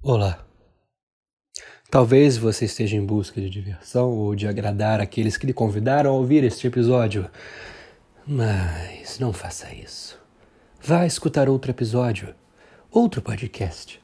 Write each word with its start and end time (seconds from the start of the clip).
Olá. 0.00 0.46
Talvez 1.90 2.36
você 2.36 2.66
esteja 2.66 2.96
em 2.96 3.04
busca 3.04 3.40
de 3.40 3.50
diversão 3.50 4.12
ou 4.12 4.32
de 4.32 4.46
agradar 4.46 5.00
aqueles 5.00 5.36
que 5.36 5.44
lhe 5.44 5.52
convidaram 5.52 6.10
a 6.10 6.14
ouvir 6.14 6.44
este 6.44 6.68
episódio. 6.68 7.28
Mas 8.24 9.18
não 9.18 9.32
faça 9.32 9.74
isso. 9.74 10.16
Vá 10.80 11.04
escutar 11.04 11.48
outro 11.48 11.72
episódio, 11.72 12.32
outro 12.92 13.20
podcast. 13.20 14.00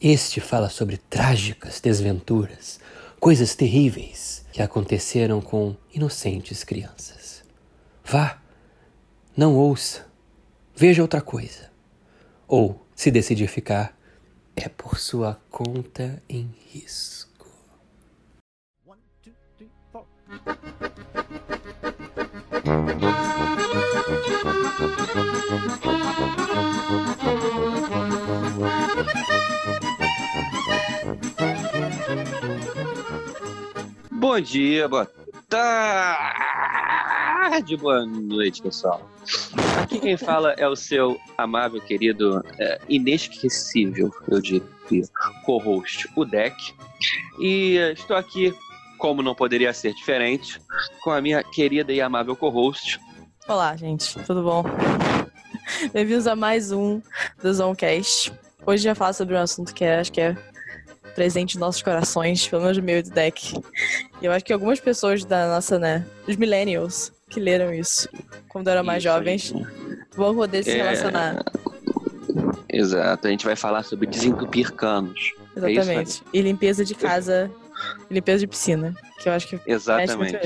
Este 0.00 0.40
fala 0.40 0.70
sobre 0.70 0.96
trágicas 0.96 1.78
desventuras, 1.78 2.80
coisas 3.20 3.54
terríveis 3.54 4.46
que 4.50 4.62
aconteceram 4.62 5.42
com 5.42 5.76
inocentes 5.92 6.64
crianças. 6.64 7.44
Vá, 8.02 8.40
não 9.36 9.56
ouça, 9.56 10.06
veja 10.74 11.02
outra 11.02 11.20
coisa. 11.20 11.70
Ou, 12.48 12.86
se 12.96 13.10
decidir 13.10 13.48
ficar, 13.48 13.94
é 14.56 14.68
por 14.68 14.98
sua 14.98 15.40
conta 15.50 16.22
em 16.28 16.54
risco. 16.70 17.48
One, 18.86 19.00
two, 19.22 19.32
three. 19.56 19.70
Bom 34.10 34.40
dia, 34.40 34.88
boa 34.88 35.06
tarde, 35.48 36.56
boa 37.76 38.06
noite, 38.06 38.62
pessoal. 38.62 39.10
Aqui 39.78 39.98
quem 39.98 40.16
fala 40.16 40.52
é 40.52 40.68
o 40.68 40.76
seu 40.76 41.18
amável, 41.36 41.80
querido, 41.80 42.42
é, 42.58 42.80
inesquecível, 42.88 44.10
eu 44.28 44.40
diria, 44.40 44.62
co-host, 45.44 46.08
o 46.16 46.24
Deck. 46.24 46.74
E 47.40 47.78
é, 47.78 47.92
estou 47.92 48.16
aqui, 48.16 48.54
como 48.98 49.22
não 49.22 49.34
poderia 49.34 49.72
ser 49.72 49.94
diferente, 49.94 50.60
com 51.02 51.10
a 51.10 51.20
minha 51.20 51.42
querida 51.42 51.92
e 51.92 52.00
amável 52.00 52.36
co-host. 52.36 53.00
Olá, 53.48 53.74
gente, 53.76 54.18
tudo 54.24 54.42
bom? 54.42 54.64
Bem-vindos 55.92 56.26
a 56.26 56.36
mais 56.36 56.70
um 56.70 57.00
do 57.42 57.52
Zoncast. 57.52 58.32
Hoje 58.64 58.86
vai 58.86 58.94
falar 58.94 59.12
sobre 59.12 59.34
um 59.34 59.38
assunto 59.38 59.74
que 59.74 59.84
é, 59.84 59.98
acho 59.98 60.12
que 60.12 60.20
é 60.20 60.36
presente 61.14 61.56
em 61.56 61.60
nossos 61.60 61.82
corações, 61.82 62.46
pelo 62.46 62.62
menos 62.62 62.76
no 62.76 62.82
meu 62.82 63.02
do 63.02 63.10
deck. 63.10 63.54
E 64.20 64.24
eu 64.24 64.32
acho 64.32 64.44
que 64.44 64.52
algumas 64.52 64.80
pessoas 64.80 65.24
da 65.24 65.48
nossa, 65.48 65.78
né, 65.78 66.06
os 66.26 66.36
millennials 66.36 67.12
que 67.32 67.40
leram 67.40 67.72
isso 67.72 68.08
quando 68.48 68.68
eram 68.68 68.84
mais 68.84 69.02
Isso 69.02 69.12
jovens 69.12 69.54
vão 70.14 70.34
poder 70.34 70.62
se 70.62 70.70
É, 70.70 70.74
relacionar. 70.76 71.42
Exato, 72.68 73.26
a 73.26 73.30
gente 73.30 73.44
vai 73.44 73.56
falar 73.56 73.82
sobre 73.82 74.06
desentupir 74.06 74.72
canos. 74.72 75.32
É 75.56 75.70
isso, 75.70 75.80
Exatamente. 75.80 76.22
E 76.32 76.40
limpeza 76.40 76.84
de 76.84 76.94
casa, 76.94 77.50
limpeza 78.10 78.40
de 78.40 78.46
piscina, 78.46 78.94
que 79.22 79.28
eu 79.28 79.32
acho 79.32 79.46
que 79.48 79.60
Exatamente. 79.66 80.38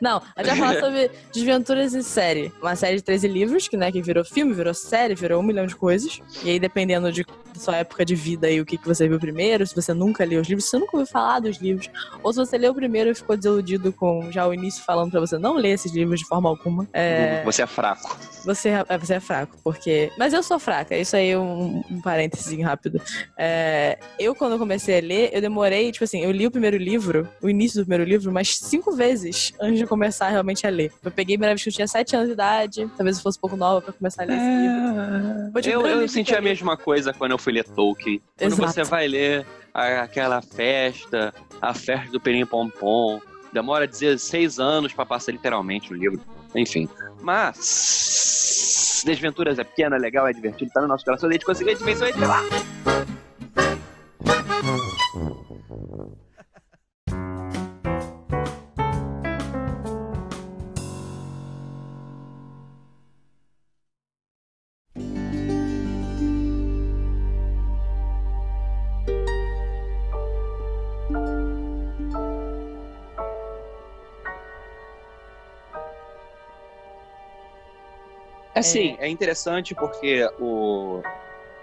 Não, 0.00 0.22
a 0.36 0.42
gente 0.42 0.56
vai 0.58 0.68
falar 0.74 0.80
sobre 0.80 1.10
Desventuras 1.32 1.94
em 1.94 2.02
Série. 2.02 2.52
Uma 2.60 2.74
série 2.76 2.96
de 2.96 3.02
13 3.02 3.28
livros, 3.28 3.68
que, 3.68 3.76
né, 3.76 3.90
que 3.92 4.00
virou 4.02 4.24
filme, 4.24 4.52
virou 4.52 4.74
série, 4.74 5.14
virou 5.14 5.40
um 5.40 5.42
milhão 5.42 5.66
de 5.66 5.76
coisas. 5.76 6.20
E 6.42 6.50
aí, 6.50 6.58
dependendo 6.58 7.10
de 7.12 7.24
sua 7.58 7.76
época 7.76 8.04
de 8.04 8.14
vida 8.14 8.50
e 8.50 8.60
o 8.60 8.64
que, 8.64 8.78
que 8.78 8.86
você 8.86 9.06
viu 9.08 9.18
primeiro, 9.18 9.66
se 9.66 9.74
você 9.74 9.92
nunca 9.92 10.24
leu 10.24 10.40
os 10.40 10.48
livros, 10.48 10.64
se 10.64 10.70
você 10.70 10.78
nunca 10.78 10.96
ouviu 10.96 11.06
falar 11.12 11.40
dos 11.40 11.58
livros, 11.58 11.88
ou 12.22 12.32
se 12.32 12.38
você 12.38 12.56
leu 12.56 12.74
primeiro 12.74 13.10
e 13.10 13.14
ficou 13.14 13.36
desiludido 13.36 13.92
com 13.92 14.30
já 14.32 14.46
o 14.46 14.54
início 14.54 14.82
falando 14.84 15.10
pra 15.10 15.20
você 15.20 15.38
não 15.38 15.54
ler 15.56 15.70
esses 15.72 15.92
livros 15.92 16.20
de 16.20 16.26
forma 16.26 16.48
alguma, 16.48 16.88
é, 16.92 17.42
Você 17.44 17.62
é 17.62 17.66
fraco. 17.66 18.16
você, 18.44 18.70
é- 18.70 18.98
você 18.98 19.14
é 19.14 19.20
fraco, 19.20 19.56
porque. 19.62 20.10
Mas 20.18 20.32
eu 20.32 20.42
sou 20.42 20.58
fraca, 20.58 20.96
isso 20.96 21.14
aí 21.14 21.30
é 21.30 21.38
um, 21.38 21.82
um 21.90 22.00
parênteses 22.00 22.58
rápido. 22.62 23.00
É, 23.38 23.98
eu, 24.18 24.34
quando 24.34 24.58
comecei 24.58 24.98
a 24.98 25.02
ler, 25.02 25.30
eu 25.32 25.40
demorei, 25.40 25.92
tipo 25.92 26.04
assim, 26.04 26.22
eu 26.22 26.30
li 26.30 26.46
o 26.46 26.50
primeiro 26.50 26.76
livro, 26.76 27.28
o 27.42 27.48
início 27.50 27.80
do 27.80 27.84
primeiro 27.84 28.04
livro, 28.04 28.21
mas 28.30 28.58
cinco 28.58 28.92
vezes 28.92 29.52
antes 29.60 29.78
de 29.78 29.86
começar 29.86 30.28
realmente 30.28 30.66
a 30.66 30.70
ler. 30.70 30.92
Eu 31.02 31.10
peguei 31.10 31.34
a 31.34 31.38
primeira 31.38 31.54
vez 31.54 31.62
que 31.62 31.70
eu 31.70 31.72
tinha 31.72 31.88
sete 31.88 32.14
anos 32.14 32.28
de 32.28 32.34
idade, 32.34 32.88
talvez 32.96 33.16
eu 33.16 33.22
fosse 33.22 33.38
um 33.38 33.40
pouco 33.40 33.56
nova 33.56 33.80
pra 33.80 33.92
começar 33.92 34.22
a 34.22 34.26
ler 34.26 34.36
esse 34.36 34.44
livro. 34.44 35.62
Te 35.62 35.70
Eu, 35.70 35.80
eu 35.80 35.86
livro 35.94 36.08
senti 36.08 36.34
a 36.34 36.38
li. 36.38 36.44
mesma 36.44 36.76
coisa 36.76 37.12
quando 37.12 37.32
eu 37.32 37.38
fui 37.38 37.52
ler 37.54 37.64
Tolkien. 37.64 38.20
Quando 38.38 38.52
Exato. 38.52 38.72
você 38.72 38.84
vai 38.84 39.08
ler 39.08 39.46
a- 39.72 40.02
aquela 40.02 40.40
festa, 40.42 41.32
a 41.60 41.72
festa 41.74 42.10
do 42.12 42.20
Perim 42.20 42.44
Pom 42.46 42.68
Pom, 42.68 43.20
demora 43.52 43.86
16 43.86 44.58
anos 44.58 44.92
pra 44.92 45.06
passar 45.06 45.32
literalmente 45.32 45.92
o 45.92 45.96
livro. 45.96 46.20
Enfim. 46.54 46.88
Mas. 47.20 49.02
Desventuras 49.04 49.58
é 49.58 49.64
pequena, 49.64 49.96
é 49.96 49.98
legal, 49.98 50.28
é 50.28 50.32
divertido, 50.32 50.70
tá 50.72 50.80
no 50.80 50.86
nosso 50.86 51.04
coração. 51.04 51.28
A 51.28 51.32
gente 51.32 51.44
conseguiu 51.44 51.72
a 51.74 51.76
dimensão 51.76 52.06
entre 52.06 52.24
lá. 52.24 52.40
Assim, 78.62 78.96
é 78.98 79.08
interessante 79.08 79.74
porque 79.74 80.26
o. 80.40 81.02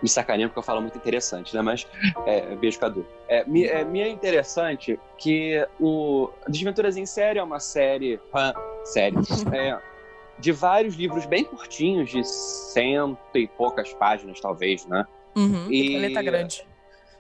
Me 0.02 0.08
sacaneia 0.08 0.48
porque 0.48 0.60
eu 0.60 0.64
falo 0.64 0.82
muito 0.82 0.98
interessante, 0.98 1.54
né? 1.56 1.62
Mas. 1.62 1.86
É, 2.26 2.56
beijo, 2.56 2.80
Cadu. 2.80 3.06
É, 3.28 3.44
me, 3.46 3.66
é, 3.66 3.84
me 3.84 4.00
é 4.00 4.08
interessante 4.08 4.98
que 5.18 5.66
o. 5.80 6.30
Desventuras 6.48 6.96
em 6.96 7.06
Série 7.06 7.40
é 7.40 7.44
uma 7.44 7.60
série. 7.60 8.20
ah, 8.34 8.54
série. 8.86 9.16
é, 9.54 9.78
de 10.40 10.54
vários 10.54 10.96
livros 10.96 11.26
bem 11.26 11.44
curtinhos, 11.44 12.10
de 12.10 12.24
cento 12.24 13.20
e 13.36 13.46
poucas 13.48 13.94
páginas, 13.94 14.40
talvez, 14.40 14.86
né? 14.86 15.06
Uhum, 15.36 15.68
E- 15.70 15.92
com 15.94 15.98
letra 16.00 16.22
grande. 16.22 16.68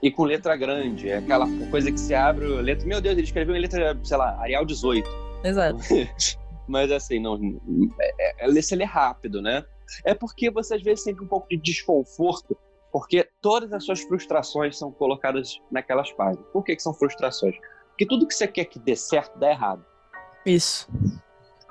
E 0.02 0.10
com 0.10 0.24
letra 0.24 0.56
grande. 0.56 1.10
É 1.10 1.18
aquela 1.18 1.46
coisa 1.70 1.92
que 1.92 2.00
se 2.00 2.16
abre. 2.16 2.46
Letra... 2.46 2.88
Meu 2.88 3.02
Deus, 3.02 3.18
ele 3.18 3.26
escreveu 3.26 3.54
em 3.56 3.60
letra, 3.60 3.98
sei 4.04 4.16
lá, 4.16 4.40
Arial 4.40 4.66
18. 4.66 5.10
Exato. 5.44 5.78
Mas 6.69 6.91
assim, 6.91 7.19
não, 7.19 7.35
é, 8.00 8.46
é, 8.46 8.52
você 8.52 8.75
lê 8.75 8.85
rápido, 8.85 9.41
né? 9.41 9.66
É 10.06 10.13
porque 10.13 10.52
você 10.52 10.75
às 10.75 10.84
vezes 10.84 11.03
sente 11.03 11.22
um 11.22 11.28
pouco 11.28 11.47
de 11.50 11.57
desconforto, 11.57 12.56
porque 12.91 13.28
todas 13.41 13.74
as 13.74 13.84
suas 13.84 14.02
frustrações 14.02 14.78
são 14.78 14.91
colocadas 14.91 15.59
naquelas 15.72 16.12
páginas. 16.12 16.46
Por 16.53 16.63
que, 16.63 16.75
que 16.75 16.81
são 16.81 16.94
frustrações? 16.94 17.56
Porque 17.90 18.06
tudo 18.06 18.28
que 18.28 18.35
você 18.35 18.47
quer 18.47 18.66
que 18.66 18.78
dê 18.78 18.96
certo, 18.96 19.38
dá 19.40 19.50
errado, 19.50 19.84
Isso. 20.46 20.88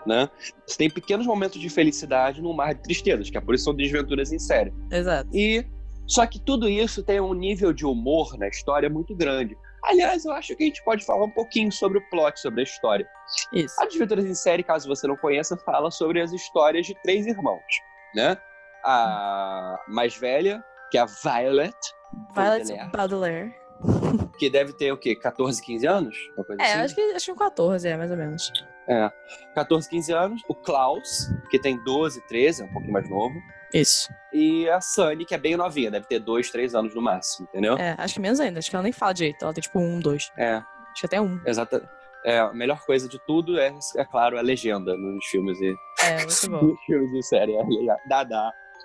né? 0.04 0.28
Você 0.66 0.76
tem 0.76 0.90
pequenos 0.90 1.26
momentos 1.26 1.60
de 1.60 1.70
felicidade 1.70 2.42
num 2.42 2.52
mar 2.52 2.74
de 2.74 2.82
tristezas, 2.82 3.30
que 3.30 3.38
é 3.38 3.40
por 3.40 3.54
isso 3.54 3.64
são 3.64 3.74
desventuras 3.74 4.32
em 4.32 4.38
série. 4.38 4.74
Exato. 4.90 5.30
E 5.32 5.64
só 6.08 6.26
que 6.26 6.40
tudo 6.40 6.68
isso 6.68 7.04
tem 7.04 7.20
um 7.20 7.34
nível 7.34 7.72
de 7.72 7.86
humor 7.86 8.36
na 8.36 8.48
história 8.48 8.90
muito 8.90 9.14
grande. 9.14 9.56
Aliás, 9.84 10.24
eu 10.24 10.32
acho 10.32 10.54
que 10.56 10.62
a 10.64 10.66
gente 10.66 10.82
pode 10.84 11.04
falar 11.04 11.24
um 11.24 11.30
pouquinho 11.30 11.70
sobre 11.72 11.98
o 11.98 12.10
plot, 12.10 12.38
sobre 12.40 12.60
a 12.60 12.64
história. 12.64 13.08
Isso. 13.52 13.74
A 13.80 13.84
Desventuras 13.86 14.24
em 14.24 14.34
Série, 14.34 14.62
caso 14.62 14.88
você 14.88 15.06
não 15.06 15.16
conheça, 15.16 15.56
fala 15.58 15.90
sobre 15.90 16.20
as 16.20 16.32
histórias 16.32 16.86
de 16.86 16.94
três 17.02 17.26
irmãos, 17.26 17.62
né? 18.14 18.36
A 18.84 19.78
mais 19.88 20.16
velha, 20.16 20.62
que 20.90 20.98
é 20.98 21.00
a 21.00 21.06
Violet, 21.06 21.76
Violet 22.34 22.90
Baudelaire, 22.92 23.54
que 24.38 24.48
deve 24.50 24.72
ter 24.72 24.92
o 24.92 24.96
quê? 24.96 25.14
14, 25.14 25.62
15 25.62 25.86
anos? 25.86 26.16
Uma 26.36 26.44
coisa 26.44 26.62
É, 26.62 26.66
assim? 26.72 26.80
acho 26.80 26.94
que, 26.94 27.00
acho 27.14 27.32
que 27.32 27.38
14, 27.38 27.88
é, 27.88 27.96
mais 27.96 28.10
ou 28.10 28.16
menos. 28.16 28.50
É. 28.88 29.10
14, 29.54 29.88
15 29.90 30.12
anos. 30.12 30.42
O 30.48 30.54
Klaus, 30.54 31.28
que 31.50 31.58
tem 31.58 31.76
12, 31.84 32.20
13, 32.26 32.62
é 32.62 32.64
um 32.64 32.72
pouquinho 32.72 32.92
mais 32.92 33.08
novo. 33.10 33.34
Isso. 33.72 34.08
E 34.32 34.68
a 34.68 34.80
Sunny, 34.80 35.24
que 35.24 35.34
é 35.34 35.38
bem 35.38 35.56
novinha, 35.56 35.90
deve 35.90 36.06
ter 36.06 36.18
2, 36.18 36.50
3 36.50 36.74
anos 36.74 36.94
no 36.94 37.02
máximo, 37.02 37.48
entendeu? 37.50 37.76
É, 37.76 37.94
acho 37.98 38.14
que 38.14 38.20
menos 38.20 38.40
ainda. 38.40 38.58
Acho 38.58 38.70
que 38.70 38.76
ela 38.76 38.82
nem 38.82 38.92
fala 38.92 39.12
direito. 39.12 39.42
Ela 39.42 39.52
tem 39.54 39.62
tipo 39.62 39.78
um, 39.78 39.98
dois. 40.00 40.30
É, 40.36 40.54
Acho 40.56 41.00
que 41.00 41.06
até 41.06 41.20
um. 41.20 41.40
exata. 41.46 41.88
É, 42.24 42.40
a 42.40 42.52
melhor 42.52 42.80
coisa 42.84 43.08
de 43.08 43.18
tudo 43.26 43.58
é, 43.60 43.72
é 43.96 44.04
claro, 44.04 44.36
a 44.38 44.40
legenda 44.42 44.96
nos 44.96 45.24
filmes 45.26 45.58
e 45.60 45.74
É, 46.02 46.16
muito 46.24 46.50
bom. 46.50 46.62
nos 46.66 46.80
filmes 46.84 47.10
de 47.12 47.22
série. 47.24 47.54
É 47.54 47.62
legal. 47.62 47.96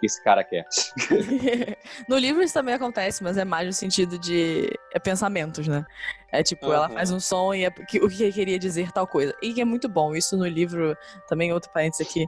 Que 0.04 0.08
esse 0.08 0.22
cara 0.22 0.44
quer. 0.44 0.66
no 2.10 2.18
livro 2.18 2.44
isso 2.44 2.54
também 2.54 2.76
acontece, 2.76 3.24
mas 3.24 3.38
é 3.38 3.46
mais 3.46 3.66
no 3.66 3.72
sentido 3.72 4.20
de 4.20 4.70
é 4.94 5.00
pensamentos, 5.00 5.66
né? 5.66 5.86
É 6.30 6.44
tipo, 6.44 6.66
ela 6.66 6.88
Aham. 6.88 6.94
faz 6.94 7.10
um 7.10 7.22
som 7.22 7.54
e 7.54 7.64
é 7.64 7.70
o 7.70 8.10
que 8.10 8.30
queria 8.34 8.60
dizer 8.60 8.92
tal 8.92 9.08
coisa. 9.08 9.34
E 9.42 9.62
é 9.62 9.64
muito 9.64 9.88
bom. 9.88 10.14
Isso 10.14 10.36
no 10.36 10.46
livro, 10.46 10.94
também 11.30 11.54
outro 11.54 11.72
parênteses 11.72 12.06
aqui, 12.06 12.28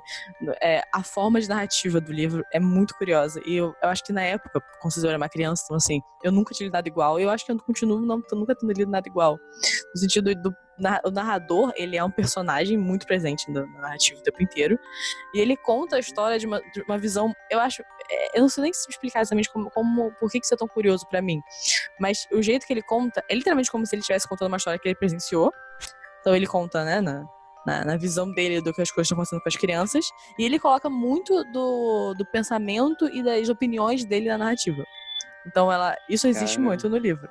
é, 0.62 0.84
a 0.94 1.04
forma 1.04 1.42
de 1.42 1.50
narrativa 1.50 2.00
do 2.00 2.14
livro 2.14 2.46
é 2.54 2.62
muito 2.62 2.96
curiosa. 2.96 3.42
E 3.46 3.58
eu, 3.58 3.76
eu 3.84 3.90
acho 3.90 4.06
que 4.06 4.14
na 4.14 4.22
época, 4.22 4.62
quando 4.80 4.94
vocês 4.94 5.04
eram 5.04 5.18
uma 5.18 5.28
criança, 5.28 5.64
então 5.66 5.76
assim, 5.76 6.00
eu 6.24 6.32
nunca 6.32 6.54
tinha 6.54 6.68
lido 6.68 6.74
nada 6.76 6.88
igual. 6.88 7.20
E 7.20 7.24
eu 7.24 7.30
acho 7.30 7.46
que 7.46 7.52
eu 7.52 7.60
continuo 7.60 8.00
não, 8.00 8.22
nunca 8.32 8.56
tendo 8.56 8.72
lido 8.72 8.90
nada 8.90 9.06
igual. 9.06 9.38
No 9.94 10.00
sentido 10.00 10.34
do 10.34 10.56
o 11.06 11.12
narrador, 11.12 11.72
ele 11.76 11.96
é 11.98 12.04
um 12.04 12.12
personagem 12.12 12.78
muito 12.78 13.06
presente 13.06 13.50
na, 13.50 13.66
na 13.66 13.82
narrativa 13.82 14.20
o 14.20 14.24
tempo 14.24 14.42
inteiro. 14.44 14.80
E 15.34 15.40
ele 15.40 15.56
conta 15.56 15.96
a 15.96 16.00
história 16.00 16.38
de 16.38 16.46
uma, 16.46 16.60
de 16.72 16.82
uma 16.82 16.98
visão, 16.98 17.34
eu 17.50 17.60
acho, 17.60 17.82
é, 18.10 18.38
eu 18.38 18.42
não 18.42 18.50
sei 18.50 18.64
nem 18.64 18.74
se 18.74 18.90
explicar 18.90 19.22
exatamente 19.22 19.52
como, 19.52 19.70
como 19.72 20.12
por 20.20 20.30
que, 20.30 20.40
que 20.40 20.46
isso 20.46 20.54
é 20.54 20.58
tão 20.58 20.68
curioso 20.68 21.08
pra 21.08 21.22
mim. 21.22 21.42
Mas 22.00 22.28
o 22.32 22.42
jeito 22.42 22.66
que 22.66 22.74
ele 22.74 22.82
conta 22.82 23.24
é 23.30 23.36
literalmente 23.36 23.72
como 23.72 23.86
se 23.86 23.96
ele 23.96 24.02
estivesse 24.02 24.28
contando 24.28 24.50
uma 24.50 24.58
história 24.58 24.80
que 24.80 24.88
ele 24.88 24.96
presenciou. 24.96 25.52
Então 26.22 26.36
ele 26.36 26.48
conta, 26.48 26.84
né, 26.84 27.02
na, 27.02 27.24
na, 27.66 27.86
na 27.86 27.98
visão 27.98 28.32
dele 28.32 28.62
do 28.62 28.74
que 28.74 28.82
as 28.82 28.92
coisas 28.92 29.08
estão 29.08 29.18
acontecendo 29.18 29.42
com 29.42 29.50
as 29.50 29.56
crianças. 29.56 30.06
E 30.38 30.44
ele 30.44 30.60
coloca 30.60 30.90
muito 30.90 31.44
do, 31.52 32.14
do 32.18 32.26
pensamento 32.32 33.08
e 33.08 33.24
das 33.24 33.50
opiniões 33.50 34.06
dele 34.06 34.30
na 34.30 34.38
narrativa. 34.38 34.84
Então 35.46 35.72
ela, 35.72 35.96
isso 36.10 36.28
existe 36.28 36.56
Caramba. 36.56 36.70
muito 36.70 36.90
no 36.90 36.98
livro. 36.98 37.30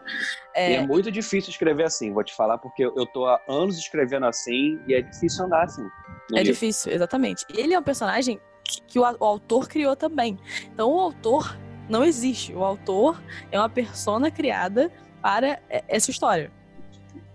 E 0.55 0.61
É, 0.61 0.75
é 0.75 0.87
muito 0.87 1.11
difícil 1.11 1.50
escrever 1.50 1.84
assim, 1.84 2.12
vou 2.12 2.22
te 2.22 2.34
falar, 2.34 2.58
porque 2.58 2.84
eu 2.84 3.06
tô 3.06 3.26
há 3.26 3.40
anos 3.49 3.76
escrevendo 3.78 4.26
assim 4.26 4.81
e 4.87 4.94
é 4.94 5.02
difícil 5.02 5.44
andar 5.44 5.64
assim. 5.64 5.84
É 6.32 6.38
livro. 6.38 6.52
difícil, 6.52 6.93
exatamente. 6.93 7.44
E 7.52 7.61
ele 7.61 7.75
é 7.75 7.78
um 7.78 7.82
personagem 7.82 8.40
que, 8.64 8.81
que 8.82 8.99
o, 8.99 9.02
o 9.02 9.25
autor 9.25 9.69
criou 9.69 9.96
também. 9.96 10.38
Então 10.72 10.90
o 10.90 11.00
autor 11.00 11.56
não 11.88 12.05
existe. 12.05 12.55
O 12.55 12.64
autor 12.64 13.20
é 13.50 13.58
uma 13.58 13.69
persona 13.69 14.31
criada 14.31 14.90
para 15.20 15.60
é, 15.69 15.84
essa 15.88 16.10
história. 16.10 16.52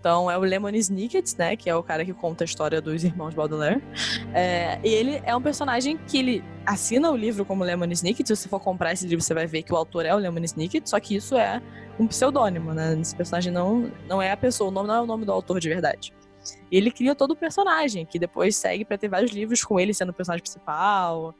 Então 0.00 0.30
é 0.30 0.36
o 0.36 0.40
Lemon 0.40 0.70
Snicket, 0.70 1.34
né? 1.36 1.54
Que 1.54 1.68
é 1.68 1.76
o 1.76 1.82
cara 1.82 2.04
que 2.04 2.14
conta 2.14 2.42
a 2.42 2.46
história 2.46 2.80
dos 2.80 3.04
irmãos 3.04 3.34
Baudelaire. 3.34 3.82
É, 4.34 4.80
e 4.82 4.88
ele 4.88 5.20
é 5.24 5.36
um 5.36 5.42
personagem 5.42 5.98
que 5.98 6.18
ele 6.18 6.44
assina 6.64 7.10
o 7.10 7.16
livro 7.16 7.44
como 7.44 7.62
Lemon 7.62 7.90
Snicket. 7.92 8.26
Se 8.26 8.34
você 8.34 8.48
for 8.48 8.60
comprar 8.60 8.92
esse 8.92 9.06
livro, 9.06 9.22
você 9.22 9.34
vai 9.34 9.46
ver 9.46 9.62
que 9.62 9.72
o 9.72 9.76
autor 9.76 10.06
é 10.06 10.14
o 10.14 10.18
Lemon 10.18 10.42
Snicket. 10.44 10.88
Só 10.88 10.98
que 10.98 11.14
isso 11.14 11.36
é 11.36 11.60
um 11.98 12.06
pseudônimo, 12.06 12.72
né? 12.72 12.98
Esse 12.98 13.14
personagem 13.14 13.52
não, 13.52 13.92
não 14.08 14.22
é 14.22 14.32
a 14.32 14.36
pessoa, 14.36 14.70
o 14.70 14.72
nome 14.72 14.88
não 14.88 14.94
é 14.94 15.00
o 15.02 15.06
nome 15.06 15.26
do 15.26 15.32
autor 15.32 15.60
de 15.60 15.68
verdade. 15.68 16.14
E 16.70 16.78
ele 16.78 16.90
cria 16.90 17.14
todo 17.14 17.32
o 17.32 17.36
personagem, 17.36 18.06
que 18.06 18.18
depois 18.18 18.56
segue 18.56 18.86
para 18.86 18.96
ter 18.96 19.08
vários 19.08 19.32
livros 19.32 19.62
com 19.62 19.78
ele 19.78 19.92
sendo 19.92 20.08
o 20.08 20.14
personagem 20.14 20.42
principal. 20.42 21.34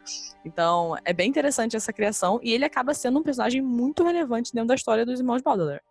Então, 0.45 0.97
é 1.03 1.15
bem 1.15 1.31
interessante 1.31 1.77
essa 1.77 1.95
criação. 1.95 2.39
E 2.43 2.53
ele 2.53 2.67
acaba 2.67 2.93
sendo 2.93 3.19
um 3.19 3.23
personagem 3.23 3.62
muito 3.62 4.05
relevante 4.05 4.53
dentro 4.53 4.69
da 4.69 4.75
história 4.75 5.07
dos 5.07 5.19
irmãos 5.19 5.41
Baudelaire. 5.41 5.83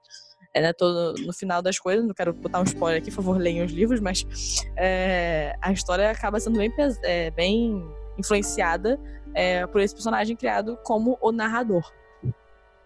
É, 0.54 0.62
né, 0.62 0.74
todo, 0.74 1.14
no 1.22 1.32
final 1.32 1.62
das 1.62 1.78
coisas, 1.78 2.04
não 2.06 2.14
quero 2.14 2.34
botar 2.34 2.60
um 2.60 2.64
spoiler 2.64 3.00
aqui, 3.02 3.12
por 3.12 3.18
favor, 3.18 3.38
leiam 3.38 3.66
os 3.66 3.72
livros, 3.72 4.00
mas 4.00 4.26
é, 4.76 5.56
a 5.62 5.72
história 5.72 6.10
acaba 6.10 6.40
sendo 6.40 6.58
bem, 6.58 6.74
é, 7.04 7.30
bem 7.32 7.84
influenciada 8.18 9.00
é, 9.36 9.66
por 9.68 9.80
esse 9.80 9.94
personagem 9.94 10.36
criado 10.36 10.78
como 10.84 11.18
o 11.22 11.32
narrador. 11.32 11.84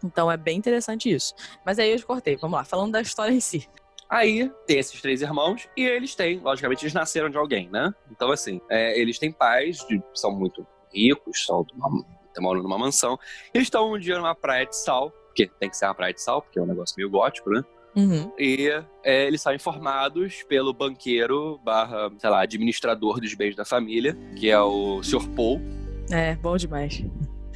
Então 0.04 0.30
é 0.30 0.36
bem 0.36 0.57
interessante 0.57 1.10
isso. 1.10 1.33
Mas 1.65 1.80
aí 1.80 1.92
eu 1.94 2.06
cortei, 2.06 2.36
vamos 2.36 2.57
lá, 2.57 2.65
falando 2.65 2.92
da 2.92 3.01
história 3.01 3.31
em 3.33 3.39
si. 3.39 3.66
Aí 4.09 4.51
tem 4.68 4.77
esses 4.77 5.01
três 5.01 5.21
irmãos 5.21 5.68
e 5.77 5.86
eles 5.86 6.13
têm, 6.13 6.39
logicamente, 6.39 6.83
eles 6.83 6.94
nasceram 6.94 7.30
de 7.30 7.38
alguém, 7.38 7.69
né? 7.69 7.92
Então, 8.12 8.30
assim, 8.30 8.59
é, 8.69 9.00
eles 9.00 9.18
têm 9.18 9.31
pais, 9.31 9.77
de- 9.88 10.04
são 10.13 10.31
muito 10.31 10.68
ricos, 10.94 11.45
são 11.45 11.63
de 11.63 11.74
uma- 11.74 12.06
moram 12.39 12.62
numa 12.62 12.77
mansão. 12.77 13.18
Eles 13.54 13.68
estão 13.68 13.94
um 13.94 13.98
dia 13.98 14.18
numa 14.18 14.36
praia 14.36 14.66
de 14.66 14.75
sal, 14.75 15.12
porque 15.33 15.50
tem 15.59 15.68
que 15.69 15.75
ser 15.75 15.85
uma 15.85 15.95
praia 15.95 16.13
de 16.13 16.21
sal, 16.21 16.41
porque 16.44 16.59
é 16.59 16.62
um 16.62 16.65
negócio 16.68 16.94
meio 16.95 17.09
gótico, 17.09 17.50
né? 17.50 17.63
Uhum. 17.95 18.31
E 18.39 18.69
é, 19.03 19.25
eles 19.27 19.41
são 19.41 19.53
informados 19.53 20.44
pelo 20.44 20.74
banqueiro 20.74 21.59
barra, 21.63 22.12
sei 22.19 22.30
lá, 22.30 22.41
administrador 22.41 23.19
dos 23.19 23.33
bens 23.33 23.56
da 23.56 23.65
família, 23.65 24.15
que 24.35 24.50
é 24.50 24.59
o 24.59 25.01
Sr. 25.03 25.27
Paul, 25.35 25.59
É, 26.12 26.35
bom 26.35 26.56
demais. 26.56 27.03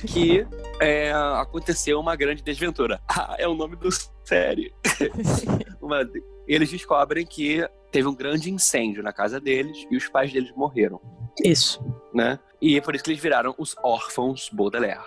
que 0.08 0.46
é, 0.80 1.12
aconteceu 1.12 2.00
uma 2.00 2.16
grande 2.16 2.42
desventura. 2.44 3.00
Ah, 3.10 3.36
é 3.40 3.48
o 3.48 3.54
nome 3.56 3.76
do 3.76 3.90
série. 4.24 4.74
Uma- 5.82 6.08
eles 6.48 6.70
descobrem 6.70 7.26
que 7.26 7.68
teve 7.92 8.08
um 8.08 8.14
grande 8.16 8.52
incêndio 8.52 9.02
na 9.04 9.12
casa 9.14 9.40
deles 9.40 9.86
e 9.90 9.98
os 9.98 10.08
pais 10.08 10.32
deles 10.32 10.52
morreram, 10.56 11.00
Isso, 11.44 11.84
né? 12.14 12.40
E 12.62 12.78
é 12.78 12.82
por 12.82 12.94
isso 12.96 13.04
que 13.04 13.10
eles 13.12 13.22
viraram 13.22 13.54
os 13.58 13.76
órfãos 13.84 14.50
Baudelaire. 14.52 15.02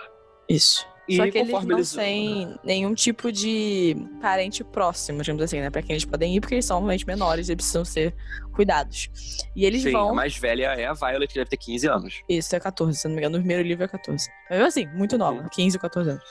isso. 0.49 0.85
E 1.09 1.17
Só 1.17 1.29
que 1.29 1.37
eles 1.37 1.51
não 1.65 1.77
eles- 1.77 1.91
têm 1.93 2.57
nenhum 2.63 2.93
tipo 2.93 3.31
de 3.31 3.95
parente 4.21 4.63
próximo, 4.63 5.21
digamos 5.21 5.41
assim, 5.43 5.59
né? 5.59 5.69
Pra 5.69 5.81
quem 5.81 5.91
eles 5.93 6.05
podem 6.05 6.35
ir, 6.35 6.39
porque 6.39 6.55
eles 6.55 6.65
são 6.65 6.77
realmente 6.77 7.05
menores 7.05 7.49
e 7.49 7.55
precisam 7.55 7.83
ser 7.83 8.15
cuidados. 8.53 9.09
E 9.55 9.65
eles 9.65 9.81
Sim, 9.81 9.91
vão. 9.91 10.11
a 10.11 10.13
mais 10.13 10.37
velha 10.37 10.67
é 10.75 10.85
a 10.85 10.93
Violet, 10.93 11.27
que 11.27 11.39
deve 11.39 11.49
ter 11.49 11.57
15 11.57 11.87
anos. 11.87 12.21
Isso, 12.29 12.55
é 12.55 12.59
14, 12.59 12.97
se 12.97 13.07
não 13.07 13.15
me 13.15 13.19
engano. 13.19 13.37
No 13.37 13.41
primeiro 13.43 13.63
livro 13.67 13.83
é 13.83 13.87
14. 13.87 14.29
Mas 14.49 14.59
mesmo 14.59 14.67
assim, 14.67 14.87
muito 14.95 15.17
nova, 15.17 15.49
15 15.49 15.75
ou 15.77 15.81
14 15.81 16.09
anos. 16.11 16.23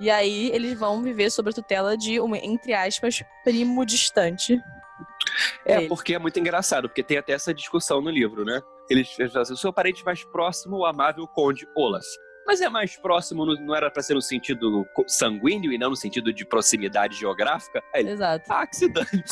E 0.00 0.10
aí 0.10 0.50
eles 0.52 0.78
vão 0.78 1.02
viver 1.02 1.30
sob 1.30 1.48
a 1.50 1.52
tutela 1.52 1.96
de 1.96 2.20
um, 2.20 2.34
entre 2.34 2.74
aspas, 2.74 3.22
primo 3.44 3.86
distante. 3.86 4.60
É, 5.64 5.78
Ele. 5.78 5.88
porque 5.88 6.14
é 6.14 6.18
muito 6.18 6.38
engraçado, 6.38 6.88
porque 6.88 7.02
tem 7.02 7.16
até 7.18 7.32
essa 7.32 7.52
discussão 7.54 8.00
no 8.00 8.10
livro, 8.10 8.44
né? 8.44 8.60
Eles 8.90 9.08
eles 9.18 9.32
falam 9.32 9.42
assim, 9.42 9.52
o 9.54 9.56
seu 9.56 9.72
parente 9.72 10.04
mais 10.04 10.24
próximo, 10.24 10.78
o 10.78 10.84
amável 10.86 11.26
conde 11.26 11.66
Olaf. 11.76 12.04
Mas 12.46 12.60
é 12.60 12.68
mais 12.68 12.96
próximo, 12.96 13.44
no- 13.44 13.56
não 13.60 13.74
era 13.74 13.90
pra 13.90 14.02
ser 14.02 14.14
no 14.14 14.22
sentido 14.22 14.86
sanguíneo 15.08 15.72
e 15.72 15.78
não 15.78 15.90
no 15.90 15.96
sentido 15.96 16.32
de 16.32 16.44
proximidade 16.46 17.16
geográfica? 17.16 17.82
Aí 17.94 18.02
ele, 18.02 18.10
Exato. 18.12 18.44
ah, 18.52 18.66
que 18.66 18.76
se 18.76 18.88
dane. 18.88 19.24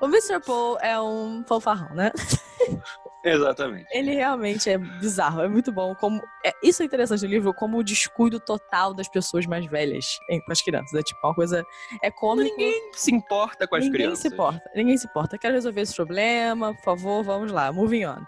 O 0.00 0.06
Mr. 0.06 0.40
Paul 0.44 0.78
é 0.80 0.98
um 1.00 1.44
fanfarrão, 1.46 1.94
né? 1.94 2.10
Exatamente. 3.24 3.86
Ele 3.92 4.12
realmente 4.14 4.70
é 4.70 4.78
bizarro, 4.78 5.40
é 5.40 5.48
muito 5.48 5.72
bom. 5.72 5.94
Como 5.96 6.22
é, 6.44 6.52
isso 6.62 6.82
é 6.82 6.86
interessante 6.86 7.24
no 7.24 7.28
livro, 7.30 7.52
como 7.52 7.76
o 7.78 7.82
descuido 7.82 8.38
total 8.38 8.94
das 8.94 9.08
pessoas 9.08 9.46
mais 9.46 9.66
velhas 9.66 10.18
em- 10.30 10.40
com 10.40 10.52
as 10.52 10.62
crianças. 10.62 10.94
É 10.94 11.02
tipo 11.02 11.18
uma 11.26 11.34
coisa. 11.34 11.64
É 12.02 12.10
cômico. 12.10 12.48
Ninguém 12.56 12.90
se 12.92 13.12
importa 13.12 13.66
com 13.66 13.74
as 13.74 13.84
ninguém 13.84 14.00
crianças. 14.02 14.20
se 14.20 14.28
importa. 14.28 14.62
Ninguém 14.76 14.96
se 14.96 15.06
importa. 15.08 15.36
Quero 15.38 15.54
resolver 15.54 15.80
esse 15.80 15.94
problema, 15.96 16.72
por 16.76 16.84
favor, 16.84 17.24
vamos 17.24 17.50
lá, 17.50 17.72
moving 17.72 18.06
on. 18.06 18.22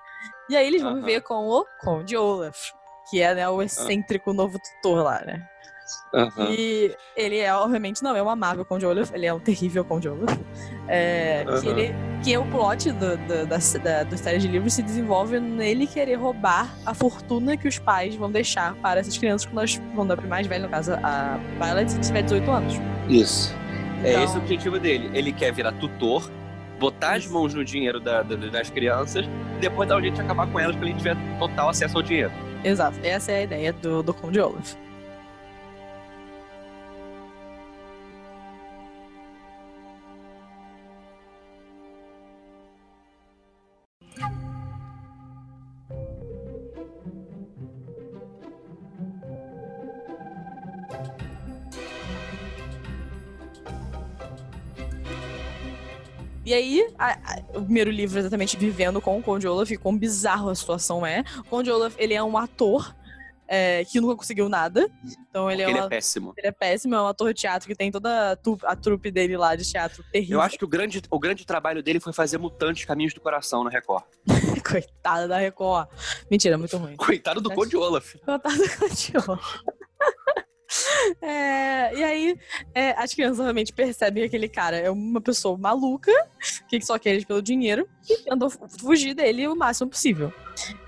E 0.51 0.57
aí 0.57 0.67
eles 0.67 0.83
vão 0.83 0.93
Aham. 0.93 1.01
viver 1.01 1.21
com 1.21 1.47
o 1.47 1.65
Conde 1.81 2.17
Olaf, 2.17 2.71
que 3.11 3.21
é 3.21 3.35
né, 3.35 3.49
o 3.49 3.63
excêntrico 3.63 4.33
novo 4.33 4.59
tutor 4.59 5.03
lá, 5.03 5.23
né? 5.25 5.43
Aham. 6.15 6.51
E 6.51 6.95
ele 7.17 7.39
é, 7.39 7.53
obviamente, 7.55 8.03
não 8.03 8.15
é 8.15 8.23
um 8.23 8.29
amável 8.29 8.63
Conde 8.65 8.85
Olaf, 8.85 9.11
ele 9.15 9.25
é 9.25 9.33
um 9.33 9.41
terrível 9.41 9.83
Conde 9.85 10.07
Olaf. 10.09 10.39
É, 10.87 11.45
que, 11.45 11.51
Aham. 11.51 11.79
ele, 11.79 11.95
que 12.23 12.35
é 12.35 12.39
o 12.39 12.45
plot 12.47 12.93
do, 12.93 13.17
do, 13.17 13.47
da, 13.47 13.57
da, 13.83 14.03
do 14.05 14.17
série 14.19 14.39
de 14.39 14.49
livros 14.49 14.75
se 14.75 14.83
desenvolve 14.83 15.41
nele 15.41 15.87
querer 15.87 16.17
roubar 16.17 16.69
a 16.85 16.93
fortuna 16.93 17.57
que 17.57 17.67
os 17.67 17.79
pais 17.79 18.15
vão 18.17 18.31
deixar 18.31 18.75
para 18.77 19.01
essas 19.01 19.17
crianças 19.17 19.47
quando 19.47 19.59
elas 19.59 19.81
vão 19.95 20.07
dar 20.07 20.21
mais 20.27 20.47
velha, 20.47 20.65
no 20.65 20.69
caso, 20.69 20.93
a 21.03 21.39
Violet, 21.59 21.91
se 21.91 22.01
tiver 22.01 22.23
18 22.23 22.51
anos. 22.51 22.75
Isso. 23.09 23.55
É 24.05 24.11
Então- 24.11 24.25
esse 24.25 24.35
o 24.37 24.39
objetivo 24.41 24.79
dele. 24.79 25.11
Ele 25.15 25.33
quer 25.33 25.53
virar 25.53 25.73
tutor, 25.73 26.31
botar 26.79 27.15
as 27.17 27.27
mãos 27.27 27.55
no 27.55 27.65
dinheiro 27.65 27.99
da- 27.99 28.23
da- 28.23 28.37
das 28.37 28.69
crianças 28.71 29.25
e 29.25 29.61
depois 29.61 29.89
dar 29.89 29.97
um 29.97 30.01
jeito 30.03 30.15
de 30.17 30.21
acabar 30.21 30.47
com 30.47 30.61
elas 30.61 30.77
pra 30.77 30.87
ele 30.87 30.95
tiver 30.97 31.17
total 31.39 31.71
acesso 31.71 31.97
ao 31.97 32.03
dinheiro. 32.03 32.31
Exato, 32.65 32.99
essa 33.03 33.33
é 33.33 33.39
a 33.39 33.43
ideia 33.43 33.73
do, 33.73 34.03
do 34.03 34.13
Conde 34.13 34.41
Olaf. 34.41 34.75
E 56.49 56.55
aí, 56.55 56.89
a- 56.99 57.13
a- 57.13 57.59
o 57.59 57.63
primeiro 57.63 57.91
livro 57.91 58.17
é 58.17 58.21
exatamente 58.21 58.57
vivendo 58.57 59.03
com 59.03 59.19
o 59.19 59.23
Conde 59.23 59.47
Olaf, 59.47 59.71
e 59.71 59.77
quão 59.77 59.97
bizarro 59.99 60.49
a 60.49 60.55
situação 60.55 61.05
é. 61.05 61.23
O 61.41 61.45
Conde 61.45 61.71
Olaf, 61.71 61.95
ele 61.99 62.15
é 62.15 62.23
um 62.23 62.39
ator 62.39 62.97
é, 63.51 63.83
que 63.87 63.99
nunca 64.01 64.15
conseguiu 64.17 64.47
nada. 64.49 64.91
Então 65.29 65.51
ele 65.51 65.63
é, 65.63 65.71
ele 65.71 65.79
uma- 65.79 65.87
é 65.87 65.89
péssimo. 65.89 66.35
ele 66.37 66.47
é 66.49 66.53
péssimo, 66.53 66.95
é 66.95 67.03
um 67.03 67.07
ator 67.07 67.33
de 67.33 67.41
teatro 67.41 67.67
que 67.67 67.75
tem 67.75 67.91
toda 67.91 68.33
a, 68.33 68.37
tu- 68.37 68.59
a 68.63 68.77
trupe 68.77 69.11
dele 69.11 69.37
lá 69.39 69.57
de 69.57 69.65
teatro 69.71 70.03
terrível. 70.13 70.37
Eu 70.39 70.43
acho 70.43 70.59
que 70.59 70.65
o 70.65 70.69
grande, 70.69 71.01
o 71.11 71.19
grande 71.19 71.47
trabalho 71.47 71.83
dele 71.83 71.99
foi 72.01 72.13
fazer 72.13 72.37
Mutantes 72.39 72.85
Caminhos 72.85 73.15
do 73.15 73.21
Coração 73.23 73.65
na 73.65 73.71
Record. 73.71 74.05
Coitada 74.71 75.27
da 75.29 75.39
Record. 75.39 75.89
Mentira, 76.31 76.57
muito 76.59 76.77
ruim. 76.77 76.97
Coitado 76.97 77.41
do 77.41 77.51
Conde 77.51 77.75
Olaf. 77.77 78.17
Coitada 78.25 78.39
da 78.59 78.87
Record. 78.87 79.41
É, 81.23 81.95
e 81.97 82.05
aí, 82.05 82.37
é, 82.75 82.91
as 82.93 83.15
crianças 83.15 83.39
realmente 83.39 83.73
percebem 83.73 84.23
que 84.23 84.27
aquele 84.29 84.49
cara 84.49 84.77
é 84.77 84.91
uma 84.91 85.21
pessoa 85.21 85.57
maluca, 85.57 86.13
que 86.69 86.81
só 86.81 86.99
quer 86.99 87.11
eles 87.11 87.25
pelo 87.25 87.43
dinheiro, 87.43 87.89
e 88.09 88.17
tentam 88.19 88.49
fu- 88.51 88.67
fugir 88.81 89.15
dele 89.15 89.47
o 89.49 89.57
máximo 89.57 89.91
possível. 89.91 90.33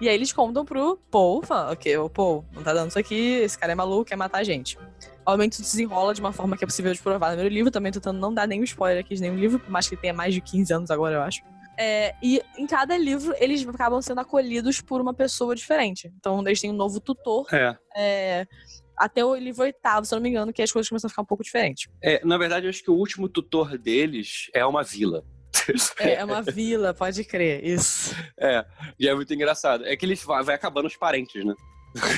E 0.00 0.08
aí 0.08 0.14
eles 0.14 0.32
contam 0.32 0.64
pro 0.64 0.98
Paul, 1.10 1.42
falam, 1.42 1.72
ok, 1.72 1.96
o 1.98 2.08
Paul, 2.10 2.44
não 2.52 2.62
tá 2.62 2.72
dando 2.72 2.88
isso 2.90 2.98
aqui, 2.98 3.38
esse 3.42 3.58
cara 3.58 3.72
é 3.72 3.74
maluco, 3.74 4.04
quer 4.04 4.16
matar 4.16 4.38
a 4.38 4.44
gente. 4.44 4.78
Obviamente 5.24 5.52
isso 5.54 5.62
desenrola 5.62 6.12
de 6.14 6.20
uma 6.20 6.32
forma 6.32 6.56
que 6.56 6.64
é 6.64 6.66
possível 6.66 6.92
de 6.92 7.00
provar 7.00 7.28
no 7.30 7.34
primeiro 7.36 7.54
livro, 7.54 7.70
também 7.70 7.92
tentando 7.92 8.18
não 8.18 8.32
dar 8.34 8.48
nenhum 8.48 8.64
spoiler 8.64 9.00
aqui 9.04 9.14
de 9.14 9.20
nenhum 9.20 9.36
livro, 9.36 9.58
por 9.60 9.70
mais 9.70 9.86
que 9.88 9.94
ele 9.94 10.00
tenha 10.02 10.14
mais 10.14 10.34
de 10.34 10.40
15 10.40 10.72
anos 10.72 10.90
agora, 10.90 11.16
eu 11.16 11.22
acho. 11.22 11.42
É, 11.82 12.14
e 12.22 12.42
em 12.58 12.66
cada 12.66 12.96
livro, 12.98 13.32
eles 13.38 13.66
acabam 13.66 14.02
sendo 14.02 14.20
acolhidos 14.20 14.82
por 14.82 15.00
uma 15.00 15.14
pessoa 15.14 15.54
diferente. 15.54 16.12
Então, 16.18 16.40
eles 16.46 16.60
têm 16.60 16.70
um 16.70 16.74
novo 16.74 17.00
tutor, 17.00 17.46
É. 17.50 17.74
é, 17.96 18.46
até 19.00 19.24
o 19.24 19.34
livro 19.34 19.62
oitavo, 19.62 20.04
se 20.04 20.14
eu 20.14 20.16
não 20.16 20.22
me 20.22 20.28
engano, 20.28 20.52
que 20.52 20.60
as 20.60 20.70
coisas 20.70 20.88
começam 20.88 21.08
a 21.08 21.10
ficar 21.10 21.22
um 21.22 21.26
pouco 21.26 21.42
diferentes. 21.42 21.88
É, 22.02 22.22
na 22.22 22.36
verdade, 22.36 22.66
eu 22.66 22.70
acho 22.70 22.82
que 22.82 22.90
o 22.90 22.94
último 22.94 23.30
tutor 23.30 23.78
deles 23.78 24.50
é 24.54 24.64
uma 24.64 24.82
vila. 24.82 25.24
É, 25.98 26.14
é 26.14 26.24
uma 26.24 26.42
vila, 26.42 26.92
pode 26.92 27.24
crer, 27.24 27.64
isso. 27.64 28.14
É, 28.38 28.64
e 28.98 29.08
é 29.08 29.14
muito 29.14 29.32
engraçado. 29.34 29.84
É 29.86 29.96
que 29.96 30.04
eles 30.04 30.22
vai, 30.22 30.42
vai 30.42 30.54
acabando 30.54 30.86
os 30.86 30.96
parentes, 30.96 31.44
né? 31.44 31.54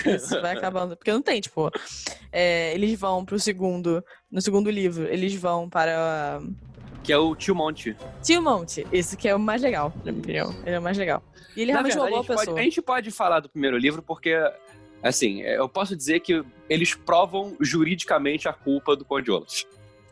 Isso, 0.07 0.41
vai 0.41 0.57
acabando. 0.57 0.97
Porque 0.97 1.12
não 1.12 1.23
tem, 1.23 1.41
tipo. 1.41 1.71
é, 2.31 2.75
eles 2.75 2.99
vão 2.99 3.25
pro 3.25 3.39
segundo. 3.39 4.05
No 4.31 4.41
segundo 4.41 4.71
livro, 4.71 5.05
eles 5.05 5.35
vão 5.35 5.69
para. 5.69 6.41
Que 7.03 7.12
é 7.12 7.19
o 7.19 7.35
Tio 7.35 7.55
Monte. 7.55 7.97
Tio 8.23 8.43
Monte. 8.43 8.87
Isso 8.93 9.17
que 9.17 9.29
é 9.29 9.35
o 9.35 9.41
mais 9.41 9.62
legal, 9.62 9.93
na 10.05 10.12
minha 10.12 10.23
opinião. 10.23 10.55
Ele 10.65 10.77
é 10.77 10.79
o 10.79 10.83
mais 10.83 10.97
legal. 10.97 11.23
E 11.57 11.62
ele 11.62 11.73
Na 11.73 11.79
realmente 11.79 11.97
é 11.97 12.01
verdade, 12.01 12.11
boa 12.11 12.21
a, 12.21 12.23
gente 12.23 12.29
pessoa. 12.29 12.47
pode, 12.47 12.61
a 12.61 12.62
gente 12.65 12.83
pode 12.83 13.11
falar 13.11 13.41
do 13.41 13.49
primeiro 13.49 13.77
livro 13.77 14.03
porque, 14.03 14.35
assim, 15.03 15.41
eu 15.43 15.69
posso 15.69 15.97
dizer 15.97 16.21
que 16.21 16.45
eles 16.69 16.95
provam 16.95 17.57
juridicamente 17.61 18.49
a 18.49 18.53
culpa 18.53 18.97
do 18.97 19.05
Conde. 19.05 19.31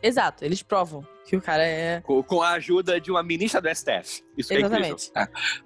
Exato, 0.03 0.43
eles 0.43 0.61
provam 0.61 1.05
que 1.25 1.35
o 1.35 1.41
cara 1.41 1.65
é. 1.65 2.01
Com, 2.01 2.21
com 2.23 2.41
a 2.41 2.51
ajuda 2.51 2.99
de 2.99 3.09
uma 3.11 3.23
ministra 3.23 3.61
do 3.61 3.69
STF. 3.73 4.23
Isso 4.37 4.49
que 4.49 4.55
é 4.55 4.59
incrível. 4.61 4.95
Exatamente. 4.95 5.11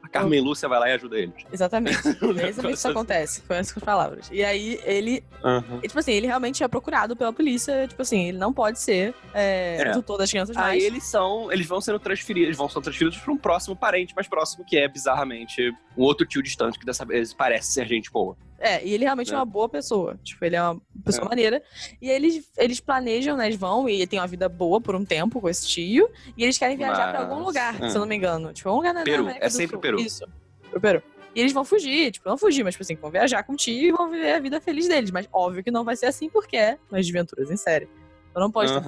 A 0.04 0.10
Carmen 0.10 0.42
Lúcia 0.42 0.68
vai 0.68 0.80
lá 0.80 0.90
e 0.90 0.94
ajuda 0.94 1.18
eles. 1.18 1.34
Exatamente. 1.52 1.98
É 2.46 2.50
exatamente 2.50 2.78
isso 2.78 2.88
acontece, 2.88 3.42
com 3.44 3.54
essas 3.54 3.82
palavras. 3.84 4.30
E 4.32 4.44
aí, 4.44 4.80
ele. 4.84 5.24
Aham. 5.44 5.80
e, 5.84 5.88
tipo 5.88 6.00
assim, 6.00 6.12
ele 6.12 6.28
realmente 6.28 6.64
é 6.64 6.68
procurado 6.68 7.16
pela 7.16 7.32
polícia. 7.34 7.88
Tipo 7.88 8.02
assim, 8.02 8.28
ele 8.30 8.38
não 8.38 8.52
pode 8.54 8.80
ser 8.80 9.14
é, 9.34 9.78
É. 9.82 9.92
tutor 9.92 10.18
das 10.18 10.30
crianças 10.30 10.56
Aí 10.58 10.64
mais. 10.64 10.84
eles 10.84 11.04
são, 11.06 11.52
eles 11.52 11.66
vão 11.68 11.80
sendo 11.82 12.00
transferidos, 12.00 12.48
eles 12.48 12.58
vão 12.58 12.68
sendo 12.70 12.84
transferidos 12.84 13.18
para 13.20 13.32
um 13.34 13.38
próximo 13.38 13.76
parente 13.76 14.14
mais 14.16 14.28
próximo, 14.28 14.66
que 14.66 14.78
é 14.78 14.88
bizarramente 14.88 15.72
um 15.98 16.04
outro 16.04 16.26
tio 16.26 16.44
distante 16.44 16.78
que 16.80 16.86
dessa 16.86 17.06
vez 17.06 17.34
parece 17.34 17.72
ser 17.72 17.88
gente 17.88 18.12
boa. 18.12 18.36
É, 18.58 18.84
e 18.86 18.94
ele 18.94 19.04
realmente 19.04 19.30
é 19.30 19.34
Né? 19.34 19.38
uma 19.40 19.46
boa 19.46 19.68
pessoa. 19.70 20.18
Tipo, 20.24 20.44
ele 20.46 20.56
é 20.56 20.62
uma 20.64 20.82
pessoa 21.04 21.26
É. 21.26 21.30
maneira. 21.30 21.62
E 22.02 22.10
eles, 22.10 22.50
eles 22.58 22.80
planejam, 22.80 23.36
né? 23.38 23.48
Eles 23.48 23.58
vão 23.60 23.88
e 23.88 24.08
tem 24.08 24.18
uma 24.20 24.26
vida 24.28 24.48
boa 24.50 24.80
por 24.82 24.96
um 24.96 25.04
tempo 25.06 25.40
tio. 25.54 26.10
E 26.38 26.44
eles 26.44 26.58
querem 26.58 26.78
viajar 26.78 27.12
pra 27.12 27.22
Mas- 27.22 27.32
algum 27.32 27.44
lugar, 27.44 27.82
é. 27.84 27.90
se 27.90 27.96
eu 27.96 28.02
não 28.02 28.08
me 28.08 28.16
engano. 28.16 28.54
Tipo, 28.54 28.70
um 28.72 28.76
lugar 28.76 28.94
na, 28.94 29.04
Peru, 29.04 29.24
América 29.24 29.46
é 29.46 29.50
sempre 29.50 29.72
Sul. 29.76 29.80
Peru. 29.80 30.00
Isso, 30.00 30.28
pro 30.72 30.80
Peru. 30.82 31.04
E 31.36 31.40
eles 31.42 31.52
vão 31.52 31.66
fugir, 31.66 32.12
tipo, 32.12 32.30
não 32.30 32.38
fugir, 32.38 32.64
mas 32.64 32.74
tipo 32.76 32.84
assim, 32.84 32.96
vão 32.96 33.12
viajar 33.12 33.44
com 33.44 33.54
o 33.54 33.56
tio 33.58 33.90
e 33.90 33.92
vão 33.92 34.10
viver 34.10 34.32
a 34.32 34.40
vida 34.40 34.62
feliz 34.62 34.88
deles. 34.88 35.12
Mas 35.12 35.28
óbvio 35.34 35.64
que 35.64 35.70
não 35.70 35.84
vai 35.84 35.96
ser 35.98 36.06
assim 36.06 36.30
porque 36.30 36.56
é 36.56 36.78
nas 36.90 37.06
desventuras 37.06 37.52
em 37.52 37.58
série. 37.58 37.90
Então 38.32 38.42
não 38.42 38.50
pode 38.52 38.72
ter. 38.72 38.82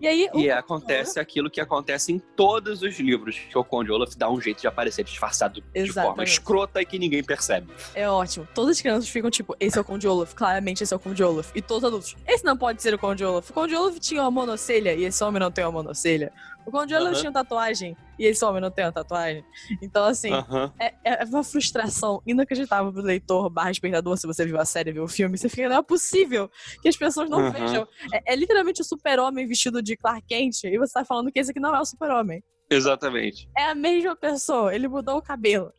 E 0.00 0.06
aí, 0.06 0.28
o 0.32 0.38
E 0.38 0.50
acontece 0.50 1.18
aquilo 1.18 1.50
que 1.50 1.60
acontece 1.60 2.12
em 2.12 2.18
todos 2.18 2.82
os 2.82 2.98
livros, 2.98 3.38
que 3.38 3.56
o 3.56 3.64
Conde 3.64 3.90
Olaf 3.90 4.14
dá 4.16 4.30
um 4.30 4.40
jeito 4.40 4.60
de 4.60 4.66
aparecer 4.66 5.04
disfarçado 5.04 5.60
de 5.60 5.62
forma 5.62 5.88
Exatamente. 5.88 6.32
escrota 6.32 6.80
e 6.82 6.86
que 6.86 6.98
ninguém 6.98 7.22
percebe. 7.22 7.68
É 7.94 8.08
ótimo. 8.08 8.46
Todas 8.54 8.76
as 8.76 8.80
crianças 8.80 9.08
ficam 9.08 9.30
tipo, 9.30 9.56
esse 9.58 9.78
é 9.78 9.80
o 9.80 9.84
Conde 9.84 10.06
Olaf, 10.06 10.34
claramente 10.34 10.82
esse 10.82 10.92
é 10.92 10.96
o 10.96 11.00
Conde 11.00 11.22
Olaf. 11.22 11.50
E 11.54 11.62
todos 11.62 11.84
os 11.84 11.88
adultos, 11.88 12.16
esse 12.26 12.44
não 12.44 12.56
pode 12.56 12.82
ser 12.82 12.94
o 12.94 12.98
Conde 12.98 13.24
Olaf. 13.24 13.50
O 13.50 13.52
Conde 13.52 13.74
Olaf 13.74 13.98
tinha 13.98 14.22
uma 14.22 14.30
monocelha 14.30 14.94
e 14.94 15.04
esse 15.04 15.22
homem 15.22 15.40
não 15.40 15.50
tem 15.50 15.64
uma 15.64 15.72
monocelha. 15.72 16.32
O 16.64 16.70
Conde 16.70 16.94
Olaf 16.94 17.18
tinha 17.18 17.32
tatuagem 17.32 17.96
e 18.18 18.24
esse 18.26 18.44
homem 18.44 18.60
não 18.60 18.70
tem 18.70 18.84
uma 18.84 18.92
tatuagem. 18.92 19.44
Então, 19.82 20.04
assim, 20.04 20.32
Aham. 20.32 20.72
é, 20.78 20.94
é 21.04 21.24
uma 21.24 21.44
frustração 21.44 22.22
inacreditável 22.26 22.92
pro 22.92 23.02
leitor 23.02 23.48
barra 23.50 23.70
espectador, 23.70 24.16
se 24.16 24.26
você 24.26 24.44
viu 24.44 24.58
a 24.60 24.64
série, 24.64 24.92
viu 24.92 25.04
o 25.04 25.08
filme. 25.08 25.36
Você 25.38 25.48
fica, 25.48 25.68
não 25.68 25.76
é 25.78 25.82
possível 25.82 26.50
que 26.82 26.88
as 26.88 26.96
pessoas 26.96 27.28
não 27.30 27.50
vejam. 27.52 27.86
É, 28.12 28.32
é 28.32 28.36
literalmente 28.36 28.80
o 28.80 28.84
super-homem 28.84 29.46
vestido 29.46 29.82
de 29.82 29.96
Clark 29.96 30.26
Kent 30.26 30.64
e 30.64 30.78
você 30.78 30.92
tá 30.92 31.04
falando 31.04 31.30
que 31.32 31.38
esse 31.38 31.50
aqui 31.50 31.60
não 31.60 31.74
é 31.74 31.80
o 31.80 31.84
super-homem. 31.84 32.42
Exatamente. 32.70 33.48
É 33.56 33.64
a 33.70 33.74
mesma 33.74 34.16
pessoa, 34.16 34.74
ele 34.74 34.88
mudou 34.88 35.18
o 35.18 35.22
cabelo. 35.22 35.72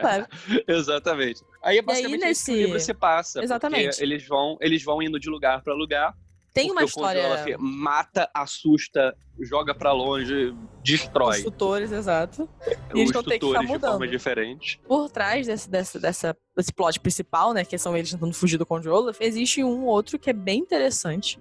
Sabe? 0.00 0.26
Exatamente. 0.68 1.40
Aí 1.62 1.78
é 1.78 1.82
basicamente 1.82 2.18
isso 2.20 2.26
nesse- 2.28 2.44
que 2.52 2.52
o 2.52 2.56
livro 2.66 2.80
se 2.80 2.94
passa. 2.94 3.42
Exatamente. 3.42 4.02
Eles 4.02 4.26
vão, 4.26 4.56
eles 4.60 4.82
vão 4.82 5.02
indo 5.02 5.18
de 5.18 5.28
lugar 5.30 5.62
pra 5.62 5.74
lugar. 5.74 6.12
Tem 6.52 6.70
uma 6.70 6.82
porque 6.82 6.90
história. 6.90 7.26
Olaf 7.26 7.46
mata, 7.58 8.30
assusta, 8.34 9.16
joga 9.40 9.74
pra 9.74 9.92
longe, 9.92 10.48
Os 10.50 10.56
destrói 10.82 11.42
tutores, 11.42 11.90
exato. 11.92 12.48
E 12.94 12.98
eles 12.98 13.08
os 13.08 13.12
vão 13.12 13.22
ter 13.22 13.38
que 13.38 13.46
ficar 13.46 13.60
de 13.60 13.66
forma 13.66 13.88
mudando. 13.90 14.10
diferente. 14.10 14.80
Por 14.86 15.10
trás 15.10 15.46
desse, 15.46 15.70
dessa, 15.70 15.98
dessa, 15.98 16.36
desse 16.56 16.72
plot 16.72 17.00
principal, 17.00 17.52
né? 17.54 17.64
Que 17.64 17.78
são 17.78 17.96
eles 17.96 18.10
tentando 18.10 18.34
fugir 18.34 18.58
do 18.58 18.66
Conde 18.66 18.88
Olaf, 18.88 19.18
existe 19.20 19.64
um 19.64 19.84
outro 19.84 20.18
que 20.18 20.30
é 20.30 20.34
bem 20.34 20.58
interessante. 20.58 21.40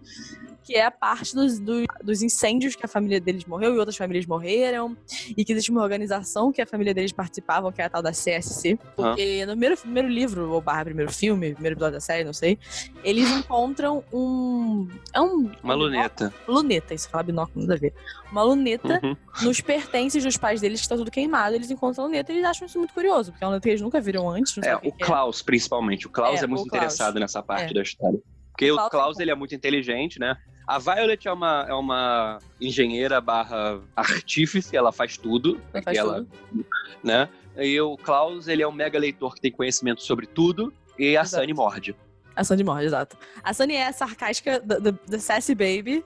Que 0.64 0.76
é 0.76 0.86
a 0.86 0.92
parte 0.92 1.34
dos, 1.36 1.60
do- 1.60 1.86
dos 2.04 2.22
incêndios 2.22 2.76
que 2.76 2.86
a 2.86 2.88
família 2.88 3.20
deles 3.20 3.46
morreu 3.46 3.74
e 3.76 3.80
outras 3.80 3.98
famílias 3.98 4.26
morreram. 4.26 4.96
E 5.36 5.44
que 5.44 5.52
existe 5.52 5.72
uma 5.72 5.82
organização 5.82 6.52
que 6.52 6.62
a 6.62 6.68
família 6.68 6.94
deles 6.94 7.12
participavam, 7.12 7.72
que 7.72 7.82
é 7.82 7.86
a 7.86 7.90
tal 7.90 8.02
da 8.02 8.12
CSC. 8.12 8.78
Porque 8.96 9.46
no 9.46 9.52
primeiro, 9.54 9.78
primeiro 9.78 10.08
livro, 10.08 10.52
ou 10.52 10.62
barra 10.62 10.86
primeiro 10.86 11.12
filme, 11.12 11.54
primeiro 11.54 11.76
episódio 11.76 11.94
da 11.96 12.00
série, 12.00 12.24
não 12.24 12.34
sei, 12.34 12.60
eles 13.04 13.30
encontram 13.32 14.04
um. 14.14 14.88
É 15.14 15.20
um. 15.20 15.52
Uma 15.64 15.74
luneta. 15.74 16.34
Luneta, 16.48 16.94
isso 16.94 17.10
fala 17.10 17.24
binóculo, 17.24 17.62
nada 17.66 17.76
a 17.76 17.78
ver. 17.80 17.94
Uma 18.32 18.44
luneta 18.44 19.00
Uhum. 19.04 19.16
nos 19.42 19.60
pertences 19.62 20.24
dos 20.24 20.38
pais 20.38 20.62
deles, 20.62 20.80
que 20.80 20.86
está 20.86 20.96
tudo 20.96 21.10
queimado, 21.12 21.56
eles 21.56 21.70
encontram 21.72 22.04
a 22.04 22.08
luneta 22.08 22.32
e 22.32 22.36
eles 22.38 22.48
acham 22.48 22.66
isso 22.68 22.78
muito 22.78 22.94
curioso, 22.94 23.32
porque 23.32 23.44
é 23.44 23.48
uma 23.48 23.52
luneta 23.54 23.64
que 23.64 23.70
eles 23.70 23.82
nunca 23.82 24.00
viram 24.00 24.30
antes, 24.30 24.58
É, 24.64 24.76
o 24.76 24.80
é. 24.84 24.92
Klaus, 24.92 25.42
principalmente. 25.42 26.08
O 26.08 26.10
Klaus 26.10 26.40
É, 26.42 26.44
é, 26.44 26.48
muito 26.48 26.66
Klaus. 26.66 26.68
interessado 26.84 27.20
nessa 27.20 27.42
parte 27.42 27.72
É. 27.72 27.74
da 27.74 27.82
história. 27.82 28.20
Porque 28.52 28.72
O 28.72 28.90
Klaus, 28.90 29.18
é 29.20 29.24
ele 29.24 29.32
é 29.32 29.36
muito 29.36 29.56
inteligente, 29.56 30.20
né? 30.20 30.36
A 30.68 30.78
Violet 30.78 31.28
é 31.28 31.34
uma, 31.34 31.66
é 31.68 31.74
uma 31.74 32.40
engenheira 32.60 33.20
barra 33.20 33.82
artífice, 33.96 34.76
ela 34.76 34.92
faz 34.92 35.18
tudo. 35.18 35.60
Ela 35.74 35.84
faz 35.84 35.98
ela, 35.98 36.16
tudo. 36.16 36.66
né? 37.04 37.28
E 37.58 37.80
o 37.82 37.98
Klaus, 37.98 38.48
ele 38.48 38.62
é 38.62 38.68
um 38.68 38.72
mega 38.72 38.98
leitor 38.98 39.36
que 39.36 39.42
tem 39.42 39.52
conhecimento 39.52 40.02
sobre 40.02 40.26
tudo. 40.26 40.74
E 40.98 41.18
a 41.18 41.22
Exato. 41.22 41.42
Sunny 41.42 41.54
morde. 41.54 41.96
A 42.36 42.44
Sunny 42.44 42.64
morde, 42.64 42.86
exato. 42.86 43.18
A 43.44 43.54
Sunny 43.54 43.76
é 43.76 43.88
a 43.88 43.94
sarcástica 43.94 44.60
da, 44.60 44.78
da 44.80 45.20
Sassy 45.20 45.54
Baby 45.54 46.04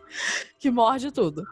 que 0.57 0.71
morde 0.71 1.12
tudo. 1.12 1.45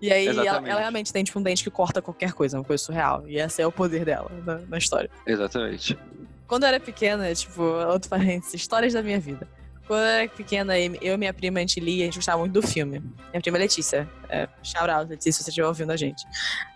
E 0.00 0.12
aí 0.12 0.28
ela, 0.28 0.44
ela 0.44 0.80
realmente 0.80 1.12
tem 1.12 1.24
tipo 1.24 1.38
um 1.38 1.42
dente 1.42 1.62
que 1.62 1.70
corta 1.70 2.00
qualquer 2.00 2.32
coisa, 2.32 2.56
uma 2.56 2.64
coisa 2.64 2.82
surreal. 2.82 3.28
E 3.28 3.38
esse 3.38 3.60
é 3.60 3.66
o 3.66 3.72
poder 3.72 4.04
dela 4.04 4.30
na, 4.46 4.58
na 4.58 4.78
história. 4.78 5.10
Exatamente. 5.26 5.98
Quando 6.46 6.62
eu 6.62 6.68
era 6.68 6.80
pequena, 6.80 7.34
tipo, 7.34 7.62
outro 7.62 8.08
parênteses, 8.08 8.54
histórias 8.54 8.94
da 8.94 9.02
minha 9.02 9.20
vida. 9.20 9.46
Quando 9.88 10.00
eu 10.00 10.06
era 10.06 10.28
pequena, 10.28 10.78
eu 10.78 11.14
e 11.14 11.16
minha 11.16 11.32
prima, 11.32 11.58
a 11.58 11.60
gente 11.62 11.80
lia, 11.80 12.02
a 12.02 12.04
gente 12.04 12.16
gostava 12.16 12.38
muito 12.38 12.52
do 12.52 12.60
filme. 12.60 13.00
Minha 13.30 13.40
prima 13.40 13.56
Letícia. 13.56 14.06
É, 14.28 14.46
shout 14.62 14.90
out, 14.90 15.08
Letícia, 15.08 15.32
se 15.32 15.44
você 15.44 15.48
estiver 15.48 15.66
ouvindo 15.66 15.90
a 15.90 15.96
gente. 15.96 16.22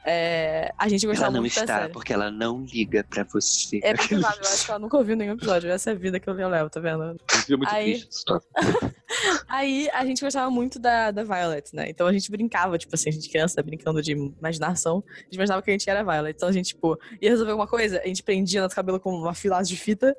É, 0.02 0.72
a 0.78 0.88
gente 0.88 1.06
gostava 1.06 1.38
muito 1.38 1.54
da 1.54 1.66
série. 1.66 1.92
porque 1.92 2.10
ela 2.10 2.30
não 2.30 2.64
liga 2.64 3.04
pra 3.04 3.22
você. 3.24 3.80
É 3.82 3.92
provável, 3.92 4.40
eu 4.42 4.48
acho 4.50 4.64
que 4.64 4.70
ela 4.70 4.80
nunca 4.80 4.96
ouviu 4.96 5.14
nenhum 5.14 5.34
episódio. 5.34 5.70
Essa 5.70 5.90
é 5.90 5.92
a 5.92 5.96
vida 5.96 6.18
que 6.18 6.26
eu 6.26 6.32
levo, 6.32 6.70
tá 6.70 6.80
vendo? 6.80 7.02
É 7.50 7.56
muito 7.56 7.68
Aí- 7.70 8.00
triste. 8.00 8.24
Aí 9.46 9.90
a 9.92 10.06
gente 10.06 10.24
gostava 10.24 10.50
muito 10.50 10.78
da, 10.78 11.10
da 11.10 11.22
Violet, 11.22 11.76
né? 11.76 11.90
Então 11.90 12.06
a 12.06 12.12
gente 12.14 12.30
brincava, 12.30 12.78
tipo 12.78 12.94
assim, 12.94 13.10
a 13.10 13.12
gente 13.12 13.28
criança 13.28 13.62
brincando 13.62 14.00
de 14.00 14.12
imaginação, 14.12 15.04
a 15.06 15.18
gente 15.24 15.34
imaginava 15.34 15.60
que 15.60 15.70
a 15.70 15.74
gente 15.74 15.88
era 15.90 16.02
Violet. 16.02 16.34
Então 16.34 16.48
a 16.48 16.52
gente, 16.52 16.68
tipo, 16.68 16.98
ia 17.20 17.28
resolver 17.28 17.50
alguma 17.52 17.68
coisa, 17.68 18.00
a 18.02 18.06
gente 18.06 18.22
prendia 18.22 18.62
nosso 18.62 18.74
cabelo 18.74 18.98
com 18.98 19.10
uma 19.14 19.34
filada 19.34 19.64
de 19.64 19.76
fita 19.76 20.16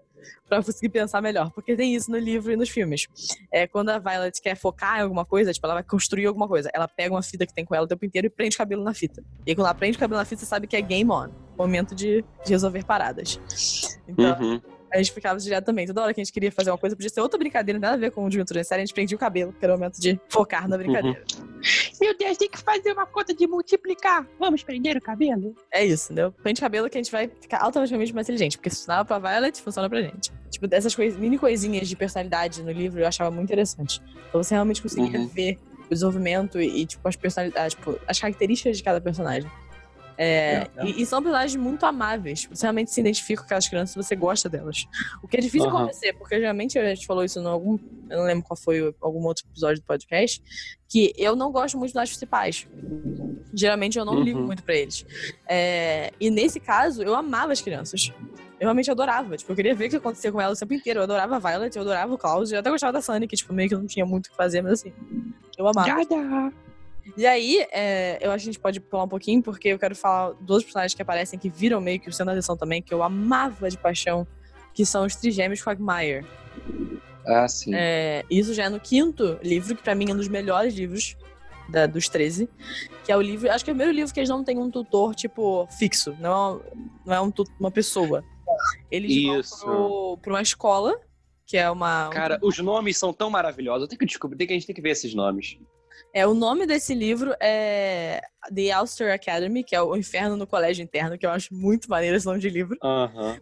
pra 0.48 0.64
conseguir 0.64 0.90
pensar 0.90 1.22
melhor. 1.22 1.52
Porque 1.52 1.76
tem 1.76 1.96
isso 1.96 2.10
no 2.12 2.18
livro 2.18 2.52
e 2.52 2.56
nos 2.56 2.70
filmes. 2.70 3.08
É, 3.52 3.68
quando 3.68 3.90
a 3.90 4.00
Violet 4.00 4.42
quer 4.42 4.56
focar 4.56 5.00
em 5.00 5.02
alguma 5.04 5.26
coisa, 5.26 5.52
tipo, 5.54 5.66
ela 5.66 5.76
vai 5.76 5.84
construir 5.84 6.26
alguma 6.26 6.48
coisa, 6.48 6.70
ela 6.74 6.88
pega 6.88 7.14
uma 7.14 7.24
fita 7.24 7.46
que 7.46 7.54
tem 7.54 7.66
com 7.66 7.74
ela 7.76 7.86
o 7.86 7.88
tempo 7.88 8.06
inteiro 8.06 8.28
e 8.28 8.30
prende 8.30 8.56
o 8.56 8.58
cabelo 8.58 8.84
na 8.84 8.94
fita. 8.94 9.24
E 9.46 9.52
aí, 9.52 9.56
quando 9.56 9.66
ela 9.68 9.76
prende 9.76 9.98
o 9.98 10.00
cabelo 10.00 10.20
na 10.20 10.26
fita, 10.26 10.42
você 10.42 10.46
sabe 10.46 10.68
que 10.68 10.76
é 10.76 10.82
game 10.82 11.10
on. 11.12 11.30
Momento 11.58 11.94
de, 11.94 12.24
de 12.46 12.50
resolver 12.52 12.84
paradas. 12.86 13.40
Então, 14.08 14.40
Uhum. 14.42 14.62
a 14.92 14.98
gente 14.98 15.12
ficava 15.12 15.38
direto 15.40 15.66
também. 15.66 15.86
Toda 15.88 16.02
hora 16.04 16.14
que 16.14 16.20
a 16.20 16.24
gente 16.24 16.34
queria 16.34 16.52
fazer 16.52 16.72
uma 16.72 16.78
coisa, 16.78 16.96
podia 16.96 17.10
ser 17.10 17.22
outra 17.22 17.38
brincadeira, 17.38 17.80
nada 17.80 17.94
a 17.94 17.98
ver 17.98 18.12
com 18.12 18.26
o 18.26 18.30
Desventura 18.30 18.60
em 18.62 18.64
Série, 18.64 18.82
a 18.82 18.86
gente 18.86 18.94
prendia 18.94 19.16
o 19.16 19.20
cabelo, 19.20 19.52
porque 19.52 19.66
era 19.66 19.74
o 19.74 19.78
momento 19.78 20.00
de 20.00 20.20
focar 20.30 20.68
na 20.68 20.78
brincadeira. 20.78 21.24
Meu 22.04 22.18
Deus, 22.18 22.38
tem 22.38 22.50
que 22.50 22.58
fazer 22.58 22.92
uma 22.92 23.06
conta 23.06 23.34
de 23.34 23.48
multiplicar. 23.48 24.28
Vamos 24.38 24.62
prender 24.62 24.98
o 24.98 25.02
cabelo? 25.02 25.56
É 25.72 25.86
isso, 25.86 26.08
entendeu? 26.12 26.34
Prende 26.34 26.60
cabelo 26.60 26.90
que 26.90 26.98
a 26.98 27.02
gente 27.02 27.10
vai 27.10 27.30
ficar 27.40 27.60
automaticamente 27.62 28.14
mais 28.14 28.26
inteligente, 28.28 28.58
porque 28.58 28.70
se 28.70 28.76
funcionava 28.76 29.06
pra 29.06 29.20
Violet, 29.20 29.62
funciona 29.62 29.90
pra 29.90 30.02
gente. 30.02 30.30
Tipo, 30.52 30.68
dessas 30.68 30.94
coisas, 30.94 31.18
mini 31.18 31.38
coisinhas 31.38 31.88
de 31.88 31.96
personalidade 31.96 32.62
no 32.62 32.72
livro 32.74 33.00
eu 33.00 33.08
achava 33.08 33.32
muito 33.32 33.46
interessante. 33.46 34.02
Então 34.28 34.44
você 34.44 34.54
realmente 34.54 34.82
conseguia 34.82 35.18
Uhum. 35.18 35.28
ver 35.30 35.58
o 35.86 35.94
desenvolvimento 35.94 36.60
e, 36.60 36.82
e, 36.82 36.86
tipo, 36.86 37.08
as 37.08 37.16
personalidades, 37.16 37.74
tipo, 37.74 37.98
as 38.06 38.20
características 38.20 38.76
de 38.76 38.84
cada 38.84 39.00
personagem. 39.00 39.50
É, 40.18 40.68
É, 40.76 40.86
E, 40.86 41.02
e 41.02 41.06
são 41.06 41.22
personagens 41.22 41.56
muito 41.62 41.86
amáveis. 41.86 42.48
Você 42.52 42.66
realmente 42.66 42.92
se 42.92 43.00
identifica 43.02 43.42
com 43.42 43.46
aquelas 43.46 43.68
crianças, 43.68 43.96
você 43.96 44.16
gosta 44.16 44.48
delas. 44.50 44.86
O 45.24 45.28
que 45.28 45.38
é 45.38 45.40
difícil 45.42 45.70
Aham. 45.70 45.80
acontecer, 45.80 46.14
porque 46.14 46.38
geralmente 46.40 46.78
a 46.78 46.94
gente 46.96 47.06
falou 47.06 47.24
isso 47.24 47.40
em 47.40 47.46
algum. 47.46 47.78
Eu 48.10 48.18
não 48.20 48.26
lembro 48.26 48.44
qual 48.44 48.58
foi 48.58 48.94
algum 49.02 49.24
outro 49.26 49.44
episódio 49.50 49.82
do 49.82 49.86
podcast. 49.86 50.42
Que 50.90 51.14
eu 51.18 51.36
não 51.36 51.52
gosto 51.52 51.78
muito 51.78 51.94
das 51.94 52.10
principais. 52.10 52.68
Geralmente 53.54 53.98
eu 53.98 54.06
não 54.06 54.20
ligo 54.22 54.40
Uhum. 54.40 54.46
muito 54.46 54.64
pra 54.64 54.76
eles. 54.76 55.06
É, 55.48 56.12
e 56.20 56.30
nesse 56.30 56.60
caso, 56.60 57.02
eu 57.02 57.16
amava 57.16 57.52
as 57.54 57.62
crianças. 57.62 58.12
Eu 58.60 58.68
realmente 58.68 58.90
adorava. 58.92 59.36
Tipo, 59.36 59.52
eu 59.52 59.56
queria 59.56 59.76
ver 59.76 59.88
o 59.88 59.90
que 59.90 59.96
acontecia 59.96 60.32
com 60.32 60.40
elas 60.40 60.58
o 60.58 60.60
tempo 60.62 60.74
inteiro. 60.76 61.00
Eu 61.00 61.04
adorava 61.04 61.36
a 61.36 61.40
Violet, 61.40 61.76
eu 61.76 61.82
adorava 61.82 62.14
o 62.14 62.18
Klaus, 62.18 62.52
eu 62.52 62.60
até 62.60 62.70
gostava 62.70 62.94
da 62.94 63.02
Sunny, 63.02 63.28
que, 63.28 63.36
tipo, 63.36 63.52
meio 63.54 63.68
que 63.70 63.76
não 63.76 63.86
tinha 63.88 64.06
muito 64.06 64.28
o 64.28 64.30
que 64.30 64.36
fazer, 64.36 64.62
mas 64.62 64.74
assim. 64.74 64.94
Eu 65.58 65.68
amava. 65.68 65.88
Dada. 66.06 66.54
E 67.18 67.26
aí, 67.26 67.66
é, 67.72 68.18
eu 68.22 68.32
acho 68.32 68.44
que 68.44 68.50
a 68.50 68.54
gente 68.54 68.62
pode 68.62 68.80
pular 68.80 69.04
um 69.04 69.08
pouquinho, 69.08 69.42
porque 69.42 69.70
eu 69.70 69.80
quero 69.80 69.96
falar 69.96 70.32
dos 70.40 70.64
personagens 70.64 70.94
que 70.94 71.02
aparecem, 71.02 71.38
que 71.38 71.50
viram 71.50 71.82
meio 71.82 72.00
que 72.00 72.10
o 72.10 72.12
centro 72.14 72.28
da 72.28 72.32
atenção 72.34 72.56
também, 72.56 72.82
que 72.82 72.94
eu 72.94 73.04
amava 73.04 73.70
de 73.70 73.78
paixão, 73.78 74.26
que 74.74 74.86
são 74.86 75.06
os 75.06 75.16
trigêmeos 75.16 75.62
Quagmire. 75.62 76.26
Ah, 77.26 77.48
sim. 77.48 77.72
É, 77.74 78.24
isso 78.30 78.54
já 78.54 78.66
é 78.66 78.70
no 78.70 78.80
quinto 78.80 79.38
livro, 79.42 79.76
que 79.76 79.84
pra 79.84 79.96
mim 79.96 80.10
é 80.10 80.14
um 80.14 80.18
dos 80.18 80.28
melhores 80.28 80.74
livros 80.74 81.16
da- 81.70 81.86
dos 81.86 82.10
13, 82.10 82.50
que 83.06 83.12
é 83.12 83.18
o 83.18 83.22
livro, 83.22 83.50
acho 83.52 83.64
que 83.64 83.70
é 83.72 83.74
o 83.74 83.76
primeiro 83.76 83.96
livro 83.96 84.14
que 84.14 84.20
eles 84.20 84.30
não 84.30 84.44
têm 84.44 84.58
um 84.58 84.70
tutor, 84.70 85.16
tipo, 85.16 85.68
fixo, 85.78 86.16
não 86.20 86.58
é, 86.58 86.62
não 87.06 87.14
é 87.16 87.22
um 87.22 87.32
uma 87.60 87.72
pessoa. 87.72 88.24
Eles 88.90 89.12
Isso. 89.12 89.66
vão 89.66 89.74
pro, 89.76 90.18
pra 90.22 90.34
uma 90.34 90.42
escola, 90.42 90.94
que 91.46 91.58
é 91.58 91.70
uma. 91.70 92.10
Cara, 92.10 92.40
os 92.42 92.58
nomes 92.60 92.98
são 92.98 93.12
tão 93.14 93.30
maravilhosos. 93.30 93.84
Eu 93.84 93.88
tenho 93.88 94.00
que 94.00 94.06
descobrir, 94.06 94.38
tem 94.38 94.48
que, 94.48 94.54
a 94.54 94.56
gente 94.56 94.68
tem 94.68 94.76
que 94.76 94.82
ver 94.82 94.92
esses 94.92 95.14
nomes. 95.14 95.58
É, 96.16 96.28
o 96.28 96.36
nome 96.36 96.68
desse 96.68 96.94
livro 96.94 97.34
é 97.40 98.22
The 98.54 98.80
Ulster 98.80 99.12
Academy, 99.12 99.64
que 99.64 99.76
é 99.76 99.82
o 99.82 99.96
Inferno 99.98 100.38
no 100.38 100.46
Colégio 100.46 100.84
Interno, 100.84 101.18
que 101.18 101.26
eu 101.26 101.32
acho 101.32 101.52
muito 101.52 101.90
maneiro 101.90 102.16
esse 102.16 102.26
nome 102.28 102.40
de 102.40 102.50
livro. 102.52 102.78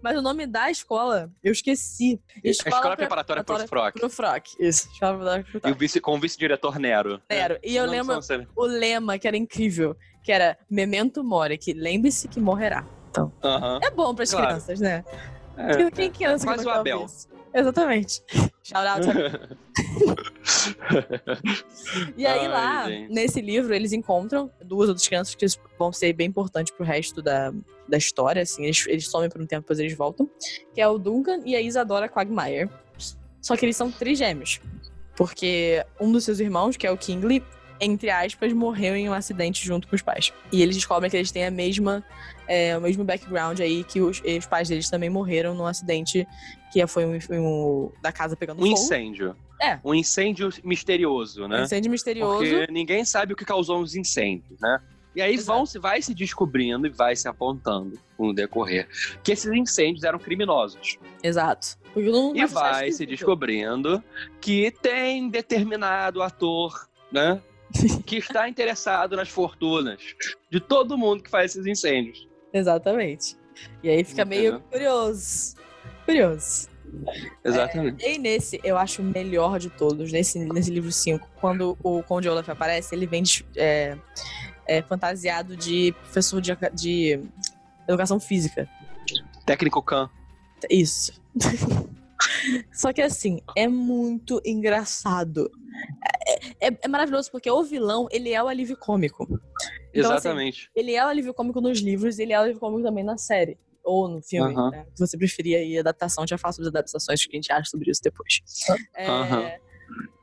Mas 0.02 0.18
o 0.18 0.22
nome 0.22 0.48
da 0.48 0.72
escola, 0.72 1.30
eu 1.44 1.52
esqueci. 1.52 2.22
A 2.44 2.48
escola 2.48 2.96
preparatória 2.96 3.44
pro 3.44 3.68
Frock. 3.68 4.00
Pro 4.00 4.10
Frock, 4.10 4.56
isso. 4.58 4.88
Escola 4.90 5.14
preparatória 5.44 5.44
pro 5.62 5.70
E 5.70 5.74
o 5.74 5.76
vice, 5.76 6.00
com 6.00 6.16
o 6.16 6.20
vice-diretor 6.20 6.80
Nero. 6.80 7.22
Nero. 7.30 7.60
E 7.62 7.76
eu 7.76 7.86
Não 7.86 7.92
lembro 7.92 8.20
o 8.56 8.66
lema, 8.66 9.20
que 9.20 9.28
era 9.28 9.36
incrível, 9.36 9.94
que 10.24 10.32
era 10.32 10.58
Memento 10.70 11.26
Mori, 11.26 11.58
que 11.58 11.74
lembre-se 11.74 12.30
que 12.30 12.40
morrerá. 12.40 12.88
Aham. 13.44 13.80
É 13.84 13.92
bom 13.92 14.16
pras 14.16 14.32
Claro. 14.32 14.48
crianças, 14.48 14.80
né? 14.80 15.04
É. 15.62 15.78
Quem, 15.78 15.92
quem 15.92 16.12
criança 16.12 16.46
Quase 16.46 16.64
que 16.64 16.70
o 16.70 16.74
não 16.74 16.84
quer 16.84 16.92
Abel. 16.92 17.06
Exatamente. 17.54 18.24
Shout 18.64 18.88
out. 18.88 19.08
E 22.18 22.26
aí 22.26 22.40
Ai, 22.42 22.48
lá, 22.48 22.88
gente. 22.88 23.14
nesse 23.14 23.42
livro, 23.42 23.74
eles 23.74 23.94
encontram 23.94 24.50
duas 24.64 24.90
outras 24.90 25.08
crianças 25.08 25.36
que 25.36 25.46
vão 25.78 25.92
ser 25.92 26.14
bem 26.14 26.28
importantes 26.28 26.74
pro 26.74 26.86
resto 26.86 27.22
da, 27.22 27.54
da 27.88 27.98
história, 27.98 28.42
assim. 28.42 28.64
Eles, 28.64 28.86
eles 28.88 29.08
somem 29.08 29.30
por 29.30 29.42
um 29.42 29.46
tempo, 29.46 29.62
depois 29.62 29.80
eles 29.80 29.94
voltam. 29.94 30.30
Que 30.74 30.82
é 30.82 30.88
o 30.88 30.98
Duncan 30.98 31.42
e 31.46 31.56
a 31.56 31.62
Isadora 31.62 32.10
Quagmire. 32.10 32.70
Só 33.42 33.56
que 33.56 33.66
eles 33.66 33.76
são 33.76 33.92
trigêmeos. 33.92 34.60
Porque 35.16 35.86
um 36.00 36.12
dos 36.12 36.24
seus 36.24 36.40
irmãos, 36.40 36.78
que 36.78 36.88
é 36.88 36.92
o 36.92 36.98
Kingley, 36.98 37.44
entre 37.82 38.10
aspas, 38.12 38.54
morreu 38.54 38.96
em 38.96 39.10
um 39.10 39.14
acidente 39.14 39.66
junto 39.66 39.88
com 39.88 39.96
os 39.96 40.02
pais. 40.04 40.32
E 40.52 40.62
eles 40.62 40.76
descobrem 40.76 41.10
que 41.10 41.18
eles 41.18 41.32
têm 41.32 41.46
a 41.46 41.52
mesma, 41.52 42.04
é, 42.48 42.78
o 42.78 42.82
mesmo 42.82 43.04
background 43.04 43.60
aí, 43.60 43.84
que 43.84 44.00
os, 44.00 44.22
os 44.22 44.46
pais 44.46 44.70
deles 44.70 44.88
também 44.90 45.10
morreram 45.10 45.56
num 45.56 45.66
acidente 45.66 46.28
que 46.72 46.86
foi 46.88 47.06
um, 47.06 47.18
um- 47.32 47.92
da 48.02 48.12
casa 48.12 48.36
pegando 48.38 48.60
Um 48.60 48.66
fogo. 48.68 48.74
incêndio. 48.74 49.36
É. 49.60 49.80
Um 49.84 49.94
incêndio 49.96 50.50
misterioso, 50.64 51.44
Um 51.46 51.48
né? 51.48 51.64
incêndio 51.64 51.90
misterioso. 51.92 52.38
Porque 52.38 52.72
ninguém 52.72 53.04
sabe 53.04 53.34
o 53.34 53.36
que 53.36 53.44
causou 53.44 53.82
os 53.82 53.96
incêndios, 53.96 54.60
né? 54.62 54.80
E 55.14 55.22
aí 55.22 55.34
Exato. 55.34 55.58
vão, 55.58 55.66
se 55.66 55.78
vai 55.78 56.02
se 56.02 56.14
descobrindo 56.14 56.88
e 56.88 56.90
vai 56.90 57.16
se 57.18 57.28
apontando 57.28 58.00
com 58.16 58.30
o 58.30 58.34
decorrer 58.34 58.88
que 59.22 59.34
esses 59.34 59.52
incêndios 59.52 60.06
eram 60.06 60.18
criminosos. 60.18 60.98
Exato. 61.22 61.78
E 62.34 62.46
vai 62.46 62.90
se 62.94 63.06
descobrindo 63.06 64.02
que 64.40 64.72
tem 64.82 65.28
determinado 65.30 66.22
ator, 66.22 66.88
né? 67.12 67.42
Que 68.06 68.18
está 68.18 68.48
interessado 68.50 69.16
nas 69.16 69.30
fortunas 69.30 70.02
de 70.50 70.60
todo 70.60 70.98
mundo 70.98 71.24
que 71.24 71.30
faz 71.30 71.52
esses 71.52 71.66
incêndios. 71.66 72.28
Exatamente. 72.54 73.38
E 73.84 73.90
aí 73.90 74.04
fica 74.04 74.26
meio 74.26 74.56
Entendeu? 74.56 74.62
curioso. 74.70 75.56
Curioso. 76.06 76.70
Exatamente. 77.44 78.06
E 78.06 78.18
nesse, 78.18 78.60
eu 78.64 78.78
acho 78.78 79.02
o 79.02 79.06
melhor 79.06 79.60
de 79.60 79.70
todos, 79.70 80.12
nesse, 80.12 80.40
nesse 80.40 80.70
livro 80.70 80.92
5, 80.92 81.28
quando 81.40 81.78
o 81.84 82.04
Conde 82.04 82.28
Olaf 82.28 82.50
aparece, 82.50 82.94
ele 82.94 83.08
vem 83.08 83.24
é, 83.56 83.98
é, 84.68 84.82
fantasiado 84.82 85.56
de 85.56 85.94
professor 86.04 86.42
de, 86.42 86.52
de 86.74 87.20
educação 87.88 88.20
física. 88.20 88.68
Técnico 89.46 89.82
Khan. 89.82 90.10
Isso. 90.70 91.14
Só 92.74 92.92
que 92.94 93.02
assim, 93.02 93.40
é 93.56 93.68
muito 93.68 94.42
engraçado. 94.46 95.50
É, 96.60 96.68
é- 96.70 96.78
é 96.84 96.88
maravilhoso 96.88 97.32
porque 97.32 97.50
o 97.50 97.64
vilão, 97.64 98.08
ele 98.12 98.32
é 98.32 98.42
o 98.44 98.48
alívio 98.48 98.78
cômico. 98.78 99.26
Então, 99.94 100.12
assim, 100.12 100.30
Exatamente. 100.30 100.70
ele 100.76 100.94
é 100.96 101.04
o 101.06 101.08
alívio 101.08 101.34
cômico 101.34 101.60
nos 101.62 101.80
livros 101.80 102.18
e 102.20 102.24
ele 102.24 102.34
é 102.34 102.40
o 102.40 102.44
alívio 102.44 102.60
cômico 102.60 102.84
também 102.84 103.04
na 103.04 103.18
série. 103.18 103.58
Ou 103.84 104.08
no 104.08 104.22
filme, 104.22 104.54
Aham. 104.54 104.70
né? 104.72 104.86
Se 104.94 105.06
você 105.08 105.18
preferir 105.18 105.58
aí 105.58 105.78
adaptação, 105.78 106.26
já 106.28 106.38
faço 106.38 106.62
as 106.62 106.68
adaptações 106.68 107.26
que 107.26 107.36
a 107.36 107.38
gente 107.38 107.52
acha 107.52 107.70
sobre 107.70 107.90
isso 107.90 108.02
depois. 108.04 108.42
É, 108.96 109.08
Aham. 109.10 109.52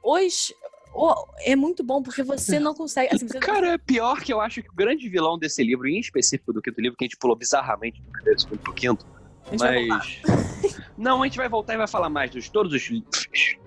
Hoje, 0.02 0.54
o- 0.94 1.26
é 1.40 1.54
muito 1.56 1.82
bom 1.84 2.02
porque 2.02 2.22
você 2.22 2.58
não 2.60 2.72
consegue. 2.74 3.14
Assim, 3.14 3.26
você- 3.26 3.38
Cara, 3.40 3.72
é 3.74 3.78
pior 3.78 4.20
que 4.20 4.32
eu 4.32 4.40
acho 4.40 4.62
que 4.62 4.68
o 4.70 4.74
grande 4.74 5.08
vilão 5.08 5.36
desse 5.38 5.62
livro, 5.62 5.86
em 5.88 5.98
específico 5.98 6.52
do 6.52 6.62
quinto 6.62 6.80
livro, 6.80 6.96
que 6.96 7.04
a 7.04 7.08
gente 7.08 7.16
pulou 7.18 7.36
bizarramente 7.36 8.00
do 8.00 8.10
primeiro 8.12 8.40
segundo 8.40 8.60
pro 8.60 8.72
quinto, 8.74 9.04
mas. 9.58 10.20
Não, 10.98 11.22
a 11.22 11.26
gente 11.26 11.36
vai 11.36 11.48
voltar 11.48 11.74
e 11.74 11.76
vai 11.76 11.86
falar 11.86 12.10
mais 12.10 12.30
dos 12.30 12.48
todos 12.48 12.72
os, 12.74 12.90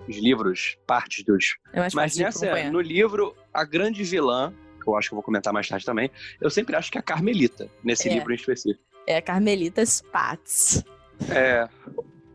os 0.06 0.16
livros, 0.18 0.76
partes 0.86 1.24
dos. 1.24 1.56
É 1.72 1.80
Mas 1.94 2.16
nessa, 2.16 2.44
acompanhar. 2.46 2.70
no 2.70 2.80
livro, 2.80 3.34
a 3.52 3.64
grande 3.64 4.04
vilã, 4.04 4.52
que 4.82 4.86
eu 4.88 4.94
acho 4.96 5.08
que 5.08 5.14
eu 5.14 5.16
vou 5.16 5.22
comentar 5.22 5.52
mais 5.52 5.66
tarde 5.66 5.84
também, 5.86 6.10
eu 6.40 6.50
sempre 6.50 6.76
acho 6.76 6.92
que 6.92 6.98
é 6.98 7.00
a 7.00 7.02
Carmelita, 7.02 7.68
nesse 7.82 8.08
É. 8.08 8.12
livro 8.14 8.30
em 8.32 8.36
específico. 8.36 8.84
É 9.06 9.16
a 9.16 9.22
Carmelita 9.22 9.84
Spatz. 9.84 10.84
É. 11.30 11.66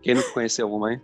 Quem 0.07 0.15
não 0.15 0.23
conheceu 0.31 0.73
uma, 0.73 0.93
hein? 0.93 1.01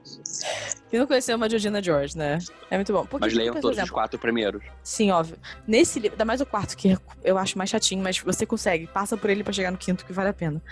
Quem 0.89 0.97
não 0.97 1.05
conheceu 1.05 1.35
uma 1.35 1.49
Georgina 1.49 1.83
George, 1.83 2.17
né? 2.17 2.39
É 2.71 2.77
muito 2.77 2.93
bom. 2.93 3.05
Porque, 3.05 3.25
Mas 3.25 3.33
leiam 3.33 3.53
todos 3.53 3.71
os 3.71 3.77
exemplo, 3.77 3.93
quatro 3.93 4.17
primeiros. 4.17 4.63
Sim, 4.81 5.11
óbvio. 5.11 5.37
Nesse 5.67 5.99
livro, 5.99 6.13
ainda 6.13 6.23
mais 6.23 6.39
o 6.39 6.45
quarto, 6.45 6.77
que 6.77 6.97
eu 7.21 7.37
acho 7.37 7.57
mais 7.57 7.69
chatinho, 7.69 8.01
mas 8.01 8.17
você 8.19 8.45
consegue. 8.45 8.87
Passa 8.87 9.17
por 9.17 9.29
ele 9.29 9.43
pra 9.43 9.51
chegar 9.51 9.71
no 9.71 9.77
quinto, 9.77 10.05
que 10.05 10.13
vale 10.13 10.29
a 10.29 10.33
pena. 10.33 10.63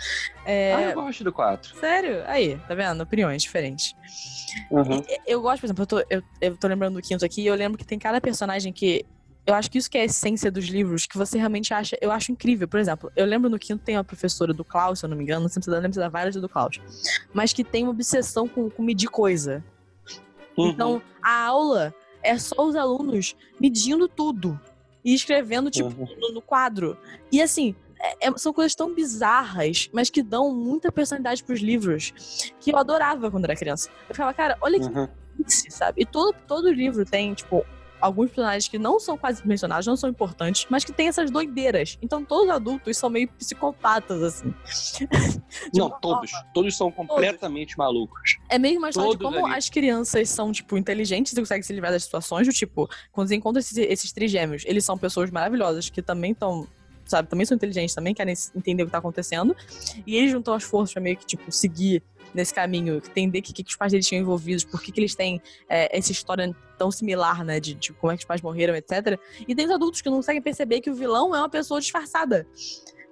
É, 0.46 0.74
Ah, 0.74 0.82
eu 0.84 0.94
gosto 0.94 1.26
do 1.26 1.34
quatro. 1.34 1.76
Sério? 1.76 2.24
Aí, 2.26 2.58
tá 2.70 2.74
vendo? 2.74 3.02
Opiniões 3.02 3.42
diferentes. 3.42 3.94
Uhum. 4.72 5.04
Eu 5.28 5.42
gosto, 5.42 5.60
por 5.60 5.66
exemplo, 5.66 5.84
eu 5.84 5.88
tô, 5.88 6.00
eu, 6.10 6.24
eu 6.40 6.56
tô 6.56 6.70
lembrando 6.70 6.94
do 6.94 7.02
quinto 7.02 7.26
aqui, 7.26 7.42
e 7.42 7.48
eu 7.48 7.56
lembro 7.56 7.78
que 7.78 7.86
tem 7.86 8.00
cada 8.00 8.22
personagem 8.22 8.72
que. 8.72 9.06
Eu 9.46 9.56
acho 9.56 9.72
que 9.72 9.78
isso 9.80 9.90
que 9.90 9.98
é 9.98 10.02
a 10.02 10.06
essência 10.06 10.52
dos 10.52 10.66
livros, 10.66 11.08
que 11.08 11.18
você 11.18 11.38
realmente 11.38 11.74
acha. 11.74 11.98
Eu 12.00 12.12
acho 12.12 12.32
incrível. 12.32 12.68
Por 12.68 12.80
exemplo, 12.80 13.12
eu 13.16 13.26
lembro 13.26 13.50
no 13.50 13.58
quinto 13.58 13.84
tem 13.84 13.96
a 13.98 14.04
professora 14.04 14.54
do 14.54 14.64
Klaus, 14.64 15.00
se 15.00 15.06
eu 15.06 15.10
não 15.10 15.18
me 15.18 15.24
engano, 15.24 15.42
não 15.42 15.50
sei 15.50 15.62
se 15.62 15.70
eu 15.70 15.74
lembro 15.80 16.00
da 16.00 16.10
várias 16.10 16.36
do 16.36 16.48
Klaus. 16.48 16.80
Mas 17.34 17.52
que 17.52 17.64
tem 17.64 17.84
uma 17.84 17.92
obsessão 17.92 18.48
com, 18.48 18.70
com 18.70 18.84
medir 18.84 19.10
coisa. 19.10 19.64
Uhum. 20.58 20.70
Então, 20.70 21.02
a 21.24 21.46
aula 21.46 21.94
é 22.22 22.38
só 22.38 22.64
os 22.68 22.76
alunos 22.76 23.36
medindo 23.60 24.08
tudo. 24.08 24.60
E 25.04 25.16
escrevendo, 25.16 25.72
tipo, 25.72 25.90
Uhum. 25.90 26.08
no, 26.20 26.34
no 26.34 26.42
quadro. 26.42 26.96
E 27.32 27.42
assim, 27.42 27.76
é- 28.00 28.28
é- 28.28 28.38
são 28.38 28.54
coisas 28.54 28.76
tão 28.76 28.94
bizarras, 28.94 29.90
mas 29.92 30.12
que 30.12 30.22
dão 30.22 30.54
muita 30.54 30.92
personalidade 30.92 31.44
pros 31.44 31.60
livros. 31.60 32.14
Que 32.60 32.72
eu 32.72 32.78
adorava 32.78 33.32
quando 33.32 33.46
era 33.46 33.56
criança. 33.56 33.90
Eu 34.08 34.14
ficava, 34.14 34.32
cara, 34.36 34.56
olha 34.62 34.80
que 34.80 34.86
Uhum. 34.86 35.08
sabe? 35.70 36.00
E 36.04 36.06
todo, 36.06 36.36
todo 36.48 36.72
livro 36.72 37.04
tem, 37.04 37.34
tipo, 37.34 37.66
alguns 38.02 38.30
personagens 38.32 38.68
que 38.68 38.80
não 38.80 39.00
são 39.00 39.18
quase 39.18 39.46
mencionados, 39.48 39.86
não 39.88 39.96
são 39.96 40.10
importantes, 40.10 40.66
mas 40.70 40.84
que 40.84 40.92
tem 40.92 41.08
essas 41.08 41.30
doideiras. 41.32 41.98
Então 42.02 42.24
todos 42.26 42.46
os 42.46 42.52
adultos 42.52 42.98
são 42.98 43.10
meio 43.10 43.28
psicopatas, 43.30 44.22
assim. 44.24 44.54
Não, 45.74 45.90
todos. 45.90 46.32
forma- 46.32 46.48
Todos 46.54 46.76
são 46.78 46.92
completamente 46.92 47.78
malucos. 47.78 48.38
É 48.50 48.58
meio 48.58 48.78
uma 48.80 48.90
história 48.90 49.12
de 49.12 49.18
Todos 49.18 49.34
como 49.36 49.46
ali. 49.48 49.56
as 49.58 49.70
crianças 49.70 50.30
são, 50.30 50.52
tipo, 50.52 50.78
inteligentes 50.78 51.34
e 51.34 51.36
conseguem 51.36 51.64
se 51.64 51.74
livrar 51.74 51.92
das 51.92 52.04
situações, 52.04 52.48
do 52.48 52.54
tipo, 52.54 52.90
quando 53.12 53.28
você 53.28 53.36
encontra 53.36 53.60
esses, 53.60 53.78
esses 53.78 54.12
trigêmeos, 54.12 54.64
eles 54.66 54.84
são 54.86 54.98
pessoas 54.98 55.30
maravilhosas 55.32 55.90
que 55.90 56.02
também 56.02 56.32
estão, 56.32 56.68
sabe, 57.12 57.30
também 57.30 57.46
são 57.46 57.56
inteligentes, 57.56 57.94
também 57.94 58.14
querem 58.14 58.34
entender 58.56 58.84
o 58.84 58.86
que 58.88 58.92
tá 58.92 58.98
acontecendo. 58.98 59.56
E 60.06 60.16
eles 60.16 60.32
juntam 60.32 60.54
as 60.54 60.64
forças 60.64 60.94
pra 60.94 61.02
meio 61.02 61.18
que, 61.18 61.26
tipo, 61.26 61.52
seguir 61.52 62.04
nesse 62.34 62.54
caminho, 62.54 62.98
entender 62.98 63.42
que, 63.42 63.54
que, 63.54 63.64
que 63.64 63.70
os 63.70 63.76
pais 63.76 63.92
deles 63.92 64.08
tinham 64.08 64.22
envolvidos, 64.22 64.64
por 64.64 64.82
que, 64.82 64.92
que 64.92 65.00
eles 65.00 65.16
têm 65.16 65.42
é, 65.70 65.96
essa 65.98 66.12
história 66.12 66.56
tão 66.78 66.90
similar, 66.90 67.44
né, 67.44 67.60
de, 67.60 67.74
de 67.74 67.94
como 67.94 68.12
é 68.12 68.16
que 68.16 68.24
os 68.24 68.28
pais 68.28 68.42
morreram, 68.42 68.76
etc. 68.76 69.20
E 69.48 69.54
tem 69.54 69.66
os 69.66 69.72
adultos 69.72 70.02
que 70.02 70.10
não 70.10 70.18
conseguem 70.18 70.42
perceber 70.42 70.82
que 70.82 70.90
o 70.90 70.96
vilão 70.96 71.36
é 71.36 71.40
uma 71.40 71.50
pessoa 71.50 71.80
disfarçada. 71.80 72.48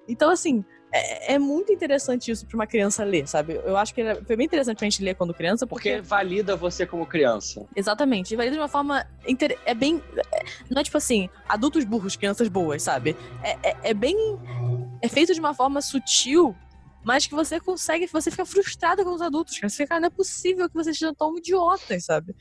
Então, 0.07 0.31
assim, 0.31 0.65
é, 0.91 1.33
é 1.35 1.39
muito 1.39 1.71
interessante 1.71 2.31
isso 2.31 2.45
pra 2.47 2.55
uma 2.57 2.67
criança 2.67 3.03
ler, 3.03 3.27
sabe? 3.27 3.53
Eu 3.63 3.77
acho 3.77 3.93
que 3.93 4.01
foi 4.25 4.35
bem 4.35 4.45
interessante 4.45 4.77
pra 4.77 4.85
gente 4.89 5.03
ler 5.03 5.15
quando 5.15 5.33
criança, 5.33 5.67
porque 5.67 5.91
Porque 5.97 6.07
valida 6.07 6.55
você 6.55 6.85
como 6.85 7.05
criança. 7.05 7.65
Exatamente. 7.75 8.33
E 8.33 8.37
valida 8.37 8.55
de 8.55 8.61
uma 8.61 8.67
forma. 8.67 9.05
inter- 9.27 9.57
É 9.65 9.73
bem. 9.73 10.01
é- 10.33 10.43
Não 10.69 10.81
é 10.81 10.83
tipo 10.83 10.97
assim, 10.97 11.29
adultos 11.47 11.83
burros, 11.85 12.15
crianças 12.15 12.47
boas, 12.47 12.81
sabe? 12.83 13.15
É, 13.43 13.69
é, 13.69 13.77
é 13.89 13.93
bem. 13.93 14.15
É 15.01 15.07
feito 15.07 15.33
de 15.33 15.39
uma 15.39 15.53
forma 15.53 15.81
sutil, 15.81 16.55
mas 17.03 17.25
que 17.27 17.33
você 17.35 17.59
consegue. 17.59 18.07
Você 18.07 18.29
fica 18.31 18.45
frustrado 18.45 19.03
com 19.03 19.11
os 19.13 19.21
adultos, 19.21 19.57
cara. 19.57 19.69
Você 19.69 19.77
fica, 19.77 19.89
cara, 19.89 20.01
não 20.01 20.07
é 20.07 20.09
possível 20.11 20.67
que 20.67 20.75
vocês 20.75 20.97
sejam 20.97 21.13
tão 21.13 21.37
idiotas, 21.37 22.03
sabe? 22.05 22.35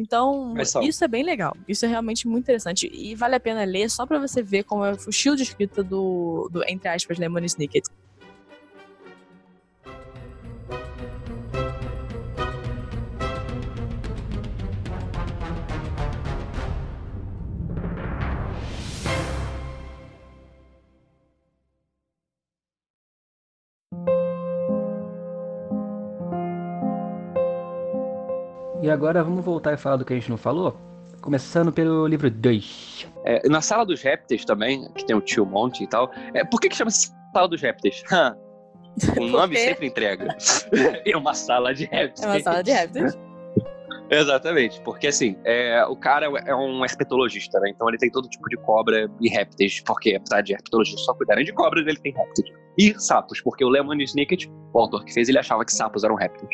Então, 0.00 0.54
isso 0.82 1.04
é 1.04 1.08
bem 1.08 1.22
legal. 1.22 1.54
Isso 1.68 1.84
é 1.84 1.88
realmente 1.88 2.26
muito 2.26 2.44
interessante. 2.44 2.90
E 2.92 3.14
vale 3.14 3.34
a 3.34 3.40
pena 3.40 3.64
ler 3.64 3.90
só 3.90 4.06
pra 4.06 4.18
você 4.18 4.42
ver 4.42 4.64
como 4.64 4.82
é 4.84 4.92
o 4.92 5.10
estilo 5.10 5.36
de 5.36 5.42
escrita 5.42 5.82
do, 5.82 6.48
do 6.50 6.64
entre 6.66 6.88
aspas, 6.88 7.18
Lemon 7.18 7.44
Snicket. 7.44 7.84
E 28.90 28.92
agora 28.92 29.22
vamos 29.22 29.44
voltar 29.44 29.72
e 29.72 29.76
falar 29.76 29.98
do 29.98 30.04
que 30.04 30.12
a 30.12 30.16
gente 30.16 30.28
não 30.28 30.36
falou? 30.36 30.76
Começando 31.20 31.70
pelo 31.70 32.08
livro 32.08 32.28
2. 32.28 33.06
É, 33.24 33.48
na 33.48 33.60
sala 33.60 33.86
dos 33.86 34.02
répteis 34.02 34.44
também, 34.44 34.92
que 34.94 35.06
tem 35.06 35.14
o 35.14 35.20
tio 35.20 35.46
Monte 35.46 35.84
e 35.84 35.86
tal. 35.86 36.10
É, 36.34 36.44
por 36.44 36.60
que, 36.60 36.68
que 36.68 36.74
chama-se 36.74 37.12
sala 37.32 37.46
dos 37.46 37.62
répteis? 37.62 38.02
O 39.16 39.28
nome 39.28 39.56
sempre 39.56 39.86
entrega. 39.86 40.36
é 41.06 41.16
uma 41.16 41.32
sala 41.32 41.72
de 41.72 41.84
répteis. 41.84 42.24
É 42.24 42.26
uma 42.26 42.40
sala 42.40 42.62
de 42.64 42.72
répteis. 42.72 43.16
Exatamente, 44.10 44.80
porque 44.80 45.06
assim, 45.06 45.36
é, 45.44 45.84
o 45.84 45.94
cara 45.94 46.26
é 46.44 46.54
um 46.54 46.84
herpetologista, 46.84 47.60
né? 47.60 47.70
Então 47.70 47.88
ele 47.88 47.96
tem 47.96 48.10
todo 48.10 48.28
tipo 48.28 48.48
de 48.48 48.56
cobra 48.56 49.08
e 49.20 49.28
répteis, 49.28 49.80
porque 49.86 50.16
apesar 50.16 50.40
de 50.40 50.54
herpetologistas 50.54 51.04
só 51.04 51.14
cuidarem 51.14 51.44
de 51.44 51.52
cobras, 51.52 51.86
ele 51.86 52.00
tem 52.00 52.12
répteis. 52.12 52.52
E 52.76 52.92
sapos, 53.00 53.40
porque 53.40 53.64
o 53.64 53.68
Lemon 53.68 53.94
Snicket, 54.00 54.50
o 54.74 54.78
autor 54.80 55.04
que 55.04 55.14
fez, 55.14 55.28
ele 55.28 55.38
achava 55.38 55.64
que 55.64 55.72
sapos 55.72 56.02
eram 56.02 56.16
répteis. 56.16 56.50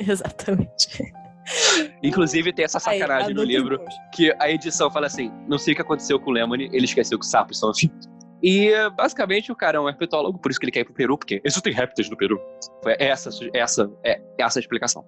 Exatamente. 0.00 1.12
Inclusive 2.02 2.52
tem 2.52 2.64
essa 2.64 2.78
Aí, 2.90 2.98
sacanagem 2.98 3.34
no 3.34 3.42
adulto 3.42 3.48
livro, 3.58 3.74
imposto. 3.76 4.00
que 4.14 4.34
a 4.38 4.50
edição 4.50 4.90
fala 4.90 5.06
assim, 5.06 5.30
não 5.48 5.58
sei 5.58 5.72
o 5.72 5.76
que 5.76 5.82
aconteceu 5.82 6.18
com 6.20 6.30
o 6.30 6.32
Lemony, 6.34 6.68
ele 6.72 6.84
esqueceu 6.84 7.18
que 7.18 7.26
sapos 7.26 7.58
são 7.58 7.70
anfíbios. 7.70 8.08
E 8.42 8.70
basicamente 8.96 9.52
o 9.52 9.56
cara 9.56 9.76
é 9.76 9.80
um 9.80 9.88
herpetólogo, 9.88 10.38
por 10.38 10.50
isso 10.50 10.58
que 10.58 10.64
ele 10.64 10.72
quer 10.72 10.80
ir 10.80 10.84
pro 10.84 10.94
Peru, 10.94 11.18
porque 11.18 11.42
isso 11.44 11.60
tem 11.60 11.72
répteis 11.72 12.08
no 12.08 12.16
Peru. 12.16 12.40
Foi 12.82 12.96
essa, 12.98 13.28
essa, 13.52 13.90
é, 14.04 14.20
essa 14.38 14.58
a 14.58 14.60
explicação. 14.60 15.04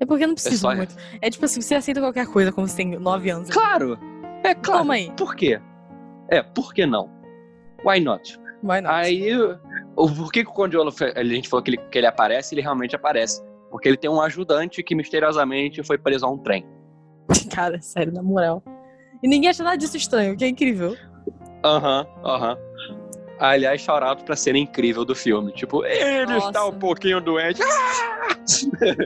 É 0.00 0.04
porque 0.06 0.26
não 0.26 0.34
precisa 0.34 0.56
só- 0.56 0.74
muito. 0.74 0.94
É 1.20 1.30
tipo 1.30 1.44
assim, 1.44 1.60
você 1.60 1.74
aceita 1.76 2.00
qualquer 2.00 2.26
coisa 2.26 2.50
como 2.50 2.66
você 2.66 2.76
tem 2.76 2.98
9 2.98 3.30
anos. 3.30 3.48
Claro! 3.50 3.96
É 4.42 4.54
claro. 4.54 4.80
Toma 4.80 4.94
aí. 4.94 5.12
Por 5.16 5.36
quê? 5.36 5.60
É, 6.28 6.42
por 6.42 6.74
que 6.74 6.84
não? 6.84 7.08
Why 7.84 8.00
not? 8.00 8.36
Why 8.62 8.80
not? 8.80 8.86
Aí, 8.94 9.32
o, 9.94 10.08
por 10.08 10.32
que, 10.32 10.42
que 10.44 10.50
o 10.50 10.52
Conde 10.52 10.76
Olaf, 10.76 11.00
a 11.02 11.22
gente 11.22 11.48
falou 11.48 11.62
que 11.62 11.70
ele, 11.70 11.76
que 11.76 11.98
ele 11.98 12.06
aparece, 12.06 12.54
ele 12.54 12.62
realmente 12.62 12.96
aparece. 12.96 13.40
Porque 13.72 13.88
ele 13.88 13.96
tem 13.96 14.10
um 14.10 14.20
ajudante 14.20 14.82
que 14.82 14.94
misteriosamente 14.94 15.82
foi 15.82 15.96
preso 15.96 16.26
a 16.26 16.30
um 16.30 16.36
trem. 16.36 16.64
Cara, 17.50 17.80
sério, 17.80 18.12
na 18.12 18.22
moral. 18.22 18.62
E 19.22 19.26
ninguém 19.26 19.48
acha 19.48 19.64
nada 19.64 19.78
disso 19.78 19.96
estranho, 19.96 20.36
que 20.36 20.44
é 20.44 20.48
incrível. 20.48 20.94
Aham, 21.64 22.06
aham. 22.22 22.58
Aliás, 23.38 23.80
shout-out 23.80 24.22
pra 24.24 24.36
cena 24.36 24.58
incrível 24.58 25.04
do 25.04 25.14
filme. 25.14 25.52
Tipo, 25.52 25.84
ele 25.84 26.26
Nossa. 26.26 26.48
está 26.48 26.66
um 26.66 26.72
pouquinho 26.72 27.20
doente. 27.20 27.60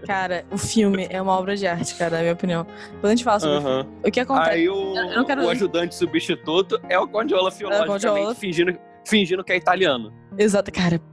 Cara, 0.04 0.44
o 0.50 0.58
filme 0.58 1.06
é 1.08 1.22
uma 1.22 1.32
obra 1.32 1.56
de 1.56 1.66
arte, 1.66 1.94
cara, 1.94 2.16
na 2.16 2.22
minha 2.22 2.32
opinião. 2.32 2.66
Depois 2.92 3.04
a 3.04 3.08
gente 3.10 3.24
fala 3.24 3.40
sobre 3.40 3.56
o 3.58 3.62
filme. 3.62 3.88
O 4.04 4.10
que 4.10 4.20
acontece? 4.20 4.50
Aí 4.50 4.68
o, 4.68 4.94
Eu 4.96 5.24
o 5.24 5.48
ajudante 5.48 5.94
substituto 5.94 6.80
é 6.88 6.98
o 6.98 7.06
Conde 7.06 7.34
Olaf, 7.34 7.60
É 7.62 8.34
fingindo, 8.34 8.78
fingindo 9.06 9.42
que 9.44 9.52
é 9.52 9.56
italiano. 9.56 10.12
Exato, 10.38 10.70
cara. 10.72 11.00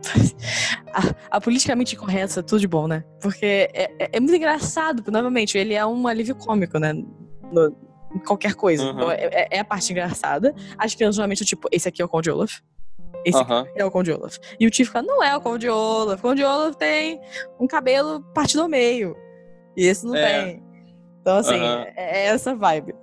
A, 0.96 1.38
a 1.38 1.42
politicamente 1.42 1.96
correta, 1.96 2.44
tudo 2.44 2.60
de 2.60 2.68
bom, 2.68 2.88
né? 2.88 3.04
Porque 3.20 3.46
é, 3.74 3.92
é- 3.98 4.10
é 4.14 4.20
muito 4.20 4.36
engraçado, 4.36 4.98
porque, 4.98 5.10
novamente, 5.10 5.58
ele 5.58 5.74
é 5.74 5.84
um 5.84 6.06
alívio 6.08 6.36
cômico, 6.36 6.78
né? 6.78 6.94
No- 7.52 7.76
em 8.14 8.20
qualquer 8.20 8.54
coisa. 8.54 8.84
Uhum. 8.84 8.92
Então, 8.92 9.12
é, 9.12 9.48
é- 9.50 9.60
a 9.60 9.66
parte 9.66 9.92
engraçada. 9.92 10.54
As 10.78 10.94
crianças 10.94 11.16
geralmente, 11.16 11.44
tipo, 11.44 11.68
esse 11.72 11.88
aqui 11.88 12.00
é 12.00 12.06
o 12.06 12.08
Conde 12.08 12.30
Olaf. 12.30 12.60
Esse 13.26 13.40
aqui 13.40 13.52
Aham. 13.52 13.66
é 13.76 13.84
o 13.84 13.90
Conde 13.90 14.12
Olaf. 14.12 14.38
E 14.60 14.68
o 14.68 14.70
tio 14.70 14.86
fica, 14.86 15.02
não 15.02 15.24
é 15.24 15.36
o 15.36 15.42
Conde 15.42 15.68
Olaf. 15.68 16.20
O 16.20 16.22
Conde 16.22 16.44
Olaf 16.44 16.76
tem 16.76 17.20
um 17.60 17.66
cabelo 17.66 18.22
partido 18.36 18.62
ao 18.62 18.70
meio. 18.70 19.16
E 19.76 19.88
esse 19.88 20.06
não 20.06 20.16
É. 20.16 20.44
tem. 20.44 20.63
Então, 21.24 21.38
assim, 21.38 21.56
Aham. 21.56 21.86
é, 21.96 22.20
é 22.20 22.26
essa 22.26 22.54
vibe. 22.54 22.94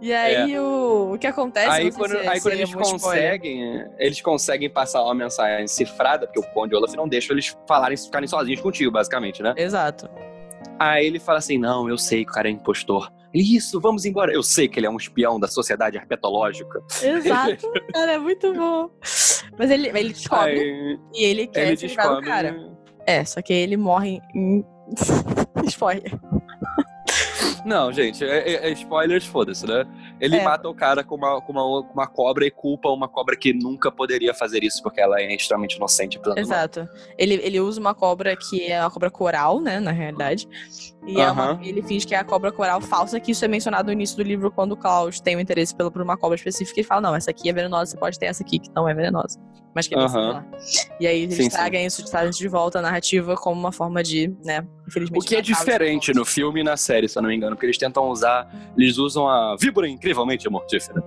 E 0.00 0.12
aí, 0.12 0.56
o, 0.60 1.14
o 1.14 1.18
que 1.18 1.26
acontece... 1.26 1.68
Aí 1.68 1.90
quando, 1.90 2.12
se- 2.12 2.18
aí 2.18 2.40
quando 2.40 2.52
é 2.52 2.56
eles 2.58 2.72
muito 2.72 2.94
spoiler. 2.94 3.32
conseguem, 3.32 3.84
eles 3.98 4.20
conseguem 4.22 4.70
passar 4.70 5.02
uma 5.02 5.12
mensagem 5.12 5.66
cifrada, 5.66 6.24
porque 6.24 6.38
o 6.38 6.44
Conde 6.54 6.72
Olaf 6.76 6.94
não 6.94 7.08
deixa 7.08 7.32
eles 7.32 7.56
falarem, 7.66 7.96
ficarem 7.96 8.28
sozinhos 8.28 8.60
contigo, 8.60 8.92
basicamente, 8.92 9.42
né? 9.42 9.54
Exato. 9.56 10.08
Aí 10.78 11.04
ele 11.04 11.18
fala 11.18 11.38
assim: 11.38 11.58
não, 11.58 11.88
eu 11.88 11.98
sei 11.98 12.24
que 12.24 12.30
o 12.30 12.34
cara 12.34 12.46
é 12.48 12.52
impostor. 12.52 13.12
Ele, 13.32 13.56
isso, 13.56 13.80
vamos 13.80 14.04
embora. 14.04 14.32
Eu 14.32 14.42
sei 14.44 14.68
que 14.68 14.78
ele 14.78 14.86
é 14.86 14.90
um 14.90 14.96
espião 14.96 15.40
da 15.40 15.48
sociedade 15.48 15.96
herpetológica. 15.96 16.80
Exato, 17.02 17.68
cara, 17.92 18.12
é 18.12 18.18
muito 18.18 18.54
bom. 18.54 18.88
Mas 19.58 19.70
ele, 19.70 19.88
ele 19.88 20.12
descobre 20.12 20.60
Aí 20.60 20.98
e 21.12 21.24
ele 21.24 21.46
quer 21.48 21.66
ele 21.66 21.76
se 21.76 21.88
livrar 21.88 22.14
do 22.14 22.22
cara. 22.22 22.56
É, 23.04 23.24
só 23.24 23.42
que 23.42 23.52
ele 23.52 23.76
morre 23.76 24.20
em. 24.32 24.64
Spoiler. 25.66 26.12
Não, 27.64 27.92
gente, 27.92 28.24
é, 28.24 28.52
é- 28.52 28.68
é 28.68 28.70
spoilers, 28.72 29.24
foda-se, 29.26 29.66
né? 29.66 29.84
Ele 30.20 30.36
É. 30.36 30.44
mata 30.44 30.68
o 30.68 30.74
cara 30.74 31.02
com 31.02 31.14
uma, 31.16 31.40
com, 31.40 31.52
uma, 31.52 31.82
com 31.82 31.92
uma 31.92 32.06
cobra 32.06 32.46
e 32.46 32.50
culpa 32.50 32.88
uma 32.90 33.08
cobra 33.08 33.36
que 33.36 33.52
nunca 33.52 33.90
poderia 33.90 34.32
fazer 34.34 34.62
isso, 34.62 34.82
porque 34.82 35.00
ela 35.00 35.20
é 35.20 35.34
extremamente 35.34 35.76
inocente. 35.76 36.20
Exato. 36.36 36.88
Ele, 37.18 37.34
ele 37.42 37.60
usa 37.60 37.80
uma 37.80 37.94
cobra 37.94 38.36
que 38.36 38.66
é 38.70 38.80
uma 38.80 38.90
cobra 38.90 39.10
coral, 39.10 39.60
né, 39.60 39.80
na 39.80 39.92
realidade. 39.92 40.46
E 41.06 41.20
é 41.20 41.30
uma- 41.30 41.58
ele 41.62 41.82
finge 41.82 42.06
que 42.06 42.14
é 42.14 42.18
a 42.18 42.24
cobra 42.24 42.52
coral 42.52 42.80
falsa, 42.80 43.18
que 43.20 43.32
isso 43.32 43.44
é 43.44 43.48
mencionado 43.48 43.86
no 43.86 43.92
início 43.92 44.16
do 44.16 44.22
livro, 44.22 44.50
quando 44.50 44.72
o 44.72 44.76
Klaus 44.76 45.20
tem 45.20 45.36
um 45.36 45.40
interesse 45.40 45.74
pelo, 45.74 45.90
por 45.90 46.02
uma 46.02 46.16
cobra 46.16 46.36
específica, 46.36 46.80
ele 46.80 46.86
fala, 46.86 47.00
não, 47.00 47.14
essa 47.16 47.30
aqui 47.30 47.48
é 47.48 47.52
venenosa, 47.52 47.90
você 47.92 47.96
pode 47.98 48.18
ter 48.18 48.26
essa 48.26 48.42
aqui, 48.42 48.58
que 48.58 48.70
não 48.74 48.88
é 48.88 48.94
venenosa. 48.94 49.38
Mas 49.74 49.88
que 49.88 49.94
Aham. 49.96 50.08
similar. 50.08 50.46
E 51.00 51.06
aí 51.06 51.22
eles 51.22 51.34
Sim, 51.36 51.42
sim. 51.44 51.48
tragam 51.50 51.80
isso, 51.80 52.04
trazem 52.04 52.30
isso 52.30 52.38
de 52.38 52.48
volta 52.48 52.78
à 52.78 52.82
narrativa 52.82 53.34
como 53.34 53.58
uma 53.58 53.72
forma 53.72 54.02
de, 54.02 54.32
né, 54.44 54.64
infelizmente... 54.86 55.20
O 55.20 55.26
que 55.26 55.34
é 55.36 55.40
diferente 55.40 56.14
no 56.14 56.24
filme 56.24 56.60
e 56.60 56.64
na 56.64 56.76
série, 56.76 57.08
se 57.08 57.18
eu 57.18 57.22
não 57.22 57.28
me 57.28 57.34
engano, 57.36 57.56
porque 57.56 57.66
eles 57.66 57.76
tentam 57.78 58.08
usar. 58.08 58.48
Eles 58.78 58.98
usam 58.98 59.28
a 59.28 59.56
víbora 59.56 59.88
incrivelmente 59.88 60.48
mortífera. 60.48 61.02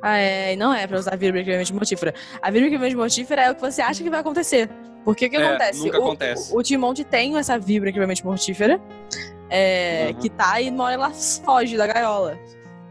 Ah, 0.00 0.18
é, 0.18 0.52
e 0.52 0.56
não 0.56 0.72
é 0.72 0.86
pra 0.86 0.98
usar 0.98 1.14
a 1.14 1.16
vírgula 1.16 1.40
incrivelmente 1.40 1.72
mortífera. 1.74 2.14
A 2.40 2.50
vírgula 2.50 2.66
incrivelmente 2.68 2.96
mortífera 2.96 3.42
é 3.42 3.50
o 3.50 3.54
que 3.54 3.60
você 3.62 3.80
acha 3.82 4.02
que 4.02 4.10
vai 4.10 4.20
acontecer. 4.20 4.68
Porque 5.04 5.26
o 5.26 5.30
que 5.30 5.36
É, 5.36 5.46
acontece? 5.48 5.78
nunca 5.84 5.98
o, 5.98 6.02
acontece. 6.04 6.54
O, 6.54 6.58
o 6.58 6.62
Timonte 6.62 7.04
tem 7.04 7.36
essa 7.36 7.58
vírgula 7.58 7.88
incrivelmente 7.90 8.24
mortífera, 8.24 8.80
é, 9.50 10.10
Uhum. 10.14 10.20
que 10.20 10.30
tá 10.30 10.60
e 10.60 10.70
uma 10.70 10.84
hora 10.84 10.94
ela 10.94 11.10
foge 11.10 11.76
da 11.76 11.86
gaiola. 11.86 12.38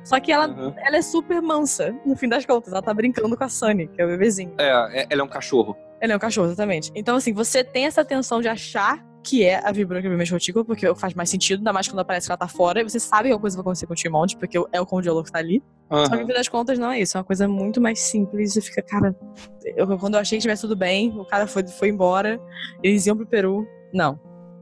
Só 0.04 0.20
que 0.20 0.32
ela, 0.32 0.48
Uhum. 0.48 0.74
ela 0.78 0.98
é 0.98 1.02
super 1.02 1.42
mansa, 1.42 1.96
no 2.06 2.16
fim 2.16 2.28
das 2.28 2.46
contas. 2.46 2.72
Ela 2.74 2.82
tá 2.82 2.94
brincando 2.94 3.36
com 3.38 3.44
a 3.44 3.50
Sunny, 3.50 3.88
que 3.88 4.02
é 4.02 4.06
o 4.06 4.08
bebezinho. 4.10 4.54
É, 4.58 5.02
é- 5.04 5.08
ela 5.10 5.22
é 5.22 5.24
um 5.24 5.28
cachorro. 5.30 5.76
Ele 6.02 6.12
é 6.12 6.16
um 6.16 6.20
cachorro, 6.20 6.48
exatamente. 6.48 6.92
Então, 6.94 7.16
assim, 7.16 7.32
você 7.34 7.64
tem 7.64 7.86
essa 7.86 8.04
tensão 8.04 8.42
de 8.42 8.48
achar 8.50 9.02
que 9.24 9.46
é 9.46 9.66
a 9.66 9.72
vibra 9.72 10.00
incrivelmente 10.00 10.32
mortífera, 10.34 10.66
porque 10.66 10.94
faz 10.96 11.14
mais 11.14 11.30
sentido, 11.30 11.60
ainda 11.60 11.72
mais 11.72 11.88
quando 11.88 12.00
aparece 12.00 12.28
que 12.28 12.32
ela 12.34 12.38
tá 12.38 12.48
fora, 12.50 12.82
e 12.82 12.84
você 12.84 13.00
sabe 13.00 13.30
que 13.30 13.32
alguma 13.32 13.40
coisa 13.44 13.56
vai 13.56 13.62
acontecer 13.62 13.88
com 13.88 13.94
o 13.94 13.96
Timonte, 13.96 14.36
porque 14.36 14.58
é 14.74 14.82
o 14.82 14.86
Conde 14.86 15.10
Olaf 15.10 15.28
que 15.28 15.32
tá 15.32 15.40
ali. 15.40 15.64
Só 15.90 16.10
que 16.10 16.18
no 16.18 16.28
fim 16.28 16.34
das 16.34 16.50
contas 16.50 16.78
não 16.78 16.92
é 16.92 17.00
isso, 17.00 17.16
é 17.16 17.20
uma 17.20 17.24
coisa 17.24 17.48
muito 17.48 17.80
mais 17.80 18.00
simples. 18.02 18.52
Você 18.54 18.60
fica, 18.60 18.82
cara, 18.82 19.16
eu- 19.78 19.98
quando 19.98 20.16
eu 20.16 20.20
achei 20.20 20.38
que 20.38 20.42
tivesse 20.42 20.64
tudo 20.64 20.76
bem, 20.76 21.18
o 21.18 21.24
cara 21.24 21.48
foi, 21.48 21.66
foi 21.66 21.88
embora, 21.88 22.38
eles 22.84 23.06
iam 23.06 23.16
pro 23.16 23.26
Peru. 23.26 23.66
Não. 23.94 24.20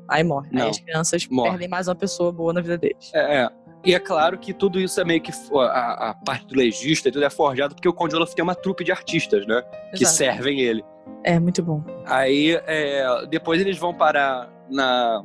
Aí 0.07 0.23
morre. 0.23 0.49
Aí 0.51 0.59
Não. 0.59 0.69
as 0.69 0.77
crianças 0.79 1.27
Morre. 1.27 1.49
perdem 1.51 1.67
mais 1.69 1.87
uma 1.87 1.95
pessoa 1.95 2.31
boa 2.31 2.51
na 2.53 2.61
vida 2.61 2.77
deles. 2.77 3.09
É, 3.15 3.43
é. 3.43 3.49
E 3.83 3.95
é 3.95 3.99
claro 3.99 4.37
que 4.37 4.53
tudo 4.53 4.79
isso 4.79 4.99
é 5.01 5.03
meio 5.05 5.21
que. 5.21 5.31
A, 5.55 6.09
a 6.11 6.13
parte 6.13 6.45
do 6.47 6.55
legista 6.55 7.09
e 7.09 7.11
tudo 7.11 7.25
é 7.25 7.29
forjado 7.29 7.73
porque 7.75 7.87
o 7.89 7.93
Conde 7.93 8.15
Olaf 8.15 8.33
tem 8.33 8.43
uma 8.43 8.53
trupe 8.55 8.83
de 8.83 8.91
artistas, 8.91 9.45
né? 9.47 9.61
Que 9.95 10.03
Exato. 10.03 10.17
servem 10.17 10.59
ele. 10.61 10.83
É, 11.23 11.39
muito 11.39 11.63
bom. 11.63 11.83
Aí, 12.05 12.59
é, 12.67 13.25
depois 13.27 13.59
eles 13.59 13.77
vão 13.77 13.93
parar 13.93 14.49
na. 14.69 15.23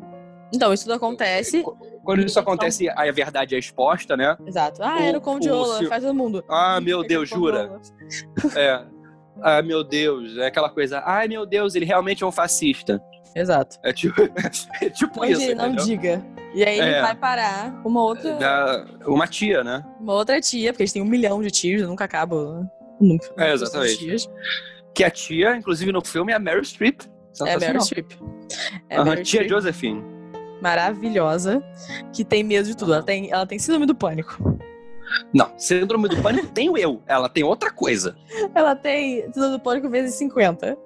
Então, 0.55 0.73
isso 0.73 0.85
tudo 0.85 0.95
acontece. 0.95 1.64
Quando 2.05 2.25
isso 2.25 2.38
acontece, 2.38 2.88
aí 2.97 3.09
a 3.09 3.12
verdade 3.12 3.55
é 3.55 3.59
exposta, 3.59 4.16
né? 4.16 4.37
Exato. 4.47 4.83
Ah, 4.83 4.97
O- 4.97 5.03
era 5.03 5.19
o 5.19 5.21
Conde 5.21 5.51
Olaf, 5.51 5.85
faz 5.87 6.05
todo 6.05 6.14
mundo. 6.14 6.45
Ah, 6.49 6.81
meu 6.81 7.03
Deus, 7.03 7.29
jura? 7.29 7.79
É. 8.57 8.83
Ah, 9.42 9.61
meu 9.61 9.85
Deus. 9.85 10.37
É 10.38 10.47
aquela 10.47 10.71
coisa. 10.71 11.03
Ai, 11.05 11.29
meu 11.29 11.45
Deus, 11.45 11.75
ele 11.75 11.85
realmente 11.85 12.23
é 12.23 12.27
um 12.27 12.33
fascista. 12.33 13.03
Exato. 13.35 13.77
É 13.83 13.92
tipo, 13.92 14.23
é 14.81 14.88
tipo 14.88 15.21
Não, 15.21 15.25
isso, 15.29 15.55
não 15.55 15.66
entendeu? 15.66 15.85
diga. 15.85 16.25
E 16.57 16.64
aí 16.64 16.79
ele 16.79 16.90
É. 16.90 17.03
vai 17.03 17.14
parar 17.14 17.81
uma 17.85 18.03
outra, 18.03 18.35
Da, 18.37 18.87
uma 19.07 19.27
tia, 19.27 19.62
né? 19.62 19.85
uma 20.01 20.14
outra 20.14 20.40
tia, 20.40 20.73
porque 20.73 20.83
eles 20.85 20.92
têm 20.92 21.03
um 21.03 21.07
milhão 21.07 21.42
de 21.42 21.51
tios, 21.51 21.87
nunca 21.87 22.05
acaba. 22.05 22.61
né? 22.61 22.66
Nunca. 23.01 23.29
É, 23.37 23.53
exatamente. 23.53 24.29
Que 24.95 25.05
a 25.05 25.11
tia, 25.11 25.55
inclusive 25.55 25.92
no 25.92 26.03
filme, 26.05 26.33
é 26.33 26.37
a 26.37 26.38
Meryl 26.38 26.64
Streep. 26.64 27.03
É 27.03 27.45
Meryl 27.45 27.61
Sensacional. 27.61 27.83
Streep. 27.83 28.12
É 28.88 29.05
Meryl 29.05 29.23
tia 29.23 29.42
Streep. 29.42 29.49
Josephine. 29.51 30.03
maravilhosa, 30.62 31.62
que 32.12 32.25
tem 32.25 32.42
medo 32.42 32.66
de 32.66 32.77
tudo. 32.77 32.95
Ela 32.95 33.03
tem, 33.03 33.31
ela 33.31 33.47
tem 33.47 33.59
síndrome 33.59 33.85
do 33.87 33.95
pânico. 33.95 34.59
Não, 35.33 35.51
síndrome 35.59 36.09
do 36.09 36.21
pânico 36.23 36.49
tenho 36.53 36.77
eu. 36.79 37.03
Ela 37.07 37.29
tem 37.29 37.45
outra 37.45 37.71
coisa. 37.71 38.16
Ela 38.55 38.75
tem 38.75 39.23
síndrome 39.33 39.59
do 39.59 39.61
pânico 39.61 39.88
vezes 39.90 40.14
50. 40.16 40.77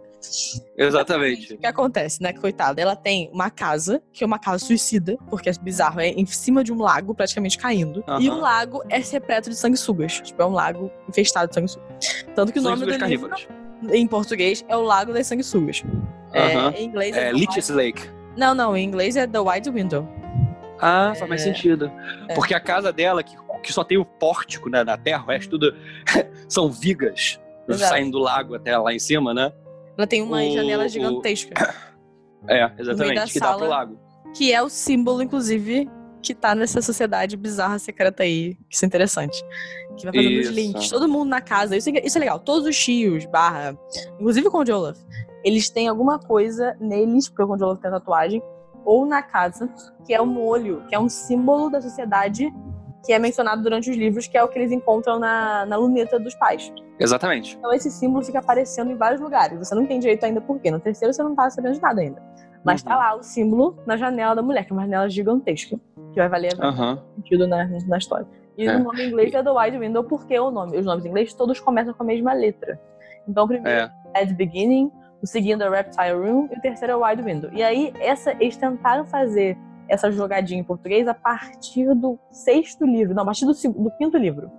O 0.78 0.82
Exatamente. 0.82 1.56
que 1.56 1.66
acontece, 1.66 2.22
né? 2.22 2.32
Coitada, 2.32 2.80
ela 2.80 2.94
tem 2.94 3.30
uma 3.32 3.50
casa, 3.50 4.02
que 4.12 4.22
é 4.22 4.26
uma 4.26 4.38
casa 4.38 4.64
suicida, 4.64 5.16
porque 5.28 5.48
é 5.48 5.52
bizarro, 5.60 6.00
é 6.00 6.08
em 6.08 6.26
cima 6.26 6.62
de 6.62 6.72
um 6.72 6.78
lago 6.78 7.14
praticamente 7.14 7.56
caindo. 7.56 8.04
E 8.20 8.28
o 8.28 8.38
lago 8.38 8.82
é 8.88 8.98
repleto 8.98 9.48
de 9.48 9.56
sanguessugas. 9.56 10.20
Tipo, 10.20 10.42
é 10.42 10.46
um 10.46 10.52
lago 10.52 10.90
infestado 11.08 11.48
de 11.48 11.54
sanguessugas. 11.54 12.26
Tanto 12.34 12.52
que 12.52 12.58
o 12.58 12.62
nome 12.62 12.84
do 12.84 13.06
livro, 13.06 13.30
em 13.92 14.06
português, 14.06 14.64
é 14.68 14.76
o 14.76 14.82
Lago 14.82 15.12
das 15.12 15.26
Sanguessugas. 15.26 15.82
É, 16.32 16.80
em 16.80 16.84
inglês 16.84 17.16
É 17.16 17.28
é, 17.28 17.32
Leech's 17.32 17.70
Lake. 17.70 18.08
Não, 18.36 18.54
não, 18.54 18.76
em 18.76 18.84
inglês 18.84 19.16
é 19.16 19.26
The 19.26 19.40
Wide 19.40 19.70
Window. 19.70 20.06
Ah, 20.78 21.12
faz 21.16 21.28
mais 21.28 21.42
É. 21.42 21.44
sentido. 21.44 21.90
É. 22.28 22.34
Porque 22.34 22.54
a 22.54 22.60
casa 22.60 22.92
dela, 22.92 23.22
que, 23.22 23.34
que 23.62 23.72
só 23.72 23.82
tem 23.82 23.98
o 23.98 24.04
pórtico 24.04 24.68
né, 24.68 24.84
na 24.84 24.96
terra, 24.96 25.24
o 25.24 25.26
resto 25.26 25.50
tudo 25.58 25.74
são 26.48 26.70
vigas 26.70 27.40
Exato. 27.68 27.90
saindo 27.90 28.12
do 28.12 28.18
lago 28.18 28.54
até 28.54 28.76
lá 28.76 28.92
em 28.92 28.98
cima, 28.98 29.32
né? 29.34 29.52
Ela 30.00 30.06
tem 30.06 30.22
uma 30.22 30.38
O- 30.42 30.50
janela 30.52 30.84
o- 30.86 30.88
gigantesca. 30.88 31.74
É, 32.48 32.66
da 32.68 32.74
exatamente. 32.78 33.32
Que 33.34 33.38
dá 33.40 33.46
sala. 33.46 33.58
pro 33.58 33.68
lago. 33.68 33.98
que 34.34 34.50
é 34.52 34.62
o 34.62 34.68
símbolo, 34.70 35.20
inclusive, 35.22 35.90
que 36.22 36.34
tá 36.34 36.54
nessa 36.54 36.80
sociedade 36.80 37.36
bizarra 37.36 37.78
secreta 37.78 38.22
aí, 38.22 38.54
que 38.68 38.74
isso 38.76 38.84
é 38.84 38.86
interessante. 38.86 39.42
Que 39.98 40.04
vai 40.04 40.14
fazendo 40.14 40.38
os 40.40 40.46
Isso. 40.46 40.52
links. 40.54 40.88
Todo 40.88 41.06
mundo 41.08 41.28
na 41.28 41.40
casa. 41.42 41.76
Isso 41.76 41.90
é, 41.90 42.06
isso 42.06 42.16
é 42.16 42.20
legal. 42.20 42.38
Todos 42.38 42.66
os 42.66 42.78
tios, 42.78 43.26
barra. 43.26 43.76
Inclusive 44.18 44.48
com 44.48 44.58
o 44.58 44.72
Olaf. 44.74 44.98
eles 45.44 45.68
têm 45.68 45.88
alguma 45.88 46.18
coisa 46.18 46.76
neles, 46.80 47.28
porque 47.28 47.42
o 47.42 47.46
Conde 47.48 47.62
Olaf 47.64 47.80
tem 47.80 47.90
tatuagem, 47.90 48.42
ou 48.84 49.04
na 49.04 49.22
casa, 49.22 49.68
que 50.06 50.14
é 50.14 50.22
um 50.22 50.40
olho, 50.40 50.82
que 50.88 50.94
é 50.94 50.98
um 50.98 51.08
símbolo 51.08 51.68
da 51.68 51.80
sociedade 51.82 52.50
que 53.04 53.12
é 53.12 53.18
mencionado 53.18 53.62
durante 53.62 53.90
os 53.90 53.96
livros, 53.96 54.26
que 54.26 54.36
é 54.36 54.42
o 54.44 54.48
que 54.48 54.58
eles 54.58 54.70
encontram 54.72 55.18
na, 55.18 55.64
na 55.66 55.76
luneta 55.76 56.18
dos 56.18 56.34
pais. 56.34 56.72
Exatamente. 56.98 57.56
Então 57.58 57.72
esse 57.72 57.90
símbolo 57.90 58.24
fica 58.24 58.38
aparecendo 58.40 58.90
em 58.90 58.96
vários 58.96 59.20
lugares. 59.20 59.58
Você 59.58 59.74
não 59.74 59.82
entende 59.82 60.00
direito 60.02 60.24
ainda 60.24 60.40
por 60.40 60.58
quê. 60.60 60.70
No 60.70 60.78
terceiro 60.80 61.12
você 61.14 61.22
não 61.22 61.34
tá 61.34 61.48
sabendo 61.48 61.74
de 61.74 61.80
nada 61.80 62.00
ainda. 62.00 62.22
Mas 62.62 62.82
tá 62.82 62.92
Uhum. 62.92 62.98
lá 62.98 63.14
o 63.16 63.22
símbolo 63.22 63.76
na 63.86 63.96
janela 63.96 64.34
da 64.34 64.42
mulher, 64.42 64.64
que 64.66 64.72
é 64.72 64.74
uma 64.74 64.82
janela 64.82 65.08
gigantesca, 65.08 65.78
que 66.12 66.20
vai 66.20 66.28
valer 66.28 66.52
Aham. 66.60 67.02
sentido 67.16 67.46
na, 67.48 67.64
na 67.66 67.96
história. 67.98 68.26
E 68.58 68.66
É. 68.68 68.76
o 68.76 68.82
nome 68.82 69.02
em 69.02 69.08
inglês 69.08 69.32
é 69.32 69.42
The 69.42 69.50
Wide 69.50 69.78
Window, 69.78 70.04
porque 70.04 70.38
o 70.38 70.50
nome, 70.50 70.76
os 70.76 70.84
nomes 70.84 71.04
em 71.06 71.08
inglês 71.08 71.32
todos 71.32 71.58
começam 71.58 71.94
com 71.94 72.02
a 72.02 72.06
mesma 72.06 72.34
letra. 72.34 72.78
Então 73.26 73.44
o 73.44 73.48
primeiro 73.48 73.78
É. 73.78 73.90
é 74.14 74.26
The 74.26 74.34
Beginning, 74.34 74.90
o 75.22 75.26
segundo 75.26 75.62
é 75.62 75.70
Reptile 75.70 76.12
Room 76.12 76.48
e 76.52 76.58
o 76.58 76.60
terceiro 76.60 76.92
é 76.92 76.96
Wide 77.10 77.22
Window. 77.22 77.50
E 77.54 77.62
aí 77.62 77.94
essa, 78.00 78.32
eles 78.38 78.58
tentaram 78.58 79.06
fazer 79.06 79.56
essa 79.90 80.10
jogadinha 80.10 80.60
em 80.60 80.64
português 80.64 81.06
a 81.08 81.14
partir 81.14 81.92
do 81.94 82.18
sexto 82.30 82.86
livro, 82.86 83.14
não, 83.14 83.22
a 83.22 83.26
partir 83.26 83.44
do, 83.44 83.52
do 83.52 83.90
quinto 83.98 84.16
livro. 84.16 84.50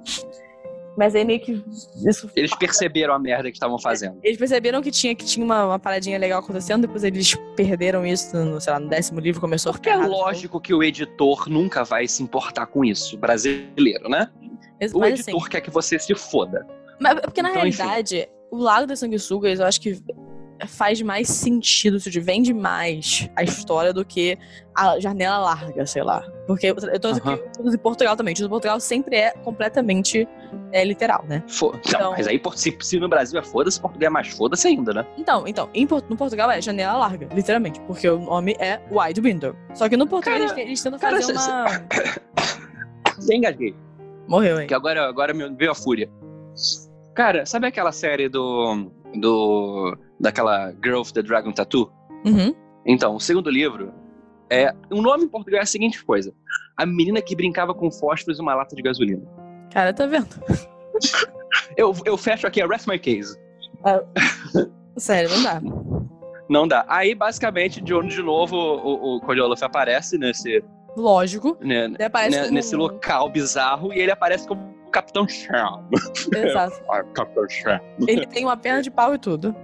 Mas 0.98 1.15
aí 1.15 1.24
meio 1.24 1.39
que 1.39 1.63
isso 2.06 2.30
Eles 2.36 2.54
perceberam 2.54 3.13
a 3.13 3.20
merda 3.20 3.50
que 3.50 3.56
estavam 3.56 3.80
fazendo. 3.80 4.20
eles 4.22 4.38
perceberam 4.38 4.82
que 4.82 4.91
tinha, 4.91 5.15
que 5.15 5.24
tinha 5.24 5.44
uma, 5.46 5.65
uma 5.65 5.80
paradinha 5.80 6.20
legal 6.20 6.41
acontecendo, 6.41 6.82
depois 6.82 7.04
eles 7.06 7.34
perderam 7.56 8.06
isso 8.06 8.36
no, 8.36 8.60
sei 8.60 8.74
lá, 8.74 8.80
no 8.80 8.89
décimo 8.89 9.20
livro, 9.22 9.39
começou 9.39 9.70
a 9.70 9.74
Porque 9.74 9.89
ficar 9.89 10.04
é 10.04 10.08
lógico 10.08 10.60
que 10.60 10.74
o 10.74 10.84
editor 10.84 11.50
nunca 11.50 11.86
vai 11.86 12.08
se 12.10 12.22
importar 12.22 12.65
com 12.65 12.84
isso, 12.84 13.17
brasileiro, 13.17 14.10
né? 14.10 14.30
Mas, 14.82 14.94
O 14.94 15.00
mas, 15.00 15.13
assim, 15.22 15.32
editor 15.32 15.50
quer 15.50 15.62
que 15.62 15.70
você 15.72 15.98
se 15.98 16.13
foda. 16.13 16.67
mas- 17.00 17.22
porque 17.22 17.41
na 17.41 17.52
Então, 17.52 17.65
enfim. 17.65 17.82
realidade, 17.84 18.28
o 18.52 18.58
Lago 18.58 18.86
das 18.86 19.00
Sanguessugas, 19.00 19.62
eu 19.62 19.65
acho 19.65 19.80
que 19.80 19.98
faz 20.67 21.02
mais 21.02 21.28
sentido, 21.28 22.00
se 22.00 22.10
vende 22.19 22.54
mais 22.54 23.30
a 23.36 23.43
história 23.43 23.93
do 23.93 24.04
que 24.06 24.38
a 24.76 25.00
janela 25.00 25.38
larga, 25.39 25.86
sei 25.86 26.04
lá. 26.04 26.21
Porque 26.47 26.67
eu 26.67 27.00
tô 27.00 27.13
que 27.19 27.62
o 27.62 27.69
de 27.69 27.78
Portugal 27.78 28.15
também. 28.15 28.34
O 28.34 28.38
de 28.38 28.47
Portugal 28.50 28.80
sempre 28.80 29.15
é 29.15 29.32
completamente 29.32 30.28
é, 30.71 30.84
literal, 30.84 31.24
né? 31.28 31.43
Fo- 31.47 31.74
Então- 31.86 32.12
mas 32.12 32.28
aí 32.28 32.41
se, 32.56 32.78
se 32.82 33.00
no 33.00 33.08
Brasil 33.08 33.39
é 33.39 33.43
foda-se, 33.43 33.80
Portugal 33.80 34.08
é 34.08 34.10
mais 34.10 34.28
foda-se 34.30 34.67
ainda, 34.67 34.93
né? 34.93 35.06
Então, 35.17 35.47
então 35.47 35.69
em, 35.74 35.86
no 36.10 36.17
Portugal 36.17 36.50
é 36.52 36.62
janela 36.62 36.97
larga, 36.97 37.28
literalmente, 37.34 37.80
porque 37.82 38.08
o 38.10 38.19
nome 38.19 38.56
é 38.60 38.82
Wide 38.91 39.21
Window. 39.21 39.56
Só 39.74 39.88
que 39.88 39.95
no 39.97 40.08
Portugal 40.08 40.39
Cara, 40.39 40.52
eles, 40.54 40.65
eles 40.67 40.84
tentam 40.84 41.00
cara, 41.00 41.21
fazer 41.21 41.34
uma. 41.34 41.65
Nem 43.28 43.38
engasguei. 43.38 43.76
Morreu, 44.28 44.62
hein? 44.62 44.67
Que 44.67 44.74
agora, 44.74 45.08
agora 45.08 45.34
me 45.34 45.50
veio 45.56 45.71
a 45.71 45.76
fúria. 45.76 46.10
Cara, 47.13 47.45
sabe 47.45 47.67
aquela 47.67 47.91
série 47.91 48.30
do. 48.30 48.91
do. 49.15 49.97
Daquela 50.21 50.71
Girl 50.84 50.99
with 50.99 51.12
the 51.13 51.21
Dragon 51.21 51.51
Tattoo? 51.51 51.91
Uhum. 52.25 52.53
Então, 52.86 53.15
o 53.15 53.19
segundo 53.19 53.49
livro 53.49 53.93
é. 54.49 54.73
O 54.91 55.01
nome 55.01 55.25
em 55.25 55.27
português 55.27 55.60
é 55.60 55.63
a 55.63 55.65
seguinte 55.65 56.03
coisa: 56.03 56.34
A 56.77 56.86
menina 56.86 57.21
que 57.21 57.36
brincava 57.36 57.73
com 57.73 57.91
fósforos 57.91 58.39
e 58.39 58.41
uma 58.41 58.53
lata 58.55 58.75
de 58.75 58.81
gasolina. 58.81 59.23
Cara, 59.73 59.93
tá 59.93 60.05
vendo? 60.05 60.27
Eu, 61.77 61.93
eu 62.05 62.17
fecho 62.17 62.45
aqui, 62.45 62.62
arrest 62.62 62.88
my 62.88 62.99
case. 62.99 63.38
Sério, 64.97 65.29
não 65.29 65.43
dá. 65.43 65.62
Não 66.49 66.67
dá. 66.67 66.86
Aí, 66.88 67.15
basicamente, 67.15 67.81
de, 67.81 67.93
de 68.07 68.21
novo, 68.21 68.55
o, 68.57 69.15
o 69.15 69.21
Cody 69.21 69.39
Olaf 69.39 69.63
aparece 69.63 70.17
nesse, 70.17 70.62
Lógico. 70.97 71.57
né, 71.62 71.86
Ele 71.86 72.03
aparece 72.03 72.36
né, 72.38 72.43
como- 72.43 72.53
nesse 72.55 72.75
local 72.75 73.29
bizarro 73.29 73.93
e 73.93 73.99
ele 73.99 74.12
aparece 74.12 74.45
como 74.47 74.62
o 74.86 74.91
Capitão 74.91 75.25
Cham. 75.27 75.88
Exato. 76.36 76.81
Ah, 76.89 77.03
Capitão 77.15 77.47
Cham. 77.49 77.79
Ele 78.05 78.27
tem 78.27 78.43
uma 78.43 78.57
perna 78.57 78.81
de 78.81 78.91
pau 78.91 79.15
e 79.15 79.17
tudo. 79.17 79.55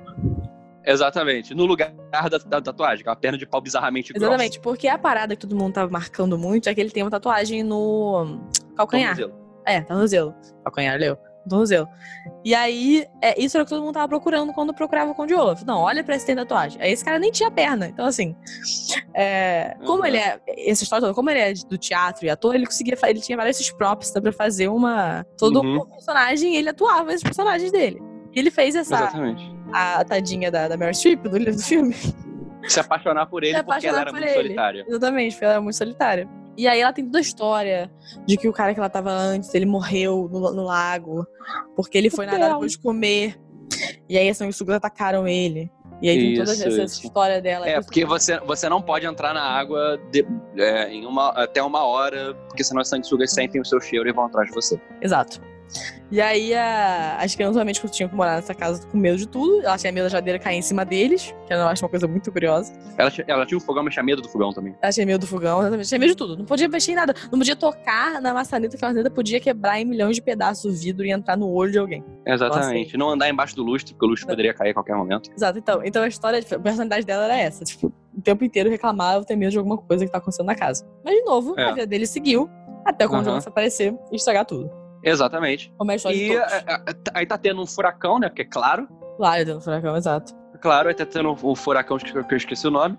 Exatamente. 0.88 1.54
No 1.54 1.66
lugar 1.66 1.92
da, 2.12 2.22
da 2.38 2.62
tatuagem, 2.62 3.06
uma 3.06 3.16
perna 3.16 3.38
de 3.38 3.46
pau 3.46 3.60
bizarramente 3.60 4.14
grossa. 4.14 4.26
Exatamente. 4.26 4.60
Porque 4.62 4.88
a 4.88 4.98
parada 4.98 5.36
que 5.36 5.42
todo 5.42 5.56
mundo 5.56 5.74
tava 5.74 5.92
marcando 5.92 6.38
muito 6.38 6.70
é 6.70 6.74
que 6.74 6.80
ele 6.80 6.90
tem 6.92 7.04
uma 7.04 7.12
tatuagem 7.12 7.62
no 7.62 8.40
calcanhar. 8.76 9.16
Tornozelo. 9.18 9.48
É, 9.66 9.82
tornozelo. 9.82 10.36
Calcanhar, 10.64 10.98
leu. 10.98 11.18
Tornozelo. 11.50 11.88
E 12.44 12.54
aí, 12.56 13.06
é, 13.22 13.42
isso 13.42 13.58
era 13.58 13.64
o 13.64 13.66
que 13.66 13.70
todo 13.70 13.82
mundo 13.82 13.94
tava 13.94 14.08
procurando 14.08 14.54
quando 14.54 14.74
procurava 14.74 15.12
o 15.12 15.16
Conde 15.16 15.34
Olaf. 15.34 15.64
Não, 15.64 15.80
olha 15.80 16.04
pra 16.04 16.16
esse 16.16 16.26
tem 16.26 16.36
tatuagem. 16.36 16.82
Aí 16.82 16.92
esse 16.92 17.04
cara 17.04 17.20
nem 17.20 17.32
tinha 17.32 17.52
perna. 17.52 17.88
Então, 17.88 18.06
assim, 18.06 18.36
é, 19.14 19.76
como 19.86 20.00
Uhum. 20.00 20.06
ele 20.06 20.18
é, 20.18 20.40
essa 20.70 20.84
história 20.84 21.02
toda, 21.02 21.14
como 21.14 21.30
ele 21.30 21.40
é 21.40 21.54
do 21.54 21.78
teatro 21.78 22.26
e 22.26 22.30
ator, 22.30 22.56
ele 22.56 22.66
conseguia, 22.66 22.98
ele 23.08 23.20
tinha 23.22 23.38
vários 23.38 23.72
props 23.72 24.12
pra 24.12 24.32
fazer 24.32 24.68
uma, 24.70 25.26
todo 25.38 25.62
Uhum. 25.62 25.82
um 25.82 25.86
personagem 25.86 26.56
ele 26.56 26.70
atuava 26.70 27.12
esses 27.12 27.24
personagens 27.24 27.72
dele. 27.72 28.02
E 28.34 28.40
ele 28.40 28.52
fez 28.52 28.76
essa, 28.76 28.96
Exatamente. 28.96 29.57
A 29.74 30.04
tadinha 30.04 30.50
da, 30.52 30.68
da 30.68 30.78
Meryl 30.78 30.94
Streep 30.94 31.24
do, 31.24 31.40
do 31.40 31.60
filme. 31.60 31.96
Se 32.68 32.80
apaixonar 32.80 33.26
por 33.28 33.44
ele 33.44 33.56
Se 33.58 33.64
porque 33.64 33.88
ela 33.88 34.02
apaixonar 34.02 34.02
era 34.02 34.12
por 34.12 34.20
muito 34.20 34.28
ele. 34.30 34.42
solitária. 34.48 34.86
Exatamente, 34.88 35.32
porque 35.34 35.46
ela 35.46 35.54
era 35.54 35.62
muito 35.62 35.76
solitária. 35.76 36.30
E 36.58 36.68
aí 36.68 36.80
ela 36.82 36.92
tem 36.92 37.06
toda 37.06 37.20
a 37.20 37.22
história 37.22 37.92
de 38.26 38.36
que 38.36 38.48
o 38.50 38.54
cara 38.54 38.74
que 38.74 38.80
ela 38.80 38.90
tava 38.90 39.12
antes, 39.12 39.54
ele 39.54 39.66
morreu 39.68 40.28
no, 40.32 40.52
no 40.54 40.64
lago, 40.64 41.26
porque 41.76 41.98
ele 41.98 42.10
foi 42.10 42.26
nadar 42.26 42.52
depois 42.54 42.72
de 42.72 42.80
comer. 42.80 43.40
E 44.10 44.18
aí 44.18 44.28
as 44.28 44.38
sanguessugas 44.38 44.76
atacaram 44.76 45.28
ele. 45.28 45.72
E 46.02 46.10
aí 46.10 46.18
tem 46.18 46.36
toda 46.36 46.54
Isso, 46.54 46.68
essa 46.68 46.84
isso. 46.84 47.06
história 47.06 47.42
dela. 47.42 47.68
É, 47.68 47.80
porque 47.82 48.06
você, 48.06 48.40
você 48.40 48.68
não 48.70 48.82
pode 48.82 49.06
entrar 49.06 49.34
na 49.34 49.42
água 49.42 50.00
de- 50.12 50.26
é, 50.58 50.90
em 50.92 51.06
uma, 51.06 51.30
até 51.30 51.62
uma 51.62 51.84
hora, 51.86 52.36
porque 52.48 52.64
senão 52.64 52.82
as 52.82 52.88
sanguessugas 52.88 53.32
sentem 53.32 53.60
o 53.62 53.66
seu 53.66 53.80
cheiro 53.80 54.08
e 54.08 54.12
vão 54.12 54.26
atrás 54.26 54.48
de 54.48 54.54
você. 54.56 54.80
Exato. 55.02 55.40
E 56.10 56.22
aí 56.22 56.54
a- 56.54 57.18
as 57.20 57.36
crianças 57.36 57.56
realmente 57.58 57.86
tinham 57.90 58.10
que 58.10 58.16
morar 58.16 58.38
nessa 58.38 58.54
casa 58.56 58.86
com 58.88 58.98
medo 58.98 59.18
de 59.18 59.28
tudo. 59.28 59.62
Ela 59.62 59.78
tinha 59.78 59.92
medo 59.92 60.04
da 60.06 60.10
geladeira 60.10 60.40
cair 60.40 60.58
em 60.58 60.62
cima 60.62 60.86
deles, 60.86 61.36
que 61.46 61.54
eu 61.54 61.68
acho 61.68 61.84
uma 61.84 61.90
coisa 61.90 62.08
muito 62.08 62.32
curiosa. 62.32 62.72
Ela, 62.98 63.12
tinha- 63.12 63.26
ela 63.28 63.46
tinha 63.46 63.58
um 63.58 63.62
fogão, 63.62 63.84
mas 63.84 63.94
tinha 63.94 64.04
medo 64.04 64.22
do 64.22 64.30
fogão 64.30 64.54
também. 64.54 64.74
Ela 64.82 64.92
tinha 64.92 65.06
medo 65.06 65.20
do 65.22 65.28
fogão, 65.28 65.60
exatamente. 65.60 65.88
Tinha 65.90 66.00
medo 66.00 66.10
de 66.10 66.16
tudo. 66.16 66.38
Não 66.38 66.46
podia 66.46 66.70
mexer 66.70 66.94
em 66.94 66.96
nada. 66.96 67.14
Não 67.30 67.38
podia 67.38 67.56
tocar 67.58 68.22
na 68.22 68.34
maçaneta, 68.34 68.78
que 68.78 68.86
a 68.86 68.88
maçaneta 68.88 69.12
podia 69.12 69.40
quebrar 69.42 69.80
em 69.82 69.86
milhões 69.86 70.16
de 70.16 70.22
pedaços 70.22 70.64
o 70.66 70.74
vidro 70.82 71.06
e 71.06 71.12
entrar 71.12 71.36
no 71.36 71.50
olho 71.52 71.72
de 71.74 71.78
alguém. 71.78 72.04
Exatamente. 72.26 72.96
Não 72.98 73.10
andar 73.10 73.30
embaixo 73.30 73.56
do 73.56 73.64
lustre, 73.64 73.94
porque 73.94 74.06
o 74.06 74.10
lustre 74.10 74.28
poderia 74.28 74.54
cair 74.54 74.70
a 74.72 74.74
qualquer 74.74 74.96
momento. 74.96 75.30
Exato. 75.36 75.60
Então, 75.60 75.82
então 75.84 76.04
a 76.04 76.08
história, 76.08 76.42
tipo, 76.42 76.56
a 76.56 76.60
personalidade 76.60 77.06
dela 77.06 77.26
era 77.26 77.36
essa. 77.38 77.66
Tipo, 77.66 77.92
o 78.18 78.22
tempo 78.22 78.46
inteiro 78.46 78.70
reclamava, 78.70 79.26
ter 79.26 79.36
medo 79.36 79.52
de 79.52 79.58
alguma 79.58 79.78
coisa 79.78 80.06
que 80.06 80.12
tá 80.12 80.20
acontecendo 80.20 80.46
na 80.48 80.56
casa. 80.56 80.88
Mas, 81.04 81.16
de 81.16 81.22
novo, 81.24 81.54
É. 81.60 81.66
a 81.66 81.72
vida 81.74 81.86
dele 81.86 82.06
seguiu 82.08 82.50
até 82.86 83.06
o 83.06 83.10
Aham. 83.14 83.24
conjunto 83.26 83.50
aparecer 83.50 83.94
e 84.12 84.16
estragar 84.16 84.46
tudo. 84.46 84.72
Exatamente. 85.04 85.72
É 85.88 85.92
a 85.92 85.96
história 85.96 86.18
de 86.18 86.24
E 86.26 86.38
todos. 86.38 86.54
é, 86.54 86.58
é, 86.58 86.94
aí 87.14 87.26
tá 87.26 87.38
tendo 87.38 87.62
um 87.62 87.66
furacão, 87.68 88.20
né? 88.20 88.30
Porque, 88.30 88.46
claro, 88.46 88.88
Claro, 89.18 89.38
dentro 89.40 89.56
do 89.56 89.64
furacão, 89.64 89.96
exato. 89.98 90.34
claro, 90.62 90.90
aí 90.90 90.94
tá 90.94 91.06
tendo 91.06 91.36
o 91.42 91.56
furacão 91.56 91.98
que 91.98 92.16
eu 92.16 92.24
que 92.24 92.34
eu 92.34 92.38
esqueci 92.38 92.68
o 92.68 92.72
nome. 92.72 92.98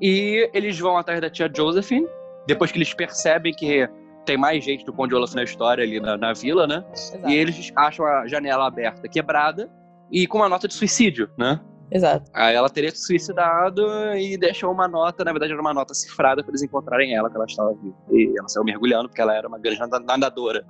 E 0.00 0.48
eles 0.54 0.78
vão 0.78 0.96
atrás 0.96 1.20
da 1.20 1.28
tia 1.30 1.50
Josephine, 1.54 2.06
depois 2.46 2.70
que 2.70 2.78
eles 2.78 2.92
percebem 2.94 3.52
que 3.52 3.88
tem 4.24 4.36
mais 4.36 4.64
gente 4.64 4.84
do 4.84 4.92
Conde 4.92 5.14
Olaf 5.14 5.34
na 5.34 5.42
história 5.44 5.82
ali 5.84 5.98
na, 6.00 6.16
na 6.16 6.32
vila, 6.32 6.66
né? 6.66 6.84
Exato. 6.92 7.28
E 7.28 7.34
eles 7.34 7.72
acham 7.76 8.04
a 8.06 8.26
janela 8.28 8.66
aberta, 8.66 9.08
quebrada, 9.08 9.68
e 10.10 10.26
com 10.26 10.38
uma 10.38 10.48
nota 10.48 10.68
de 10.68 10.74
suicídio, 10.74 11.28
né? 11.38 11.60
Exato. 11.90 12.30
Aí 12.34 12.54
ela 12.54 12.68
teria 12.68 12.90
se 12.90 12.98
suicidado 13.06 13.86
e 14.16 14.36
deixou 14.36 14.72
uma 14.72 14.88
nota, 14.88 15.24
na 15.24 15.32
verdade 15.32 15.52
era 15.52 15.60
uma 15.60 15.72
nota 15.74 15.94
cifrada 15.94 16.42
para 16.42 16.50
eles 16.50 16.62
encontrarem 16.62 17.14
ela, 17.14 17.30
que 17.30 17.36
ela 17.36 17.46
estava 17.46 17.72
viva. 17.74 17.96
E 18.10 18.34
ela 18.38 18.48
saiu 18.48 18.64
mergulhando, 18.64 19.08
porque 19.08 19.20
ela 19.20 19.34
era 19.34 19.46
uma 19.46 19.58
grande 19.58 19.78
nada- 19.78 20.00
nadadora. 20.00 20.64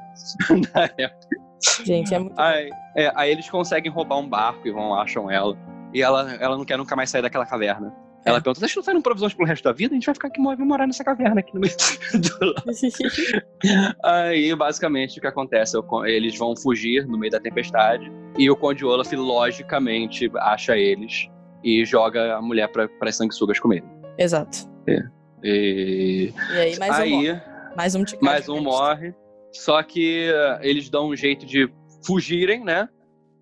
na 0.74 0.85
época. 0.98 1.37
Gente, 1.85 2.14
é 2.14 2.18
muito. 2.18 2.38
aí, 2.38 2.70
é, 2.96 3.12
aí 3.14 3.31
eles 3.31 3.48
conseguem 3.48 3.90
roubar 3.90 4.18
um 4.18 4.29
barco 4.29 4.66
e 4.68 4.70
vão, 4.70 4.94
acham 4.94 5.31
ela. 5.31 5.57
E 5.92 6.02
ela, 6.02 6.35
ela 6.35 6.57
não 6.57 6.64
quer 6.64 6.76
nunca 6.76 6.94
mais 6.94 7.09
sair 7.09 7.22
daquela 7.22 7.46
caverna. 7.46 7.94
Ela 8.27 8.39
É. 8.39 8.41
pergunta, 8.41 8.59
vocês 8.59 8.75
não 8.75 8.83
fazem 8.83 9.01
provisões 9.01 9.33
pelo 9.35 9.47
resto 9.49 9.62
da 9.62 9.73
vida? 9.73 9.95
A 9.95 9.97
gente 9.97 10.07
vai 10.07 10.15
ficar 10.15 10.29
aqui, 10.29 10.43
vai 10.43 10.57
morar 10.57 10.87
nessa 10.87 11.05
caverna 11.05 11.39
aqui 11.41 11.55
no 11.55 11.61
meio 11.61 11.73
do 12.12 12.55
Aí, 14.05 14.55
basicamente, 14.57 15.19
o 15.19 15.21
que 15.21 15.29
acontece? 15.29 15.77
é 15.79 16.11
Eles 16.11 16.37
vão 16.37 16.57
fugir 16.57 17.07
no 17.07 17.17
meio 17.17 17.31
da 17.31 17.39
tempestade 17.39 18.11
e 18.37 18.51
o 18.51 18.57
Conde 18.57 18.85
Olaf, 18.85 19.12
logicamente, 19.12 20.31
acha 20.39 20.77
eles 20.77 21.29
e 21.62 21.85
joga 21.85 22.37
a 22.37 22.43
mulher 22.43 22.69
para 22.69 22.89
as 23.01 23.17
sanguessugas 23.17 23.61
comer. 23.61 23.85
Exato. 24.19 24.69
E 25.43 26.33
E 26.53 26.59
aí, 26.59 26.79
mais 26.79 26.99
um 26.99 27.03
aí, 27.03 27.11
morre. 27.11 27.43
Mais 27.77 27.95
um 27.95 28.05
mais 28.21 28.49
um 28.49 28.61
morre. 28.61 29.15
Só 29.53 29.83
que 29.83 30.29
eh, 30.29 30.59
eles 30.62 30.91
dão 30.91 31.09
um 31.11 31.17
jeito 31.17 31.47
de 31.47 31.71
fugirem, 32.05 32.65
né? 32.65 32.89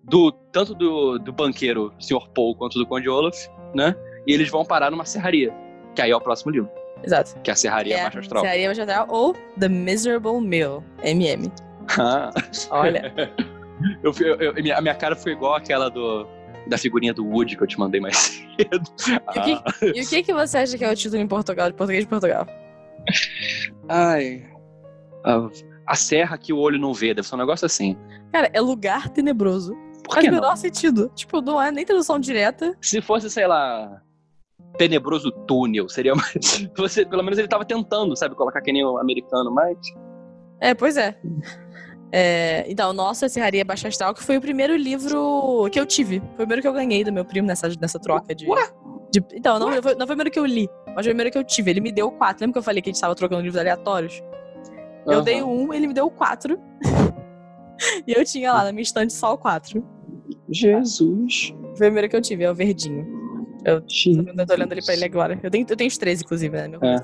Do, 0.03 0.31
tanto 0.31 0.75
do, 0.75 1.17
do 1.17 1.33
banqueiro 1.33 1.91
Sr. 1.99 2.29
Paul 2.33 2.55
quanto 2.55 2.77
do 2.77 2.85
Conde 2.85 3.09
Olaf, 3.09 3.35
né? 3.73 3.95
E 4.27 4.33
eles 4.33 4.49
vão 4.49 4.65
parar 4.65 4.89
numa 4.91 5.05
serraria. 5.05 5.53
Que 5.95 6.01
aí 6.01 6.11
é 6.11 6.15
o 6.15 6.21
próximo 6.21 6.51
livro. 6.51 6.69
Exato. 7.03 7.39
Que 7.41 7.49
é 7.51 7.53
a 7.53 7.55
Serraria 7.55 7.97
é, 7.97 8.03
Baixa 8.03 8.19
Astral. 8.19 8.41
Serraria 8.43 8.67
Baixa 8.67 8.81
Astral 8.83 9.05
ou 9.09 9.33
The 9.59 9.69
Miserable 9.69 10.41
Meal, 10.41 10.83
MM. 11.03 11.51
Ah, 11.99 12.31
Olha. 12.71 13.13
eu, 14.03 14.11
eu- 14.19 14.35
eu- 14.41 14.53
minha- 14.55 14.77
a 14.77 14.81
minha 14.81 14.95
cara 14.95 15.15
foi 15.15 15.33
igual 15.33 15.53
aquela 15.55 15.89
do, 15.89 16.25
da 16.67 16.77
figurinha 16.77 17.13
do 17.13 17.25
Woody 17.25 17.55
que 17.55 17.63
eu 17.63 17.67
te 17.67 17.77
mandei 17.77 18.01
mais 18.01 18.17
cedo. 18.57 18.81
E 19.35 19.39
o 19.39 19.43
que, 19.43 19.99
e 19.99 20.03
o 20.03 20.07
que, 20.09 20.23
que 20.23 20.33
você 20.33 20.57
acha 20.57 20.77
que 20.77 20.83
é 20.83 20.91
o 20.91 20.95
título 20.95 21.21
em 21.21 21.27
Portugal, 21.27 21.69
de 21.69 21.75
português 21.75 22.03
de 22.05 22.09
Portugal? 22.09 22.47
Ah, 23.87 24.13
ai. 24.13 24.43
A, 25.23 25.47
a 25.87 25.95
serra 25.95 26.37
que 26.37 26.51
o 26.53 26.57
olho 26.57 26.79
não 26.79 26.93
vê, 26.93 27.13
deve 27.13 27.27
ser 27.27 27.35
um 27.35 27.39
negócio 27.39 27.65
assim. 27.65 27.95
Cara, 28.31 28.49
é 28.53 28.59
lugar 28.61 29.09
tenebroso. 29.09 29.73
Por 30.03 30.13
Faz 30.15 30.25
que 30.25 30.31
o 30.31 30.33
menor 30.33 30.55
sentido. 30.55 31.11
Tipo, 31.15 31.41
não 31.41 31.61
é 31.61 31.71
nem 31.71 31.85
tradução 31.85 32.19
direta. 32.19 32.75
Se 32.81 33.01
fosse, 33.01 33.29
sei 33.29 33.47
lá, 33.47 34.01
tenebroso 34.77 35.31
túnel, 35.31 35.87
seria 35.89 36.13
mais. 36.15 36.67
Você, 36.77 37.05
pelo 37.05 37.23
menos 37.23 37.37
ele 37.39 37.47
tava 37.47 37.65
tentando, 37.65 38.15
sabe, 38.15 38.35
colocar 38.35 38.61
que 38.61 38.71
nem 38.71 38.85
o 38.85 38.97
americano, 38.97 39.51
mas. 39.51 39.77
É, 40.59 40.73
pois 40.73 40.97
é. 40.97 41.17
É, 42.11 42.63
então, 42.69 42.93
Nossa 42.93 43.27
Serraria 43.27 43.65
Baixa 43.65 43.87
Astral, 43.87 44.13
que 44.13 44.23
foi 44.23 44.37
o 44.37 44.41
primeiro 44.41 44.75
livro 44.75 45.67
que 45.71 45.79
eu 45.79 45.85
tive. 45.85 46.19
Foi 46.19 46.29
o 46.29 46.37
primeiro 46.37 46.61
que 46.61 46.67
eu 46.67 46.73
ganhei 46.73 47.03
do 47.03 47.11
meu 47.11 47.25
primo 47.25 47.47
nessa, 47.47 47.67
nessa 47.79 47.99
troca 47.99 48.33
de. 48.33 48.47
Ué? 48.47 48.69
de- 49.11 49.23
então, 49.33 49.59
não, 49.59 49.81
foi, 49.81 49.95
não 49.95 50.05
foi 50.05 50.15
o 50.15 50.17
primeiro 50.17 50.31
que 50.31 50.39
eu 50.39 50.45
li, 50.45 50.69
mas 50.87 50.95
foi 50.95 51.01
o 51.03 51.15
primeiro 51.15 51.31
que 51.31 51.37
eu 51.37 51.43
tive. 51.43 51.71
Ele 51.71 51.81
me 51.81 51.91
deu 51.91 52.11
quatro. 52.11 52.41
Lembra 52.43 52.53
que 52.53 52.59
eu 52.59 52.63
falei 52.63 52.81
que 52.81 52.89
a 52.89 52.93
gente 52.93 53.01
tava 53.01 53.15
trocando 53.15 53.41
livros 53.41 53.59
aleatórios? 53.59 54.21
Eu 55.05 55.15
Aham. 55.15 55.23
dei 55.23 55.43
um, 55.43 55.73
ele 55.73 55.87
me 55.87 55.93
deu 55.93 56.09
quatro. 56.09 56.57
e 58.07 58.13
eu 58.13 58.23
tinha 58.23 58.53
lá 58.53 58.63
na 58.63 58.71
minha 58.71 58.83
estante 58.83 59.11
só 59.13 59.33
o 59.33 59.37
quatro. 59.37 59.83
Jesus. 60.49 61.53
Foi 61.77 61.87
o 61.87 61.91
primeiro 61.91 62.09
que 62.09 62.15
eu 62.15 62.21
tive, 62.21 62.43
é 62.43 62.51
o 62.51 62.55
verdinho. 62.55 63.05
Eu 63.65 64.45
tô 64.45 64.53
olhando 64.53 64.71
ali 64.71 64.83
pra 64.83 64.93
ele 64.93 65.05
agora. 65.05 65.39
Eu 65.41 65.51
tenho, 65.51 65.65
eu 65.67 65.75
tenho 65.75 65.87
os 65.87 65.97
três, 65.97 66.21
inclusive, 66.21 66.55
né? 66.55 66.67
Meu 66.67 66.79
É. 66.83 66.95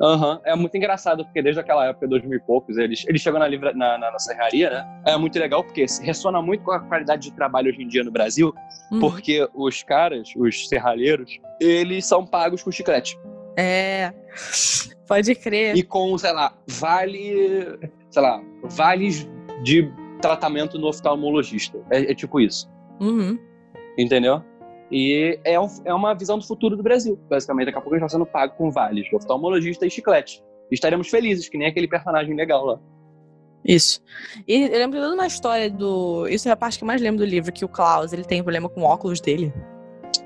Aham, 0.00 0.40
é 0.44 0.54
muito 0.54 0.76
engraçado, 0.76 1.24
porque 1.24 1.40
desde 1.40 1.58
aquela 1.58 1.86
época, 1.86 2.06
2000 2.06 2.38
e 2.38 2.40
poucos, 2.42 2.76
eles, 2.76 3.04
eles 3.08 3.20
chegam 3.22 3.40
na, 3.40 3.48
livra, 3.48 3.72
na, 3.72 3.96
na, 3.96 4.10
na 4.10 4.18
serraria, 4.18 4.68
né? 4.68 5.02
É 5.06 5.16
muito 5.16 5.38
legal, 5.38 5.64
porque 5.64 5.86
ressona 6.02 6.42
muito 6.42 6.62
com 6.64 6.72
a 6.72 6.80
qualidade 6.80 7.30
de 7.30 7.32
trabalho 7.34 7.70
hoje 7.70 7.82
em 7.82 7.88
dia 7.88 8.04
no 8.04 8.10
Brasil, 8.10 8.52
Hum. 8.92 9.00
porque 9.00 9.48
os 9.54 9.82
caras, 9.82 10.28
os 10.36 10.68
serralheiros, 10.68 11.40
eles 11.60 12.04
são 12.04 12.26
pagos 12.26 12.62
com 12.62 12.70
chiclete. 12.70 13.18
É. 13.56 14.12
Pode 15.08 15.34
crer. 15.34 15.76
E 15.76 15.82
com, 15.82 16.16
sei 16.18 16.32
lá, 16.32 16.52
vale. 16.68 17.78
Sei 18.10 18.22
lá, 18.22 18.42
vales 18.64 19.26
de 19.62 19.90
tratamento 20.20 20.78
no 20.78 20.88
oftalmologista. 20.88 21.78
É, 21.90 22.12
é 22.12 22.14
tipo 22.14 22.38
isso. 22.38 22.70
Uhum. 23.00 23.38
Entendeu? 23.96 24.42
E 24.90 25.38
é, 25.44 25.58
um- 25.58 25.68
é 25.84 25.92
uma 25.92 26.14
visão 26.14 26.38
do 26.38 26.46
futuro 26.46 26.76
do 26.76 26.82
Brasil. 26.82 27.18
Basicamente, 27.28 27.66
daqui 27.66 27.78
a 27.78 27.80
pouco 27.80 27.94
a 27.94 27.98
gente 27.98 28.06
está 28.06 28.16
sendo 28.18 28.26
pago 28.26 28.54
com 28.56 28.70
vales 28.70 29.06
oftalmologista 29.12 29.84
e 29.86 29.90
chiclete. 29.90 30.42
E 30.70 30.74
estaremos 30.74 31.08
felizes, 31.08 31.48
que 31.48 31.58
nem 31.58 31.68
aquele 31.68 31.88
personagem 31.88 32.34
legal 32.34 32.64
lá. 32.64 32.78
Isso. 33.64 34.00
E 34.46 34.62
eu 34.62 34.78
lembro 34.78 34.96
de 34.98 35.02
toda 35.04 35.14
uma 35.14 35.26
história 35.26 35.68
do. 35.68 36.28
Isso 36.28 36.48
é 36.48 36.52
a 36.52 36.56
parte 36.56 36.78
que 36.78 36.84
eu 36.84 36.86
mais 36.86 37.00
lembro 37.02 37.18
do 37.18 37.24
livro, 37.24 37.52
que 37.52 37.64
o 37.64 37.68
Klaus 37.68 38.12
ele 38.12 38.24
tem 38.24 38.42
problema 38.42 38.68
com 38.68 38.82
o 38.82 38.84
óculos 38.84 39.20
dele. 39.20 39.52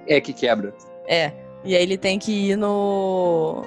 É 0.07 0.21
que 0.21 0.33
quebra. 0.33 0.75
É. 1.07 1.33
E 1.65 1.75
aí 1.75 1.83
ele 1.83 1.97
tem 1.97 2.19
que 2.19 2.51
ir 2.51 2.57
no. 2.57 3.63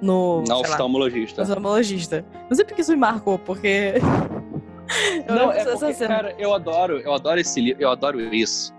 No. 0.00 0.40
Na 0.40 0.46
sei 0.46 0.54
lá, 0.54 0.60
oftalmologista. 0.60 1.42
oftalmologista. 1.42 2.24
Não 2.48 2.54
sei 2.54 2.64
porque 2.64 2.82
isso 2.82 2.92
me 2.92 2.98
marcou, 2.98 3.38
porque. 3.38 3.94
eu 5.26 5.34
Não, 5.34 5.50
é 5.50 5.64
porque, 5.64 5.94
cara, 6.06 6.34
eu 6.38 6.54
adoro, 6.54 7.00
eu 7.00 7.12
adoro 7.12 7.40
esse 7.40 7.60
livro, 7.60 7.82
eu 7.82 7.90
adoro 7.90 8.20
isso. 8.32 8.72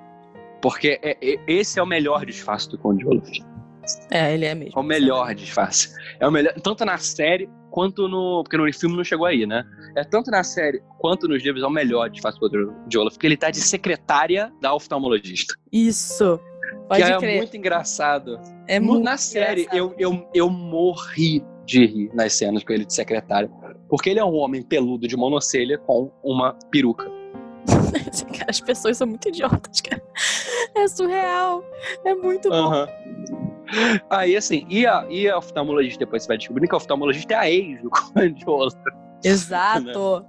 Porque 0.61 0.99
é- 1.01 1.17
é- 1.21 1.39
esse 1.47 1.79
é 1.79 1.83
o 1.83 1.85
melhor 1.85 2.25
disfarce 2.25 2.69
do 2.69 2.77
Conde 2.77 3.05
Olaf. 3.05 3.29
É, 4.11 4.33
ele 4.33 4.45
é 4.45 4.53
mesmo. 4.53 4.73
É 4.75 4.79
o 4.79 4.83
melhor 4.83 5.33
disfarce. 5.33 5.89
É 6.19 6.27
o 6.27 6.31
melhor, 6.31 6.53
tanto 6.61 6.83
na 6.83 6.97
série 6.97 7.49
quanto 7.71 8.07
no. 8.07 8.43
Porque 8.43 8.57
no 8.57 8.71
filme 8.73 8.97
não 8.97 9.03
chegou 9.03 9.25
aí, 9.25 9.45
né? 9.45 9.63
É 9.95 10.03
tanto 10.03 10.29
na 10.29 10.43
série 10.43 10.81
quanto 10.99 11.27
nos 11.27 11.41
livros 11.43 11.63
é 11.63 11.67
o 11.67 11.71
melhor 11.71 12.09
disfarce 12.09 12.39
do 12.39 12.73
de 12.87 12.97
Olaf, 12.97 13.13
porque 13.13 13.27
ele 13.27 13.37
tá 13.37 13.49
de 13.49 13.61
secretária 13.61 14.51
da 14.61 14.73
oftalmologista. 14.73 15.55
Isso. 15.71 16.39
Pode 16.87 17.03
que 17.03 17.11
é 17.11 17.17
crer. 17.17 17.37
muito 17.37 17.55
engraçado. 17.55 18.39
É 18.67 18.79
muito 18.79 19.03
na 19.03 19.17
série, 19.17 19.61
engraçado. 19.61 19.95
eu, 19.97 20.11
eu, 20.13 20.29
eu 20.33 20.49
morri 20.49 21.43
de 21.65 21.85
rir 21.85 22.11
nas 22.13 22.33
cenas 22.33 22.63
com 22.63 22.73
ele 22.73 22.85
de 22.85 22.93
secretária. 22.93 23.49
Porque 23.89 24.09
ele 24.09 24.19
é 24.19 24.25
um 24.25 24.33
homem 24.35 24.61
peludo 24.61 25.07
de 25.07 25.15
monocelha 25.15 25.77
com 25.77 26.11
uma 26.23 26.53
peruca. 26.71 27.09
Cara, 27.67 28.49
as 28.49 28.61
pessoas 28.61 28.97
são 28.97 29.07
muito 29.07 29.27
idiotas, 29.29 29.81
cara. 29.81 30.01
É 30.75 30.87
surreal. 30.87 31.63
É 32.05 32.13
muito 32.15 32.49
bom. 32.49 32.55
Aham. 32.55 32.87
Aí, 34.09 34.35
assim, 34.35 34.65
e 34.69 34.85
a, 34.85 35.05
e 35.09 35.29
a 35.29 35.37
oftalmologista, 35.37 35.99
depois 35.99 36.23
você 36.23 36.27
vai 36.29 36.37
descobrir 36.37 36.67
que 36.67 36.73
a 36.73 36.77
oftalmologista 36.77 37.33
é 37.33 37.37
a 37.37 37.49
ex 37.51 37.81
do 37.81 37.89
Olaf. 38.51 38.73
Exato. 39.23 40.25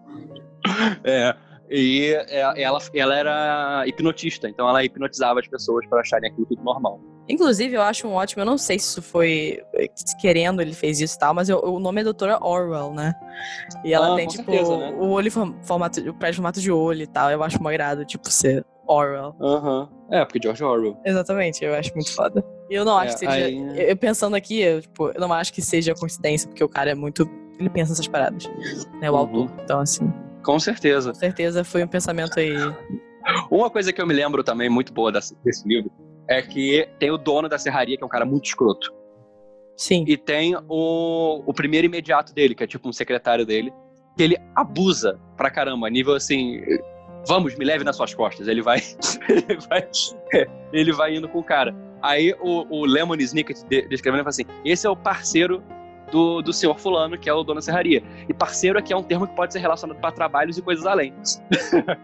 É. 1.05 1.35
E 1.71 2.15
é- 2.31 2.63
ela, 2.63 2.79
ela 2.95 3.15
era 3.17 3.85
hipnotista, 3.87 4.49
então 4.49 4.69
ela 4.69 4.83
hipnotizava 4.85 5.39
as 5.41 5.47
pessoas 5.47 5.87
para 5.87 6.01
acharem 6.01 6.31
aquilo 6.31 6.47
tudo 6.47 6.63
normal. 6.63 7.01
Inclusive, 7.29 7.75
eu 7.75 7.83
acho 7.83 8.07
um 8.09 8.13
ótimo. 8.13 8.43
Eu 8.43 8.47
não 8.47 8.57
sei 8.57 8.79
se 8.79 8.87
isso 8.89 9.03
foi 9.03 9.63
eh, 9.75 9.89
querendo, 10.21 10.63
ele 10.63 10.73
fez 10.73 11.01
isso 11.01 11.17
e 11.17 11.19
tal, 11.19 11.35
mas 11.35 11.49
eu- 11.49 11.61
o 11.63 11.79
nome 11.79 12.01
é 12.01 12.05
doutora 12.05 12.39
Orwell, 12.43 12.93
né? 12.95 13.13
E 13.85 13.93
ela 13.93 14.13
Ah, 14.13 14.17
tem, 14.17 14.27
tipo, 14.27 14.45
certeza, 14.51 14.77
né? 14.77 14.91
o 14.99 15.09
olho 15.11 15.31
formato, 15.31 16.01
o 16.01 16.15
prédio 16.15 16.37
formato 16.37 16.61
de 16.61 16.71
olho 16.73 17.03
e 17.03 17.07
tal. 17.07 17.31
Eu 17.31 17.43
acho 17.43 17.59
uma 17.59 17.71
grado, 17.73 18.05
tipo, 18.05 18.31
ser 18.31 18.65
Orwell. 18.87 19.35
Aham. 19.41 19.89
É, 20.11 20.25
porque 20.25 20.41
George 20.43 20.65
Orwell. 20.65 20.97
Exatamente, 21.05 21.63
eu 21.65 21.75
acho 21.75 21.93
muito 21.95 22.15
foda. 22.15 22.43
E 22.71 22.75
eu 22.75 22.85
não 22.85 22.97
acho 22.97 23.11
É, 23.11 23.13
que 23.15 23.19
seja. 23.33 23.47
aí- 23.47 23.59
eu- 23.79 23.89
Eu 23.91 23.97
pensando 23.97 24.35
aqui, 24.35 24.61
eu, 24.61 24.81
tipo, 24.81 25.09
eu 25.11 25.21
não 25.21 25.33
acho 25.33 25.53
que 25.53 25.61
seja 25.61 25.95
coincidência, 25.95 26.49
porque 26.49 26.65
o 26.65 26.69
cara 26.69 26.91
é 26.91 26.95
muito. 26.95 27.29
Ele 27.59 27.69
pensa 27.69 27.91
nessas 27.91 28.09
paradas, 28.09 28.45
né? 29.01 29.11
O 29.11 29.15
Uhum. 29.15 29.19
autor. 29.19 29.51
Então, 29.65 29.81
assim, 29.81 30.11
Com 30.43 30.59
certeza. 30.59 31.11
com 31.13 31.19
certeza 31.19 31.63
foi 31.65 31.85
um 31.85 31.89
pensamento 31.89 32.39
aí. 32.39 32.55
Uma 33.51 33.69
coisa 33.69 33.93
que 33.93 34.01
eu 34.01 34.07
me 34.07 34.15
lembro 34.15 34.43
também 34.43 34.71
muito 34.71 34.93
boa 34.93 35.13
desse 35.13 35.37
livro 35.67 35.91
é 36.29 36.43
que 36.43 36.89
tem 36.99 37.11
o 37.11 37.17
dono 37.17 37.49
da 37.49 37.59
serraria, 37.59 37.97
que 37.97 38.03
é 38.03 38.07
um 38.07 38.11
cara 38.11 38.25
muito 38.25 38.45
escroto. 38.47 38.93
Sim. 39.77 40.05
E 40.07 40.17
tem 40.17 40.57
o, 40.69 41.43
o 41.47 41.55
primeiro 41.55 41.87
imediato 41.87 42.35
dele, 42.35 42.55
que 42.55 42.65
é 42.65 42.67
tipo 42.67 42.89
um 42.89 42.93
secretário 42.93 43.47
dele, 43.47 43.73
que 44.17 44.23
ele 44.23 44.37
abusa 44.55 45.19
pra 45.37 45.51
caramba, 45.51 45.89
nível 45.89 46.15
assim. 46.15 46.61
Vamos, 47.27 47.57
me 47.57 47.65
leve 47.65 47.85
nas 47.85 47.97
suas 47.97 48.13
costas. 48.15 48.49
Ele 48.49 48.61
vai. 48.61 48.81
ele 49.29 49.59
vai, 49.69 49.89
ele 50.73 50.93
vai 50.93 51.17
indo 51.17 51.29
com 51.29 51.39
o 51.39 51.45
cara. 51.45 51.75
Aí 52.03 52.35
o, 52.41 52.67
o 52.69 52.85
Lemon 52.85 53.15
Snicket 53.17 53.59
de- 53.69 53.89
descrevendo 53.89 54.23
fala 54.23 54.31
assim: 54.31 54.45
esse 54.65 54.87
é 54.87 54.91
o 54.91 54.97
parceiro 54.97 55.63
do, 56.11 56.43
do 56.43 56.53
senhor 56.53 56.79
Fulano, 56.79 57.19
que 57.19 57.29
é 57.29 57.33
o 57.33 57.43
dono 57.43 57.57
da 57.57 57.63
serraria. 57.63 58.03
E 58.29 58.35
parceiro 58.35 58.79
aqui 58.79 58.93
é 58.93 58.97
um 58.97 59.03
termo 59.03 59.27
que 59.27 59.35
pode 59.35 59.53
ser 59.53 59.61
relacionado 59.61 59.99
para 59.99 60.13
trabalhos 60.13 60.59
e 60.59 60.63
coisas 60.63 60.87
além. 60.87 61.15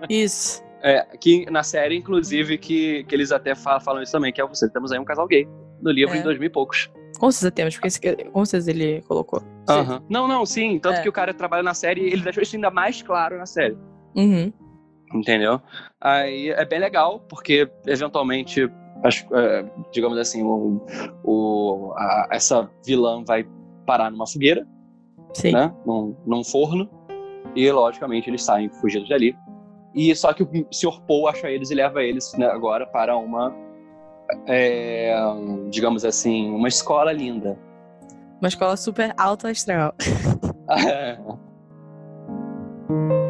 Isso. 0.09 0.63
É, 0.87 1.03
que 1.17 1.51
na 1.51 1.63
série, 1.63 1.97
inclusive, 1.97 2.59
que, 2.59 3.05
que 3.05 3.15
eles 3.15 3.33
até 3.33 3.55
fa- 3.55 3.81
falam 3.81 4.03
isso 4.03 4.13
também, 4.13 4.31
que 4.33 4.41
é 4.41 4.47
você, 4.47 4.69
temos 4.69 4.93
aí 4.93 4.99
um 4.99 5.05
casal 5.05 5.27
gay 5.27 5.49
no 5.81 5.91
livro 5.91 6.15
É. 6.15 6.19
em 6.19 6.23
dois 6.23 6.39
mil 6.39 6.47
e 6.47 6.51
poucos. 6.51 6.91
Com 7.19 7.31
certeza 7.33 7.51
temos, 7.53 7.75
porque 7.77 7.89
esse, 7.89 8.01
com 8.31 8.45
certeza 8.45 8.71
ele 8.71 9.01
colocou. 9.03 9.41
Não, 10.11 10.29
não, 10.29 10.45
sim. 10.45 10.79
Tanto 10.79 10.99
É. 10.99 11.03
que 11.03 11.09
o 11.09 11.13
cara 11.13 11.33
trabalha 11.33 11.63
na 11.63 11.73
série 11.73 12.03
ele 12.13 12.21
deixou 12.23 12.43
isso 12.43 12.55
ainda 12.57 12.71
mais 12.71 13.01
claro 13.01 13.39
na 13.39 13.47
série. 13.47 13.79
Uhum. 14.15 14.53
Entendeu? 15.15 15.59
Aí 16.01 16.51
é 16.51 16.65
bem 16.67 16.81
legal, 16.81 17.21
porque 17.31 17.71
eventualmente, 17.87 18.69
acho, 19.03 19.27
é, 19.35 19.65
digamos 19.91 20.19
assim, 20.19 20.43
o, 20.43 20.85
o, 21.25 21.93
a- 21.97 22.29
essa 22.31 22.69
vilã 22.85 23.25
vai 23.25 23.47
parar 23.87 24.11
numa 24.11 24.27
fogueira, 24.27 24.67
Sim. 25.33 25.53
né? 25.53 25.73
Num, 25.87 26.15
num 26.27 26.45
forno. 26.45 26.91
E 27.57 27.71
logicamente 27.71 28.29
eles 28.29 28.43
saem 28.43 28.69
fugidos 28.69 29.09
dali. 29.09 29.35
E 29.95 30.15
só 30.15 30.33
que 30.33 30.43
o 30.43 30.49
Sr. 30.71 31.01
Paul 31.07 31.29
acha 31.29 31.49
eles 31.49 31.71
e 31.71 31.75
leva 31.75 32.03
eles 32.03 32.33
né, 32.35 32.47
agora 32.47 32.87
para 32.87 33.17
uma. 33.17 33.55
é, 34.47 35.15
digamos 35.71 36.05
assim, 36.05 36.51
uma 36.51 36.69
escola 36.69 37.13
linda. 37.13 37.59
Uma 38.41 38.49
escola 38.49 38.77
super 38.77 39.15
alta 39.17 39.51
astral. 39.51 39.95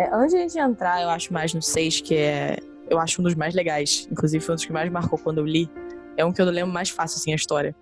É, 0.00 0.08
antes 0.14 0.30
de 0.30 0.36
a 0.38 0.40
gente 0.40 0.58
entrar, 0.58 1.02
eu 1.02 1.10
acho 1.10 1.30
mais 1.30 1.52
no 1.52 1.60
6, 1.60 2.00
que 2.00 2.14
é. 2.16 2.56
Eu 2.88 2.98
acho 2.98 3.20
um 3.20 3.24
dos 3.24 3.34
mais 3.34 3.54
legais. 3.54 4.08
Inclusive, 4.10 4.42
foi 4.42 4.54
um 4.54 4.56
dos 4.56 4.64
que 4.64 4.72
mais 4.72 4.90
marcou 4.90 5.18
quando 5.18 5.38
eu 5.38 5.44
li. 5.44 5.70
É 6.16 6.24
um 6.24 6.32
que 6.32 6.40
eu 6.40 6.46
lembro 6.46 6.72
mais 6.72 6.88
fácil, 6.88 7.18
assim, 7.18 7.32
a 7.32 7.36
história. 7.36 7.76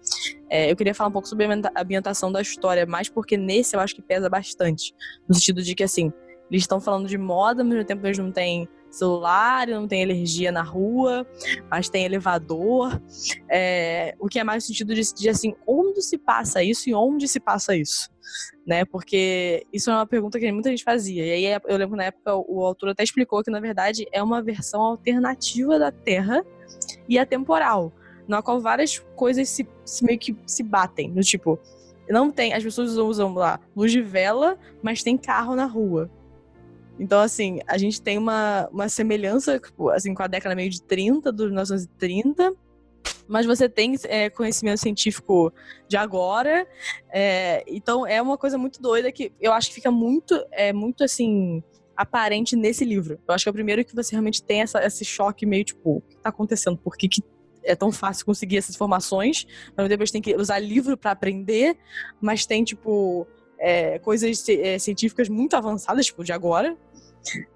É, 0.51 0.71
eu 0.71 0.75
queria 0.77 0.93
falar 0.95 1.09
um 1.11 1.13
pouco 1.13 1.29
sobre 1.29 1.45
a 1.45 1.47
ambienta- 1.49 1.73
a 1.75 1.81
ambientação 1.81 2.31
da 2.33 2.43
história, 2.43 2.85
mais 2.85 3.09
porque 3.09 3.37
nesse 3.37 3.77
eu 3.77 3.81
acho 3.81 3.95
que 3.95 4.03
pesa 4.03 4.29
bastante. 4.29 4.93
No 5.29 5.35
sentido 5.35 5.63
de 5.63 5.75
que, 5.77 5.83
assim, 5.85 6.13
eles 6.51 6.63
estão 6.65 6.81
falando 6.81 7.07
de 7.07 7.17
moda, 7.17 7.63
mas 7.63 7.73
mesmo 7.73 7.87
tempo 7.87 8.05
eles 8.07 8.19
não 8.19 8.33
têm 8.33 8.69
celular, 8.91 9.67
não 9.69 9.87
tem 9.87 10.03
energia 10.03 10.51
na 10.51 10.63
rua, 10.63 11.27
mas 11.71 11.89
tem 11.89 12.05
elevador. 12.05 13.01
É, 13.49 14.15
o 14.19 14.29
que 14.29 14.39
é 14.39 14.45
mais 14.45 14.65
sentido 14.65 14.95
de, 14.95 15.15
de, 15.15 15.29
assim, 15.29 15.55
onde 15.67 16.03
se 16.03 16.19
passa 16.19 16.63
isso 16.63 16.89
e 16.89 16.95
onde 16.95 17.29
se 17.29 17.41
passa 17.41 17.77
isso? 17.77 18.11
Né? 18.67 18.85
Porque 18.85 19.67
isso 19.73 19.91
é 19.91 19.95
uma 19.95 20.07
pergunta 20.07 20.39
que 20.39 20.53
muita 20.53 20.71
gente 20.71 20.85
fazia. 20.85 21.25
E 21.25 21.47
aí 21.47 21.61
eu 21.67 21.77
lembro 21.77 21.97
na 21.97 22.05
época 22.05 22.35
o 22.37 22.65
autor 22.65 22.91
até 22.91 23.03
explicou 23.03 23.43
que, 23.43 23.51
na 23.51 23.61
verdade, 23.61 24.07
é 24.13 24.23
uma 24.23 24.43
versão 24.43 24.81
alternativa 24.83 25.79
da 25.79 25.91
Terra 25.91 26.45
e 27.09 27.19
atemporal, 27.19 27.93
na 28.27 28.43
qual 28.43 28.61
várias 28.61 28.99
coisas 29.17 29.49
se, 29.49 29.67
se 29.85 30.05
meio 30.05 30.19
que 30.19 30.37
se 30.47 30.63
batem. 30.63 31.11
No 31.11 31.23
tipo, 31.23 31.59
não 32.09 32.31
tem. 32.31 32.53
As 32.55 32.63
pessoas 32.63 32.97
usam 32.97 33.35
lá 33.35 33.61
luz 33.77 33.93
de 33.93 34.01
vela, 34.01 34.59
mas 34.83 35.03
tem 35.03 35.17
carro 35.17 35.55
na 35.55 35.67
rua. 35.67 36.11
Então, 36.99 37.21
assim, 37.21 37.61
a 37.67 37.79
gente 37.79 38.01
tem 38.03 38.19
uma, 38.19 38.69
uma 38.73 38.89
semelhança 38.89 39.59
tipo, 39.59 39.91
assim, 39.91 40.15
com 40.15 40.23
a 40.23 40.27
década 40.27 40.55
meio 40.55 40.71
de 40.71 40.83
30, 40.83 41.31
dos 41.33 41.47
1930, 41.47 42.53
mas 43.29 43.47
você 43.47 43.69
tem 43.69 43.95
é, 44.05 44.31
conhecimento 44.31 44.81
científico 44.81 45.53
de 45.87 45.97
agora. 45.97 46.67
é, 47.13 47.63
então, 47.67 48.07
é 48.07 48.21
uma 48.21 48.37
coisa 48.39 48.57
muito 48.59 48.81
doida 48.81 49.13
que 49.13 49.33
eu 49.41 49.53
acho 49.53 49.69
que 49.69 49.75
fica 49.75 49.91
muito, 49.91 50.43
é, 50.51 50.73
muito 50.73 51.05
assim, 51.05 51.63
aparente 51.97 52.57
nesse 52.57 52.85
livro. 52.85 53.19
Eu 53.29 53.35
acho 53.35 53.45
que 53.45 53.49
é 53.49 53.51
o 53.51 53.55
primeiro 53.55 53.85
que 53.85 53.95
você 53.95 54.13
realmente 54.13 54.43
tem 54.43 54.63
essa- 54.63 54.85
esse 54.85 55.05
choque 55.05 55.45
meio 55.45 55.65
tipo, 55.65 55.97
o 55.97 56.01
que 56.01 56.17
tá 56.17 56.31
acontecendo? 56.31 56.79
Por 56.79 56.97
que, 56.97 57.09
que 57.09 57.23
é 57.65 57.75
tão 57.75 57.93
fácil 57.93 58.25
conseguir 58.25 58.57
essas 58.57 58.75
informações? 58.75 59.47
Mas 59.77 59.89
depois 59.89 60.11
tem 60.11 60.23
que 60.23 60.35
usar 60.37 60.59
livro 60.59 60.97
para 60.97 61.11
aprender, 61.11 61.77
mas 62.21 62.47
tem, 62.47 62.65
tipo, 62.65 63.27
é, 63.59 63.99
coisas 63.99 64.49
é, 64.49 64.79
científicas 64.79 65.29
muito 65.29 65.55
avançadas, 65.57 66.07
tipo, 66.07 66.23
de 66.25 66.33
agora. 66.33 66.77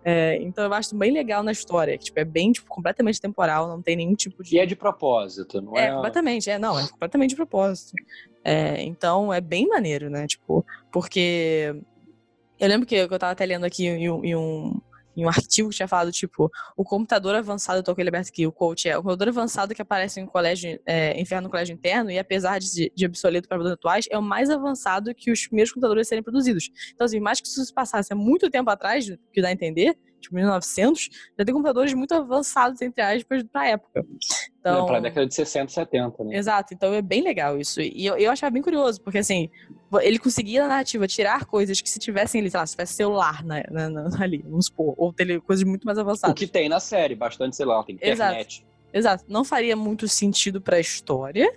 É, 0.04 0.36
então 0.42 0.64
eu 0.64 0.72
acho 0.74 0.96
bem 0.96 1.12
legal 1.12 1.42
na 1.42 1.52
história, 1.52 1.96
que 1.98 2.04
tipo, 2.04 2.18
é 2.18 2.24
bem 2.24 2.52
tipo, 2.52 2.68
completamente 2.68 3.20
temporal, 3.20 3.68
não 3.68 3.82
tem 3.82 3.96
nenhum 3.96 4.14
tipo 4.14 4.42
de. 4.42 4.56
E 4.56 4.58
é 4.58 4.66
de 4.66 4.76
propósito, 4.76 5.60
não 5.60 5.76
É, 5.76 5.86
é? 5.86 5.92
completamente, 5.92 6.50
é, 6.50 6.58
não, 6.58 6.78
é 6.78 6.86
completamente 6.88 7.30
de 7.30 7.36
propósito. 7.36 7.94
É, 8.44 8.82
então 8.82 9.32
é 9.32 9.40
bem 9.40 9.68
maneiro, 9.68 10.10
né? 10.10 10.26
Tipo, 10.26 10.64
porque 10.90 11.74
eu 12.58 12.68
lembro 12.68 12.86
que 12.86 12.94
eu 12.94 13.18
tava 13.18 13.32
até 13.32 13.46
lendo 13.46 13.64
aqui 13.64 13.86
em 13.86 14.10
um, 14.10 14.24
em 14.24 14.36
um, 14.36 14.80
em 15.16 15.24
um 15.24 15.28
artigo 15.28 15.68
que 15.68 15.76
tinha 15.76 15.88
falado, 15.88 16.10
tipo, 16.10 16.50
o 16.76 16.84
computador 16.84 17.34
avançado, 17.34 17.78
eu 17.78 17.82
tô 17.82 17.92
aberto 17.92 18.28
aqui, 18.28 18.46
o 18.46 18.52
coach 18.52 18.88
é 18.88 18.96
o 18.96 19.02
computador 19.02 19.28
avançado 19.28 19.74
que 19.74 19.82
aparece 19.82 20.20
em 20.20 20.26
colégio, 20.26 20.80
é, 20.86 21.20
enfiado 21.20 21.44
no 21.44 21.50
colégio 21.50 21.74
interno, 21.74 22.10
e 22.10 22.18
apesar 22.18 22.58
de, 22.58 22.92
de 22.94 23.06
obsoleto 23.06 23.48
para 23.48 23.56
produtos 23.56 23.78
atuais, 23.78 24.06
é 24.10 24.18
o 24.18 24.22
mais 24.22 24.50
avançado 24.50 25.14
que 25.14 25.30
os 25.30 25.46
primeiros 25.46 25.72
computadores 25.72 26.08
serem 26.08 26.22
produzidos. 26.22 26.70
Então, 26.94 27.04
assim, 27.04 27.20
mais 27.20 27.40
que 27.40 27.46
isso 27.46 27.64
se 27.64 27.72
passasse 27.72 28.12
há 28.12 28.16
muito 28.16 28.50
tempo 28.50 28.70
atrás, 28.70 29.06
que 29.32 29.42
dá 29.42 29.48
a 29.48 29.52
entender, 29.52 29.96
tipo 30.22 30.34
1900, 30.36 31.08
já 31.38 31.44
tem 31.44 31.52
computadores 31.54 31.92
muito 31.92 32.12
avançados, 32.14 32.80
entre 32.80 33.02
aspas, 33.02 33.42
pra 33.52 33.68
época. 33.68 34.04
Então, 34.60 34.84
É 34.84 34.86
pra 34.86 35.00
década 35.00 35.26
de 35.26 35.34
60, 35.34 35.70
70, 35.72 36.24
né? 36.24 36.36
Exato, 36.36 36.72
então 36.72 36.94
é 36.94 37.02
bem 37.02 37.22
legal 37.22 37.58
isso. 37.58 37.80
E 37.80 38.06
eu, 38.06 38.16
eu 38.16 38.30
achava 38.30 38.50
bem 38.52 38.62
curioso, 38.62 39.00
porque 39.02 39.18
assim, 39.18 39.50
ele 40.00 40.18
conseguia 40.18 40.62
na 40.62 40.68
narrativa 40.68 41.06
tirar 41.06 41.44
coisas 41.44 41.80
que 41.80 41.90
se 41.90 41.98
tivessem 41.98 42.40
ali, 42.40 42.50
sei 42.50 42.58
lá, 42.60 42.66
se 42.66 42.72
tivesse 42.74 42.94
celular 42.94 43.44
na, 43.44 43.62
na- 43.70 43.90
na- 43.90 44.08
ali, 44.22 44.42
vamos 44.48 44.66
supor, 44.66 44.94
ou 44.96 45.12
tele, 45.12 45.40
coisas 45.40 45.64
muito 45.64 45.84
mais 45.84 45.98
O 45.98 46.00
avançadas. 46.02 46.34
que 46.38 46.46
tem 46.46 46.68
na 46.68 46.80
série, 46.80 47.14
bastante, 47.14 47.56
sei 47.56 47.66
lá, 47.66 47.82
tem 47.84 47.98
Exato. 48.00 48.30
internet. 48.32 48.66
Exato, 48.94 49.24
não 49.26 49.42
faria 49.44 49.74
muito 49.74 50.06
sentido 50.06 50.60
pra 50.60 50.78
história. 50.78 51.52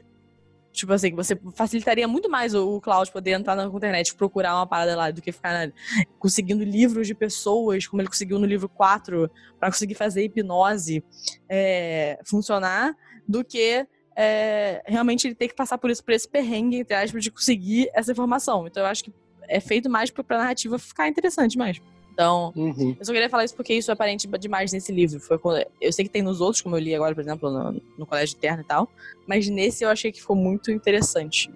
Tipo 0.76 0.93
assim, 0.93 1.13
você 1.15 1.39
facilitaria 1.55 2.07
muito 2.07 2.30
mais 2.30 2.53
o, 2.53 2.76
o 2.76 2.82
Cloud 2.82 3.11
poder 3.11 3.32
entrar 3.32 3.55
na 3.55 3.65
internet 3.65 4.09
e 4.09 4.15
procurar 4.15 4.55
uma 4.55 4.67
parada 4.67 4.95
lá 4.95 5.11
do 5.11 5.21
que 5.21 5.32
ficar 5.32 5.67
na- 5.67 5.73
conseguindo 6.19 6.63
livros 6.63 7.07
de 7.07 7.15
pessoas, 7.15 7.88
como 7.88 8.01
ele 8.01 8.09
conseguiu 8.09 8.38
no 8.38 8.45
livro 8.45 8.67
4, 8.69 9.30
pra 9.59 9.69
conseguir 9.69 9.95
fazer 9.95 10.23
hipnose 10.23 11.03
é, 11.49 12.19
funcionar, 12.26 12.95
do 13.28 13.43
que 13.43 13.88
é, 14.15 14.82
realmente 14.86 15.28
ele 15.28 15.36
ter 15.36 15.47
que 15.47 15.55
passar 15.55 15.78
por 15.78 15.89
isso, 15.89 16.03
por 16.03 16.13
esse 16.13 16.28
perrengue, 16.28 16.78
entre 16.78 16.95
aspas, 16.95 17.23
de 17.23 17.32
conseguir 17.32 17.89
essa 17.93 18.11
informação. 18.11 18.67
Então 18.67 18.84
eu 18.84 18.88
acho 18.88 19.03
que 19.03 19.13
é 19.47 19.59
feito 19.59 19.89
mais 19.89 20.09
pra, 20.09 20.23
pra 20.23 20.38
narrativa 20.38 20.78
ficar 20.80 21.07
interessante 21.07 21.57
mais. 21.57 21.82
Então, 22.16 22.53
Uhum. 22.55 22.95
eu 22.97 23.05
só 23.05 23.11
queria 23.11 23.30
falar 23.30 23.43
isso 23.43 23.53
porque 23.53 23.74
isso 23.74 23.91
é 23.91 23.93
aparente 23.93 24.26
demais 24.39 24.72
nesse 24.72 24.89
livro. 24.89 25.20
Foi 25.20 25.38
quando- 25.38 25.66
eu 25.82 25.91
sei 25.91 26.05
que 26.05 26.09
tem 26.09 26.22
nos 26.22 26.39
outros, 26.39 26.61
como 26.61 26.74
eu 26.78 26.80
li 26.80 26.95
agora, 26.95 27.13
por 27.13 27.20
exemplo, 27.20 27.51
no, 27.51 27.82
no 27.97 28.05
Colégio 28.05 28.38
Interno 28.38 28.61
e 28.61 28.66
tal. 28.66 28.89
Mas 29.28 29.49
nesse 29.49 29.84
eu 29.84 29.89
achei 29.89 30.13
que 30.13 30.22
ficou 30.22 30.34
muito 30.36 30.72
interessante. 30.72 31.51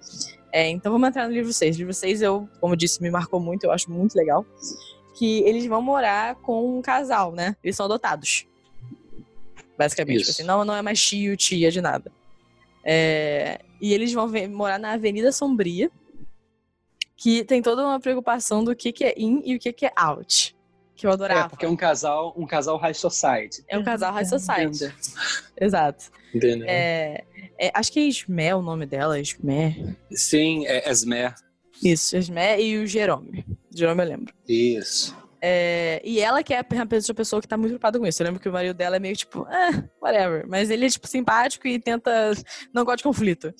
É, 0.52 0.68
então 0.68 0.92
vamos 0.92 1.08
entrar 1.08 1.26
no 1.26 1.32
livro 1.32 1.50
6. 1.50 1.76
O 1.76 1.78
livro 1.78 1.94
6, 1.94 2.20
eu, 2.20 2.46
como 2.60 2.74
eu 2.74 2.76
disse, 2.76 3.00
me 3.02 3.10
marcou 3.10 3.40
muito, 3.40 3.64
eu 3.64 3.72
acho 3.72 3.90
muito 3.90 4.14
legal. 4.14 4.44
Que 5.14 5.40
eles 5.44 5.64
vão 5.64 5.80
morar 5.80 6.34
com 6.36 6.78
um 6.78 6.82
casal, 6.82 7.32
né? 7.32 7.56
Eles 7.64 7.74
são 7.74 7.86
adotados. 7.86 8.46
Basicamente. 9.78 10.20
Isso. 10.22 10.30
Assim, 10.32 10.42
não, 10.42 10.62
não 10.64 10.74
é 10.74 10.82
mais 10.82 11.02
tio, 11.02 11.36
tia 11.38 11.70
de 11.70 11.80
nada. 11.80 12.12
É, 12.84 13.60
e 13.80 13.94
eles 13.94 14.12
vão 14.12 14.28
morar 14.50 14.78
na 14.78 14.92
Avenida 14.92 15.32
Sombria, 15.32 15.90
que 17.20 17.44
tem 17.44 17.60
toda 17.60 17.84
uma 17.84 18.00
preocupação 18.00 18.64
do 18.64 18.74
que, 18.74 18.90
que 18.92 19.04
é 19.04 19.14
in 19.14 19.42
e 19.44 19.54
o 19.54 19.58
que, 19.58 19.70
que 19.74 19.84
é 19.84 19.92
out. 19.94 20.56
Que 20.96 21.06
eu 21.06 21.10
adorava. 21.12 21.46
É, 21.46 21.48
porque 21.50 21.66
é 21.66 21.68
um 21.68 21.76
casal, 21.76 22.34
um 22.34 22.46
casal 22.46 22.78
high 22.78 22.94
society. 22.94 23.62
É 23.68 23.78
um 23.78 23.84
casal 23.84 24.10
high 24.12 24.24
society. 24.24 24.90
Exato. 25.60 26.06
Entendeu? 26.34 26.66
É, 26.66 27.22
é, 27.58 27.70
acho 27.74 27.92
que 27.92 28.00
é 28.00 28.04
Ismé 28.04 28.54
o 28.54 28.62
nome 28.62 28.86
dela, 28.86 29.20
Ismé. 29.20 29.96
Sim, 30.10 30.66
é 30.66 30.90
Esmer. 30.90 31.34
Isso, 31.84 32.16
Ismé 32.16 32.58
e 32.60 32.78
o 32.78 32.86
Jerome. 32.86 33.44
Jerome 33.70 34.02
eu 34.02 34.08
lembro. 34.08 34.34
Isso. 34.48 35.14
É, 35.42 36.00
e 36.02 36.20
ela 36.20 36.42
que 36.42 36.54
é 36.54 36.58
a 36.58 36.86
pessoa, 36.86 37.14
pessoa 37.14 37.42
que 37.42 37.48
tá 37.48 37.56
muito 37.56 37.70
preocupada 37.70 37.98
com 37.98 38.06
isso. 38.06 38.22
Eu 38.22 38.26
lembro 38.26 38.40
que 38.40 38.48
o 38.48 38.52
marido 38.52 38.74
dela 38.74 38.96
é 38.96 38.98
meio 38.98 39.16
tipo, 39.16 39.46
ah, 39.48 39.84
whatever. 40.00 40.46
Mas 40.48 40.70
ele 40.70 40.86
é, 40.86 40.88
tipo, 40.88 41.06
simpático 41.06 41.66
e 41.68 41.78
tenta. 41.78 42.32
Não 42.72 42.84
gosta 42.84 42.98
de 42.98 43.02
conflito. 43.02 43.52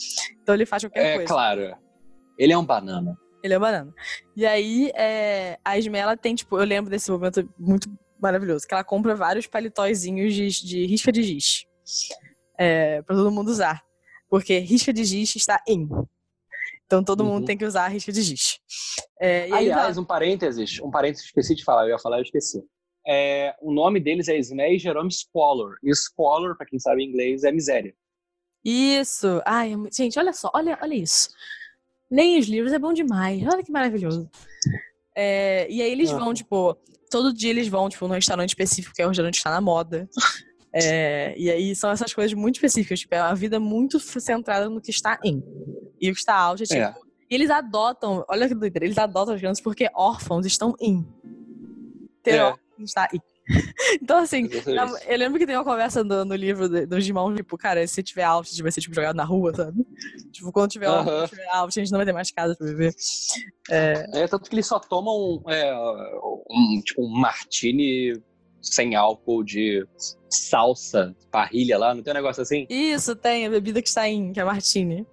Então 0.43 0.55
ele 0.55 0.65
faz 0.65 0.83
qualquer 0.83 1.05
É 1.05 1.15
coisa. 1.17 1.29
claro. 1.29 1.75
Ele 2.39 2.53
é 2.55 2.59
um 2.59 2.65
banana. 2.65 3.19
Ele 3.43 3.55
é 3.55 3.59
banana. 3.59 3.93
E 4.37 4.45
aí, 4.47 4.91
é, 4.95 5.59
a 5.65 5.79
Ismé, 5.79 5.99
ela 5.99 6.17
tem, 6.17 6.35
tipo, 6.35 6.59
eu 6.59 6.65
lembro 6.65 6.91
desse 6.91 7.11
momento 7.11 7.49
muito 7.59 7.89
maravilhoso, 8.21 8.67
que 8.67 8.75
ela 8.75 8.85
compra 8.85 9.15
vários 9.15 9.47
paletóizinhos 9.47 10.35
de, 10.35 10.49
de 10.49 10.87
risca 10.87 11.11
de 11.11 11.23
giz. 11.23 11.65
É, 12.59 13.01
pra 13.03 13.17
todo 13.17 13.31
mundo 13.31 13.49
usar. 13.49 13.83
Porque 14.29 14.59
risca 14.59 14.93
de 14.93 15.05
giz 15.05 15.35
está 15.35 15.63
in. 15.67 15.89
Então 16.85 17.03
todo 17.03 17.25
mundo 17.25 17.41
Uhum. 17.41 17.45
tem 17.47 17.57
que 17.57 17.65
usar 17.65 17.85
a 17.85 17.89
risca 17.89 18.13
de 18.13 18.21
giz. 18.21 18.59
É, 19.19 19.45
aí, 19.45 19.53
Aliás, 19.53 19.97
um 19.97 20.05
parênteses, 20.05 20.81
um 20.81 20.91
parênteses, 20.91 21.27
esqueci 21.27 21.55
de 21.55 21.65
falar, 21.65 21.85
eu 21.85 21.91
ia 21.91 21.99
falar, 21.99 22.19
eu 22.19 22.23
esqueci. 22.23 22.63
É, 23.07 23.55
o 23.63 23.73
nome 23.73 23.99
deles 24.01 24.29
é 24.29 24.39
e 24.39 24.79
Jerome 24.79 25.11
Squalor. 25.11 25.77
E 25.83 25.95
Squalor, 25.95 26.57
pra 26.57 26.67
quem 26.67 26.79
sabe 26.79 27.03
inglês, 27.05 27.45
é 27.45 27.53
miséria. 27.53 27.95
Isso! 28.65 29.41
Ai, 29.47 29.73
é 29.73 29.77
gente, 29.93 30.19
olha 30.19 30.33
só, 30.33 30.51
olha, 30.55 30.79
olha 30.83 30.95
isso. 30.95 31.31
Leem 32.11 32.39
os 32.39 32.47
livros, 32.47 32.73
é 32.73 32.79
bom 32.79 32.93
demais. 32.93 33.43
Olha 33.47 33.63
que 33.63 33.71
maravilhoso. 33.71 34.29
É, 35.17 35.67
e 35.71 35.81
aí 35.83 35.91
eles 35.93 36.11
Ah. 36.11 36.19
vão, 36.19 36.35
tipo, 36.35 36.77
todo 37.11 37.33
dia 37.33 37.51
eles 37.51 37.69
vão, 37.69 37.89
tipo, 37.89 38.07
num 38.09 38.15
restaurante 38.15 38.51
específico, 38.51 38.95
que 38.95 39.03
é 39.03 39.05
o 39.05 39.09
restaurante 39.09 39.35
que 39.35 39.39
está 39.41 39.51
na 39.51 39.61
moda. 39.61 40.09
É, 40.73 41.35
e 41.37 41.51
aí 41.51 41.75
são 41.75 41.91
essas 41.91 42.15
coisas 42.15 42.33
muito 42.33 42.55
específicas, 42.55 43.01
tipo, 43.01 43.13
é 43.13 43.21
uma 43.21 43.35
vida 43.35 43.59
muito 43.59 43.99
centrada 43.99 44.71
no 44.71 44.81
que 44.81 44.93
está 44.93 45.19
em. 45.25 45.43
E 46.01 46.09
o 46.09 46.15
que 46.15 46.21
está 46.21 46.37
out 46.37 46.63
é 46.63 46.67
tipo. 46.67 46.81
É. 46.81 46.95
E 47.29 47.35
eles 47.35 47.51
adotam, 47.51 48.25
olha 48.29 48.47
que 48.47 48.55
doideira, 48.55 48.85
eles 48.87 48.97
adotam 48.97 49.35
as 49.35 49.41
crianças 49.41 49.61
porque 49.61 49.89
órfãos 49.93 50.47
estão 50.47 50.77
em. 50.81 51.05
Ter 52.23 52.37
É. 52.37 52.45
órfãos 52.45 52.63
está 52.85 53.09
em. 53.13 53.19
Então, 54.03 54.19
assim, 54.19 54.49
Eu 55.07 55.19
lembro 55.19 55.39
que 55.39 55.47
tem 55.47 55.57
uma 55.57 55.65
conversa 55.65 56.05
no, 56.05 56.25
no 56.25 56.35
livro 56.35 56.69
de- 56.69 56.87
dos 56.87 57.07
irmãos, 57.07 57.35
tipo, 57.35 57.57
cara, 57.59 57.85
se 57.87 58.03
tiver 58.03 58.23
out, 58.25 58.63
vai 58.63 58.71
ser 58.73 58.81
tipo 58.81 58.95
jogado 58.95 59.17
na 59.17 59.25
rua, 59.25 59.55
sabe? 59.55 59.85
Tipo, 60.33 60.53
quando 60.53 60.71
tiver, 60.71 60.87
Aham. 60.89 61.05
quando 61.05 61.29
tiver 61.29 61.49
out, 61.53 61.79
a 61.79 61.83
gente 61.83 61.91
não 61.93 61.99
vai 61.99 62.07
ter 62.07 62.13
mais 62.13 62.31
casa 62.31 62.55
pra 62.57 62.67
viver. 62.67 62.95
É, 63.71 64.05
É, 64.23 64.29
tanto 64.29 64.49
que 64.49 64.55
eles 64.55 64.67
só 64.67 64.79
tomam 64.79 65.43
é, 65.49 65.75
um, 65.75 66.81
tipo, 66.85 67.03
um 67.05 67.09
martini 67.11 68.13
sem 68.63 68.95
álcool 68.95 69.43
de 69.43 69.85
salsa, 70.31 71.15
parrilha 71.31 71.79
lá, 71.79 71.95
não 71.95 72.03
tem 72.03 72.13
um 72.13 72.17
negócio 72.17 72.43
assim? 72.43 72.67
isso, 72.69 73.17
tem 73.17 73.47
a 73.47 73.51
bebida 73.51 73.81
que 73.83 73.89
está 73.89 74.09
em, 74.09 74.33
que 74.33 74.41
é 74.41 74.45
martini. 74.45 75.07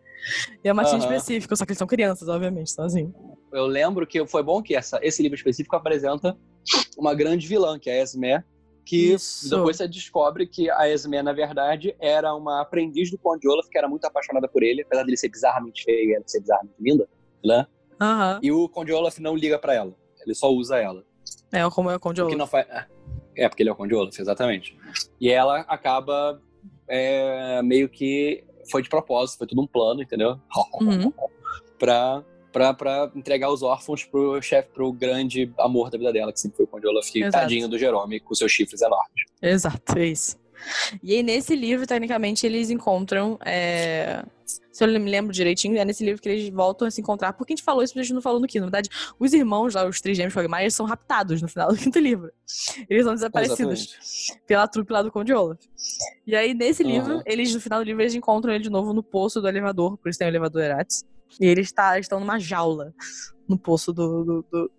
E 0.63 0.67
é 0.67 0.73
martini 0.73 0.99
Aham. 1.01 1.15
específico, 1.15 1.55
só 1.55 1.65
que 1.65 1.71
eles 1.71 1.77
são 1.77 1.88
crianças, 1.88 2.27
obviamente, 2.27 2.71
então 2.73 2.85
assim. 2.85 3.11
Eu 3.53 3.65
lembro 3.65 4.05
que 4.05 4.25
foi 4.27 4.43
bom 4.43 4.61
que 4.61 4.75
essa, 4.75 4.99
esse 5.01 5.23
livro 5.23 5.38
específico 5.38 5.75
apresenta 5.75 6.35
uma 6.97 7.13
grande 7.13 7.47
vilã, 7.47 7.78
que 7.80 7.89
é 7.89 7.99
a 7.99 8.03
Esmer, 8.03 8.45
que 8.86 9.13
Isso. 9.13 9.49
depois 9.49 9.78
você 9.78 9.88
descobre 9.88 10.47
que 10.47 10.70
a 10.72 10.89
Esmer, 10.89 11.24
na 11.24 11.34
verdade, 11.34 11.95
era 11.99 12.34
uma 12.34 12.61
aprendiz 12.61 13.11
do 13.11 13.18
Conde 13.18 13.47
Olaf, 13.47 13.68
que 13.68 13.78
era 13.78 13.88
muito 13.88 14.05
apaixonada 14.05 14.47
por 14.47 14.63
ele, 14.63 14.82
apesar 14.82 15.03
dele 15.03 15.18
ser 15.18 15.30
bizarramente 15.30 15.84
feio 15.84 16.09
e 16.09 16.15
ela 16.15 16.24
ser 16.26 16.39
bizarramente 16.39 16.76
linda, 16.80 17.07
né? 17.43 17.68
Aham. 17.99 18.39
E 18.41 18.51
o 18.51 18.70
Conde 18.70 18.93
Olaf 18.93 19.20
não 19.20 19.36
liga 19.36 19.59
pra 19.59 19.74
ela, 19.74 19.93
ele 20.26 20.34
só 20.34 20.49
usa 20.49 20.78
ela. 20.78 21.03
É, 21.51 21.70
como 21.70 21.89
é 21.89 21.95
o 21.95 21.99
Conde 21.99 22.22
Porque 22.22 22.36
Olaf. 22.36 22.39
não 22.39 22.47
faz... 22.47 22.65
É, 23.36 23.47
porque 23.47 23.61
ele 23.61 23.70
é 23.70 23.74
o 23.74 23.76
Conde 23.76 23.93
Olaf, 23.93 24.18
exatamente. 24.18 24.78
E 25.20 25.30
ela 25.30 25.59
acaba 25.61 26.41
é, 26.88 27.61
meio 27.61 27.89
que 27.89 28.43
foi 28.72 28.82
de 28.82 28.89
propósito, 28.89 29.38
foi 29.38 29.47
tudo 29.47 29.61
um 29.61 29.68
plano, 29.68 30.01
entendeu? 30.01 30.39
Uhum. 30.82 31.11
pra, 31.78 32.24
pra, 32.51 32.73
pra 32.73 33.11
entregar 33.15 33.51
os 33.51 33.61
órfãos 33.61 34.03
pro 34.03 34.41
chefe, 34.41 34.69
pro 34.73 34.91
grande 34.91 35.51
amor 35.59 35.89
da 35.89 35.97
vida 35.97 36.11
dela, 36.13 36.31
que 36.33 36.39
sempre 36.39 36.57
foi 36.57 36.65
o 36.65 36.67
Conde 36.67 36.87
Olaf, 36.87 37.07
Exato. 37.15 37.31
tadinho 37.31 37.67
do 37.67 37.77
Jerome, 37.77 38.19
com 38.19 38.33
seus 38.35 38.51
chifres 38.51 38.81
enormes. 38.81 39.23
Exato, 39.41 39.97
é 39.97 40.05
isso. 40.05 40.37
E 41.03 41.13
aí, 41.15 41.23
nesse 41.23 41.55
livro, 41.55 41.85
tecnicamente, 41.85 42.45
eles 42.45 42.69
encontram. 42.69 43.37
é, 43.45 44.23
Se 44.71 44.83
eu 44.83 44.87
me 44.87 45.09
lembro 45.09 45.31
direitinho, 45.31 45.77
é 45.77 45.85
nesse 45.85 46.03
livro 46.03 46.21
que 46.21 46.27
eles 46.27 46.49
voltam 46.49 46.87
a 46.87 46.91
se 46.91 46.99
encontrar. 46.99 47.33
Porque 47.33 47.53
a 47.53 47.55
gente 47.55 47.63
falou 47.63 47.83
isso, 47.83 47.93
mas 47.95 48.01
a 48.01 48.03
gente 48.05 48.15
não 48.15 48.21
falou 48.21 48.39
no 48.39 48.47
quinto. 48.47 48.61
Na 48.61 48.65
verdade, 48.71 48.89
os 49.19 49.33
irmãos 49.33 49.75
lá, 49.75 49.85
os 49.87 50.01
três 50.01 50.17
gêmeos 50.17 50.35
eles 50.59 50.75
são 50.75 50.85
raptados 50.85 51.41
no 51.41 51.47
final 51.47 51.69
do 51.71 51.77
quinto 51.77 51.99
livro. 51.99 52.31
Eles 52.89 53.03
são 53.05 53.13
desaparecidos 53.13 53.97
pela 54.45 54.67
trupe 54.67 54.91
lá 54.91 55.01
do 55.01 55.11
Conde 55.11 55.33
Olaf. 55.33 55.59
E 56.25 56.35
aí, 56.35 56.53
nesse 56.53 56.83
Aham. 56.83 56.91
livro, 56.91 57.21
eles, 57.25 57.53
no 57.53 57.61
final 57.61 57.79
do 57.79 57.85
livro, 57.85 58.01
eles 58.01 58.15
encontram 58.15 58.53
ele 58.53 58.63
de 58.63 58.69
novo 58.69 58.93
no 58.93 59.03
poço 59.03 59.39
do 59.41 59.47
elevador, 59.47 59.97
por 59.97 60.09
isso 60.09 60.19
tem 60.19 60.27
o 60.27 60.29
elevador 60.29 60.61
Eratis. 60.63 61.05
E 61.39 61.45
eles 61.45 61.71
tá- 61.71 61.99
estão 61.99 62.19
numa 62.19 62.39
jaula 62.39 62.93
no 63.47 63.57
poço 63.57 63.93
do, 63.93 64.23
do, 64.23 64.45
do, 64.51 64.71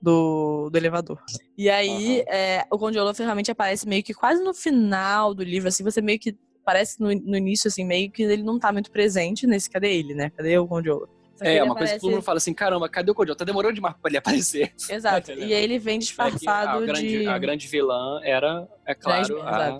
do, 0.00 0.70
do 0.70 0.76
elevador. 0.78 1.18
E 1.56 1.68
aí, 1.70 2.24
é, 2.28 2.64
o 2.70 2.78
Conde 2.78 2.98
Olaf 2.98 3.18
realmente 3.18 3.50
aparece 3.50 3.86
meio 3.88 4.02
que 4.02 4.14
quase 4.14 4.42
no 4.42 4.54
final 4.54 5.34
do 5.34 5.42
livro, 5.42 5.68
assim, 5.68 5.82
você 5.82 6.00
meio 6.00 6.18
que 6.18 6.36
parece 6.64 7.00
no, 7.00 7.08
no 7.08 7.36
início, 7.36 7.68
assim, 7.68 7.84
meio 7.84 8.10
que 8.10 8.22
ele 8.22 8.42
não 8.42 8.58
tá 8.58 8.72
muito 8.72 8.90
presente 8.90 9.46
nesse. 9.46 9.68
Cadê 9.68 9.94
ele, 9.94 10.14
né? 10.14 10.30
Cadê 10.30 10.56
o 10.58 10.66
Conde 10.66 10.90
Olaf? 10.90 11.10
É, 11.40 11.62
uma 11.62 11.74
coisa 11.74 11.94
que 11.94 11.98
todo 11.98 12.06
aparece- 12.06 12.06
mundo 12.14 12.22
fala 12.22 12.36
assim, 12.38 12.54
caramba, 12.54 12.88
cadê 12.88 13.10
o 13.10 13.14
Codiol? 13.14 13.34
Tá 13.34 13.44
demorando 13.44 13.74
demais 13.74 13.96
pra 14.00 14.08
ele 14.08 14.16
aparecer. 14.18 14.72
Exato. 14.88 15.32
E 15.34 15.52
aí 15.52 15.64
ele 15.64 15.78
vem 15.80 15.96
É 15.96 15.98
disfarçado 15.98 16.78
a, 16.78 16.80
grande, 16.86 17.08
de. 17.08 17.26
a 17.26 17.36
grande 17.38 17.66
vilã 17.66 18.20
era, 18.22 18.68
é 18.86 18.94
claro, 18.94 19.42
a... 19.42 19.78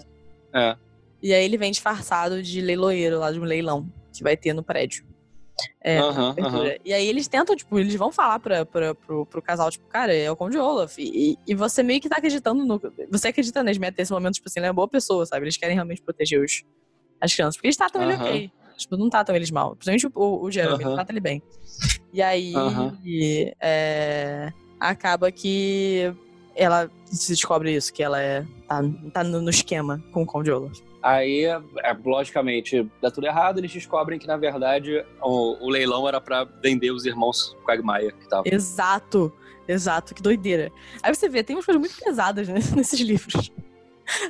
É. 0.52 0.76
E 1.22 1.32
aí 1.32 1.44
ele 1.44 1.56
vem 1.56 1.70
disfarçado 1.70 2.42
de 2.42 2.60
leiloeiro 2.60 3.20
lá 3.20 3.30
de 3.30 3.38
um 3.38 3.44
leilão 3.44 3.88
que 4.12 4.22
vai 4.24 4.36
ter 4.36 4.52
no 4.52 4.64
prédio. 4.64 5.06
É, 5.82 5.98
abertura. 5.98 6.70
aham. 6.70 6.76
E 6.84 6.92
aí 6.92 7.06
eles 7.06 7.28
tentam, 7.28 7.54
tipo, 7.54 7.78
eles 7.78 7.94
vão 7.94 8.10
falar 8.10 8.38
pra, 8.40 8.64
pra, 8.66 8.94
pro, 8.94 9.26
pro 9.26 9.42
casal, 9.42 9.70
tipo, 9.70 9.86
cara, 9.88 10.14
é 10.14 10.30
o 10.30 10.36
Conde 10.36 10.58
Olaf. 10.58 10.98
E, 10.98 11.36
e 11.46 11.54
você 11.54 11.82
meio 11.82 12.00
que 12.00 12.08
tá 12.08 12.16
acreditando 12.16 12.64
no. 12.64 12.80
Você 13.10 13.28
acredita 13.28 13.62
neles 13.62 13.78
meio 13.78 13.92
até 13.92 14.02
esse 14.02 14.12
momento, 14.12 14.34
tipo 14.34 14.48
assim, 14.48 14.60
ele 14.60 14.66
é 14.66 14.70
uma 14.70 14.74
boa 14.74 14.88
pessoa, 14.88 15.24
sabe? 15.26 15.44
Eles 15.44 15.56
querem 15.56 15.74
realmente 15.74 16.02
proteger 16.02 16.42
os, 16.42 16.64
as 17.20 17.32
crianças. 17.34 17.56
Porque 17.56 17.68
eles 17.68 17.76
tratam 17.76 18.02
ele 18.02 18.14
Aham. 18.14 18.24
ok. 18.24 18.50
Tipo, 18.76 18.96
não 18.96 19.08
tratam 19.08 19.36
eles 19.36 19.50
mal. 19.50 19.76
Principalmente 19.76 20.08
o, 20.14 20.42
o 20.42 20.50
Jeremy, 20.50 20.74
ele 20.74 20.84
Aham. 20.84 20.94
trata 20.94 21.12
ele 21.12 21.20
bem. 21.20 21.42
E 22.12 22.20
aí. 22.22 23.54
É, 23.60 24.52
acaba 24.80 25.30
que 25.30 26.12
ela 26.54 26.90
se 27.06 27.32
descobre 27.32 27.74
isso, 27.74 27.92
que 27.92 28.02
ela 28.02 28.20
é, 28.20 28.44
tá, 28.68 28.80
tá 29.12 29.24
no, 29.24 29.48
esquema 29.50 30.02
com 30.12 30.22
o 30.22 30.26
Conde 30.26 30.50
Olaf. 30.50 30.78
Aí, 31.02 31.44
é, 31.44 31.60
logicamente, 32.04 32.88
dá 33.02 33.10
tudo 33.10 33.26
errado, 33.26 33.58
eles 33.58 33.70
descobrem 33.72 34.18
que, 34.18 34.26
na 34.26 34.36
verdade, 34.38 35.04
o, 35.22 35.66
o 35.66 35.68
leilão 35.68 36.08
era 36.08 36.20
pra 36.20 36.44
vender 36.44 36.90
os 36.92 37.04
irmãos 37.04 37.54
Quagmire 37.66 38.12
que 38.14 38.22
estavam. 38.22 38.44
Exato, 38.46 39.30
exato, 39.68 40.14
que 40.14 40.22
doideira. 40.22 40.72
Aí 41.02 41.14
você 41.14 41.28
vê, 41.28 41.42
tem 41.42 41.56
umas 41.56 41.66
coisas 41.66 41.80
muito 41.80 41.96
pesadas 42.02 42.48
né, 42.48 42.54
nesses 42.74 42.98
livros. 43.00 43.50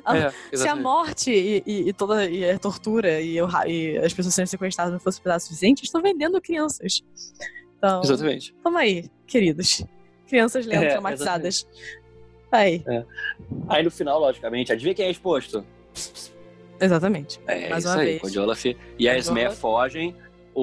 Ah, 0.04 0.16
É, 0.16 0.30
Se 0.30 0.36
a 0.36 0.40
exatamente. 0.52 0.82
morte 0.82 1.30
e, 1.32 1.62
e- 1.66 1.88
e 1.88 1.92
toda 1.92 2.28
e 2.28 2.48
a 2.48 2.58
tortura 2.58 3.20
e, 3.20 3.38
e 3.66 3.98
as 3.98 4.12
pessoas 4.12 4.34
sendo 4.34 4.46
sequestradas 4.46 4.92
não 4.92 5.00
fosse 5.00 5.20
pesado 5.20 5.38
o 5.38 5.42
suficiente, 5.42 5.84
estão 5.84 6.00
vendendo 6.02 6.40
crianças. 6.40 7.02
Então, 7.78 8.00
Exatamente. 8.02 8.54
toma 8.62 8.80
aí, 8.80 9.08
queridos. 9.26 9.84
Crianças 10.28 10.64
lendo 10.64 10.84
É, 10.84 10.90
traumatizadas. 10.90 11.66
Aí, 12.54 12.82
Aí, 13.68 13.82
no 13.82 13.90
final, 13.90 14.20
logicamente, 14.20 14.72
adivinha 14.72 14.94
quem 14.94 15.06
é 15.06 15.10
exposto? 15.10 15.64
exatamente. 16.80 17.40
É 17.46 17.68
Mais 17.68 17.84
isso 17.84 17.92
uma 17.92 18.00
aí, 18.00 18.06
vez. 18.06 18.20
E 18.98 19.08
a 19.08 19.16
Esme 19.18 19.50
fogem. 19.50 20.14
O, 20.54 20.62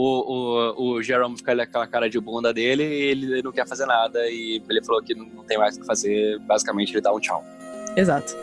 o, 0.79 0.91
o 0.93 1.03
Jerome 1.03 1.35
fica 1.35 1.53
com 1.53 1.61
aquela 1.63 1.85
cara 1.85 2.09
de 2.09 2.17
bunda 2.17 2.53
dele 2.53 2.83
e 2.83 3.01
ele 3.11 3.41
não 3.41 3.51
quer 3.51 3.67
fazer 3.67 3.85
nada. 3.85 4.25
E 4.29 4.61
ele 4.69 4.83
falou 4.85 5.03
que 5.03 5.13
não 5.13 5.43
tem 5.43 5.57
mais 5.57 5.75
o 5.75 5.81
que 5.81 5.85
fazer. 5.85 6.39
Basicamente, 6.39 6.93
ele 6.93 7.01
dá 7.01 7.11
um 7.11 7.19
tchau. 7.19 7.43
Exato. 7.97 8.33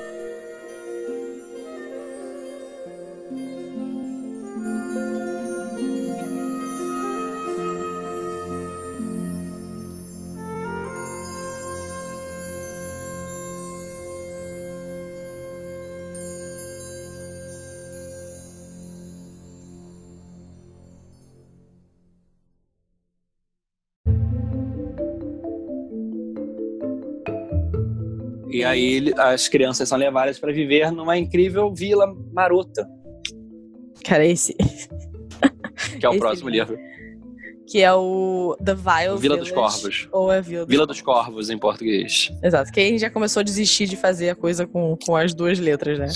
E 28.59 28.65
aí 28.65 29.15
as 29.17 29.49
crianças 29.49 29.89
são 29.89 29.97
levadas 29.97 30.39
para 30.39 30.53
viver 30.53 30.91
numa 30.91 31.17
incrível 31.17 31.73
vila 31.73 32.13
marota, 32.33 32.89
Cara, 34.05 34.25
esse. 34.25 34.55
que 36.01 36.05
é 36.05 36.09
o 36.09 36.13
Esse 36.13 36.19
próximo 36.19 36.49
livro. 36.49 36.79
Que 37.67 37.83
é 37.83 37.93
o 37.93 38.57
The 38.65 38.75
Vile 38.75 39.19
Vila 39.19 39.37
dos 39.37 39.49
Village, 39.49 39.53
Corvos. 39.53 40.09
Ou 40.11 40.33
é 40.33 40.41
Vila 40.41 40.65
dos 40.65 40.71
Vila 40.71 40.87
dos 40.87 41.01
Corvos, 41.03 41.51
em 41.51 41.59
português. 41.59 42.33
Exato, 42.43 42.73
que 42.73 42.81
aí 42.81 42.99
já 42.99 43.11
começou 43.11 43.41
a 43.41 43.45
desistir 43.45 43.87
de 43.87 43.97
fazer 43.97 44.31
a 44.31 44.35
coisa 44.35 44.67
com, 44.67 44.97
com 45.05 45.15
as 45.15 45.35
duas 45.35 45.59
letras, 45.59 45.99
né? 45.99 46.09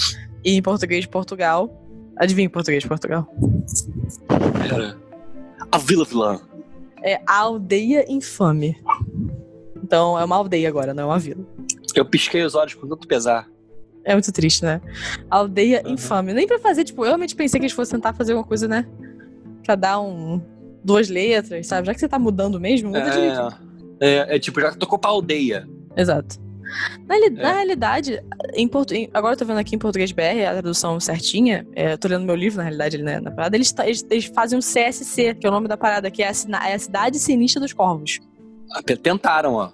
E 0.42 0.56
em 0.56 0.62
português 0.62 1.02
de 1.02 1.08
Portugal. 1.08 1.78
Adivinha 2.16 2.46
em 2.46 2.50
português 2.50 2.82
de 2.82 2.88
Portugal? 2.88 3.26
Era 4.64 4.96
a 5.70 5.78
Vila 5.78 6.04
Vilã. 6.04 6.40
É 7.02 7.20
a 7.26 7.38
aldeia 7.40 8.10
infame. 8.10 8.76
Então 9.82 10.18
é 10.18 10.24
uma 10.24 10.36
aldeia 10.36 10.68
agora, 10.68 10.94
não 10.94 11.02
é 11.02 11.06
uma 11.06 11.18
vila. 11.18 11.44
Eu 12.00 12.04
pisquei 12.04 12.42
os 12.42 12.54
olhos 12.54 12.74
com 12.74 12.86
tanto 12.88 13.06
pesar. 13.06 13.48
É 14.04 14.12
muito 14.14 14.32
triste, 14.32 14.64
né? 14.64 14.80
Aldeia 15.30 15.82
Uhum. 15.84 15.92
infame. 15.92 16.32
Nem 16.32 16.46
pra 16.46 16.58
fazer, 16.58 16.84
tipo, 16.84 17.02
eu 17.02 17.06
realmente 17.06 17.36
pensei 17.36 17.60
que 17.60 17.66
eles 17.66 17.74
fossem 17.74 17.98
tentar 17.98 18.12
fazer 18.14 18.32
alguma 18.32 18.46
coisa, 18.48 18.66
né? 18.66 18.86
Pra 19.64 19.74
dar 19.74 20.00
um. 20.00 20.40
Duas 20.84 21.08
letras, 21.08 21.68
sabe? 21.68 21.86
Já 21.86 21.94
que 21.94 22.00
você 22.00 22.08
tá 22.08 22.18
mudando 22.18 22.58
mesmo, 22.58 22.88
muda. 22.88 23.54
É, 24.00 24.08
é, 24.32 24.36
é 24.36 24.38
tipo, 24.40 24.60
já 24.60 24.72
tocou 24.74 24.98
pra 24.98 25.10
aldeia. 25.10 25.68
Exato. 25.96 26.40
Na, 27.06 27.16
É. 27.16 27.30
na 27.30 27.52
realidade, 27.52 28.20
em 28.54 28.66
portu... 28.66 28.94
agora 29.14 29.34
eu 29.34 29.38
tô 29.38 29.44
vendo 29.44 29.58
aqui 29.58 29.76
em 29.76 29.78
português 29.78 30.10
BR, 30.10 30.44
a 30.48 30.52
tradução 30.54 30.98
certinha, 30.98 31.64
é, 31.76 31.92
eu 31.92 31.98
tô 31.98 32.08
lendo 32.08 32.24
meu 32.24 32.34
livro, 32.34 32.56
na 32.56 32.62
realidade, 32.64 32.98
né, 32.98 33.20
na 33.20 33.30
parada, 33.30 33.56
eles, 33.56 33.72
eles, 33.84 34.04
eles 34.10 34.24
fazem 34.24 34.58
um 34.58 34.62
CSC, 34.62 35.34
que 35.34 35.46
é 35.46 35.50
o 35.50 35.52
nome 35.52 35.68
da 35.68 35.76
parada, 35.76 36.10
que 36.10 36.22
é 36.22 36.28
a, 36.28 36.68
é 36.68 36.74
a 36.74 36.78
Cidade 36.78 37.18
Sinistra 37.18 37.60
dos 37.60 37.72
Corvos. 37.72 38.18
Até 38.72 38.96
Tentaram, 38.96 39.54
ó. 39.54 39.70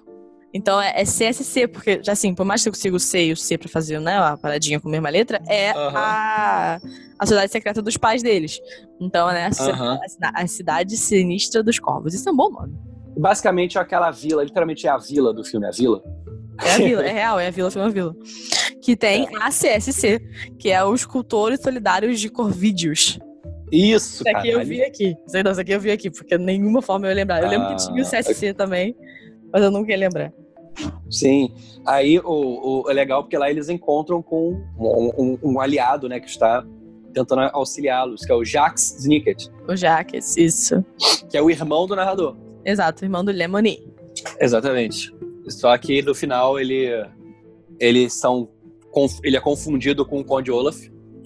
Então 0.53 0.81
é, 0.81 0.93
é 1.01 1.05
CSC, 1.05 1.67
porque, 1.67 2.01
já 2.03 2.13
assim, 2.13 2.33
por 2.33 2.43
mais 2.45 2.63
que 2.63 2.69
eu 2.69 2.73
consiga 2.73 2.95
o 2.95 2.99
C 2.99 3.25
e 3.27 3.31
o 3.33 3.37
C 3.37 3.57
pra 3.57 3.69
fazer, 3.69 3.99
né, 3.99 4.17
a 4.17 4.35
paradinha 4.35 4.79
com 4.79 4.87
a 4.87 4.91
mesma 4.91 5.09
letra, 5.09 5.39
é 5.47 5.71
Aham. 5.71 5.93
a, 5.95 6.79
a 7.19 7.25
Sociedade 7.25 7.51
Secreta 7.51 7.81
dos 7.81 7.97
pais 7.97 8.23
deles. 8.23 8.59
Então, 8.99 9.27
né, 9.27 9.49
a, 9.59 9.63
Aham. 9.63 9.99
a 10.23 10.41
a 10.43 10.47
Cidade 10.47 10.97
Sinistra 10.97 11.61
dos 11.61 11.77
Corvos. 11.77 12.13
Isso 12.13 12.27
é 12.27 12.31
um 12.31 12.35
bom 12.35 12.49
nome. 12.49 12.73
Basicamente, 13.17 13.77
é 13.77 13.81
aquela 13.81 14.09
vila, 14.11 14.43
literalmente 14.43 14.87
é 14.87 14.89
a 14.89 14.97
vila 14.97 15.33
do 15.33 15.43
filme, 15.43 15.67
a 15.67 15.71
vila. 15.71 16.01
É 16.63 16.71
a 16.73 16.77
vila, 16.77 17.03
é 17.05 17.11
real, 17.11 17.39
é 17.39 17.47
a 17.47 17.51
vila, 17.51 17.69
foi 17.69 17.81
uma 17.81 17.89
vila. 17.91 18.15
Que 18.81 18.95
tem 18.95 19.27
É. 19.27 19.43
a 19.43 19.51
CSC, 19.51 20.19
que 20.57 20.69
é 20.71 20.83
os 20.83 21.05
Cultores 21.05 21.61
Solidários 21.61 22.19
de 22.19 22.29
Corvídeos. 22.29 23.19
Isso, 23.71 24.23
Isso 24.23 24.29
aqui 24.35 24.47
eu 24.49 24.53
caralho. 24.53 24.67
vi 24.67 24.83
aqui. 24.83 25.15
Sei 25.27 25.43
não, 25.43 25.51
isso 25.51 25.61
aqui 25.61 25.71
eu 25.73 25.79
vi 25.79 25.91
aqui, 25.91 26.09
porque 26.09 26.37
nenhuma 26.39 26.81
forma 26.81 27.05
eu 27.05 27.09
ia 27.09 27.15
lembrar. 27.15 27.43
Eu 27.43 27.49
lembro 27.49 27.67
que 27.67 27.75
tinha 27.75 28.01
o 28.01 28.05
Ah, 28.05 28.09
CSC 28.09 28.53
também, 28.53 28.95
mas 29.51 29.63
eu 29.63 29.71
nunca 29.71 29.91
ia 29.91 29.97
lembrar. 29.97 30.33
Sim. 31.09 31.53
Aí 31.85 32.19
o, 32.19 32.83
o- 32.85 32.89
é 32.89 32.93
legal 32.93 33.23
porque 33.23 33.37
lá 33.37 33.49
eles 33.49 33.69
encontram 33.69 34.21
com 34.21 34.61
um, 34.77 35.11
um- 35.17 35.39
um 35.43 35.59
aliado, 35.59 36.07
né, 36.07 36.19
que 36.19 36.27
está 36.29 36.65
tentando 37.13 37.41
auxiliá-los, 37.53 38.21
que 38.23 38.31
é 38.31 38.35
o 38.35 38.45
Jax 38.45 38.99
Snicket, 38.99 39.47
O 39.67 39.75
Jaques, 39.75 40.37
isso. 40.37 40.83
que 41.29 41.35
é 41.37 41.41
o 41.41 41.49
irmão 41.49 41.87
do 41.87 41.95
narrador. 41.95 42.35
Exato, 42.63 43.03
irmão 43.03 43.25
do 43.25 43.31
Lemony. 43.31 43.79
Exatamente. 44.39 45.11
Só 45.47 45.75
que 45.77 46.01
no 46.01 46.13
final 46.13 46.59
ele 46.59 46.87
eles 47.79 48.13
são 48.13 48.49
ele 49.23 49.37
é 49.37 49.39
confundido 49.39 50.05
com 50.05 50.19
o 50.19 50.25
Conde 50.25 50.51
Olaf 50.51 50.77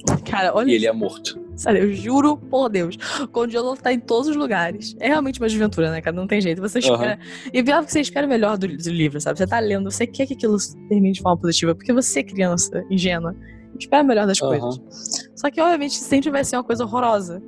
Cara, 0.29 0.53
olha 0.55 0.69
e 0.71 0.75
ele 0.75 0.87
é 0.87 0.91
morto. 0.91 1.41
Sério, 1.55 1.83
eu 1.83 1.93
juro 1.93 2.35
por 2.37 2.67
Deus. 2.67 2.97
O 3.21 3.27
Conde 3.27 3.55
Olaf 3.57 3.79
tá 3.79 3.93
em 3.93 3.99
todos 3.99 4.27
os 4.27 4.35
lugares. 4.35 4.95
É 4.99 5.07
realmente 5.07 5.39
uma 5.39 5.47
desventura, 5.47 5.91
né, 5.91 6.01
cara? 6.01 6.15
Não 6.15 6.25
tem 6.25 6.41
jeito. 6.41 6.59
Você 6.61 6.79
espera. 6.79 7.19
E 7.53 7.61
pior 7.63 7.85
que 7.85 7.91
você 7.91 8.01
espera 8.01 8.25
o 8.25 8.29
melhor 8.29 8.57
do, 8.57 8.67
do 8.67 8.89
livro, 8.89 9.21
sabe? 9.21 9.37
Você 9.37 9.45
tá 9.45 9.59
lendo, 9.59 9.89
você 9.91 10.07
quer 10.07 10.25
que 10.25 10.33
aquilo 10.33 10.57
termine 10.89 11.11
de 11.13 11.21
forma 11.21 11.39
positiva, 11.39 11.75
porque 11.75 11.93
você 11.93 12.21
é 12.21 12.23
criança, 12.23 12.83
ingênua. 12.89 13.35
Espera 13.79 14.03
o 14.03 14.07
melhor 14.07 14.25
das 14.27 14.41
Aham. 14.41 14.59
coisas. 14.59 15.29
Só 15.35 15.49
que, 15.51 15.61
obviamente, 15.61 15.95
sempre 15.95 16.31
vai 16.31 16.43
ser 16.43 16.57
uma 16.57 16.63
coisa 16.63 16.83
horrorosa. 16.85 17.41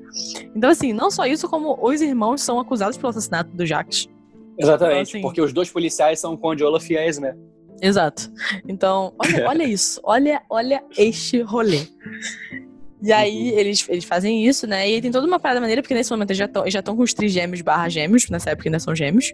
Então, 0.56 0.70
assim, 0.70 0.94
não 0.94 1.10
só 1.10 1.26
isso, 1.26 1.48
como 1.50 1.78
os 1.82 2.02
irmãos 2.02 2.42
são 2.42 2.60
acusados 2.60 2.98
pelo 2.98 3.10
assassinato 3.10 3.52
do 3.56 3.66
Jacques. 3.66 4.08
Exatamente, 4.58 4.94
Então, 4.94 5.02
assim- 5.02 5.22
porque 5.22 5.42
os 5.42 5.52
dois 5.52 5.70
policiais 5.70 6.20
são 6.20 6.38
Conde 6.38 6.64
a 6.64 7.06
Esme. 7.08 7.34
Exato. 7.82 8.32
Então, 8.68 9.14
olha, 9.20 9.48
olha 9.50 9.64
isso. 9.64 10.00
Olha, 10.04 10.42
olha 10.50 10.84
este 10.98 11.42
rolê. 11.42 11.82
E 13.04 13.12
aí, 13.12 13.52
Uhum. 13.52 13.60
eles, 13.60 13.86
eles 13.90 14.04
fazem 14.06 14.46
isso, 14.48 14.66
né? 14.66 14.90
E 14.90 14.96
aí 14.96 15.02
tem 15.02 15.12
toda 15.12 15.28
uma 15.28 15.40
parada 15.40 15.60
maneira, 15.60 15.82
porque 15.82 15.94
nesse 15.94 16.10
momento 16.10 16.30
eles 16.32 16.38
já 16.40 16.46
estão 16.46 16.70
já 16.70 16.82
tão 16.82 16.96
com 16.96 17.04
os 17.04 17.14
trigêmeos 17.14 17.62
barra 17.62 17.88
gêmeos, 17.90 18.30
nessa 18.30 18.50
época 18.52 18.68
ainda 18.70 18.80
são 18.80 18.96
gêmeos. 18.96 19.32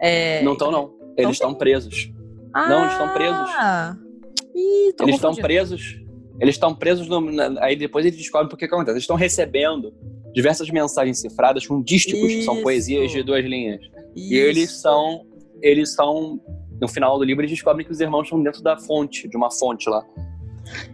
É... 0.00 0.42
Não 0.42 0.52
estão, 0.52 0.70
não. 0.70 0.92
Eles 1.16 1.32
estão 1.32 1.54
presos. 1.54 2.12
Ah! 2.54 2.68
não, 2.68 2.80
eles 2.82 2.92
estão 2.92 3.08
presos. 3.14 3.50
Ih, 4.54 4.92
tô 4.96 5.04
Eles 5.04 5.14
estão 5.16 5.34
presos. 5.34 5.98
Eles 6.40 6.54
estão 6.54 6.74
presos. 6.74 7.08
no- 7.08 7.20
na- 7.32 7.64
aí 7.64 7.74
depois 7.76 8.04
eles 8.04 8.18
descobrem 8.18 8.48
porque 8.48 8.66
que 8.68 8.74
acontece. 8.74 8.94
Eles 8.94 9.02
estão 9.04 9.16
recebendo 9.16 9.92
diversas 10.34 10.68
mensagens 10.70 11.20
cifradas 11.20 11.66
com 11.66 11.82
dísticos, 11.82 12.28
que 12.28 12.42
são 12.42 12.54
Isso. 12.54 12.62
poesias 12.62 13.10
de 13.10 13.22
duas 13.22 13.44
linhas. 13.44 13.80
E 14.14 14.34
Isso. 14.34 14.34
eles 14.34 14.70
são. 14.80 15.26
Eles 15.62 15.94
são. 15.94 16.40
No 16.82 16.88
final 16.88 17.16
do 17.16 17.22
livro, 17.24 17.42
eles 17.42 17.52
descobrem 17.52 17.86
que 17.86 17.92
os 17.92 18.00
irmãos 18.00 18.24
estão 18.24 18.42
dentro 18.42 18.60
da 18.60 18.76
fonte, 18.76 19.28
de 19.28 19.36
uma 19.36 19.50
fonte 19.52 19.88
lá. 19.88 20.04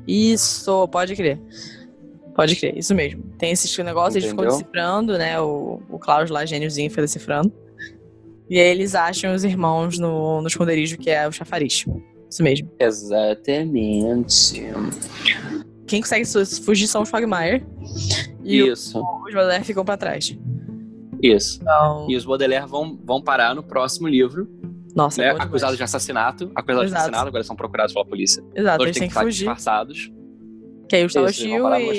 Isso, 0.06 0.86
pode 0.88 1.16
crer. 1.16 1.40
Pode 2.34 2.54
crer, 2.56 2.76
isso 2.76 2.94
mesmo. 2.94 3.22
Tem 3.38 3.50
esses 3.50 3.76
negócios, 3.78 4.16
eles 4.16 4.28
ficam 4.28 4.44
Entendeu? 4.44 4.58
decifrando, 4.60 5.16
né? 5.18 5.40
O, 5.40 5.80
o 5.88 5.98
Klaus 5.98 6.28
lá, 6.30 6.44
gêniozinho, 6.44 6.90
foi 6.90 7.02
decifrando. 7.02 7.50
E 8.50 8.58
aí 8.60 8.66
eles 8.68 8.94
acham 8.94 9.34
os 9.34 9.44
irmãos 9.44 9.98
no, 9.98 10.40
no 10.42 10.46
esconderijo, 10.46 10.98
que 10.98 11.08
é 11.10 11.26
o 11.26 11.32
chafariz. 11.32 11.84
Isso 12.30 12.42
mesmo. 12.42 12.70
Exatamente. 12.78 14.62
Quem 15.86 16.00
consegue 16.02 16.26
fugir 16.64 16.86
são 16.86 17.02
os 17.02 17.08
Fogmire. 17.08 17.64
E 18.44 18.58
Isso, 18.58 18.98
os 18.98 19.34
Baudelaire 19.34 19.64
ficam 19.64 19.84
pra 19.84 19.96
trás. 19.96 20.36
isso. 21.22 21.58
Então, 21.62 22.06
E 22.10 22.16
os 22.16 22.24
Baudelaire 22.26 22.66
vão, 22.66 22.98
vão 23.02 23.22
parar 23.22 23.54
no 23.54 23.62
próximo 23.62 24.06
livro, 24.06 24.46
nossa, 24.94 25.20
né? 25.22 25.28
é. 25.28 25.30
Acusados 25.30 25.76
de 25.76 25.82
assassinato. 25.82 26.50
Acusados 26.54 26.90
de 26.90 26.96
assassinato, 26.96 27.28
agora 27.28 27.44
são 27.44 27.56
procurados 27.56 27.92
pela 27.92 28.04
polícia. 28.04 28.42
Exato, 28.54 28.84
eles 28.84 28.96
têm 28.98 29.08
que 29.08 29.14
que 29.14 29.20
fugir. 29.20 29.38
disfarçados. 29.38 30.12
Que 30.88 30.96
aí 30.96 31.02
o 31.02 31.06
Gustavo 31.06 31.26
Isso, 31.28 31.42
eles 31.42 31.50
vão 31.50 31.58
Chiu 31.58 31.62
parar 31.64 31.78
no 31.80 31.92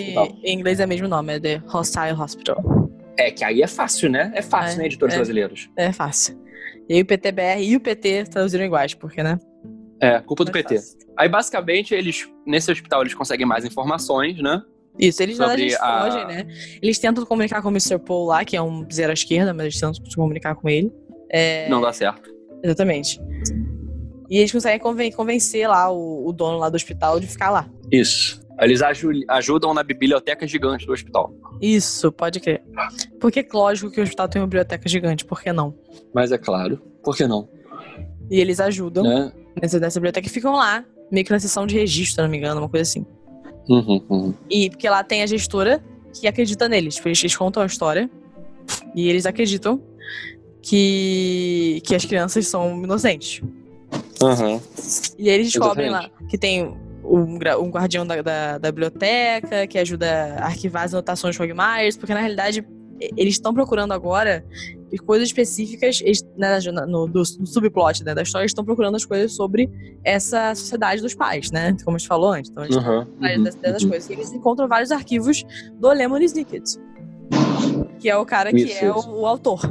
e 0.43 0.49
em 0.51 0.57
inglês 0.57 0.79
é 0.79 0.85
o 0.85 0.87
mesmo 0.87 1.07
nome, 1.07 1.33
é 1.33 1.39
The 1.39 1.61
Hostile 1.67 2.13
Hospital. 2.19 2.89
É, 3.17 3.29
que 3.31 3.43
aí 3.43 3.61
é 3.61 3.67
fácil, 3.67 4.09
né? 4.09 4.31
É 4.33 4.41
fácil, 4.41 4.75
É, 4.75 4.77
né, 4.79 4.85
editores 4.87 5.13
é. 5.13 5.17
brasileiros. 5.17 5.69
É 5.77 5.91
fácil. 5.91 6.39
E 6.87 6.93
aí 6.95 7.01
o 7.01 7.05
PTBR 7.05 7.61
e 7.63 7.75
o 7.75 7.79
PT 7.79 8.23
traduziram 8.25 8.65
iguais, 8.65 8.93
porque, 8.95 9.21
né? 9.21 9.37
É, 10.01 10.19
culpa 10.21 10.43
do 10.45 10.51
Mais 10.51 10.63
PT. 10.65 10.75
fácil. 10.77 10.97
Aí, 11.17 11.27
basicamente, 11.29 11.93
eles, 11.93 12.27
nesse 12.47 12.71
hospital, 12.71 13.01
eles 13.01 13.13
conseguem 13.13 13.45
mais 13.45 13.65
informações, 13.65 14.41
né? 14.41 14.61
Isso, 14.97 15.21
eles 15.21 15.37
Sobre 15.37 15.61
eles 15.61 15.75
a- 15.79 16.01
fogem, 16.01 16.25
né? 16.27 16.47
Eles 16.81 16.97
tentam 16.97 17.25
comunicar 17.25 17.61
com 17.61 17.67
o 17.67 17.71
Mr. 17.71 17.99
Paul 17.99 18.25
lá, 18.27 18.43
que 18.43 18.55
é 18.57 18.61
um 18.61 18.85
zero 18.91 19.11
à 19.11 19.13
esquerda, 19.13 19.53
mas 19.53 19.65
eles 19.65 19.79
tentam 19.79 19.93
se 19.93 20.15
comunicar 20.15 20.55
com 20.55 20.67
ele. 20.69 20.91
É, 21.29 21.69
Não 21.69 21.79
dá 21.81 21.93
certo. 21.93 22.29
Exatamente. 22.64 23.20
E 24.30 24.38
eles 24.38 24.51
conseguem 24.51 24.80
conven- 24.80 25.12
convencer 25.12 25.68
lá 25.68 25.89
o, 25.91 26.28
o 26.28 26.32
dono 26.34 26.57
lá 26.57 26.70
do 26.70 26.76
hospital 26.76 27.20
de 27.20 27.28
ficar 27.28 27.49
lá. 27.49 27.70
Isso. 27.91 28.41
Eles 28.60 28.82
aju- 28.82 29.24
ajudam 29.30 29.74
na 29.74 29.82
biblioteca 29.84 30.45
gigante 30.45 30.86
do 30.86 30.91
hospital. 30.93 31.34
Isso, 31.62 32.12
pode 32.12 32.39
crer. 32.39 32.62
Porque 33.20 33.39
é 33.39 33.47
lógico 33.53 33.89
que 33.89 33.99
o 33.99 34.03
hospital 34.03 34.28
tem 34.28 34.41
uma 34.41 34.47
biblioteca 34.47 34.88
gigante, 34.88 35.24
por 35.26 35.41
que 35.41 35.51
não? 35.53 35.74
Mas 36.14 36.32
é 36.32 36.38
claro, 36.38 36.78
por 37.03 37.16
que 37.16 37.26
não? 37.26 37.47
E 38.30 38.39
eles 38.39 38.60
ajudam 38.60 39.03
Né? 39.03 39.32
nessa, 39.62 39.80
nessa 39.80 39.99
biblioteca 39.99 40.28
e 40.28 40.30
ficam 40.30 40.53
lá, 40.53 40.84
meio 41.10 41.26
que 41.26 41.32
na 41.32 41.39
sessão 41.39 41.66
de 41.66 41.74
registro, 41.76 42.16
se 42.16 42.22
não 42.22 42.30
me 42.30 42.38
engano, 42.38 42.60
uma 42.62 42.70
coisa 42.70 42.84
assim. 42.84 43.05
Uhum, 43.68 44.03
uhum. 44.10 44.34
E 44.49 44.70
porque 44.70 44.89
lá 44.89 45.03
tem 45.03 45.24
a 45.24 45.26
gestora 45.28 45.82
que 46.14 46.28
acredita 46.28 46.68
neles. 46.68 46.95
Tipo, 46.95 47.07
eles, 47.07 47.20
eles 47.24 47.36
contam 47.36 47.64
a 47.64 47.66
história 47.66 48.10
e 48.93 49.07
eles 49.10 49.26
acreditam 49.26 49.82
que, 50.62 51.82
que 51.84 51.95
as 51.95 52.05
crianças 52.05 52.47
são 52.47 52.84
inocentes. 52.84 53.41
Uhum. 54.22 54.60
E 55.18 55.30
aí 55.30 55.36
eles 55.36 55.51
descobrem 55.51 55.88
Exatamente. 55.88 56.14
lá 56.22 56.28
que 56.28 56.38
tem 56.38 56.78
um, 57.03 57.36
um 57.36 57.70
guardião 57.70 58.05
da, 58.05 58.22
da, 58.22 58.57
da 58.57 58.72
biblioteca 58.72 59.66
que 59.66 59.78
ajuda 59.78 60.36
a 60.39 60.45
arquivar 60.45 60.84
as 60.84 60.93
anotações 60.93 61.34
de 61.34 61.38
Fogmires, 61.38 61.97
porque 61.97 62.14
na 62.14 62.20
realidade 62.20 62.66
eles 63.16 63.36
estão 63.36 63.53
procurando 63.53 63.93
agora 63.93 64.43
coisas 65.05 65.28
específicas 65.28 66.01
eles, 66.01 66.24
né, 66.36 66.60
no, 66.88 67.07
do, 67.07 67.22
do 67.22 67.45
subplot 67.45 68.03
né, 68.03 68.16
da 68.16 68.24
história, 68.24 68.43
eles 68.43 68.51
estão 68.51 68.66
procurando 68.66 68.95
as 68.95 69.05
coisas 69.05 69.34
sobre 69.34 69.70
essa 70.03 70.55
sociedade 70.55 71.01
dos 71.01 71.14
pais, 71.14 71.51
né? 71.51 71.76
Como 71.86 71.95
a 71.95 71.99
gente 71.99 72.07
falou 72.07 72.32
antes. 72.32 72.49
Então, 72.49 72.64
eles 72.64 72.76
Uhum, 72.76 72.99
uhum, 72.99 73.43
dessas, 73.43 73.55
dessas 73.55 73.84
uhum. 73.84 73.89
coisas. 73.89 74.10
E 74.10 74.14
eles 74.14 74.34
encontram 74.34 74.68
vários 74.68 74.91
arquivos 74.91 75.45
do 75.76 75.89
Lemon 75.89 76.18
Snicket, 76.20 76.64
que 77.99 78.10
é 78.10 78.18
o 78.18 78.26
cara 78.26 78.51
que 78.51 78.64
Isso, 78.64 78.84
é. 78.84 78.91
O, 78.91 79.22
o 79.22 79.26
autor. 79.26 79.62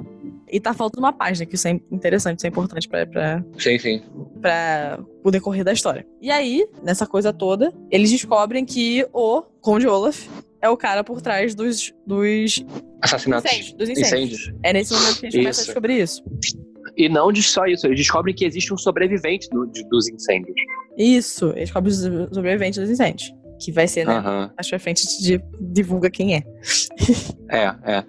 E 0.51 0.61
tá 0.61 0.73
faltando 0.75 1.05
uma 1.07 1.13
página, 1.13 1.45
que 1.47 1.55
isso 1.55 1.69
é 1.69 1.73
interessante, 1.91 2.39
isso 2.39 2.47
é 2.47 2.51
importante 2.51 2.89
pra, 2.89 3.07
pra, 3.07 3.45
Sim, 3.59 3.79
sim. 3.79 4.03
pra 4.41 4.99
o 5.25 5.31
decorrer 5.31 5.65
da 5.65 5.73
história. 5.73 6.07
E 6.21 6.31
aí, 6.31 6.67
nessa 6.83 7.07
coisa 7.07 7.33
toda, 7.33 7.73
eles 7.91 8.11
descobrem 8.11 8.65
que 8.65 9.07
o 9.13 9.43
Conde 9.61 9.87
Olaf 9.87 10.27
é 10.61 10.69
o 10.69 10.77
cara 10.77 11.05
por 11.05 11.21
trás 11.23 11.55
dos, 11.55 11.93
dos 12.07 12.65
Assassinatos. 13.03 13.51
incêndios. 13.51 13.73
Dos 13.75 13.89
incêndios. 13.89 14.41
Incêndios. 14.41 14.61
É 14.63 14.73
nesse 14.73 14.93
momento 14.95 15.21
que 15.21 15.27
a 15.27 15.31
gente 15.31 15.41
começa 15.41 15.61
a 15.61 15.63
Isso. 15.63 15.67
descobrir 15.67 16.01
isso. 16.03 16.23
E 16.97 17.09
não 17.09 17.31
de 17.31 17.43
só 17.43 17.65
isso, 17.67 17.87
eles 17.87 17.99
descobrem 17.99 18.35
que 18.35 18.45
existe 18.45 18.75
um 18.75 18.77
sobrevivente 18.77 19.49
do- 19.51 19.67
de- 19.67 19.85
dos 19.89 20.09
incêndios. 20.09 20.55
Isso, 20.97 21.51
eles 21.51 21.71
descobrem 21.71 21.93
os 21.95 22.01
sobreviventes 22.35 22.79
dos 22.81 22.91
incêndios. 22.91 23.33
Que 23.61 23.73
vai 23.73 23.89
ser, 23.89 24.07
né? 24.07 24.21
Mais 24.57 24.69
pra 24.69 24.79
frente 24.79 25.05
a 25.07 25.11
gente 25.11 25.43
divulga 25.61 26.09
quem 26.11 26.37
é. 26.37 26.43
É, 27.51 27.65
é. 27.99 28.05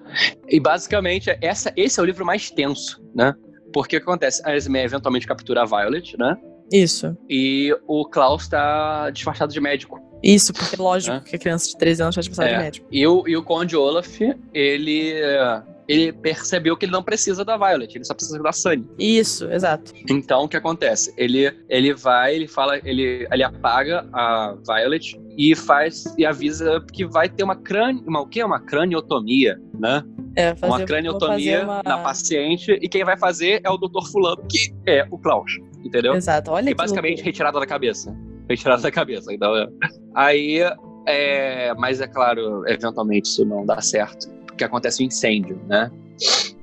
E 0.47 0.59
basicamente, 0.59 1.29
essa, 1.41 1.71
esse 1.75 1.99
é 1.99 2.03
o 2.03 2.05
livro 2.05 2.25
mais 2.25 2.51
tenso, 2.51 3.01
né? 3.15 3.33
Porque 3.73 3.97
o 3.97 3.99
que 3.99 4.03
acontece? 4.03 4.41
A 4.45 4.55
Esme 4.55 4.79
eventualmente 4.83 5.27
captura 5.27 5.61
a 5.61 5.65
Violet, 5.65 6.17
né? 6.17 6.35
Isso. 6.71 7.17
E 7.29 7.75
o 7.87 8.05
Klaus 8.05 8.47
tá 8.47 9.09
disfarçado 9.11 9.51
de 9.51 9.59
médico. 9.59 9.99
Isso, 10.21 10.53
porque 10.53 10.75
lógico 10.75 11.15
É. 11.15 11.19
que 11.21 11.35
a 11.35 11.39
criança 11.39 11.67
de 11.69 11.77
13 11.77 12.03
anos 12.03 12.15
te 12.15 12.21
precisar 12.29 12.47
É. 12.47 12.53
de 12.57 12.63
médico. 12.63 12.87
E 12.91 13.07
o, 13.07 13.27
e 13.27 13.37
o 13.37 13.43
Conde 13.43 13.75
Olaf, 13.75 14.19
ele, 14.53 15.13
é, 15.13 15.61
ele 15.89 16.13
percebeu 16.13 16.77
que 16.77 16.85
ele 16.85 16.91
não 16.91 17.01
precisa 17.03 17.43
da 17.43 17.57
Violet, 17.57 17.95
ele 17.97 18.05
só 18.05 18.13
precisa 18.13 18.37
da 18.41 18.51
Sunny. 18.53 18.87
Isso, 18.99 19.51
exato. 19.51 19.91
Então, 20.09 20.43
o 20.43 20.47
que 20.47 20.55
acontece? 20.55 21.11
Ele, 21.17 21.51
ele 21.67 21.93
vai, 21.95 22.35
ele 22.35 22.47
fala, 22.47 22.77
ele, 22.87 23.27
ele 23.31 23.43
apaga 23.43 24.07
a 24.13 24.55
Violet 24.67 25.19
e 25.35 25.55
faz 25.55 26.13
e 26.17 26.25
avisa 26.25 26.79
que 26.93 27.05
vai 27.07 27.27
ter 27.27 27.43
uma 27.43 27.55
crânio, 27.55 28.03
uma 28.07 28.21
o 28.21 28.27
que 28.27 28.39
é 28.39 28.45
uma 28.45 28.59
craniotomia, 28.59 29.59
né? 29.79 30.03
É, 30.35 30.55
fazer, 30.55 30.71
uma 30.71 30.85
craniotomia 30.85 31.63
uma- 31.63 31.81
na 31.83 31.97
paciente 31.97 32.71
e 32.81 32.87
quem 32.87 33.03
vai 33.03 33.17
fazer 33.17 33.59
é 33.63 33.69
o 33.69 33.77
Dr. 33.77 34.05
Fulano, 34.11 34.43
que 34.47 34.71
é 34.85 35.07
o 35.09 35.17
Klaus, 35.17 35.51
entendeu? 35.83 36.13
Exato, 36.13 36.51
olha 36.51 36.65
E 36.69 36.73
que 36.73 36.75
basicamente 36.75 37.09
loucura. 37.15 37.25
retirada 37.25 37.59
da 37.59 37.65
cabeça. 37.65 38.15
Retirada 38.47 38.81
da 38.83 38.91
cabeça. 38.91 39.33
Então, 39.33 39.55
é. 39.55 39.67
Aí, 40.13 40.59
é, 41.07 41.73
mas 41.75 41.99
é 42.01 42.07
claro, 42.07 42.63
eventualmente 42.67 43.27
isso 43.29 43.43
não 43.45 43.65
dá 43.65 43.81
certo, 43.81 44.27
porque 44.59 44.65
acontece 44.65 45.01
um 45.01 45.07
incêndio, 45.07 45.57
né? 45.67 45.89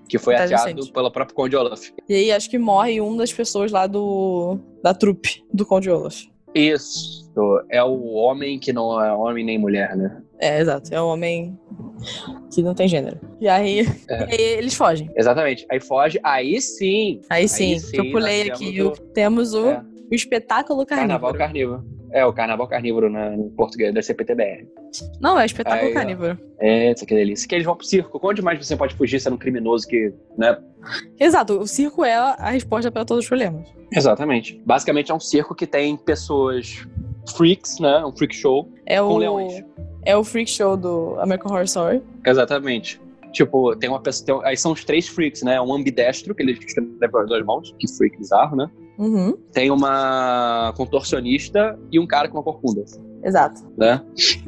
Que 0.06 0.18
foi 0.18 0.34
um 0.34 0.36
ateado 0.36 0.70
incêndio. 0.70 0.92
pelo 0.92 1.10
próprio 1.10 1.34
Conde 1.34 1.56
Olaf. 1.56 1.88
E 2.06 2.14
aí 2.14 2.30
acho 2.30 2.50
que 2.50 2.58
morre 2.58 3.00
uma 3.00 3.16
das 3.16 3.32
pessoas 3.32 3.72
lá 3.72 3.86
do 3.86 4.58
da 4.82 4.92
trupe 4.92 5.42
do 5.52 5.64
Conde 5.64 5.90
Olaf. 5.90 6.24
Isso. 6.54 7.24
É 7.70 7.82
o 7.82 8.12
homem 8.14 8.58
que 8.58 8.72
não 8.72 9.02
é 9.02 9.12
homem 9.12 9.44
nem 9.44 9.58
mulher, 9.58 9.96
né? 9.96 10.22
É, 10.38 10.60
exato. 10.60 10.94
É 10.94 11.00
um 11.00 11.06
homem 11.06 11.58
que 12.54 12.62
não 12.62 12.74
tem 12.74 12.86
gênero. 12.88 13.18
E 13.40 13.48
aí, 13.48 13.80
É. 14.08 14.28
e 14.28 14.40
aí 14.40 14.58
eles 14.58 14.74
fogem. 14.74 15.10
Exatamente. 15.16 15.66
Aí 15.70 15.80
foge, 15.80 16.18
aí 16.22 16.60
sim. 16.60 17.20
Aí 17.30 17.48
sim, 17.48 17.78
sim, 17.78 17.90
que 17.92 18.00
eu 18.00 18.10
pulei 18.10 18.50
aqui. 18.50 18.72
temos 18.74 18.98
o- 18.98 19.02
temos 19.12 19.54
o, 19.54 19.68
É. 19.70 19.82
o 20.10 20.14
espetáculo 20.14 20.84
Carnaval 20.86 21.32
carnívoro. 21.34 21.82
carnívoro. 21.82 21.96
É, 22.12 22.24
o 22.24 22.32
carnaval 22.32 22.68
carnívoro 22.68 23.10
na, 23.10 23.30
no 23.30 23.50
português 23.50 23.92
da 23.92 24.00
CPTBR. 24.00 24.66
Não, 25.20 25.38
é 25.38 25.44
espetáculo 25.44 25.86
Aí, 25.88 25.90
ó. 25.90 25.94
carnívoro. 25.94 26.38
É, 26.60 26.92
isso 26.92 27.04
que 27.04 27.14
delícia. 27.14 27.48
Que 27.48 27.54
eles 27.56 27.66
vão 27.66 27.76
pro 27.76 27.84
circo. 27.86 28.18
Onde 28.22 28.40
mais 28.40 28.64
você 28.64 28.76
pode 28.76 28.94
fugir 28.94 29.20
sendo 29.20 29.34
um 29.34 29.38
criminoso 29.38 29.86
que, 29.86 30.12
né? 30.38 30.56
Exato, 31.18 31.58
o 31.58 31.66
circo 31.66 32.04
é 32.04 32.14
a 32.14 32.50
resposta 32.50 32.90
para 32.92 33.04
todos 33.04 33.24
os 33.24 33.28
problemas. 33.28 33.68
Exatamente. 33.92 34.62
Basicamente 34.64 35.10
é 35.10 35.14
um 35.14 35.20
circo 35.20 35.54
que 35.54 35.66
tem 35.66 35.96
pessoas 35.96 36.86
freaks, 37.36 37.80
né? 37.80 38.04
Um 38.04 38.16
freak 38.16 38.34
show 38.34 38.72
É 38.86 38.98
com 39.00 39.06
o, 39.08 39.18
leões. 39.18 39.64
é 40.04 40.16
o 40.16 40.22
freak 40.22 40.48
show 40.48 40.76
do 40.76 41.16
American 41.20 41.50
Horror 41.50 41.64
Story. 41.64 42.02
Exatamente. 42.24 43.00
Tipo, 43.32 43.74
tem 43.76 43.90
uma 43.90 44.00
pessoa. 44.00 44.40
tem- 44.40 44.48
aí 44.48 44.56
são 44.56 44.72
os 44.72 44.84
três 44.84 45.08
freaks, 45.08 45.42
né? 45.42 45.60
Um 45.60 45.74
ambidestro, 45.74 46.34
que 46.34 46.42
ele 46.42 46.52
escreve 46.52 47.08
com 47.10 47.18
as 47.18 47.28
duas 47.28 47.44
mãos, 47.44 47.74
que 47.78 47.88
freak 47.96 48.16
bizarro, 48.16 48.56
né? 48.56 48.70
Uhum, 48.98 49.36
Tem 49.52 49.70
uma 49.70 50.72
contorcionista 50.76 51.78
e 51.92 51.98
um 51.98 52.06
cara 52.06 52.28
com 52.28 52.38
uma 52.38 52.42
corcunda, 52.42 52.82
exato. 53.22 53.60
né? 53.76 54.00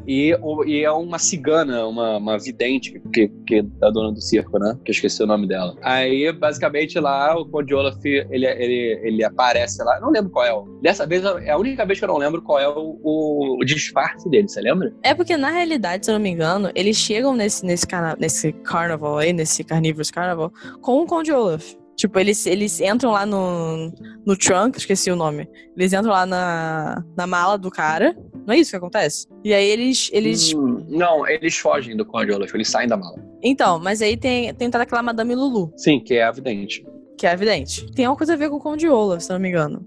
E, 0.07 0.35
e 0.67 0.83
é 0.83 0.91
uma 0.91 1.19
cigana, 1.19 1.87
uma, 1.87 2.17
uma 2.17 2.39
vidente, 2.39 2.99
que, 3.13 3.29
que 3.47 3.57
é 3.57 3.63
da 3.63 3.91
dona 3.91 4.13
do 4.13 4.21
circo, 4.21 4.59
né? 4.59 4.79
Que 4.85 4.91
eu 4.91 4.93
esqueci 4.95 5.23
o 5.23 5.27
nome 5.27 5.47
dela. 5.47 5.77
Aí, 5.83 6.33
basicamente, 6.33 6.99
lá, 6.99 7.39
o 7.39 7.45
Conde 7.47 7.75
Olaf, 7.75 8.03
ele, 8.05 8.47
ele, 8.47 9.01
ele 9.03 9.25
aparece 9.25 9.83
lá. 9.85 9.97
Eu 9.97 10.03
não 10.03 10.11
lembro 10.11 10.31
qual 10.31 10.47
é 10.47 10.53
o. 10.55 10.65
Dessa 10.81 11.07
vez, 11.07 11.23
é 11.25 11.51
a 11.51 11.59
única 11.59 11.85
vez 11.85 11.99
que 11.99 12.05
eu 12.05 12.09
não 12.09 12.17
lembro 12.17 12.41
qual 12.41 12.59
é 12.59 12.69
o, 12.69 12.99
o, 13.03 13.59
o 13.61 13.65
disfarce 13.65 14.29
dele, 14.31 14.49
você 14.49 14.61
lembra? 14.61 14.95
É 15.03 15.13
porque, 15.15 15.37
na 15.37 15.51
realidade, 15.51 16.07
se 16.07 16.11
eu 16.11 16.15
não 16.15 16.23
me 16.23 16.31
engano, 16.31 16.71
eles 16.75 16.97
chegam 16.97 17.35
nesse, 17.35 17.67
nesse, 17.67 17.87
carna 17.87 18.17
nesse 18.19 18.53
carnaval 18.53 19.19
aí, 19.19 19.33
nesse 19.33 19.63
Carnivorous 19.63 20.11
Carnival, 20.11 20.51
com 20.81 21.03
o 21.03 21.07
Conde 21.07 21.33
Olaf. 21.33 21.75
Tipo, 21.99 22.21
eles, 22.21 22.47
eles 22.47 22.81
entram 22.81 23.11
lá 23.11 23.27
no, 23.27 23.93
no 24.25 24.37
trunk, 24.37 24.79
esqueci 24.79 25.11
o 25.11 25.17
nome. 25.17 25.49
Eles 25.77 25.93
entram 25.93 26.13
lá 26.13 26.25
na, 26.25 27.05
na 27.17 27.27
mala 27.27 27.59
do 27.59 27.73
cara. 27.73 28.17
Não 28.47 28.55
é 28.55 28.59
isso 28.59 28.71
que 28.71 28.77
acontece? 28.77 29.27
E 29.45 29.53
aí 29.53 29.69
eles. 29.69 30.09
eles 30.13 30.55
Hum, 30.55 30.87
não, 30.89 31.27
eles 31.27 31.59
fogem 31.59 31.97
do 31.97 32.07
Conde 32.07 32.31
Olaf, 32.31 32.55
eles 32.55 32.69
saem 32.69 32.89
da 32.89 32.97
mala. 32.97 33.17
Então, 33.43 33.81
mas 33.81 34.01
aí 34.01 34.17
tem, 34.17 34.55
tem 34.55 34.71
toda 34.71 34.85
aquela 34.85 35.03
Madame 35.03 35.35
Lulu, 35.35 35.73
Sim, 35.77 35.99
que 35.99 36.15
é 36.15 36.23
a 36.23 36.31
vidente. 36.31 36.87
que 37.17 37.27
é 37.27 37.33
evidente. 37.33 37.85
Tem 37.93 38.05
alguma 38.05 38.17
coisa 38.17 38.35
a 38.35 38.37
ver 38.37 38.49
com 38.49 38.57
o 38.57 38.61
Conde 38.61 38.89
Olaf, 38.89 39.21
se 39.21 39.31
não 39.31 39.41
me 39.41 39.49
engano. 39.49 39.85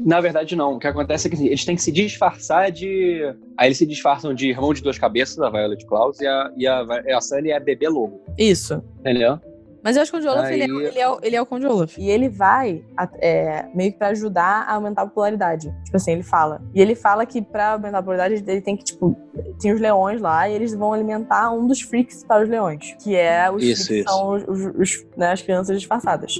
Na 0.00 0.20
verdade, 0.20 0.56
não. 0.56 0.74
O 0.74 0.78
que 0.80 0.88
acontece 0.88 1.28
é 1.28 1.30
que 1.30 1.36
assim, 1.36 1.46
eles 1.46 1.64
têm 1.64 1.76
que 1.76 1.82
se 1.82 1.92
disfarçar 1.92 2.72
de. 2.72 3.22
Aí 3.56 3.68
eles 3.68 3.78
se 3.78 3.86
disfarçam 3.86 4.34
de 4.34 4.48
irmão 4.48 4.74
de 4.74 4.82
duas 4.82 4.98
cabeças, 4.98 5.38
a 5.38 5.48
Violet 5.48 5.86
Claus, 5.86 6.20
e 6.20 6.26
a, 6.26 6.50
e 6.56 6.66
a, 6.66 6.80
a 7.16 7.20
Sunny 7.20 7.52
é 7.52 7.60
bebê 7.60 7.88
lobo. 7.88 8.20
Isso. 8.36 8.82
Entendeu? 8.98 9.38
Mas 9.84 9.96
eu 9.96 10.02
acho 10.02 10.10
que 10.12 10.16
o 10.16 10.20
Conde 10.20 10.28
Olaf, 10.32 10.50
ele, 10.50 10.62
é, 10.62 10.66
Aí- 10.66 10.86
ele, 10.86 10.98
é, 11.00 11.08
o- 11.10 11.18
ele 11.22 11.36
é 11.36 11.42
o 11.42 11.46
Conde 11.46 11.66
Olaf. 11.66 11.98
E 11.98 12.08
ele 12.10 12.28
vai 12.28 12.84
é, 13.20 13.66
meio 13.74 13.92
que 13.92 13.98
pra 13.98 14.08
ajudar 14.08 14.62
a 14.68 14.74
aumentar 14.74 15.02
a 15.02 15.06
popularidade. 15.06 15.72
Tipo 15.84 15.96
assim, 15.96 16.12
ele 16.12 16.22
fala. 16.22 16.62
E 16.74 16.80
ele 16.80 16.94
fala 16.94 17.26
que 17.26 17.42
pra 17.42 17.72
aumentar 17.72 17.98
a 17.98 18.02
popularidade, 18.02 18.44
ele 18.46 18.60
tem 18.60 18.76
que, 18.76 18.84
tipo, 18.84 19.16
tem 19.60 19.72
os 19.72 19.80
leões 19.80 20.20
lá 20.20 20.48
e 20.48 20.54
eles 20.54 20.74
vão 20.74 20.92
alimentar 20.92 21.50
um 21.52 21.66
dos 21.66 21.80
freaks 21.80 22.22
para 22.24 22.42
os 22.44 22.48
leões. 22.48 22.94
Que 23.02 23.16
é 23.16 23.50
os 23.50 23.62
Isso, 23.62 23.86
freaks 23.86 24.06
isso. 24.06 24.14
são 24.16 24.30
os, 24.30 24.42
os- 24.48 24.74
os, 24.78 25.06
né, 25.16 25.32
as 25.32 25.42
crianças 25.42 25.78
disfarçadas. 25.78 26.34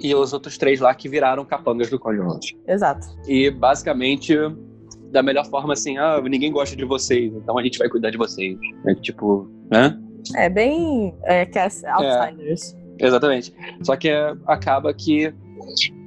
e 0.00 0.14
os 0.14 0.32
outros 0.32 0.56
três 0.56 0.80
lá 0.80 0.94
que 0.94 1.08
viraram 1.08 1.44
capangas 1.44 1.90
do 1.90 1.98
Conde 1.98 2.20
Olaf. 2.20 2.40
Exato. 2.66 3.06
E 3.28 3.50
basicamente, 3.50 4.34
da 5.10 5.22
melhor 5.22 5.44
forma 5.46 5.72
assim, 5.74 5.96
ah, 5.98 6.20
ninguém 6.22 6.50
gosta 6.52 6.74
de 6.76 6.84
vocês, 6.84 7.32
então 7.34 7.58
a 7.58 7.62
gente 7.62 7.78
vai 7.78 7.88
cuidar 7.88 8.10
de 8.10 8.16
vocês. 8.18 8.58
É 8.86 8.94
tipo, 8.94 9.48
né? 9.70 9.98
É 10.34 10.48
bem 10.48 11.14
é, 11.24 11.44
Cast 11.46 11.84
Outsiders. 11.86 12.76
Exatamente. 12.98 13.54
Só 13.82 13.94
que 13.96 14.08
é, 14.08 14.34
acaba 14.46 14.92
que 14.94 15.32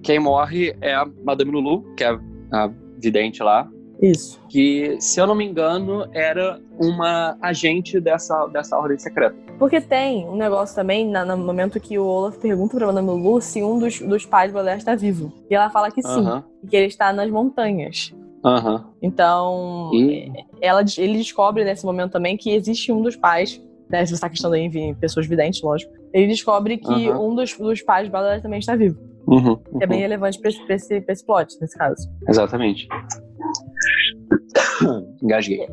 quem 0.03 0.20
morre 0.20 0.76
é 0.82 0.93
a 0.93 1.05
Madame 1.24 1.51
Lulu, 1.51 1.84
que 1.95 2.03
é 2.03 2.17
a 2.51 2.70
vidente 2.97 3.43
lá, 3.43 3.70
Isso. 4.01 4.41
que, 4.49 4.97
se 4.99 5.20
eu 5.22 5.28
não 5.28 5.36
me 5.36 5.45
engano, 5.45 6.07
era 6.13 6.59
uma 6.80 7.38
agente 7.41 7.99
dessa, 7.99 8.47
dessa 8.47 8.78
ordem 8.78 8.97
secreta. 8.97 9.36
Porque 9.59 9.80
tem 9.82 10.28
um 10.28 10.36
negócio 10.36 10.76
também, 10.76 11.07
na- 11.07 11.26
no 11.26 11.38
momento 11.38 11.80
que 11.80 11.99
o 11.99 12.05
Olaf 12.05 12.38
pergunta 12.39 12.76
pra 12.78 12.88
Madame 12.88 13.07
Lulu 13.09 13.41
se 13.41 13.61
um 13.61 13.78
dos, 13.78 13.99
dos 13.99 14.26
pais 14.26 14.51
do 14.51 14.55
Baudelaire 14.55 14.80
está 14.80 14.95
vivo. 14.95 15.32
E 15.49 15.55
ela 15.55 15.70
fala 15.70 15.91
que 15.91 16.01
sim, 16.01 16.26
Aham, 16.26 16.43
e 16.63 16.67
que 16.67 16.76
ele 16.76 16.88
está 16.88 17.11
nas 17.13 17.30
montanhas. 17.30 18.13
aham. 18.43 18.86
Então, 19.01 19.91
Ih. 19.93 20.32
ela, 20.61 20.84
ele 20.97 21.17
descobre 21.17 21.63
nesse 21.65 21.86
momento 21.86 22.11
também 22.13 22.38
que 22.38 22.49
existe 22.51 22.91
um 22.91 23.01
dos 23.01 23.15
pais, 23.17 23.61
né, 23.89 24.05
se 24.05 24.11
você 24.11 24.15
está 24.15 24.29
questão 24.29 24.51
aí 24.51 24.61
em 24.61 24.93
pessoas 24.95 25.27
videntes, 25.27 25.61
lógico, 25.61 25.91
ele 26.13 26.27
descobre 26.27 26.77
que 26.77 27.09
Aham. 27.09 27.19
um 27.19 27.35
dos, 27.35 27.55
dos 27.57 27.81
pais 27.81 28.07
do 28.07 28.11
Baudelaire 28.11 28.41
também 28.41 28.59
está 28.59 28.75
vivo. 28.75 28.97
Uhum, 29.27 29.57
Que 29.77 29.83
é 29.83 29.87
bem 29.87 29.99
relevante 29.99 30.39
pra 30.39 30.49
esse, 30.49 30.65
pra, 30.65 30.75
esse, 30.75 31.01
pra 31.01 31.13
esse 31.13 31.25
plot, 31.25 31.55
nesse 31.61 31.77
caso. 31.77 32.09
Exatamente. 32.27 32.87
Engasguei. 35.21 35.67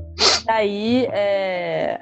Daí, 0.44 1.06
é... 1.06 2.00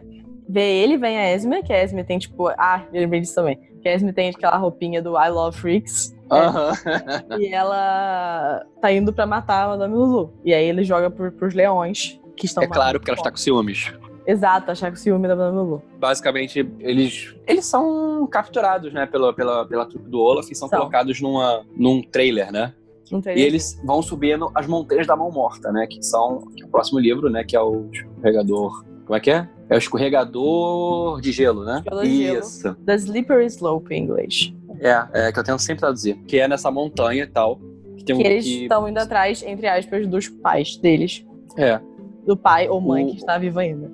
vê 0.48 0.82
ele, 0.82 0.96
vem 0.96 1.16
a 1.16 1.32
Esme, 1.32 1.62
que 1.62 1.72
a 1.72 1.82
Esme 1.82 2.02
tem, 2.02 2.18
tipo... 2.18 2.48
Ah, 2.58 2.82
eu 2.92 3.00
lembrei 3.00 3.20
disso 3.20 3.34
também. 3.34 3.56
Que 3.80 3.88
a 3.88 3.94
Esme 3.94 4.12
tem 4.12 4.30
aquela 4.30 4.56
roupinha 4.56 5.00
do 5.00 5.16
I 5.16 5.28
Love 5.30 5.56
Freaks. 5.56 6.14
Aham. 6.30 6.72
E 7.38 7.54
ela 7.54 8.64
tá 8.80 8.90
indo 8.92 9.12
pra 9.12 9.26
matar 9.26 9.64
a 9.64 9.68
Madame 9.68 9.94
Lulu. 9.94 10.32
E 10.44 10.52
aí 10.52 10.64
ele 10.66 10.82
joga 10.82 11.10
pro, 11.10 11.30
pros 11.30 11.54
leões, 11.54 12.20
que 12.36 12.46
estão 12.46 12.64
É 12.64 12.66
claro, 12.66 12.98
porque 12.98 13.10
ela 13.10 13.18
está 13.18 13.30
com 13.30 13.36
ciúmes. 13.36 13.92
Exato, 14.26 14.70
achar 14.70 14.90
que 14.90 14.96
o 14.96 15.00
ciúme 15.00 15.28
da 15.28 15.34
Lulu. 15.50 15.82
Basicamente, 15.98 16.66
eles, 16.80 17.34
eles 17.46 17.64
são 17.66 18.26
capturados, 18.26 18.92
né, 18.92 19.04
pela, 19.06 19.34
pela, 19.34 19.66
pela 19.66 19.84
trupe 19.86 20.08
do 20.08 20.18
Olaf 20.20 20.50
e 20.50 20.54
são, 20.54 20.68
São. 20.68 20.78
colocados 20.78 21.20
numa, 21.20 21.64
num 21.76 22.02
trailer, 22.02 22.50
né? 22.50 22.72
Não 23.12 23.20
tem 23.20 23.36
E 23.36 23.42
eles 23.42 23.78
vão 23.84 24.00
subindo 24.00 24.50
as 24.54 24.66
montanhas 24.66 25.06
da 25.06 25.14
mão 25.14 25.30
morta, 25.30 25.70
né? 25.70 25.86
Que 25.86 26.02
são 26.02 26.38
que 26.56 26.62
é 26.62 26.66
o 26.66 26.70
próximo 26.70 26.98
livro, 26.98 27.28
né? 27.28 27.44
Que 27.44 27.54
é 27.54 27.60
o 27.60 27.86
escorregador. 27.92 28.82
Como 29.04 29.14
é 29.14 29.20
que 29.20 29.30
é? 29.30 29.46
É 29.68 29.74
o 29.74 29.78
escorregador 29.78 31.20
de 31.20 31.30
gelo, 31.30 31.64
né? 31.64 31.82
Escorregador 31.84 32.04
de 32.04 32.22
gelo. 32.24 32.38
Isso. 32.38 32.74
The 32.86 32.94
Slippery 32.94 33.46
Slope 33.46 33.94
em 33.94 34.04
inglês. 34.04 34.54
É, 34.80 35.26
é, 35.28 35.32
que 35.32 35.38
eu 35.38 35.44
tento 35.44 35.58
sempre 35.60 35.80
traduzir. 35.80 36.16
Que 36.26 36.38
é 36.40 36.48
nessa 36.48 36.70
montanha 36.70 37.24
e 37.24 37.26
tal. 37.26 37.60
Que 37.98 38.04
tem 38.04 38.16
um 38.16 38.18
Que 38.18 38.26
eles 38.26 38.44
que- 38.46 38.62
estão 38.62 38.88
indo 38.88 38.98
atrás, 38.98 39.42
entre 39.42 39.66
aspas, 39.68 40.06
dos 40.06 40.28
pais 40.28 40.76
deles. 40.78 41.24
É. 41.58 41.78
Do 42.26 42.36
pai 42.38 42.68
ou 42.70 42.80
mãe 42.80 43.04
O- 43.04 43.10
que 43.10 43.16
está 43.18 43.36
vivo 43.36 43.58
ainda. 43.58 43.90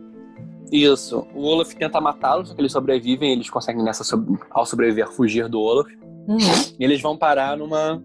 Isso. 0.70 1.26
O 1.34 1.42
Olaf 1.42 1.72
tenta 1.74 2.00
matá-los, 2.00 2.48
só 2.48 2.54
que 2.54 2.60
eles 2.60 2.72
sobrevivem, 2.72 3.32
eles 3.32 3.50
conseguem 3.50 3.82
nessa 3.82 4.04
ao 4.50 4.64
sobreviver 4.66 5.08
fugir 5.10 5.48
do 5.48 5.60
Olaf. 5.60 5.88
Uhum. 6.28 6.38
E 6.78 6.84
eles 6.84 7.00
vão 7.00 7.16
parar 7.16 7.56
numa. 7.56 8.02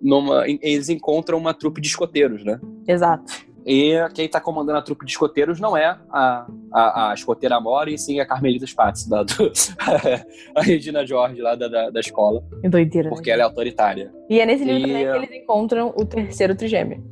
numa. 0.00 0.44
Eles 0.46 0.88
encontram 0.88 1.38
uma 1.38 1.52
trupe 1.54 1.80
de 1.80 1.88
escoteiros, 1.88 2.44
né? 2.44 2.60
Exato. 2.86 3.48
E 3.66 3.96
quem 4.14 4.26
tá 4.26 4.40
comandando 4.40 4.78
a 4.78 4.82
trupe 4.82 5.04
de 5.04 5.10
escoteiros 5.10 5.60
não 5.60 5.76
é 5.76 5.98
a, 6.10 6.46
a, 6.72 7.10
a 7.10 7.14
escoteira 7.14 7.56
Amora, 7.56 7.90
e 7.90 7.98
sim 7.98 8.18
a 8.18 8.24
Carmelita 8.24 8.66
Spatz, 8.66 9.06
da, 9.06 9.22
do, 9.22 9.52
a 10.56 10.62
Regina 10.62 11.04
George 11.04 11.42
lá 11.42 11.54
da, 11.54 11.68
da, 11.68 11.90
da 11.90 12.00
escola, 12.00 12.42
Que 12.62 12.68
doideira. 12.70 13.10
porque 13.10 13.28
né? 13.28 13.34
ela 13.34 13.42
é 13.42 13.44
autoritária. 13.44 14.10
E 14.30 14.40
é 14.40 14.46
nesse 14.46 14.64
livro 14.64 14.88
E, 14.88 14.92
também 14.92 15.04
que 15.04 15.16
eles 15.34 15.42
encontram 15.42 15.92
o 15.94 16.04
terceiro 16.06 16.56
trigêmeo. 16.56 17.04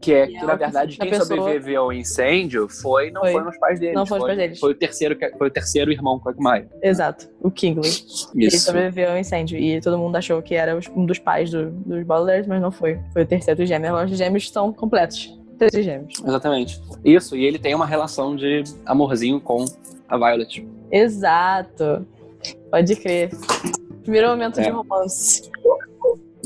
Que 0.00 0.12
é 0.12 0.26
que, 0.26 0.34
na 0.44 0.54
verdade, 0.54 0.96
a 1.00 1.02
quem 1.04 1.10
pessoa- 1.10 1.38
sobreviveu 1.38 1.82
ao 1.84 1.92
incêndio 1.92 2.68
foi, 2.68 3.10
não 3.10 3.22
Foi. 3.22 3.32
foram 3.32 3.48
os 3.48 3.58
pais 3.58 3.80
deles. 3.80 3.94
Não 3.94 4.04
foram 4.06 4.22
os 4.22 4.26
pais 4.26 4.38
deles. 4.38 4.60
Foi 4.60 4.72
o 4.72 4.74
terceiro, 4.74 5.16
foi 5.38 5.48
o 5.48 5.50
terceiro 5.50 5.90
irmão 5.90 6.20
Quagmire. 6.20 6.68
Exato. 6.82 7.28
O 7.40 7.50
Kingley. 7.50 7.90
Ele 8.34 8.46
Isso. 8.46 8.66
sobreviveu 8.66 9.10
ao 9.12 9.16
incêndio. 9.18 9.58
E 9.58 9.80
todo 9.80 9.96
mundo 9.98 10.14
achou 10.16 10.40
que 10.42 10.54
era 10.54 10.78
um 10.94 11.06
dos 11.06 11.18
pais 11.18 11.50
do- 11.50 11.70
dos 11.70 12.04
Baudelaires, 12.04 12.46
mas 12.46 12.60
não 12.60 12.70
foi. 12.70 12.98
Foi 13.12 13.22
o 13.22 13.26
terceiro 13.26 13.56
trigêmeo. 13.56 13.88
Agora 13.88 14.06
os 14.06 14.16
gêmeos 14.16 14.50
são 14.50 14.72
completos. 14.72 15.34
Três 15.58 15.72
trigêmeos. 15.72 16.12
Exatamente. 16.24 16.80
Isso, 17.02 17.34
e 17.34 17.44
ele 17.46 17.58
tem 17.58 17.74
uma 17.74 17.86
relação 17.86 18.36
de 18.36 18.62
amorzinho 18.84 19.40
com 19.40 19.64
a 20.06 20.16
Violet. 20.18 20.68
Exato. 20.92 22.06
Pode 22.70 22.94
crer. 22.96 23.30
Primeiro 24.02 24.28
momento 24.28 24.60
de 24.60 24.68
É. 24.68 24.70
romance. 24.70 25.50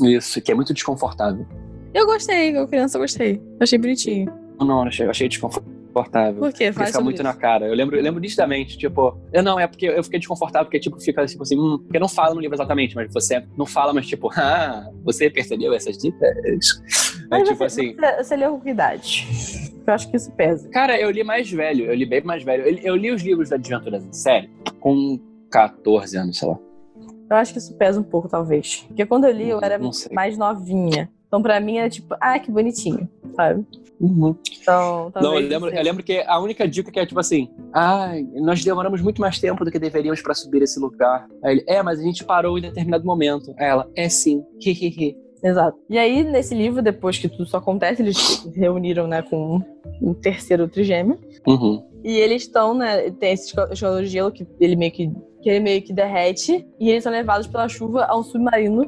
Isso, 0.01 0.41
que 0.41 0.51
é 0.51 0.55
muito 0.55 0.73
desconfortável. 0.73 1.45
Eu 1.93 2.05
gostei, 2.05 2.53
como 2.53 2.67
criança 2.67 2.97
eu 2.97 3.01
gostei. 3.01 3.41
Achei 3.59 3.77
bonitinho. 3.77 4.31
Não, 4.59 4.81
eu 4.83 4.87
achei, 4.87 5.05
eu 5.05 5.09
achei 5.09 5.27
desconfortável. 5.27 6.39
Por 6.39 6.53
quê? 6.53 6.65
Porque 6.65 6.71
Faz 6.73 6.87
fica 6.89 6.91
sobre 6.91 7.03
muito 7.03 7.15
isso. 7.15 7.23
na 7.23 7.33
cara. 7.33 7.67
Eu 7.67 7.73
lembro, 7.73 7.97
eu 7.97 8.01
lembro 8.01 8.19
nitidamente, 8.21 8.77
tipo, 8.77 9.17
eu 9.33 9.43
não, 9.43 9.59
é 9.59 9.67
porque 9.67 9.87
eu 9.87 10.03
fiquei 10.03 10.19
desconfortável, 10.19 10.65
porque 10.65 10.79
tipo, 10.79 10.99
fica 11.01 11.25
tipo 11.25 11.43
assim, 11.43 11.59
hum, 11.59 11.79
porque 11.79 11.99
não 11.99 12.07
fala 12.07 12.33
no 12.33 12.39
livro 12.39 12.55
exatamente, 12.55 12.95
mas 12.95 13.11
você 13.13 13.43
não 13.57 13.65
fala, 13.65 13.91
mas 13.93 14.07
tipo, 14.07 14.29
ah, 14.37 14.89
você 15.03 15.29
percebeu 15.29 15.73
essas 15.73 15.97
dicas? 15.97 16.21
É 16.21 16.55
Mas 17.29 17.43
tipo 17.43 17.57
você, 17.57 17.65
assim. 17.65 17.95
Você, 17.95 18.23
você 18.23 18.35
leu 18.37 18.51
com 18.51 18.61
que 18.61 18.69
idade? 18.69 19.27
Eu 19.85 19.93
acho 19.93 20.09
que 20.09 20.15
isso 20.15 20.31
pesa. 20.33 20.69
Cara, 20.69 20.97
eu 20.99 21.09
li 21.11 21.23
mais 21.23 21.51
velho, 21.51 21.85
eu 21.85 21.93
li 21.95 22.05
bem 22.05 22.21
mais 22.23 22.43
velho. 22.43 22.63
Eu, 22.63 22.71
li- 22.71 22.81
eu 22.85 22.95
li 22.95 23.11
os 23.11 23.21
livros 23.21 23.49
da 23.49 23.57
Desventuras 23.57 24.05
em 24.05 24.13
série 24.13 24.49
com 24.79 25.19
14 25.49 26.15
anos, 26.17 26.37
sei 26.37 26.47
lá. 26.47 26.57
Eu 27.29 27.35
acho 27.37 27.51
que 27.53 27.59
isso 27.59 27.73
pesa 27.75 27.99
um 27.99 28.03
pouco, 28.03 28.27
talvez. 28.29 28.85
Porque 28.87 29.05
quando 29.05 29.25
eu 29.25 29.31
li, 29.31 29.49
eu 29.49 29.59
era 29.61 29.79
mais 30.11 30.37
novinha. 30.37 31.09
Então, 31.31 31.41
pra 31.41 31.61
mim, 31.61 31.77
era 31.77 31.89
tipo, 31.89 32.13
ah, 32.19 32.37
que 32.37 32.51
bonitinho, 32.51 33.07
sabe? 33.37 33.65
Uhum. 34.01 34.35
Então. 34.61 35.09
Não, 35.15 35.35
eu 35.39 35.47
lembro, 35.47 35.69
eu 35.69 35.81
lembro 35.81 36.03
que 36.03 36.19
a 36.27 36.37
única 36.41 36.67
dica 36.67 36.91
que 36.91 36.99
é 36.99 37.05
tipo 37.05 37.21
assim: 37.21 37.47
ai, 37.73 38.23
nós 38.35 38.61
demoramos 38.61 38.99
muito 38.99 39.21
mais 39.21 39.39
tempo 39.39 39.63
do 39.63 39.71
que 39.71 39.79
deveríamos 39.79 40.21
pra 40.21 40.33
subir 40.33 40.61
esse 40.61 40.77
lugar. 40.77 41.25
Aí 41.41 41.53
ele, 41.53 41.63
é, 41.67 41.81
mas 41.81 42.01
a 42.01 42.03
gente 42.03 42.25
parou 42.25 42.57
em 42.57 42.61
determinado 42.61 43.05
momento. 43.05 43.53
Aí 43.57 43.65
ela, 43.65 43.89
é 43.95 44.09
sim, 44.09 44.43
hehehe. 44.59 45.15
Exato. 45.41 45.77
E 45.89 45.97
aí, 45.97 46.21
nesse 46.21 46.53
livro, 46.53 46.81
depois 46.81 47.17
que 47.17 47.29
tudo 47.29 47.45
isso 47.45 47.55
acontece, 47.55 48.01
eles 48.01 48.17
se 48.17 48.49
reuniram, 48.59 49.07
né, 49.07 49.21
com 49.21 49.61
o 50.01 50.13
terceiro 50.13 50.67
trigêmeo. 50.67 51.17
Uhum. 51.47 51.81
E 52.03 52.17
eles 52.17 52.41
estão, 52.41 52.73
né, 52.73 53.09
tem 53.11 53.31
esse 53.31 53.45
esco- 53.47 53.71
escolador 53.71 54.01
de 54.03 54.09
gelo 54.09 54.31
que 54.33 54.45
ele 54.59 54.75
meio 54.75 54.91
que, 54.91 55.09
que 55.41 55.49
ele 55.49 55.61
meio 55.61 55.81
que 55.81 55.93
derrete. 55.93 56.67
E 56.77 56.89
eles 56.89 57.03
são 57.03 57.11
levados 57.11 57.47
pela 57.47 57.69
chuva 57.69 58.03
a 58.03 58.17
um 58.19 58.21
submarino. 58.21 58.85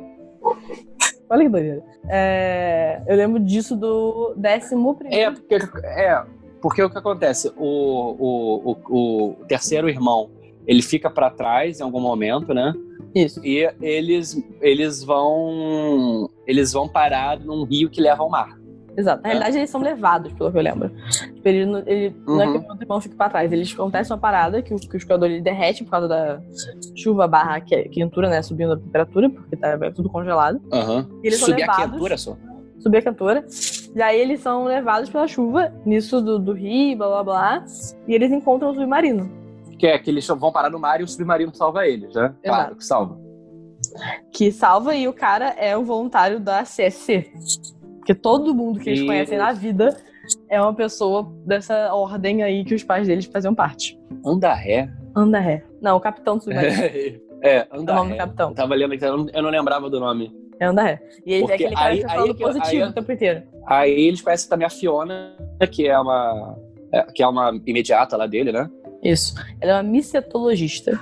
Olha 1.34 1.44
que 1.46 1.50
doideira. 1.50 1.84
É, 2.10 3.02
eu 3.08 3.16
lembro 3.16 3.40
disso 3.40 3.76
do 3.76 4.34
décimo 4.38 4.92
É, 4.92 5.32
primeiro. 5.32 5.34
porque, 5.42 5.56
é, 5.84 6.24
porque 6.62 6.84
o 6.84 6.90
que 6.90 6.98
acontece? 6.98 7.52
O, 7.58 8.16
o, 8.20 8.72
o, 8.88 9.32
o 9.32 9.36
terceiro 9.48 9.90
irmão, 9.90 10.30
ele 10.68 10.84
fica 10.84 11.10
pra 11.10 11.32
trás 11.32 11.80
em 11.80 11.84
algum 11.84 12.00
momento, 12.00 12.54
né? 12.54 12.72
Isso. 13.16 13.44
E 13.46 13.68
eles, 13.82 14.42
eles 14.62 15.04
vão. 15.04 16.30
Eles 16.46 16.72
vão 16.72 16.88
parar 16.88 17.40
num 17.40 17.64
rio 17.64 17.90
que 17.90 18.00
leva 18.02 18.22
ao 18.24 18.30
mar. 18.30 18.58
Exato. 18.96 19.24
Na 19.24 19.30
realidade, 19.30 19.58
eles 19.58 19.70
são 19.70 19.82
levados, 19.82 20.32
pelo 20.34 20.52
que 20.52 20.58
eu 20.58 20.62
lembro. 20.62 20.90
Tipo, 21.34 21.48
ele, 21.48 21.66
não- 21.66 21.84
ele, 21.86 22.16
não 22.28 22.42
é 22.42 22.46
que 22.46 22.52
Uhum. 22.58 22.64
o 22.64 22.70
outro 22.70 22.84
irmão 22.84 23.02
fica 23.02 23.16
pra 23.16 23.30
trás. 23.30 23.52
Eles 23.52 23.74
acontece 23.74 24.12
uma 24.12 24.20
parada 24.20 24.62
que 24.62 24.74
o, 24.74 24.78
que 24.78 24.96
o 24.96 24.98
escoador 24.98 25.30
ele 25.30 25.42
derrete 25.42 25.84
por 25.84 25.92
causa 25.92 26.08
da 26.08 26.40
chuva 26.96 27.28
barra 27.28 27.60
que- 27.62 27.90
quentura, 27.90 28.30
né? 28.30 28.42
Subindo 28.42 28.74
a 28.74 28.78
temperatura, 28.78 29.30
porque 29.30 29.56
tá 29.56 29.70
é 29.82 29.92
tudo 29.92 30.10
congelado. 30.10 30.62
Aham. 30.72 31.08
E 31.24 31.28
eles 31.28 31.40
são 31.40 31.48
Subir 31.50 31.64
a 31.64 31.68
levados- 31.72 31.92
quentura 31.92 32.18
só. 32.18 32.38
Subir 32.80 32.98
a 32.98 33.02
cantora. 33.02 33.46
E 33.96 34.02
aí 34.02 34.20
eles 34.20 34.42
são 34.42 34.66
levados 34.66 35.10
pela 35.10 35.28
chuva, 35.28 35.74
nisso 35.86 36.20
do, 36.22 36.38
do 36.38 36.54
rio, 36.54 36.98
blá 36.98 37.08
blá 37.08 37.24
blá. 37.24 37.66
E 38.08 38.14
eles 38.14 38.32
encontram 38.32 38.72
o 38.72 38.74
submarino. 38.74 39.30
Que 39.80 39.88
é 39.88 39.98
que 39.98 40.10
eles 40.10 40.26
vão 40.28 40.52
parar 40.52 40.70
no 40.70 40.80
mar 40.80 41.00
e 41.02 41.04
o 41.04 41.08
submarino 41.08 41.54
salva 41.56 41.88
eles, 41.88 42.14
né? 42.14 42.34
Claro 42.44 42.62
Exato. 42.62 42.76
que 42.76 42.86
salva. 42.86 43.18
Que 44.32 44.52
salva 44.52 44.96
e 44.96 45.08
o 45.08 45.14
cara 45.14 45.50
é 45.58 45.76
o 45.78 45.84
voluntário 45.84 46.40
da 46.40 46.64
CSC. 46.64 47.30
Porque 48.04 48.14
todo 48.14 48.54
mundo 48.54 48.82
que 48.82 48.90
eles 48.90 49.02
conhecem 49.04 49.38
na 49.38 49.54
vida 49.54 49.96
é 50.50 50.62
uma 50.62 50.74
pessoa 50.74 51.32
dessa 51.46 51.94
ordem 51.96 52.44
aí 52.44 52.66
que 52.66 52.76
os 52.76 52.84
pais 52.84 53.08
deles 53.08 53.26
faziam 53.26 53.56
parte. 53.56 53.98
Anda 54.26 54.54
ré. 54.54 54.90
Anda 55.16 55.40
ré. 55.40 55.64
Não, 55.82 55.96
o 55.96 56.02
capitão 56.02 56.38
do 56.38 56.44
submarino. 56.44 56.76
é, 56.84 57.20
É 57.42 57.68
anda 57.72 57.94
o 57.94 57.96
nome 57.96 58.12
do 58.12 58.18
capitão. 58.18 58.50
Eu 58.50 58.56
tava 58.56 58.76
lendo 58.76 58.94
aqui, 58.94 59.06
eu 59.06 59.18
não, 59.18 59.26
eu 59.34 59.42
não 59.42 59.50
lembrava 59.50 59.90
do 59.90 60.02
nome. 60.02 60.36
É 60.60 60.66
Anda 60.66 60.84
Ré. 60.84 61.02
E 61.26 61.34
ele 61.34 61.42
Porque 61.48 61.52
é 61.54 61.56
aquele 61.56 61.76
cara 61.76 61.90
aí- 61.90 61.98
que 62.00 62.04
tá 62.06 62.12
aí 62.12 62.16
falando 62.18 62.36
que 62.36 62.44
eu- 62.44 62.48
positivo 62.48 62.84
aí- 62.84 62.90
o 62.90 62.94
tempo 62.94 63.12
inteiro. 63.14 63.44
Aí 63.68 63.92
eles 64.08 64.22
conhecem 64.22 64.50
também 64.50 64.68
a 64.68 64.70
Fiona, 64.70 65.34
que 65.72 65.88
é 65.88 65.98
uma. 65.98 66.58
é, 66.92 67.04
que 67.04 67.24
é 67.24 67.28
uma 67.28 67.52
imediata 67.66 68.18
lá 68.18 68.28
dele, 68.28 68.52
né? 68.52 68.70
Isso. 69.02 69.34
Ela 69.62 69.72
é 69.72 69.76
uma 69.76 69.84
micetologista. 69.84 71.00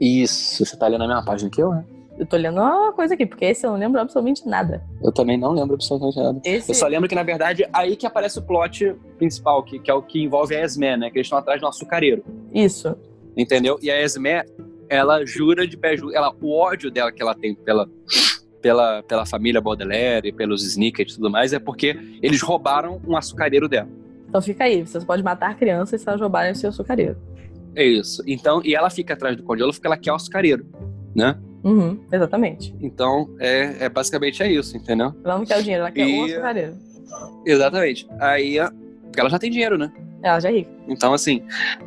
Isso, 0.00 0.64
você 0.64 0.76
tá 0.76 0.86
lendo 0.88 1.04
a 1.04 1.06
mesma 1.08 1.24
página 1.24 1.50
que 1.50 1.60
eu, 1.62 1.70
né? 1.70 1.84
Eu 2.18 2.26
tô 2.26 2.36
lendo 2.36 2.60
uma 2.60 2.92
coisa 2.92 3.14
aqui, 3.14 3.26
porque 3.26 3.46
esse 3.46 3.66
eu 3.66 3.70
não 3.70 3.78
lembro 3.78 4.00
absolutamente 4.00 4.46
nada. 4.46 4.82
Eu 5.02 5.10
também 5.10 5.38
não 5.38 5.52
lembro 5.52 5.74
absolutamente 5.74 6.18
nada. 6.18 6.40
Esse... 6.44 6.70
Eu 6.70 6.74
só 6.74 6.86
lembro 6.86 7.08
que, 7.08 7.14
na 7.14 7.22
verdade, 7.22 7.66
aí 7.72 7.96
que 7.96 8.06
aparece 8.06 8.38
o 8.38 8.42
plot 8.42 8.94
principal, 9.16 9.62
que, 9.62 9.78
que 9.78 9.90
é 9.90 9.94
o 9.94 10.02
que 10.02 10.22
envolve 10.22 10.54
a 10.54 10.62
Esme, 10.62 10.96
né? 10.96 11.10
Que 11.10 11.18
eles 11.18 11.26
estão 11.26 11.38
atrás 11.38 11.60
do 11.60 11.66
açucareiro. 11.66 12.22
Isso. 12.52 12.96
Entendeu? 13.36 13.78
E 13.82 13.90
a 13.90 14.00
Esme, 14.00 14.44
ela 14.88 15.24
jura 15.24 15.66
de 15.66 15.76
pé 15.76 15.96
junto. 15.96 16.14
Ela, 16.14 16.34
o 16.40 16.54
ódio 16.54 16.90
dela 16.90 17.10
que 17.10 17.22
ela 17.22 17.34
tem 17.34 17.54
pela, 17.54 17.88
pela, 18.60 19.02
pela 19.02 19.26
família 19.26 19.60
Baudelaire 19.60 20.32
pelos 20.32 20.62
Snicket 20.64 21.10
e 21.10 21.14
tudo 21.14 21.30
mais 21.30 21.52
é 21.52 21.58
porque 21.58 21.98
eles 22.22 22.40
roubaram 22.42 23.00
um 23.06 23.16
açucareiro 23.16 23.68
dela. 23.68 23.88
Então 24.28 24.40
fica 24.40 24.64
aí, 24.64 24.86
você 24.86 25.00
pode 25.00 25.22
matar 25.22 25.56
crianças 25.56 26.00
se 26.00 26.08
elas 26.08 26.20
roubarem 26.20 26.52
o 26.52 26.54
seu 26.54 26.70
açucareiro. 26.70 27.16
É 27.74 27.84
isso. 27.84 28.22
Então, 28.26 28.62
e 28.64 28.74
ela 28.74 28.90
fica 28.90 29.14
atrás 29.14 29.36
do 29.36 29.42
Conde 29.42 29.62
Olaf 29.62 29.76
porque 29.76 29.86
ela 29.86 29.96
quer 29.96 30.12
o 30.12 30.14
açucareiro, 30.14 30.66
né? 31.14 31.38
Uhum, 31.64 32.00
exatamente. 32.10 32.74
Então, 32.80 33.28
é, 33.38 33.84
é 33.84 33.88
basicamente 33.88 34.42
é 34.42 34.50
isso, 34.50 34.76
entendeu? 34.76 35.14
Ela 35.24 35.38
não 35.38 35.44
quer 35.44 35.58
o 35.58 35.62
dinheiro, 35.62 35.82
ela 35.82 35.92
quer 35.92 36.04
o 36.04 36.08
E- 36.26 36.32
açucareiro. 36.32 36.74
Exatamente. 37.46 38.08
Aí, 38.18 38.58
ela 38.58 39.28
já 39.30 39.38
tem 39.38 39.50
dinheiro, 39.50 39.78
né? 39.78 39.92
Ela 40.22 40.40
já 40.40 40.50
é 40.50 40.56
rica. 40.56 40.70
Então, 40.88 41.12
assim, 41.12 41.42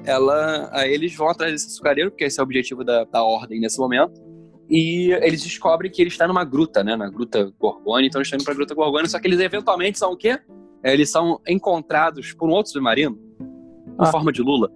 ela, 0.06 0.70
aí 0.74 0.94
eles 0.94 1.16
vão 1.16 1.30
atrás 1.30 1.52
desse 1.54 1.68
açucareiro, 1.68 2.12
porque 2.12 2.26
esse 2.26 2.40
é 2.40 2.44
o 2.44 2.46
objetivo 2.46 2.84
da, 2.84 3.04
da 3.06 3.24
ordem 3.24 3.60
nesse 3.60 3.80
momento. 3.80 4.22
E 4.70 5.12
eles 5.22 5.44
descobrem 5.44 5.92
que 5.92 6.02
ele 6.02 6.10
está 6.10 6.28
numa 6.28 6.44
gruta, 6.44 6.84
né? 6.84 6.96
Na 6.96 7.10
gruta 7.10 7.52
Gorgônia. 7.60 8.08
Então 8.08 8.20
eles 8.20 8.28
estão 8.28 8.38
indo 8.38 8.46
pra 8.46 8.54
gruta 8.54 8.74
Gorgônia, 8.74 9.08
só 9.08 9.20
que 9.20 9.28
eles 9.28 9.40
eventualmente 9.40 9.98
são 10.00 10.12
o 10.12 10.18
quê? 10.18 10.40
É, 10.84 10.94
Eles 10.94 11.10
são 11.10 11.40
encontrados 11.48 12.34
por 12.34 12.50
um 12.50 12.54
outro 12.54 12.72
submarino, 12.72 13.18
em 13.42 13.96
Ah. 14.00 14.06
forma 14.08 14.32
de 14.32 14.42
Lula. 14.42 14.72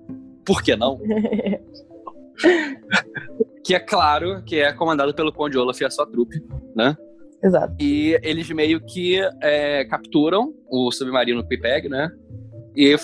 Por 0.46 0.62
que 0.64 0.76
não? 0.76 1.00
Que 3.70 3.76
é 3.76 3.80
claro 3.80 4.42
que 4.44 4.56
é 4.56 4.74
comandado 4.74 5.14
pelo 5.14 5.32
Conde 5.32 5.56
Olaf 5.56 5.80
e 5.80 5.86
a 5.86 5.92
sua 5.92 6.04
trupe. 6.04 6.42
Exato. 7.44 7.76
E 7.80 8.20
eles 8.24 8.50
meio 8.50 8.82
que 8.82 9.20
é, 9.44 9.86
capturam 9.86 10.56
o 10.68 10.92
submarino 10.92 11.48
Quipeg, 11.48 11.88
né? 11.88 12.10
E, 12.76 12.96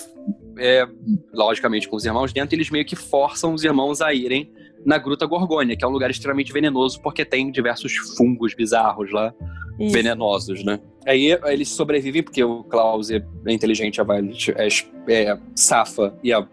é, 0.58 0.88
logicamente, 1.32 1.88
com 1.88 1.96
os 1.96 2.04
irmãos 2.04 2.34
dentro, 2.34 2.56
eles 2.56 2.72
meio 2.72 2.84
que 2.84 2.96
forçam 2.96 3.54
os 3.54 3.64
irmãos 3.64 4.02
a 4.02 4.12
irem 4.12 4.52
na 4.84 4.98
Gruta 4.98 5.28
Gorgônia, 5.28 5.78
que 5.78 5.86
é 5.86 5.88
um 5.88 5.92
lugar 5.92 6.10
extremamente 6.10 6.52
venenoso, 6.52 7.00
porque 7.00 7.24
tem 7.24 7.52
diversos 7.52 7.96
fungos 8.18 8.56
bizarros 8.56 9.12
lá, 9.12 9.36
Isso. 9.80 9.94
venenosos, 9.94 10.64
né? 10.64 10.80
Aí 11.06 11.38
eles 11.46 11.70
sobrevivem, 11.70 12.24
porque 12.24 12.44
o 12.44 12.64
Klaus 12.64 13.12
é 13.12 13.22
inteligente, 13.50 14.02
a 14.02 14.04
Violet 14.04 14.52
é, 14.58 14.68
é 15.10 15.40
safa 15.56 16.18
e 16.24 16.34
a 16.34 16.44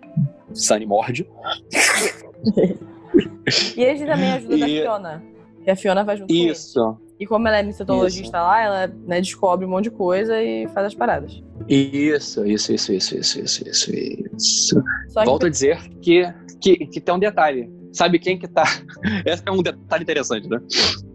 Sunny 0.52 0.84
morde. 0.84 1.26
E 3.16 3.84
têm 3.84 4.06
também 4.06 4.30
a 4.30 4.34
ajuda 4.36 4.58
da 4.58 4.68
E- 4.68 4.80
Fiona. 4.80 5.22
Que 5.64 5.70
a 5.70 5.76
Fiona 5.76 6.02
vai 6.04 6.16
junto 6.16 6.28
com 6.28 6.34
eles. 6.34 6.58
Isso. 6.58 6.96
E 7.20 7.26
como 7.26 7.46
ela 7.46 7.58
é 7.58 7.62
micetologista 7.62 8.42
lá, 8.42 8.62
ela 8.62 8.86
né, 9.06 9.20
descobre 9.20 9.64
um 9.64 9.68
monte 9.70 9.84
de 9.84 9.90
coisa 9.92 10.42
e 10.42 10.66
faz 10.68 10.88
as 10.88 10.94
paradas. 10.94 11.40
Isso, 11.68 12.44
isso, 12.44 12.72
isso, 12.72 12.92
isso, 12.92 13.16
isso, 13.16 13.40
isso, 13.40 13.68
isso, 13.68 13.92
isso. 13.94 14.82
Que 15.14 15.24
Volto 15.24 15.46
a 15.46 15.48
dizer 15.48 15.78
que, 16.00 16.24
que, 16.60 16.76
que 16.86 17.00
tem 17.00 17.14
um 17.14 17.18
detalhe. 17.20 17.70
Sabe 17.92 18.18
quem 18.18 18.36
que 18.36 18.48
tá. 18.48 18.64
Esse 19.24 19.42
é 19.46 19.52
um 19.52 19.62
detalhe 19.62 20.02
interessante, 20.02 20.48
né? 20.48 20.58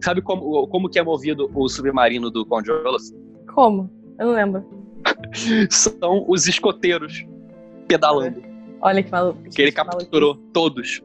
Sabe 0.02 0.22
como, 0.22 0.66
como 0.68 0.88
que 0.88 0.98
é 0.98 1.02
movido 1.02 1.50
o 1.54 1.68
submarino 1.68 2.30
do 2.30 2.46
Conde 2.46 2.70
Olaf? 2.70 3.02
como? 3.52 3.90
Eu 4.18 4.28
não 4.28 4.34
lembro. 4.34 4.64
São 5.68 6.24
os 6.28 6.46
escoteiros 6.46 7.26
pedalando. 7.86 8.42
Olha 8.80 9.02
que 9.02 9.10
maluco. 9.10 9.42
Que 9.50 9.62
ele 9.62 9.72
capturou 9.72 10.36
todos 10.52 11.02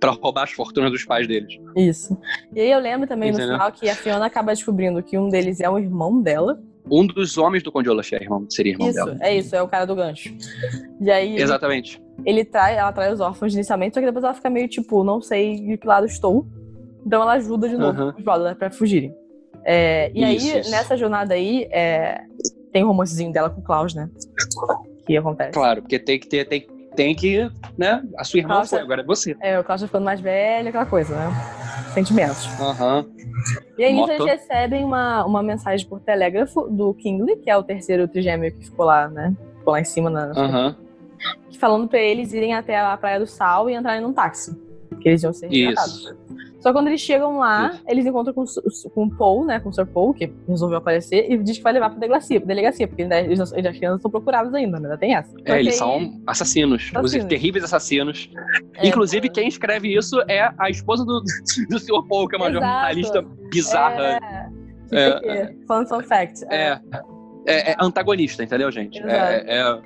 pra 0.00 0.10
roubar 0.10 0.44
as 0.44 0.52
fortunas 0.52 0.90
dos 0.90 1.04
pais 1.04 1.26
deles. 1.26 1.58
Isso. 1.76 2.16
E 2.54 2.60
aí 2.60 2.70
eu 2.70 2.78
lembro 2.78 3.06
também 3.06 3.30
no 3.30 3.38
Entendeu? 3.38 3.54
final 3.54 3.72
que 3.72 3.88
a 3.88 3.94
Fiona 3.94 4.26
acaba 4.26 4.52
descobrindo 4.52 5.02
que 5.02 5.18
um 5.18 5.28
deles 5.28 5.60
é 5.60 5.68
um 5.70 5.78
irmão 5.78 6.20
dela. 6.20 6.60
Um 6.90 7.04
dos 7.06 7.36
homens 7.36 7.62
do 7.64 7.72
Conde 7.72 7.90
Olaf 7.90 8.12
é 8.12 8.22
irmão, 8.22 8.46
seria 8.48 8.72
irmão 8.72 8.88
isso, 8.88 8.96
dela. 9.04 9.16
é 9.20 9.36
isso, 9.36 9.56
é 9.56 9.60
o 9.62 9.66
cara 9.66 9.84
do 9.84 9.94
gancho. 9.96 10.32
E 11.00 11.10
aí 11.10 11.32
ele, 11.34 11.42
Exatamente. 11.42 12.00
ele 12.24 12.44
trai, 12.44 12.76
ela 12.76 12.92
trai 12.92 13.12
os 13.12 13.18
órfãos 13.20 13.52
inicialmente, 13.54 13.94
só 13.94 14.00
que 14.00 14.06
depois 14.06 14.24
ela 14.24 14.34
fica 14.34 14.48
meio 14.48 14.68
tipo, 14.68 15.02
não 15.02 15.20
sei 15.20 15.56
de 15.56 15.76
que 15.78 15.86
lado 15.86 16.06
estou. 16.06 16.46
Então 17.04 17.22
ela 17.22 17.32
ajuda 17.32 17.68
de 17.68 17.76
novo 17.76 18.00
Aham. 18.02 18.14
os 18.16 18.22
brothers 18.24 18.56
pra 18.56 18.70
fugirem. 18.70 19.12
É, 19.64 20.12
e 20.14 20.22
Isso, 20.36 20.54
aí, 20.54 20.60
isso. 20.60 20.70
nessa 20.70 20.96
jornada 20.96 21.34
aí, 21.34 21.64
é, 21.72 22.20
tem 22.72 22.84
o 22.84 22.86
romancezinho 22.88 23.32
dela 23.32 23.50
com 23.50 23.60
o 23.60 23.64
Klaus, 23.64 23.94
né? 23.94 24.08
Que 25.06 25.16
acontece. 25.16 25.50
Claro, 25.52 25.82
porque 25.82 25.98
tem 25.98 26.20
que 26.20 26.28
ter, 26.28 26.44
tem, 26.46 26.66
tem 26.96 27.14
que, 27.14 27.48
né? 27.76 28.02
A 28.16 28.24
sua 28.24 28.40
irmã 28.40 28.54
Nossa. 28.54 28.70
foi, 28.70 28.80
agora 28.80 29.02
é 29.02 29.04
você. 29.04 29.36
É, 29.40 29.60
o 29.60 29.62
tá 29.62 29.78
ficando 29.78 30.04
mais 30.04 30.20
velho, 30.20 30.68
aquela 30.70 30.86
coisa, 30.86 31.14
né? 31.14 31.30
Sentimentos. 31.92 32.48
Aham. 32.58 33.06
E 33.78 33.84
aí 33.84 33.94
Moto. 33.94 34.10
eles 34.10 34.24
recebem 34.24 34.82
uma, 34.82 35.24
uma 35.24 35.42
mensagem 35.42 35.86
por 35.86 36.00
telégrafo 36.00 36.62
do 36.62 36.94
Kingsley, 36.94 37.36
que 37.36 37.50
é 37.50 37.56
o 37.56 37.62
terceiro 37.62 38.08
trigêmeo 38.08 38.50
que 38.52 38.64
ficou 38.64 38.86
lá, 38.86 39.08
né? 39.08 39.34
Ficou 39.58 39.72
lá 39.72 39.80
em 39.80 39.84
cima, 39.84 40.10
na, 40.10 40.32
Aham. 40.32 40.76
falando 41.58 41.86
pra 41.86 42.00
eles 42.00 42.32
irem 42.32 42.54
até 42.54 42.80
a 42.80 42.96
Praia 42.96 43.20
do 43.20 43.26
Sal 43.26 43.68
e 43.70 43.74
entrarem 43.74 44.00
num 44.00 44.12
táxi. 44.12 44.56
Que 45.00 45.10
eles 45.10 45.22
iam 45.22 45.32
ser 45.32 45.48
resgatados. 45.48 45.94
Isso. 45.94 46.25
Só 46.66 46.72
que 46.72 46.78
quando 46.78 46.88
eles 46.88 47.00
chegam 47.00 47.38
lá, 47.38 47.68
Isso. 47.72 47.82
eles 47.86 48.04
encontram 48.06 48.34
com, 48.34 48.42
o- 48.42 48.90
com 48.90 49.04
o 49.04 49.10
Paul, 49.16 49.44
né? 49.44 49.60
Com 49.60 49.68
o 49.68 49.72
Sir 49.72 49.86
Paul, 49.86 50.12
que 50.12 50.32
resolveu 50.48 50.78
aparecer, 50.78 51.30
e 51.30 51.38
diz 51.38 51.58
que 51.58 51.62
vai 51.62 51.72
levar 51.72 51.90
pra 51.90 51.98
delegacia, 52.00 52.40
pra 52.40 52.48
delegacia 52.48 52.88
porque 52.88 53.02
ainda, 53.02 53.20
eles, 53.20 53.38
eles, 53.52 53.66
as 53.66 53.76
crianças 53.78 54.02
são 54.02 54.10
procuradas 54.10 54.52
ainda, 54.52 54.80
né? 54.80 54.86
Ainda 54.88 54.98
tem 54.98 55.14
essa. 55.14 55.32
É, 55.44 55.60
eles 55.60 55.76
são 55.76 56.20
assassinos, 56.26 56.90
Assassinos. 56.92 57.14
os 57.14 57.24
terríveis 57.28 57.62
assassinos. 57.64 58.28
é, 58.74 58.88
Inclusive, 58.88 59.28
quem 59.28 59.46
escreve 59.46 59.96
isso 59.96 60.20
é 60.28 60.50
a 60.58 60.68
esposa 60.68 61.04
do, 61.04 61.22
do 61.70 61.78
Sr. 61.78 62.02
Paul, 62.08 62.26
que 62.26 62.34
é 62.34 62.38
uma 62.38 62.48
Exato. 62.50 62.64
jornalista 62.66 63.22
bizarra. 63.52 64.18
É, 64.90 65.08
É, 65.38 65.54
fun, 65.68 65.86
fun 65.86 66.00
fact. 66.02 66.44
É, 66.50 66.80
é, 67.46 67.70
é 67.72 67.76
antagonista, 67.80 68.42
entendeu, 68.42 68.72
gente? 68.72 69.00
É, 69.04 69.44
é, 69.46 69.80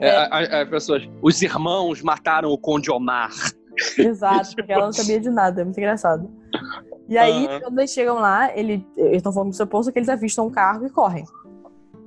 é, 0.00 0.08
É. 0.08 0.62
as 0.62 0.68
pessoas. 0.68 1.08
Os 1.22 1.40
irmãos 1.42 2.02
mataram 2.02 2.50
o 2.50 2.58
Conde 2.58 2.90
Omar. 2.90 3.30
Exato, 3.98 4.54
porque 4.56 4.72
ela 4.72 4.86
não 4.86 4.92
sabia 4.92 5.20
de 5.20 5.30
nada, 5.30 5.60
é 5.60 5.64
muito 5.64 5.78
engraçado. 5.78 6.30
E 7.08 7.16
aí, 7.16 7.46
Aham. 7.46 7.60
quando 7.60 7.78
eles 7.78 7.90
chegam 7.90 8.16
lá, 8.16 8.56
ele, 8.56 8.86
eles 8.96 9.18
estão 9.18 9.32
falando 9.32 9.50
do 9.50 9.56
seu 9.56 9.66
posto 9.66 9.92
que 9.92 9.98
eles 9.98 10.08
avistam 10.08 10.46
um 10.46 10.50
carro 10.50 10.86
e 10.86 10.90
correm. 10.90 11.24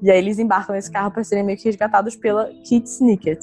E 0.01 0.09
aí 0.11 0.17
eles 0.17 0.39
embarcam 0.39 0.75
nesse 0.75 0.91
carro 0.91 1.11
para 1.11 1.23
serem 1.23 1.43
meio 1.43 1.57
que 1.57 1.65
resgatados 1.65 2.15
pela 2.15 2.47
Kit 2.63 2.87
Snicket, 2.87 3.39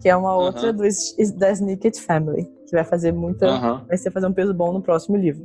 que 0.00 0.08
é 0.08 0.16
uma 0.16 0.36
outra 0.36 0.70
Aham. 0.70 0.76
dos, 0.76 1.14
da 1.36 1.50
Snicket 1.52 1.98
Family, 2.00 2.44
que 2.66 2.72
vai 2.72 2.84
fazer 2.84 3.12
muita. 3.12 3.46
Aham. 3.46 3.84
vai 3.86 3.96
ser 3.96 4.10
fazer 4.10 4.26
um 4.26 4.32
peso 4.32 4.52
bom 4.52 4.72
no 4.72 4.82
próximo 4.82 5.16
livro. 5.16 5.44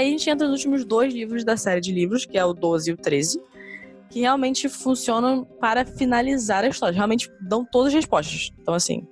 Aí 0.00 0.08
a 0.08 0.10
gente 0.10 0.28
entra 0.28 0.46
nos 0.48 0.56
últimos 0.58 0.84
dois 0.84 1.12
livros 1.14 1.44
da 1.44 1.56
série 1.56 1.80
de 1.80 1.92
livros, 1.92 2.24
que 2.26 2.36
é 2.38 2.44
o 2.44 2.52
12 2.52 2.90
e 2.90 2.94
o 2.94 2.96
13, 2.96 3.40
que 4.10 4.20
realmente 4.20 4.68
funcionam 4.68 5.44
para 5.44 5.84
finalizar 5.84 6.64
a 6.64 6.68
história. 6.68 6.94
Realmente 6.96 7.30
dão 7.40 7.64
todas 7.64 7.88
as 7.88 7.94
respostas. 7.94 8.50
Então, 8.60 8.74
assim, 8.74 9.06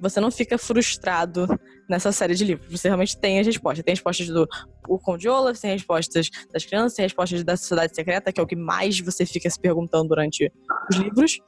você 0.00 0.20
não 0.20 0.30
fica 0.30 0.56
frustrado 0.56 1.46
nessa 1.88 2.12
série 2.12 2.34
de 2.34 2.44
livros. 2.44 2.68
Você 2.70 2.88
realmente 2.88 3.16
tem 3.18 3.40
as 3.40 3.46
respostas. 3.46 3.84
Tem 3.84 3.92
respostas 3.92 4.28
do 4.28 4.46
o 4.88 4.98
Conde 4.98 5.28
Olaf, 5.28 5.58
tem 5.60 5.72
respostas 5.72 6.30
das 6.52 6.64
crianças, 6.64 6.94
tem 6.94 7.02
respostas 7.04 7.44
da 7.44 7.56
Sociedade 7.56 7.94
Secreta, 7.94 8.32
que 8.32 8.40
é 8.40 8.42
o 8.42 8.46
que 8.46 8.56
mais 8.56 8.98
você 9.00 9.26
fica 9.26 9.50
se 9.50 9.60
perguntando 9.60 10.08
durante 10.08 10.50
os 10.90 10.96
livros. 10.96 11.38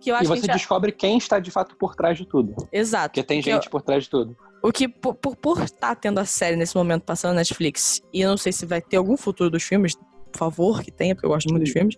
Que 0.00 0.10
eu 0.10 0.14
acho 0.16 0.24
E 0.24 0.26
que 0.26 0.40
você 0.40 0.46
gente... 0.46 0.52
descobre 0.56 0.92
quem 0.92 1.16
está 1.16 1.38
de 1.38 1.50
fato 1.50 1.76
por 1.76 1.94
trás 1.94 2.18
de 2.18 2.26
tudo. 2.26 2.54
Exato. 2.72 3.10
Porque 3.14 3.22
tem 3.22 3.40
Que 3.40 3.50
eu- 3.50 3.54
gente 3.54 3.70
por 3.70 3.80
trás 3.80 4.04
de 4.04 4.10
tudo. 4.10 4.36
O 4.62 4.70
que, 4.72 4.88
por, 4.88 5.14
por, 5.14 5.36
por 5.36 5.62
estar 5.62 5.94
tendo 5.96 6.18
a 6.18 6.24
série 6.24 6.56
nesse 6.56 6.76
momento 6.76 7.02
passando 7.02 7.32
na 7.32 7.40
Netflix, 7.40 8.00
e 8.12 8.20
eu 8.20 8.30
não 8.30 8.36
sei 8.36 8.52
se 8.52 8.66
vai 8.66 8.80
ter 8.80 8.96
algum 8.96 9.16
futuro 9.16 9.50
dos 9.50 9.62
filmes, 9.62 9.94
por 10.32 10.38
favor, 10.38 10.82
que 10.82 10.90
tenha, 10.90 11.14
porque 11.14 11.26
eu 11.26 11.30
gosto 11.30 11.48
muito 11.50 11.64
dos 11.64 11.72
filmes. 11.72 11.96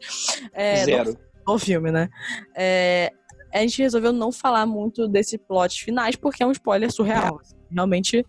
É, 0.52 0.84
Zero. 0.84 1.16
do 1.46 1.58
filme, 1.58 1.90
né? 1.90 2.08
É, 2.56 3.10
a 3.52 3.58
gente 3.58 3.82
resolveu 3.82 4.12
não 4.12 4.32
falar 4.32 4.64
muito 4.64 5.06
desses 5.08 5.38
plots 5.46 5.76
finais, 5.78 6.16
porque 6.16 6.42
é 6.42 6.46
um 6.46 6.52
spoiler 6.52 6.90
surreal. 6.92 7.38
Realmente, 7.70 8.24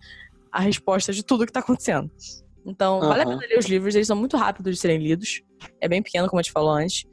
a 0.52 0.60
resposta 0.60 1.14
de 1.14 1.24
tudo 1.24 1.46
que 1.46 1.52
tá 1.52 1.60
acontecendo. 1.62 2.12
Então, 2.66 3.00
vale 3.02 3.24
a 3.24 3.26
pena 3.26 3.42
ler 3.42 3.60
os 3.60 3.66
livros, 3.66 3.94
eles 3.96 4.08
são 4.08 4.16
muito 4.16 4.38
rápidos 4.38 4.76
de 4.76 4.80
serem 4.82 4.98
lidos. 4.98 5.42
É 5.82 5.88
bem 5.88 6.02
pequeno, 6.02 6.28
como 6.28 6.40
a 6.40 6.44
gente 6.44 6.52
falou 6.52 6.72
antes. 6.72 7.04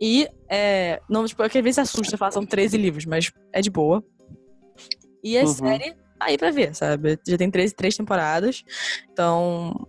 E, 0.00 0.28
é, 0.50 1.00
não, 1.08 1.24
tipo, 1.24 1.42
é 1.42 1.48
que 1.48 1.58
às 1.58 1.64
vezes 1.64 1.78
assusta 1.78 2.16
falar 2.16 2.30
são 2.32 2.44
13 2.44 2.76
livros, 2.76 3.04
mas 3.06 3.30
é 3.52 3.60
de 3.60 3.70
boa. 3.70 4.02
E 5.22 5.38
a 5.38 5.42
Uhum. 5.42 5.46
série 5.46 5.92
tá 5.92 6.03
aí 6.24 6.38
pra 6.38 6.50
ver, 6.50 6.74
sabe? 6.74 7.18
Já 7.26 7.36
tem 7.38 7.50
13, 7.50 7.74
três 7.74 7.96
temporadas. 7.96 8.62
Então, 9.12 9.86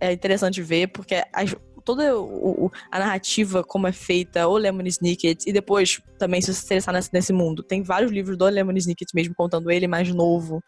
é 0.00 0.12
interessante 0.12 0.60
ver, 0.62 0.88
porque 0.88 1.22
as- 1.32 1.54
toda 1.84 2.16
o- 2.16 2.70
a 2.92 2.98
narrativa, 3.00 3.64
como 3.64 3.88
é 3.88 3.92
feita, 3.92 4.46
o 4.46 4.56
Lemon 4.56 4.84
Snicket, 4.86 5.44
e 5.46 5.52
depois 5.52 6.00
também, 6.18 6.40
se 6.40 6.54
você 6.54 6.64
interessar 6.64 6.94
nesse, 6.94 7.10
nesse 7.12 7.32
mundo, 7.32 7.62
tem 7.62 7.82
vários 7.82 8.12
livros 8.12 8.36
do 8.38 8.44
Lemon 8.46 8.72
Snicket 8.76 9.08
mesmo, 9.14 9.34
contando 9.34 9.70
ele 9.70 9.88
mais 9.88 10.12
novo. 10.14 10.62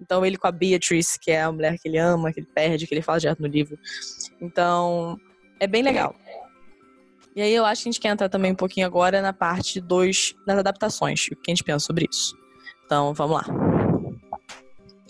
Então, 0.00 0.24
ele 0.24 0.36
com 0.36 0.46
a 0.46 0.52
Beatrice, 0.52 1.18
que 1.20 1.30
é 1.32 1.42
a 1.42 1.50
mulher 1.52 1.76
que 1.78 1.88
ele 1.88 1.98
ama, 1.98 2.32
que 2.32 2.38
ele 2.40 2.48
perde, 2.54 2.86
que 2.86 2.94
ele 2.94 3.02
fala 3.02 3.18
direto 3.18 3.40
no 3.42 3.48
livro. 3.48 3.76
Então, 4.40 5.16
é 5.58 5.66
bem 5.66 5.82
legal. 5.82 6.14
E 7.34 7.42
aí 7.42 7.52
eu 7.54 7.64
acho 7.64 7.82
que 7.82 7.88
a 7.88 7.92
gente 7.92 8.00
quer 8.00 8.08
entrar 8.08 8.28
também 8.28 8.52
um 8.52 8.56
pouquinho 8.56 8.86
agora 8.86 9.22
na 9.22 9.32
parte 9.32 9.80
2 9.80 10.34
das 10.46 10.58
adaptações, 10.58 11.26
o 11.32 11.36
que 11.36 11.50
a 11.50 11.54
gente 11.54 11.62
pensa 11.64 11.84
sobre 11.86 12.06
isso. 12.10 12.36
Então, 12.86 13.14
vamos 13.14 13.36
lá. 13.36 13.79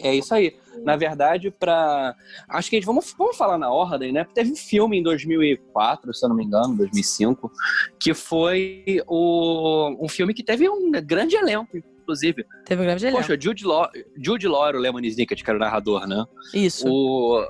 É 0.03 0.15
isso 0.15 0.35
aí. 0.35 0.57
Na 0.85 0.97
verdade, 0.97 1.51
para 1.51 2.15
Acho 2.49 2.71
que 2.71 2.77
a 2.77 2.79
gente... 2.79 2.87
vamos, 2.87 3.15
vamos 3.17 3.37
falar 3.37 3.59
na 3.59 3.71
ordem, 3.71 4.13
né? 4.13 4.27
Teve 4.35 4.53
um 4.53 4.57
filme 4.57 4.99
em 4.99 5.03
2004, 5.03 6.15
se 6.15 6.25
eu 6.25 6.29
não 6.29 6.37
me 6.37 6.45
engano, 6.45 6.77
2005, 6.77 7.51
que 7.99 8.15
foi 8.15 9.03
o... 9.07 9.97
um 10.01 10.09
filme 10.09 10.33
que 10.33 10.43
teve 10.43 10.69
um 10.69 10.91
grande 10.91 11.37
elenco, 11.37 11.77
inclusive. 11.77 12.45
Teve 12.65 12.83
um 12.83 12.85
grande 12.85 13.05
elenco. 13.05 13.21
Poxa, 13.21 13.39
Jude 13.41 13.65
Law, 13.65 13.91
Jude 14.17 14.49
Law 14.49 14.69
era 14.69 14.79
o 14.79 14.81
Lemon 14.81 15.01
Snicket, 15.01 15.43
que 15.43 15.51
era 15.51 15.59
o 15.59 15.61
narrador, 15.61 16.07
né? 16.07 16.25
Isso. 16.55 16.89
O... 16.89 17.47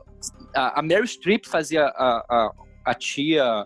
A, 0.55 0.81
a 0.81 0.83
Meryl 0.83 1.07
Streep 1.07 1.47
fazia 1.47 1.85
a, 1.85 2.25
a, 2.29 2.53
a 2.87 2.95
tia 2.95 3.65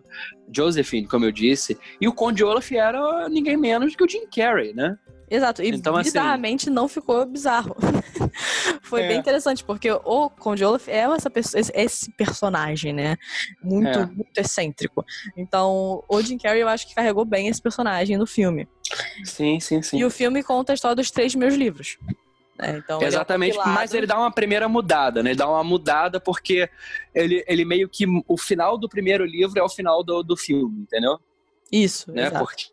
Josephine, 0.54 1.06
como 1.06 1.24
eu 1.24 1.32
disse, 1.32 1.78
e 2.00 2.06
o 2.06 2.12
Conde 2.12 2.44
Olaf 2.44 2.70
era 2.72 3.28
ninguém 3.28 3.56
menos 3.56 3.96
que 3.96 4.04
o 4.04 4.08
Jim 4.08 4.26
Carrey, 4.26 4.74
né? 4.74 4.98
Exato. 5.30 5.62
E 5.62 5.68
Então, 5.70 5.94
assim- 5.96 6.10
bizarramente 6.10 6.68
não 6.70 6.86
ficou 6.88 7.24
bizarro. 7.26 7.74
Foi 8.82 9.02
É. 9.02 9.08
bem 9.08 9.18
interessante, 9.18 9.64
porque 9.64 9.90
o 9.90 10.30
Conde 10.30 10.64
Olaf 10.64 10.88
é 10.88 10.98
essa 10.98 11.30
pessoa, 11.30 11.60
esse- 11.74 12.10
personagem, 12.12 12.92
né? 12.92 13.16
Muito, 13.62 13.98
É. 13.98 14.06
muito 14.06 14.36
excêntrico. 14.38 15.04
Então, 15.36 16.02
o 16.08 16.20
Jim 16.22 16.38
Carrey 16.38 16.60
eu 16.62 16.68
acho 16.68 16.86
que 16.88 16.94
carregou 16.94 17.24
bem 17.24 17.48
esse 17.48 17.60
personagem 17.60 18.16
no 18.16 18.26
filme. 18.26 18.68
Sim, 19.24 19.58
sim, 19.60 19.82
sim. 19.82 19.98
E 19.98 20.04
o 20.04 20.10
filme 20.10 20.42
conta 20.42 20.72
a 20.72 20.74
história 20.74 20.94
dos 20.96 21.10
três 21.10 21.34
meus 21.34 21.54
livros. 21.54 21.96
né? 22.58 22.78
Então, 22.78 22.98
ele 22.98 23.06
é 23.06 23.08
Exatamente, 23.08 23.56
mas 23.58 23.92
ele 23.94 24.06
dá 24.06 24.16
uma 24.16 24.30
primeira 24.30 24.68
mudada, 24.68 25.22
né? 25.24 25.30
Ele 25.30 25.38
dá 25.38 25.48
uma 25.48 25.64
mudada 25.64 26.20
porque 26.20 26.68
ele, 27.12 27.42
ele 27.48 27.64
meio 27.64 27.88
que. 27.88 28.04
O 28.28 28.38
final 28.38 28.78
do 28.78 28.88
primeiro 28.88 29.24
livro 29.24 29.58
é 29.58 29.62
o 29.62 29.68
final 29.68 30.04
do, 30.04 30.22
do 30.22 30.36
filme, 30.36 30.82
entendeu? 30.82 31.18
Isso, 31.72 32.12
Né? 32.12 32.26
exato. 32.28 32.44
Porque 32.44 32.66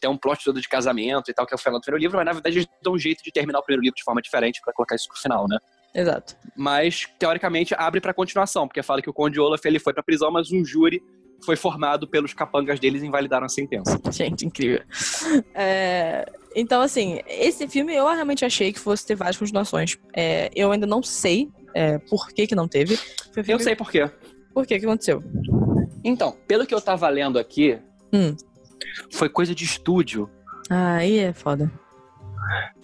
tem 0.00 0.08
um 0.10 0.16
plot 0.16 0.44
todo 0.44 0.60
de 0.60 0.68
casamento 0.68 1.30
e 1.30 1.34
tal, 1.34 1.46
que 1.46 1.54
é 1.54 1.56
o 1.56 1.58
final 1.58 1.78
do 1.78 1.82
primeiro 1.82 2.02
livro, 2.02 2.16
mas 2.16 2.26
na 2.26 2.32
verdade 2.32 2.58
eles 2.58 2.68
dão 2.82 2.94
um 2.94 2.98
jeito 2.98 3.22
de 3.22 3.30
terminar 3.30 3.58
o 3.58 3.62
primeiro 3.62 3.82
livro 3.82 3.96
de 3.96 4.04
forma 4.04 4.20
diferente 4.22 4.60
pra 4.64 4.72
colocar 4.72 4.94
isso 4.94 5.08
pro 5.08 5.18
final, 5.20 5.46
né? 5.48 5.58
Exato. 5.94 6.36
Mas, 6.56 7.06
teoricamente, 7.18 7.74
abre 7.76 8.00
pra 8.00 8.12
continuação, 8.12 8.68
porque 8.68 8.82
fala 8.82 9.00
que 9.00 9.08
o 9.08 9.12
Conde 9.12 9.40
Olaf 9.40 9.64
ele 9.64 9.78
foi 9.78 9.92
pra 9.94 10.02
prisão, 10.02 10.30
mas 10.30 10.52
um 10.52 10.64
júri 10.64 11.02
foi 11.44 11.56
formado 11.56 12.06
pelos 12.06 12.34
capangas 12.34 12.78
deles 12.80 13.02
e 13.02 13.06
invalidaram 13.06 13.46
a 13.46 13.48
sentença. 13.48 13.98
Gente, 14.12 14.44
incrível. 14.44 14.82
É, 15.54 16.26
então, 16.54 16.80
assim, 16.82 17.20
esse 17.26 17.66
filme 17.68 17.94
eu 17.94 18.06
realmente 18.06 18.44
achei 18.44 18.72
que 18.72 18.78
fosse 18.78 19.06
ter 19.06 19.14
várias 19.14 19.36
continuações. 19.36 19.96
É, 20.14 20.50
eu 20.54 20.70
ainda 20.72 20.86
não 20.86 21.02
sei 21.02 21.48
é, 21.74 21.98
por 21.98 22.28
que, 22.28 22.46
que 22.46 22.54
não 22.54 22.68
teve. 22.68 22.94
Um 22.94 22.98
Eu 23.36 23.44
filme- 23.44 23.62
sei 23.64 23.76
por 23.76 23.90
quê. 23.90 24.10
Por 24.52 24.66
que 24.66 24.78
que 24.78 24.84
aconteceu? 24.84 25.22
Então, 26.04 26.36
pelo 26.46 26.66
que 26.66 26.74
eu 26.74 26.80
tava 26.80 27.08
lendo 27.08 27.38
aqui, 27.38 27.78
Hum. 28.12 28.34
Foi 29.12 29.28
coisa 29.28 29.54
de 29.54 29.64
estúdio. 29.64 30.28
Ah, 30.70 30.96
aí 30.96 31.18
é 31.18 31.32
foda. 31.32 31.70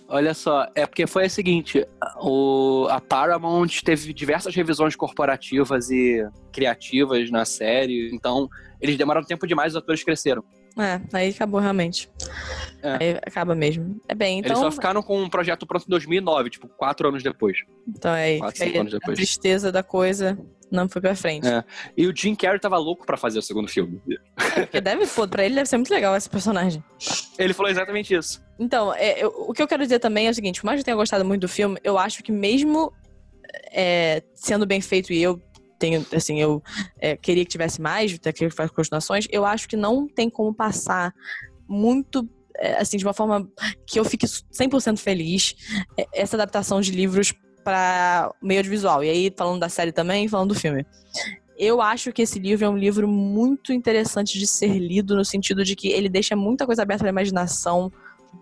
Olha 0.09 0.34
só, 0.34 0.68
é 0.74 0.86
porque 0.86 1.07
foi 1.07 1.26
o 1.26 1.30
seguinte, 1.30 1.84
o, 2.20 2.86
a 2.90 3.01
Paramount 3.01 3.80
teve 3.82 4.12
diversas 4.12 4.55
revisões 4.55 4.95
corporativas 4.95 5.90
e 5.90 6.24
criativas 6.53 7.30
na 7.30 7.45
série, 7.45 8.14
então 8.14 8.49
eles 8.80 8.97
demoraram 8.97 9.26
tempo 9.26 9.47
demais, 9.47 9.72
os 9.72 9.76
atores 9.78 10.05
cresceram. 10.05 10.45
É, 10.78 11.01
aí 11.12 11.30
acabou 11.30 11.61
realmente. 11.61 12.11
É. 12.82 12.97
Aí 13.01 13.18
acaba 13.24 13.55
mesmo. 13.55 14.01
É 14.09 14.14
bem, 14.14 14.40
Eles 14.40 14.51
então. 14.51 14.62
só 14.62 14.70
ficaram 14.72 15.03
com 15.03 15.22
um 15.22 15.28
projeto 15.30 15.66
pronto 15.66 15.86
em 15.86 15.90
2009, 15.90 16.51
tipo, 16.51 16.68
quatro 16.68 17.09
anos 17.09 17.22
depois. 17.22 17.59
Então 17.88 18.14
é 18.14 18.38
quatro, 18.38 18.80
anos 18.80 18.95
a 18.95 18.99
depois. 18.99 19.16
tristeza 19.16 19.70
da 19.70 19.82
coisa 19.82 20.36
não 20.74 20.88
foi 20.88 21.00
pra 21.00 21.14
frente. 21.14 21.46
É. 21.46 21.64
E 21.96 22.06
o 22.06 22.14
Jim 22.16 22.34
Carrey 22.34 22.58
tava 22.60 22.76
louco 22.78 23.06
pra 23.06 23.16
fazer 23.16 23.38
o 23.38 23.42
segundo 23.42 23.68
filme. 23.68 24.00
Porque 24.36 24.80
deve, 24.80 25.06
pô, 25.06 25.26
pra 25.28 25.44
ele 25.44 25.54
deve 25.54 25.68
ser 25.68 25.76
muito 25.76 25.92
legal 25.92 26.16
esse 26.16 26.28
personagem. 26.28 26.82
Ele 27.38 27.52
falou 27.54 27.70
exatamente 27.70 28.14
isso. 28.14 28.42
Então, 28.58 28.92
é, 28.94 29.22
eu- 29.22 29.28
o 29.48 29.52
que 29.52 29.62
eu 29.62 29.66
quero 29.68 29.82
dizer 29.82 29.98
também 29.98 30.26
é 30.26 30.30
o 30.30 30.34
seguinte: 30.34 30.60
por 30.60 30.66
mais 30.66 30.76
que 30.78 30.80
eu 30.80 30.84
tenha 30.84 30.96
gostado 30.96 31.24
muito 31.24 31.42
do 31.42 31.48
filme, 31.48 31.78
eu 31.84 31.96
acho 31.98 32.22
que 32.22 32.30
mesmo 32.32 32.92
é, 33.72 34.22
sendo 34.34 34.66
bem 34.66 34.80
feito 34.80 35.12
e 35.12 35.22
eu 35.22 35.40
tenho, 35.78 36.04
assim, 36.14 36.40
eu 36.40 36.62
é, 37.00 37.16
queria 37.16 37.44
que 37.44 37.50
tivesse 37.50 37.80
mais, 37.80 38.14
até 38.14 38.32
que 38.32 38.48
faz 38.50 38.70
continuações, 38.70 39.26
eu 39.30 39.44
acho 39.44 39.68
que 39.68 39.76
não 39.76 40.06
tem 40.08 40.30
como 40.30 40.54
passar 40.54 41.12
muito. 41.68 42.28
é, 42.56 42.74
assim, 42.80 42.96
de 42.96 43.04
uma 43.04 43.12
forma 43.12 43.48
que 43.86 43.98
eu 43.98 44.04
fique 44.04 44.26
100% 44.26 44.98
feliz 44.98 45.54
é, 45.98 46.06
essa 46.14 46.36
adaptação 46.36 46.80
de 46.80 46.92
livros 46.92 47.32
para 47.64 48.30
meio 48.42 48.60
audiovisual. 48.60 49.02
E 49.02 49.08
aí, 49.08 49.34
falando 49.34 49.58
da 49.60 49.68
série 49.68 49.90
também, 49.90 50.28
falando 50.28 50.50
do 50.50 50.60
filme. 50.60 50.86
Eu 51.56 51.80
acho 51.80 52.12
que 52.12 52.22
esse 52.22 52.38
livro 52.38 52.64
é 52.64 52.68
um 52.68 52.76
livro 52.76 53.08
muito 53.08 53.72
interessante 53.72 54.38
de 54.38 54.46
ser 54.46 54.76
lido, 54.76 55.16
no 55.16 55.24
sentido 55.24 55.64
de 55.64 55.74
que 55.74 55.88
ele 55.88 56.08
deixa 56.08 56.36
muita 56.36 56.66
coisa 56.66 56.82
aberta 56.82 57.06
à 57.06 57.08
imaginação 57.08 57.90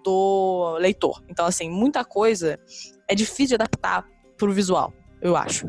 do 0.03 0.77
leitor. 0.81 1.23
Então, 1.29 1.47
assim, 1.47 1.71
muita 1.71 2.05
coisa 2.05 2.59
é 3.07 3.15
difícil 3.15 3.49
de 3.49 3.55
adaptar 3.63 4.07
pro 4.37 4.53
visual, 4.53 4.93
eu 5.21 5.37
acho. 5.37 5.67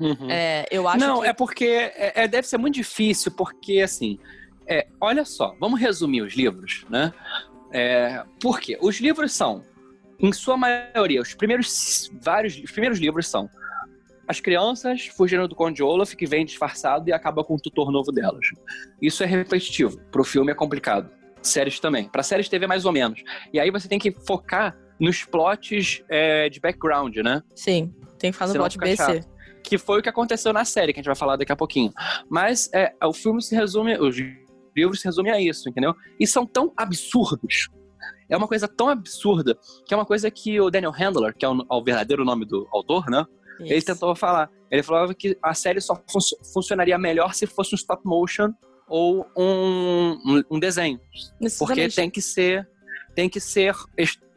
Uhum. 0.00 0.28
É, 0.28 0.66
eu 0.70 0.88
acho 0.88 0.98
Não, 0.98 1.20
que... 1.20 1.28
é 1.28 1.32
porque 1.32 1.64
é, 1.64 2.24
é- 2.24 2.28
deve 2.28 2.48
ser 2.48 2.58
muito 2.58 2.74
difícil, 2.74 3.30
porque 3.32 3.80
assim, 3.80 4.18
é, 4.68 4.88
olha 5.00 5.24
só, 5.24 5.54
vamos 5.60 5.80
resumir 5.80 6.22
os 6.22 6.34
livros, 6.34 6.84
né? 6.90 7.12
É, 7.72 8.24
por 8.40 8.58
quê? 8.60 8.76
Os 8.80 9.00
livros 9.00 9.32
são, 9.32 9.62
em 10.24 10.32
sua 10.32 10.56
maioria, 10.56 11.20
os 11.20 11.34
primeiros 11.34 12.10
vários, 12.22 12.56
os 12.56 12.70
primeiros 12.70 12.98
livros 12.98 13.28
são 13.28 13.48
as 14.26 14.40
crianças 14.40 15.06
fugindo 15.08 15.46
do 15.46 15.54
Conde 15.54 15.82
Olaf, 15.82 16.14
que 16.14 16.24
vem 16.24 16.46
disfarçado 16.46 17.10
e 17.10 17.12
acaba 17.12 17.44
com 17.44 17.56
o 17.56 17.60
tutor 17.60 17.92
novo 17.92 18.10
delas. 18.10 18.46
Isso 19.02 19.22
é 19.22 19.26
repetitivo. 19.26 19.98
Pro 20.10 20.24
filme 20.24 20.50
é 20.50 20.54
complicado. 20.54 21.10
Séries 21.42 21.78
também. 21.78 22.08
Pra 22.08 22.22
séries 22.22 22.48
TV, 22.48 22.66
mais 22.66 22.86
ou 22.86 22.92
menos. 22.92 23.22
E 23.52 23.60
aí 23.60 23.70
você 23.70 23.86
tem 23.86 23.98
que 23.98 24.10
focar 24.26 24.74
nos 24.98 25.24
plots 25.24 26.02
é, 26.08 26.48
de 26.48 26.58
background, 26.58 27.16
né? 27.16 27.42
Sim, 27.54 27.92
tem 28.18 28.32
que 28.32 28.38
fazer 28.38 28.54
no 28.54 28.60
plot 28.60 28.72
fica 28.72 28.86
B 28.86 28.92
e 28.92 28.96
C. 28.96 29.02
chato. 29.02 29.28
que 29.62 29.76
foi 29.76 29.98
o 29.98 30.02
que 30.02 30.08
aconteceu 30.08 30.54
na 30.54 30.64
série, 30.64 30.94
que 30.94 31.00
a 31.00 31.02
gente 31.02 31.06
vai 31.06 31.16
falar 31.16 31.36
daqui 31.36 31.52
a 31.52 31.56
pouquinho. 31.56 31.92
Mas 32.30 32.70
é, 32.72 32.94
o 33.04 33.12
filme 33.12 33.42
se 33.42 33.54
resume, 33.54 33.98
os 33.98 34.16
livros 34.74 35.02
se 35.02 35.06
resumem 35.06 35.32
a 35.32 35.38
isso, 35.38 35.68
entendeu? 35.68 35.94
E 36.18 36.26
são 36.26 36.46
tão 36.46 36.72
absurdos. 36.78 37.68
É 38.34 38.36
uma 38.36 38.48
coisa 38.48 38.66
tão 38.68 38.88
absurda 38.88 39.56
que 39.86 39.94
é 39.94 39.96
uma 39.96 40.04
coisa 40.06 40.30
que 40.30 40.60
o 40.60 40.70
Daniel 40.70 40.92
Handler, 40.92 41.34
que 41.36 41.44
é 41.44 41.48
o, 41.48 41.64
o 41.68 41.84
verdadeiro 41.84 42.24
nome 42.24 42.44
do 42.44 42.66
autor, 42.72 43.06
né? 43.08 43.24
Ele 43.60 43.76
Isso. 43.76 43.86
tentou 43.86 44.14
falar. 44.16 44.50
Ele 44.70 44.82
falava 44.82 45.14
que 45.14 45.38
a 45.40 45.54
série 45.54 45.80
só 45.80 45.94
fun- 46.10 46.18
funcionaria 46.52 46.98
melhor 46.98 47.32
se 47.34 47.46
fosse 47.46 47.74
um 47.74 47.76
stop 47.76 48.02
motion 48.04 48.52
ou 48.88 49.24
um, 49.36 50.18
um, 50.26 50.42
um 50.52 50.58
desenho. 50.58 51.00
Porque 51.58 51.88
tem 51.88 52.10
que 52.10 52.20
ser 52.20 52.68
tem 53.14 53.28
que 53.28 53.38
ser 53.38 53.74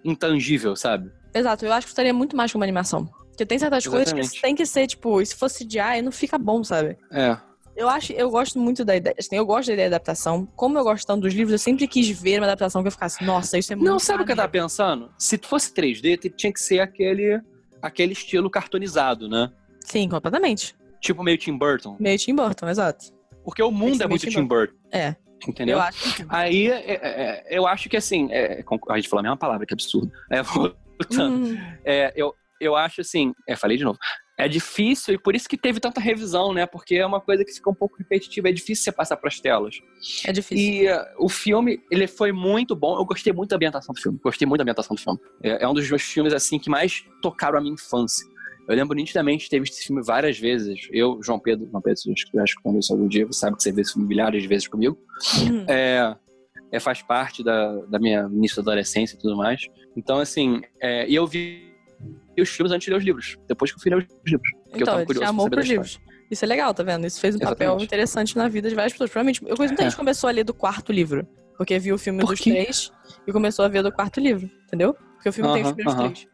intangível, 0.05 0.75
sabe? 0.75 1.11
Exato, 1.33 1.65
eu 1.65 1.73
acho 1.73 1.87
que 1.87 1.91
estaria 1.91 2.13
muito 2.13 2.35
mais 2.35 2.51
que 2.51 2.57
uma 2.57 2.65
animação. 2.65 3.05
Porque 3.29 3.45
tem 3.45 3.59
certas 3.59 3.85
coisas 3.85 4.07
Exatamente. 4.07 4.31
que 4.35 4.41
tem 4.41 4.55
que 4.55 4.65
ser, 4.65 4.87
tipo, 4.87 5.23
se 5.25 5.35
fosse 5.35 5.65
CGI, 5.65 5.79
aí 5.79 6.01
não 6.01 6.11
fica 6.11 6.37
bom, 6.37 6.63
sabe? 6.63 6.97
É. 7.11 7.37
Eu 7.77 7.87
acho, 7.87 8.11
eu 8.13 8.29
gosto 8.31 8.57
muito 8.59 8.83
da 8.83 8.95
ideia, 8.95 9.15
assim, 9.19 9.35
eu 9.35 9.45
gosto 9.45 9.67
da 9.67 9.73
ideia 9.73 9.89
da 9.89 9.97
adaptação. 9.97 10.47
Como 10.55 10.77
eu 10.79 10.83
gosto 10.83 11.05
tanto 11.05 11.21
dos 11.21 11.33
livros, 11.33 11.51
eu 11.51 11.59
sempre 11.59 11.87
quis 11.87 12.09
ver 12.09 12.39
uma 12.39 12.47
adaptação 12.47 12.81
que 12.81 12.87
eu 12.87 12.91
ficasse, 12.91 13.23
nossa, 13.23 13.55
isso 13.57 13.71
é 13.71 13.75
muito 13.75 13.87
Não, 13.87 13.99
sabe 13.99 14.23
o 14.23 14.25
que 14.25 14.31
eu 14.31 14.35
tava 14.35 14.49
pensando? 14.49 15.11
Se 15.19 15.37
fosse 15.37 15.71
3D, 15.73 16.17
te- 16.17 16.29
tinha 16.31 16.51
que 16.51 16.59
ser 16.59 16.79
aquele, 16.79 17.39
aquele 17.79 18.13
estilo 18.13 18.49
cartonizado, 18.49 19.29
né? 19.29 19.51
Sim, 19.85 20.09
completamente. 20.09 20.75
Tipo 20.99 21.23
meio 21.23 21.37
Tim 21.37 21.55
Burton. 21.55 21.95
Meio 21.99 22.17
Tim 22.17 22.33
Burton, 22.35 22.67
exato. 22.67 23.13
Porque 23.45 23.61
o 23.61 23.69
mundo 23.69 24.01
é 24.01 24.07
muito 24.07 24.25
Tim 24.25 24.31
Tim 24.31 24.45
Burton. 24.47 24.73
É, 24.91 25.15
Entendeu? 25.47 25.77
eu 25.77 25.81
acho 25.83 26.15
que 26.15 26.25
Aí, 26.29 26.67
é, 26.71 26.73
é, 26.73 26.95
é, 27.03 27.45
eu 27.57 27.67
acho 27.67 27.87
que 27.87 27.95
assim, 27.95 28.27
é, 28.31 28.63
com- 28.63 28.79
a 28.89 28.95
gente 28.95 29.07
falou 29.07 29.19
a 29.19 29.23
mesma 29.23 29.37
palavra, 29.37 29.67
que 29.67 29.73
absurdo. 29.75 30.11
É, 30.31 30.41
voltando. 30.41 31.45
Hum, 31.45 31.57
É, 31.85 32.11
eu, 32.15 32.33
eu 32.59 32.75
acho 32.75 33.01
assim, 33.01 33.33
é, 33.47 33.55
falei 33.55 33.77
de 33.77 33.83
novo. 33.83 33.99
É 34.37 34.47
difícil 34.47 35.15
e 35.15 35.17
por 35.17 35.35
isso 35.35 35.49
que 35.49 35.57
teve 35.57 35.79
tanta 35.79 35.99
revisão, 35.99 36.53
né? 36.53 36.67
Porque 36.67 36.95
é 36.95 37.05
uma 37.05 37.19
coisa 37.19 37.43
que 37.43 37.51
fica 37.51 37.69
um 37.69 37.73
pouco 37.73 37.97
repetitiva, 37.97 38.49
é 38.49 38.51
difícil 38.51 38.83
você 38.83 38.91
passar 38.91 39.17
pras 39.17 39.39
telas. 39.39 39.79
é 40.25 40.31
difícil. 40.31 40.63
E 40.63 40.87
uh, 40.87 40.99
o 41.17 41.27
filme, 41.27 41.81
ele 41.89 42.05
foi 42.05 42.31
muito 42.31 42.75
bom. 42.75 42.99
Eu 42.99 43.05
gostei 43.05 43.33
muito 43.33 43.49
da 43.49 43.55
ambientação 43.55 43.95
do 43.95 43.99
filme. 43.99 44.19
Gostei 44.23 44.47
muito 44.47 44.59
da 44.59 44.63
ambientação 44.63 44.95
do 44.95 45.01
filme. 45.01 45.19
É, 45.41 45.63
é 45.63 45.67
um 45.67 45.73
dos 45.73 45.89
meus 45.89 46.03
filmes, 46.03 46.33
assim, 46.33 46.59
que 46.59 46.69
mais 46.69 47.03
tocaram 47.19 47.57
a 47.57 47.61
minha 47.61 47.73
infância. 47.73 48.23
Eu 48.67 48.75
lembro 48.75 48.95
nitidamente 48.95 49.45
de 49.45 49.49
ter 49.49 49.59
visto 49.59 49.73
esse 49.73 49.85
filme 49.87 50.03
várias 50.03 50.37
vezes. 50.37 50.87
Eu, 50.91 51.19
João 51.23 51.39
Pedro, 51.39 51.67
João 51.71 51.81
Pedro, 51.81 51.99
acho 52.11 52.29
que 52.29 52.39
acho 52.39 52.55
que 52.57 52.61
quando 52.61 52.79
isso 52.79 52.93
algum 52.93 53.07
dia, 53.07 53.25
você 53.25 53.39
sabe 53.39 53.55
que 53.55 53.63
você 53.63 53.71
vê 53.71 53.81
esse 53.81 53.93
filme 53.93 54.07
milhares 54.07 54.41
de 54.41 54.47
vezes 54.47 54.67
comigo. 54.67 54.97
Hum. 55.41 55.65
É, 55.67 56.15
é, 56.71 56.79
faz 56.79 57.01
parte 57.01 57.43
da, 57.43 57.75
da 57.85 57.97
minha 57.97 58.29
início 58.31 58.57
da 58.57 58.71
adolescência 58.71 59.15
e 59.15 59.19
tudo 59.19 59.37
mais. 59.37 59.61
Então, 59.95 60.19
assim, 60.19 60.61
é, 60.81 61.07
e 61.09 61.15
eu 61.15 61.25
vi 61.25 61.66
os 62.41 62.49
filmes 62.49 62.71
antes 62.71 62.85
de 62.85 62.91
ler 62.91 62.97
os 62.97 63.03
livros. 63.03 63.37
Depois 63.47 63.71
que 63.71 63.77
eu 63.77 63.81
fui 63.81 63.91
ler 63.91 63.97
os 63.97 64.31
livros. 64.31 64.51
Porque 64.51 64.69
eu 64.69 64.75
Então, 64.75 64.85
tava 64.85 64.97
ele 64.99 65.05
curioso 65.05 65.25
saber 65.27 65.43
da 65.49 65.49
pros 65.57 65.67
livros. 65.67 65.99
Isso 66.29 66.43
é 66.43 66.47
legal, 66.47 66.73
tá 66.73 66.83
vendo? 66.83 67.07
Isso 67.07 67.19
fez 67.21 67.35
um 67.35 67.39
papel 67.39 67.53
Exatamente. 67.55 67.85
interessante 67.85 68.37
na 68.37 68.47
vida 68.49 68.67
de 68.69 68.75
várias 68.75 68.91
pessoas. 68.93 69.09
Provavelmente, 69.09 69.41
eu 69.43 69.55
conheço 69.55 69.71
muita 69.71 69.81
É. 69.81 69.85
gente 69.85 69.93
que 69.93 69.97
começou 69.97 70.27
a 70.27 70.31
ler 70.31 70.43
do 70.43 70.53
quarto 70.53 70.91
livro. 70.91 71.25
Porque 71.57 71.79
viu 71.79 71.95
o 71.95 71.97
filme 71.97 72.19
Por 72.19 72.27
dos 72.31 72.39
quê? 72.39 72.51
três 72.51 72.91
e 73.25 73.31
começou 73.31 73.65
a 73.65 73.67
ver 73.67 73.81
do 73.81 73.91
quarto 73.91 74.19
livro, 74.19 74.47
entendeu? 74.65 74.93
Porque 75.15 75.29
o 75.29 75.33
filme 75.33 75.51
tem 75.53 75.63
os 75.63 75.71
primeiros 75.71 75.93
aham. 76.01 76.11
três. 76.13 76.27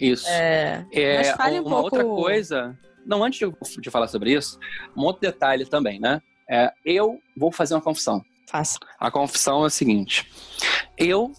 Isso. 0.00 0.26
É, 0.28 0.84
É, 0.92 1.16
Mas 1.18 1.30
fale 1.36 1.60
um 1.60 1.64
uma 1.66 1.80
pouco- 1.82 1.96
outra 1.96 2.04
coisa. 2.04 2.78
Não, 3.04 3.22
antes 3.22 3.38
de, 3.38 3.80
de 3.80 3.90
falar 3.90 4.08
sobre 4.08 4.32
isso, 4.32 4.58
um 4.96 5.02
outro 5.02 5.20
detalhe 5.20 5.64
também, 5.66 6.00
né? 6.00 6.20
É, 6.50 6.72
eu 6.84 7.18
vou 7.36 7.52
fazer 7.52 7.74
uma 7.74 7.80
confissão. 7.80 8.20
Faça. 8.48 8.78
A 8.98 9.10
confissão 9.10 9.62
é 9.64 9.66
a 9.66 9.70
seguinte: 9.70 10.28
eu 10.98 11.30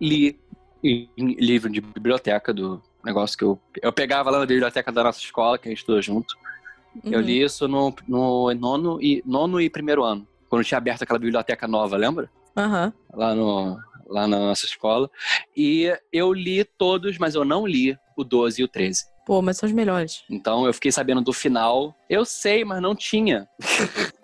li 0.00 0.38
em 0.82 1.08
livro 1.16 1.68
de 1.70 1.80
biblioteca 1.82 2.54
do 2.54 2.82
negócio 3.04 3.36
que 3.36 3.44
eu, 3.44 3.60
eu 3.82 3.92
pegava 3.92 4.30
lá 4.30 4.38
na 4.38 4.46
biblioteca 4.46 4.90
da 4.92 5.04
nossa 5.04 5.20
escola, 5.20 5.58
que 5.58 5.68
a 5.68 5.70
gente 5.70 5.78
estudou 5.78 6.02
junto. 6.02 6.34
Eu 7.04 7.20
Uhum. 7.20 7.24
li 7.24 7.42
isso 7.42 7.68
no, 7.68 7.94
no 8.08 8.52
nono, 8.54 9.00
e, 9.00 9.22
nono 9.24 9.60
e 9.60 9.70
primeiro 9.70 10.02
ano, 10.04 10.26
quando 10.48 10.64
tinha 10.64 10.78
aberto 10.78 11.02
aquela 11.02 11.18
biblioteca 11.18 11.68
nova, 11.68 11.96
lembra? 11.96 12.28
Aham. 12.56 12.92
Lá, 13.14 13.34
no, 13.34 13.78
lá 14.08 14.26
na 14.26 14.38
nossa 14.38 14.66
escola. 14.66 15.08
E 15.56 15.92
eu 16.12 16.32
li 16.32 16.64
todos, 16.64 17.16
mas 17.18 17.34
eu 17.34 17.44
não 17.44 17.66
li 17.66 17.96
o 18.16 18.24
12 18.24 18.60
e 18.60 18.64
o 18.64 18.68
13. 18.68 19.04
Pô, 19.24 19.40
mas 19.40 19.58
são 19.58 19.68
os 19.68 19.72
melhores. 19.72 20.24
Então 20.28 20.66
eu 20.66 20.74
fiquei 20.74 20.90
sabendo 20.90 21.20
do 21.20 21.32
final. 21.32 21.94
Eu 22.08 22.24
sei, 22.24 22.64
mas 22.64 22.82
não 22.82 22.96
tinha. 22.96 23.46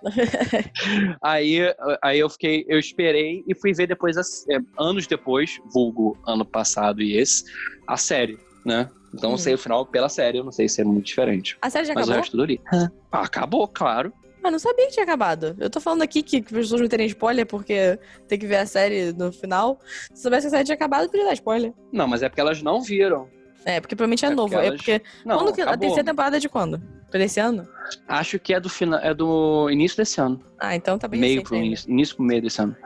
aí, 1.23 1.59
aí 2.03 2.19
eu 2.19 2.29
fiquei, 2.29 2.65
eu 2.69 2.79
esperei 2.79 3.45
e 3.47 3.55
fui 3.55 3.73
ver 3.73 3.87
depois, 3.87 4.17
é, 4.17 4.59
anos 4.79 5.07
depois, 5.07 5.61
vulgo 5.73 6.19
ano 6.27 6.45
passado 6.45 7.03
e 7.03 7.17
esse, 7.17 7.45
a 7.87 7.97
série, 7.97 8.39
né? 8.67 8.91
Então 9.15 9.31
eu 9.31 9.35
Hum. 9.37 9.39
sei 9.39 9.55
o 9.55 9.59
final 9.59 9.87
pela 9.87 10.09
série, 10.09 10.39
eu 10.39 10.45
não 10.45 10.53
sei 10.53 10.69
se 10.69 10.81
é 10.81 10.85
muito 10.85 11.07
diferente. 11.07 11.57
A 11.63 11.71
série 11.71 11.87
já 11.87 11.95
Mas 11.95 12.09
o 12.09 12.11
acabou? 12.11 12.23
resto 12.23 12.39
eu 12.39 12.45
li. 12.45 12.61
Ah, 12.73 12.89
acabou, 13.13 13.67
claro. 13.69 14.13
Mas 14.43 14.53
não 14.53 14.59
sabia 14.59 14.87
que 14.87 14.93
tinha 14.93 15.05
acabado. 15.05 15.57
Eu 15.59 15.71
tô 15.71 15.81
falando 15.81 16.03
aqui 16.03 16.23
que, 16.23 16.41
que 16.41 16.55
as 16.55 16.61
pessoas 16.63 16.81
não 16.81 16.89
terem 16.89 17.07
spoiler 17.07 17.47
porque 17.47 17.99
tem 18.29 18.39
que 18.39 18.47
ver 18.47 18.57
a 18.57 18.67
série 18.67 19.13
no 19.13 19.33
final. 19.33 19.81
Se 20.13 20.23
soubesse 20.23 20.43
que 20.43 20.49
a 20.49 20.51
série 20.51 20.65
tinha 20.65 20.75
acabado, 20.75 21.09
podia 21.09 21.25
dar 21.25 21.33
spoiler. 21.33 21.73
Não, 21.93 22.07
mas 22.07 22.23
é 22.23 22.29
porque 22.29 22.41
elas 22.41 22.61
não 22.63 22.81
viram. 22.83 23.29
É, 23.65 23.81
porque 23.81 23.97
provavelmente 23.97 24.25
é, 24.25 24.29
É 24.29 24.31
novo. 24.35 24.51
porque 24.51 24.65
É 24.65 24.67
elas- 24.69 24.77
porque. 24.77 25.03
Não, 25.25 25.39
quando 25.39 25.53
que, 25.55 25.61
a 25.63 25.77
terceira 25.77 26.05
temporada 26.05 26.37
é 26.37 26.41
de 26.41 26.49
quando? 26.49 26.81
Foi 27.11 27.21
desse 27.21 27.39
ano? 27.41 27.69
Acho 28.09 28.39
que 28.39 28.53
é 28.53 28.59
do, 28.59 28.69
fina, 28.69 28.99
é 29.03 29.15
do 29.15 29.71
início 29.71 29.97
desse 29.97 30.21
ano. 30.21 30.41
Ah, 30.59 30.75
então 30.75 30.99
tá 30.99 31.07
bem 31.07 31.21
meio 31.21 31.33
recente 31.35 31.49
pro 31.49 31.57
início, 31.57 31.91
início 31.91 32.17
pro 32.17 32.25
meio 32.25 32.43
desse 32.43 32.61
ano. 32.61 32.77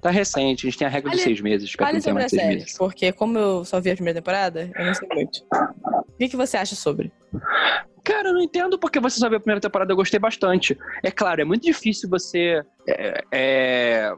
Tá 0.00 0.10
recente, 0.10 0.66
a 0.66 0.70
gente 0.70 0.78
tem 0.78 0.86
a 0.86 0.90
regra 0.90 1.10
de 1.10 1.18
seis 1.18 1.40
meses. 1.40 1.68
Espero 1.68 1.90
que 1.90 1.96
não 1.96 2.00
tenha 2.00 2.12
a 2.12 2.14
mais 2.14 2.30
seis 2.30 2.42
série, 2.42 2.54
meses. 2.56 2.78
porque 2.78 3.12
como 3.12 3.38
eu 3.38 3.64
só 3.64 3.80
vi 3.80 3.90
a 3.90 3.94
primeira 3.94 4.20
temporada, 4.20 4.70
eu 4.74 4.84
não 4.84 4.94
sei 4.94 5.08
muito. 5.12 5.44
O 5.50 6.16
que, 6.18 6.28
que 6.28 6.36
você 6.36 6.56
acha 6.56 6.76
sobre? 6.76 7.12
Cara, 8.04 8.28
eu 8.28 8.34
não 8.34 8.40
entendo 8.40 8.78
porque 8.78 9.00
você 9.00 9.18
só 9.18 9.28
viu 9.28 9.38
a 9.38 9.40
primeira 9.40 9.60
temporada, 9.60 9.92
eu 9.92 9.96
gostei 9.96 10.20
bastante. 10.20 10.78
É 11.02 11.10
claro, 11.10 11.40
é 11.40 11.44
muito 11.44 11.64
difícil 11.64 12.08
você. 12.08 12.62
É, 12.88 13.24
é, 13.32 14.12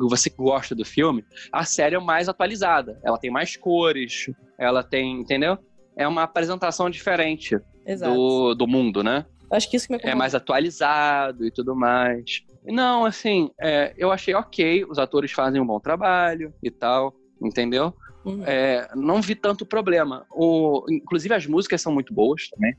você 0.00 0.28
que 0.28 0.36
gosta 0.36 0.74
do 0.74 0.84
filme, 0.84 1.24
a 1.52 1.64
série 1.64 1.94
é 1.94 2.00
mais 2.00 2.28
atualizada. 2.28 2.98
Ela 3.04 3.18
tem 3.18 3.30
mais 3.30 3.56
cores, 3.56 4.28
ela 4.58 4.82
tem. 4.82 5.20
Entendeu? 5.20 5.56
É 5.96 6.08
uma 6.08 6.24
apresentação 6.24 6.90
diferente 6.90 7.56
Exato. 7.86 8.14
do, 8.14 8.54
do 8.54 8.66
mundo, 8.66 9.02
né? 9.02 9.26
Acho 9.50 9.70
que 9.70 9.76
isso 9.76 9.86
que 9.86 9.92
me 9.94 10.00
É 10.02 10.14
mais 10.14 10.34
atualizado 10.34 11.44
e 11.46 11.50
tudo 11.50 11.76
mais. 11.76 12.42
Não, 12.64 13.04
assim, 13.04 13.50
é, 13.60 13.92
eu 13.98 14.10
achei 14.10 14.34
ok, 14.34 14.84
os 14.88 14.98
atores 14.98 15.30
fazem 15.32 15.60
um 15.60 15.66
bom 15.66 15.78
trabalho 15.78 16.54
e 16.62 16.70
tal, 16.70 17.14
entendeu? 17.40 17.94
Uhum. 18.24 18.42
É, 18.46 18.88
não 18.94 19.20
vi 19.20 19.34
tanto 19.34 19.66
problema. 19.66 20.24
O, 20.30 20.86
inclusive 20.88 21.34
as 21.34 21.46
músicas 21.46 21.82
são 21.82 21.92
muito 21.92 22.14
boas 22.14 22.48
também, 22.48 22.74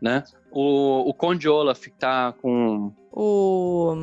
né? 0.00 0.24
O, 0.50 1.08
o 1.08 1.14
Conde 1.14 1.48
Olaf 1.48 1.86
tá 1.98 2.34
com 2.40 2.92
O 3.12 3.94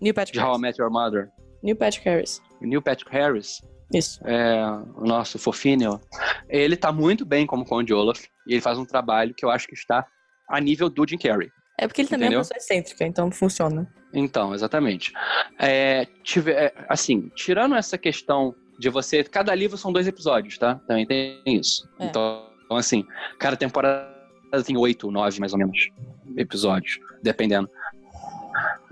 Neil 0.00 0.14
Patrick 0.14 0.38
de 0.38 0.44
How 0.44 0.44
I 0.44 0.48
Harris. 0.50 0.60
Met 0.60 0.80
Your 0.80 0.90
Mother, 0.90 1.30
Neil 1.62 1.76
Patrick 1.76 2.08
Harris. 2.08 2.42
Neil 2.60 2.82
Patrick 2.82 3.10
Harris, 3.10 3.62
Isso. 3.92 4.20
é, 4.26 4.62
o 4.96 5.04
nosso 5.06 5.38
fofinho, 5.38 6.00
ele 6.48 6.76
tá 6.76 6.90
muito 6.92 7.24
bem 7.24 7.46
como 7.46 7.64
Conde 7.64 7.94
Olaf 7.94 8.24
e 8.46 8.52
ele 8.54 8.60
faz 8.60 8.78
um 8.78 8.84
trabalho 8.84 9.34
que 9.34 9.44
eu 9.44 9.50
acho 9.50 9.66
que 9.68 9.74
está 9.74 10.06
a 10.48 10.60
nível 10.60 10.88
do 10.90 11.06
Jim 11.08 11.18
Carrey. 11.18 11.48
É 11.78 11.86
porque 11.86 12.00
ele 12.02 12.08
também 12.08 12.26
Entendeu? 12.28 12.38
é 12.38 12.42
uma 12.42 12.48
pessoa 12.48 12.58
excêntrica, 12.58 13.04
então 13.06 13.30
funciona. 13.30 13.86
Então, 14.12 14.54
exatamente. 14.54 15.12
É, 15.58 16.06
tive- 16.24 16.52
é, 16.52 16.72
assim, 16.88 17.30
tirando 17.34 17.74
essa 17.74 17.98
questão 17.98 18.54
de 18.78 18.88
você. 18.88 19.22
Cada 19.24 19.54
livro 19.54 19.76
são 19.76 19.92
dois 19.92 20.06
episódios, 20.08 20.56
tá? 20.56 20.76
Também 20.86 21.06
tem 21.06 21.42
isso. 21.46 21.86
É. 21.98 22.06
Então, 22.06 22.46
assim, 22.70 23.04
cada 23.38 23.56
temporada 23.56 24.14
tem 24.64 24.76
oito, 24.76 25.10
nove, 25.10 25.38
mais 25.38 25.52
ou 25.52 25.58
menos, 25.58 25.90
episódios, 26.36 26.98
dependendo. 27.22 27.68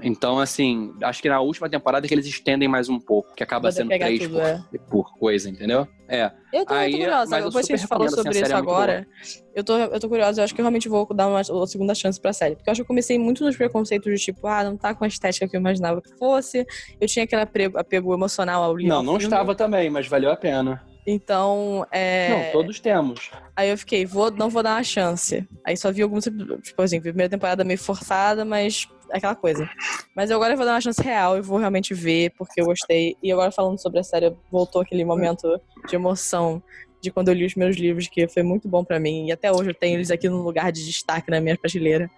Então, 0.03 0.39
assim, 0.39 0.93
acho 1.03 1.23
que 1.23 1.29
na 1.29 1.41
última 1.41 1.69
temporada 1.69 2.07
que 2.07 2.15
eles 2.15 2.27
estendem 2.27 2.69
mais 2.69 2.89
um 2.89 2.99
pouco, 2.99 3.35
que 3.35 3.43
acaba 3.43 3.69
Poder 3.69 3.75
sendo 3.75 3.89
três 3.89 4.21
tudo, 4.21 4.33
por, 4.33 4.43
é. 4.43 4.65
por 4.91 5.19
coisa, 5.19 5.49
entendeu? 5.49 5.87
É. 6.09 6.31
Eu 6.53 6.67
tô, 6.67 6.75
eu 6.75 6.79
Aí, 6.79 6.93
tô 6.93 6.99
curiosa. 6.99 7.31
mas 7.31 7.41
eu 7.41 7.51
Depois 7.51 7.67
que 7.67 7.73
a 7.73 7.77
gente 7.77 7.89
falou 7.89 8.07
assim, 8.07 8.17
sobre 8.17 8.41
isso 8.41 8.53
é 8.53 8.55
agora, 8.55 9.07
eu 9.55 9.65
tô, 9.65 9.77
eu 9.77 10.01
tô 10.01 10.09
curiosa. 10.09 10.41
Eu 10.41 10.45
acho 10.45 10.55
que 10.55 10.61
eu 10.61 10.65
realmente 10.65 10.89
vou 10.89 11.07
dar 11.15 11.27
uma, 11.29 11.41
uma 11.49 11.67
segunda 11.67 11.95
chance 11.95 12.21
pra 12.21 12.33
série. 12.33 12.57
Porque 12.57 12.69
eu 12.69 12.73
acho 12.73 12.79
que 12.79 12.83
eu 12.83 12.87
comecei 12.87 13.19
muito 13.19 13.45
nos 13.45 13.57
preconceitos 13.57 14.13
de 14.13 14.25
tipo, 14.25 14.47
ah, 14.47 14.65
não 14.65 14.77
tá 14.77 14.95
com 14.95 15.05
a 15.05 15.09
estética 15.09 15.49
que 15.49 15.57
eu 15.57 15.61
imaginava 15.61 16.03
que 16.03 16.11
fosse. 16.19 16.67
Eu 17.01 17.07
tinha 17.09 17.25
aquele 17.25 17.43
apego, 17.43 17.79
apego 17.79 18.15
emocional 18.15 18.63
ao 18.63 18.77
livro. 18.77 18.95
Não, 18.95 19.03
não 19.03 19.17
estava 19.17 19.55
também, 19.55 19.89
mas 19.91 20.07
valeu 20.07 20.31
a 20.31 20.37
pena. 20.37 20.85
Então, 21.07 21.87
é. 21.91 22.47
Não, 22.47 22.53
todos 22.53 22.81
temos. 22.81 23.31
Aí 23.55 23.69
eu 23.69 23.79
fiquei, 23.79 24.07
vou, 24.07 24.31
não 24.31 24.49
vou 24.49 24.63
dar 24.63 24.77
uma 24.77 24.83
chance. 24.83 25.47
Aí 25.65 25.77
só 25.77 25.93
vi 25.93 26.03
alguns, 26.03 26.25
tipo 26.25 26.83
assim, 26.83 26.99
vi 26.99 27.11
a 27.11 27.13
primeira 27.13 27.31
temporada 27.31 27.63
meio 27.65 27.79
forçada, 27.79 28.45
mas 28.45 28.89
aquela 29.11 29.35
coisa. 29.35 29.69
Mas 30.17 30.31
agora 30.31 30.55
eu 30.55 30.57
vou 30.57 30.65
dar 30.65 30.73
uma 30.73 30.81
chance 30.81 31.03
real 31.03 31.37
e 31.37 31.41
vou 31.41 31.59
realmente 31.59 31.93
ver, 31.93 32.33
porque 32.39 32.61
eu 32.61 32.67
gostei. 32.67 33.17
E 33.23 33.31
agora 33.31 33.51
falando 33.51 33.79
sobre 33.79 34.01
a 34.01 34.05
série, 34.05 34.35
voltou 34.51 34.81
aquele 34.81 35.05
momento 35.05 35.61
de 35.89 35.95
emoção 35.95 36.63
de 37.01 37.11
quando 37.11 37.29
eu 37.29 37.35
li 37.35 37.45
os 37.45 37.55
meus 37.55 37.77
livros, 37.77 38.09
que 38.09 38.27
foi 38.27 38.43
muito 38.43 38.67
bom 38.67 38.83
pra 38.83 38.99
mim. 38.99 39.27
E 39.27 39.33
até 39.33 39.53
hoje 39.53 39.71
eu 39.71 39.75
tenho 39.75 39.97
eles 39.97 40.11
aqui 40.11 40.29
num 40.29 40.43
lugar 40.43 40.73
de 40.73 40.85
destaque 40.85 41.31
na 41.31 41.41
minha 41.41 41.57
prateleira, 41.57 42.11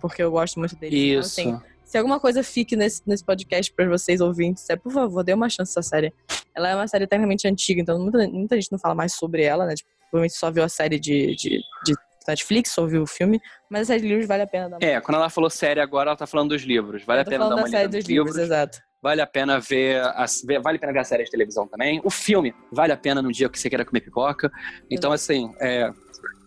porque 0.00 0.22
eu 0.22 0.30
gosto 0.30 0.58
muito 0.58 0.74
deles. 0.76 0.98
Então, 0.98 1.20
Isso. 1.20 1.40
assim, 1.40 1.60
se 1.84 1.98
alguma 1.98 2.18
coisa 2.18 2.42
fique 2.42 2.74
nesse, 2.74 3.02
nesse 3.06 3.22
podcast 3.22 3.70
pra 3.72 3.86
vocês 3.86 4.20
ouvintes, 4.20 4.68
é 4.70 4.76
por 4.76 4.90
favor, 4.90 5.22
dê 5.22 5.34
uma 5.34 5.50
chance 5.50 5.72
a 5.76 5.80
essa 5.80 5.82
série. 5.82 6.12
Ela 6.54 6.70
é 6.70 6.74
uma 6.74 6.88
série 6.88 7.06
tecnicamente 7.06 7.46
antiga, 7.46 7.80
então 7.80 7.98
muita, 7.98 8.18
muita 8.28 8.56
gente 8.56 8.72
não 8.72 8.78
fala 8.78 8.94
mais 8.94 9.14
sobre 9.14 9.42
ela, 9.42 9.66
né? 9.66 9.74
Tipo, 9.74 9.88
provavelmente 10.10 10.36
só 10.36 10.50
viu 10.50 10.64
a 10.64 10.68
série 10.68 10.98
de, 10.98 11.34
de, 11.36 11.60
de 11.84 11.94
Netflix, 12.26 12.70
só 12.72 12.86
viu 12.86 13.02
o 13.02 13.06
filme, 13.06 13.40
mas 13.70 13.82
a 13.82 13.84
série 13.86 14.02
de 14.02 14.08
livros 14.08 14.26
vale 14.26 14.42
a 14.42 14.46
pena 14.46 14.68
dar 14.68 14.78
uma 14.78 14.84
É, 14.86 15.00
quando 15.00 15.16
ela 15.16 15.30
falou 15.30 15.48
série 15.50 15.80
agora, 15.80 16.10
ela 16.10 16.16
tá 16.16 16.26
falando 16.26 16.50
dos 16.50 16.62
livros. 16.62 17.04
Vale 17.04 17.20
Eu 17.20 17.22
a 17.22 17.24
tô 17.24 17.30
pena 17.30 17.48
dar 17.48 17.54
uma 17.56 17.62
da 17.64 17.68
série 17.70 17.88
dos 17.88 18.04
livros, 18.06 18.30
livros. 18.34 18.36
exato. 18.38 18.78
Vale 19.02 19.22
a 19.22 19.26
pena 19.26 19.58
ver, 19.58 20.02
ver- 20.46 20.60
vale 20.60 20.76
a 20.76 20.80
pena 20.80 20.92
ver 20.92 20.98
a 20.98 21.04
série 21.04 21.24
de 21.24 21.30
televisão 21.30 21.66
também. 21.66 22.00
O 22.04 22.10
filme 22.10 22.52
vale 22.70 22.92
a 22.92 22.96
pena 22.98 23.22
no 23.22 23.32
dia 23.32 23.48
que 23.48 23.58
você 23.58 23.70
queira 23.70 23.84
comer 23.84 24.02
pipoca. 24.02 24.50
Então, 24.90 25.10
assim, 25.10 25.50
é, 25.60 25.90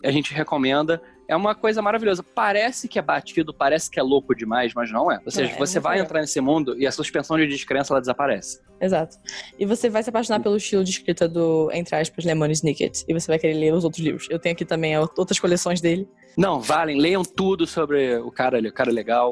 a 0.04 0.12
gente 0.12 0.34
recomenda. 0.34 1.02
É 1.28 1.36
uma 1.36 1.56
coisa 1.56 1.82
maravilhosa. 1.82 2.24
Parece 2.24 2.88
que 2.88 3.00
é 3.00 3.02
batido, 3.02 3.54
parece 3.54 3.90
que 3.90 4.00
é 4.00 4.04
louco 4.04 4.36
demais, 4.36 4.74
mas 4.74 4.92
não 4.92 5.12
é. 5.12 5.20
Ou 5.26 5.32
seja, 5.32 5.52
é 5.52 5.58
você 5.58 5.80
vai 5.80 5.94
legal. 5.94 6.06
entrar 6.06 6.22
nesse 6.22 6.40
mundo 6.42 6.78
e 6.78 6.86
a 6.86 6.92
suspensão 6.92 7.38
de 7.38 7.48
descrença 7.48 7.94
ela 7.94 8.00
desaparece. 8.02 8.62
Exato. 8.82 9.18
E 9.58 9.66
você 9.66 9.90
vai 9.90 10.04
se 10.04 10.10
apaixonar 10.10 10.42
pelo 10.42 10.58
estilo 10.58 10.84
de 10.84 10.92
escrita 10.92 11.28
do, 11.28 11.70
entre 11.72 11.96
aspas, 11.96 12.26
Lemony 12.26 12.54
Snicket. 12.54 13.04
E 13.08 13.14
você 13.14 13.28
vai 13.28 13.40
querer 13.40 13.54
ler 13.54 13.74
os 13.74 13.84
outros 13.84 14.04
livros. 14.04 14.28
Eu 14.30 14.40
tenho 14.40 14.54
aqui 14.54 14.66
também 14.66 14.98
outras 14.98 15.40
coleções 15.40 15.80
dele. 15.80 16.08
Não, 16.38 16.60
valem, 16.60 17.00
leiam 17.00 17.24
tudo 17.24 17.66
sobre 17.66 18.18
o 18.18 18.32
cara, 18.32 18.60
o 18.60 18.74
cara 18.74 18.92
legal. 18.92 19.32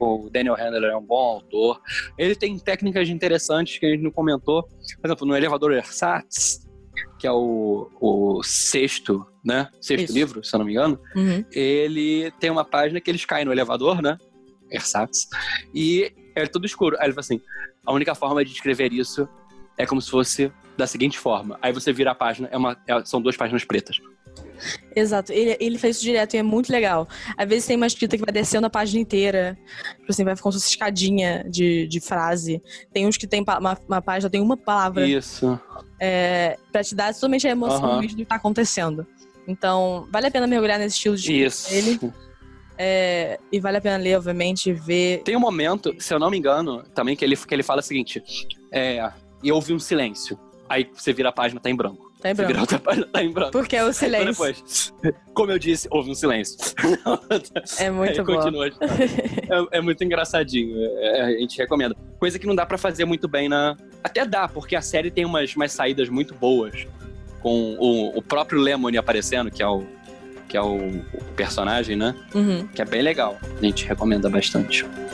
O 0.00 0.28
Daniel 0.30 0.56
Handler 0.56 0.90
é 0.90 0.96
um 0.96 1.04
bom 1.04 1.14
autor. 1.14 1.80
Ele 2.18 2.34
tem 2.34 2.58
técnicas 2.58 3.08
interessantes 3.08 3.78
que 3.78 3.86
a 3.86 3.90
gente 3.90 4.02
não 4.02 4.10
comentou. 4.10 4.64
Por 5.00 5.06
exemplo, 5.06 5.26
no 5.26 5.36
elevador 5.36 5.72
Ersatz, 5.72 6.66
que 7.18 7.26
é 7.26 7.32
o, 7.32 7.90
o 8.00 8.42
sexto, 8.42 9.26
né? 9.44 9.68
Sexto 9.80 10.04
Isso. 10.04 10.14
livro, 10.14 10.44
se 10.44 10.54
eu 10.54 10.58
não 10.58 10.66
me 10.66 10.72
engano. 10.72 10.98
Uhum. 11.14 11.44
Ele 11.52 12.30
tem 12.38 12.50
uma 12.50 12.64
página 12.64 13.00
que 13.00 13.10
eles 13.10 13.24
caem 13.24 13.44
no 13.44 13.52
elevador, 13.52 14.02
né? 14.02 14.16
Ersatz. 14.70 15.28
E 15.74 16.12
é 16.34 16.46
tudo 16.46 16.66
escuro. 16.66 16.96
Aí 16.98 17.06
ele 17.06 17.12
fala 17.12 17.20
assim: 17.20 17.40
a 17.86 17.92
única 17.92 18.14
forma 18.14 18.44
de 18.44 18.50
descrever 18.50 18.92
isso 18.92 19.28
é 19.76 19.86
como 19.86 20.00
se 20.00 20.10
fosse 20.10 20.52
da 20.76 20.86
seguinte 20.86 21.18
forma. 21.18 21.58
Aí 21.60 21.72
você 21.72 21.92
vira 21.92 22.12
a 22.12 22.14
página, 22.14 22.48
é 22.50 22.56
uma, 22.56 22.76
é- 22.86 23.04
são 23.04 23.20
duas 23.20 23.36
páginas 23.36 23.64
pretas. 23.64 23.96
Exato. 24.94 25.32
Ele, 25.32 25.56
ele 25.60 25.78
faz 25.78 25.96
isso 25.96 26.04
direto 26.04 26.34
e 26.34 26.38
é 26.38 26.42
muito 26.42 26.70
legal. 26.70 27.08
Às 27.36 27.48
vezes 27.48 27.66
tem 27.66 27.76
uma 27.76 27.86
escrita 27.86 28.16
que 28.16 28.24
vai 28.24 28.32
descendo 28.32 28.66
a 28.66 28.70
página 28.70 29.00
inteira. 29.00 29.58
Tipo 29.98 30.10
assim, 30.10 30.24
vai 30.24 30.36
ficando 30.36 30.54
uma 30.54 30.58
escadinha 30.58 31.44
de, 31.48 31.86
de 31.86 32.00
frase. 32.00 32.62
Tem 32.92 33.06
uns 33.06 33.16
que 33.16 33.26
tem 33.26 33.42
uma, 33.42 33.78
uma 33.88 34.02
página, 34.02 34.30
tem 34.30 34.40
uma 34.40 34.56
palavra. 34.56 35.06
Isso. 35.06 35.58
É, 36.00 36.58
pra 36.70 36.82
te 36.82 36.94
dar 36.94 37.14
totalmente 37.14 37.46
a 37.46 37.50
emoção 37.50 38.00
mesmo 38.00 38.16
do 38.16 38.20
que 38.22 38.24
tá 38.24 38.36
acontecendo. 38.36 39.06
Então, 39.46 40.06
vale 40.10 40.26
a 40.26 40.30
pena 40.30 40.46
mergulhar 40.46 40.78
nesse 40.78 40.96
estilo 40.96 41.16
de 41.16 41.44
Isso. 41.44 41.70
dele. 41.70 42.12
É, 42.78 43.38
e 43.50 43.60
vale 43.60 43.76
a 43.76 43.80
pena 43.80 43.96
ler, 43.96 44.16
obviamente, 44.16 44.72
ver. 44.72 45.22
Tem 45.24 45.36
um 45.36 45.40
momento, 45.40 45.94
se 45.98 46.12
eu 46.12 46.18
não 46.18 46.30
me 46.30 46.38
engano, 46.38 46.82
também 46.94 47.14
que 47.14 47.24
ele, 47.24 47.36
que 47.36 47.54
ele 47.54 47.62
fala 47.62 47.80
o 47.80 47.82
seguinte: 47.82 48.22
é, 48.70 49.10
e 49.42 49.52
houve 49.52 49.72
um 49.72 49.78
silêncio. 49.78 50.38
Aí 50.68 50.88
você 50.92 51.12
vira 51.12 51.28
a 51.28 51.32
página, 51.32 51.60
tá 51.60 51.68
em 51.68 51.76
branco. 51.76 52.11
Tá 52.22 52.30
em 52.30 52.34
branco. 52.34 52.60
Outra 52.60 52.78
página, 52.78 53.06
tá 53.12 53.22
em 53.22 53.32
branco. 53.32 53.50
Porque 53.50 53.74
é 53.76 53.84
o 53.84 53.92
silêncio. 53.92 54.30
Depois, 54.30 54.94
como 55.34 55.50
eu 55.50 55.58
disse, 55.58 55.88
houve 55.90 56.10
um 56.10 56.14
silêncio. 56.14 56.56
é 57.78 57.90
muito 57.90 58.24
bom. 58.24 58.36
Continua. 58.36 58.68
É, 58.68 59.78
é, 59.78 59.80
muito 59.80 60.04
engraçadinho. 60.04 60.76
É, 61.00 61.20
a 61.22 61.30
gente 61.32 61.58
recomenda. 61.58 61.96
Coisa 62.20 62.38
que 62.38 62.46
não 62.46 62.54
dá 62.54 62.64
para 62.64 62.78
fazer 62.78 63.04
muito 63.04 63.26
bem 63.26 63.48
na. 63.48 63.76
Até 64.04 64.24
dá, 64.24 64.46
porque 64.46 64.76
a 64.76 64.82
série 64.82 65.10
tem 65.10 65.24
umas, 65.24 65.56
umas 65.56 65.72
saídas 65.72 66.08
muito 66.08 66.32
boas. 66.34 66.86
Com 67.40 67.74
o, 67.74 68.16
o 68.16 68.22
próprio 68.22 68.60
Lemony 68.60 68.96
aparecendo, 68.96 69.50
que 69.50 69.60
é 69.60 69.66
o, 69.66 69.84
que 70.48 70.56
é 70.56 70.62
o, 70.62 70.76
o 70.76 71.24
personagem, 71.34 71.96
né? 71.96 72.14
Uhum. 72.32 72.68
Que 72.68 72.82
é 72.82 72.84
bem 72.84 73.02
legal. 73.02 73.36
A 73.60 73.64
gente 73.64 73.84
recomenda 73.84 74.30
bastante. 74.30 74.84
Música 74.84 75.12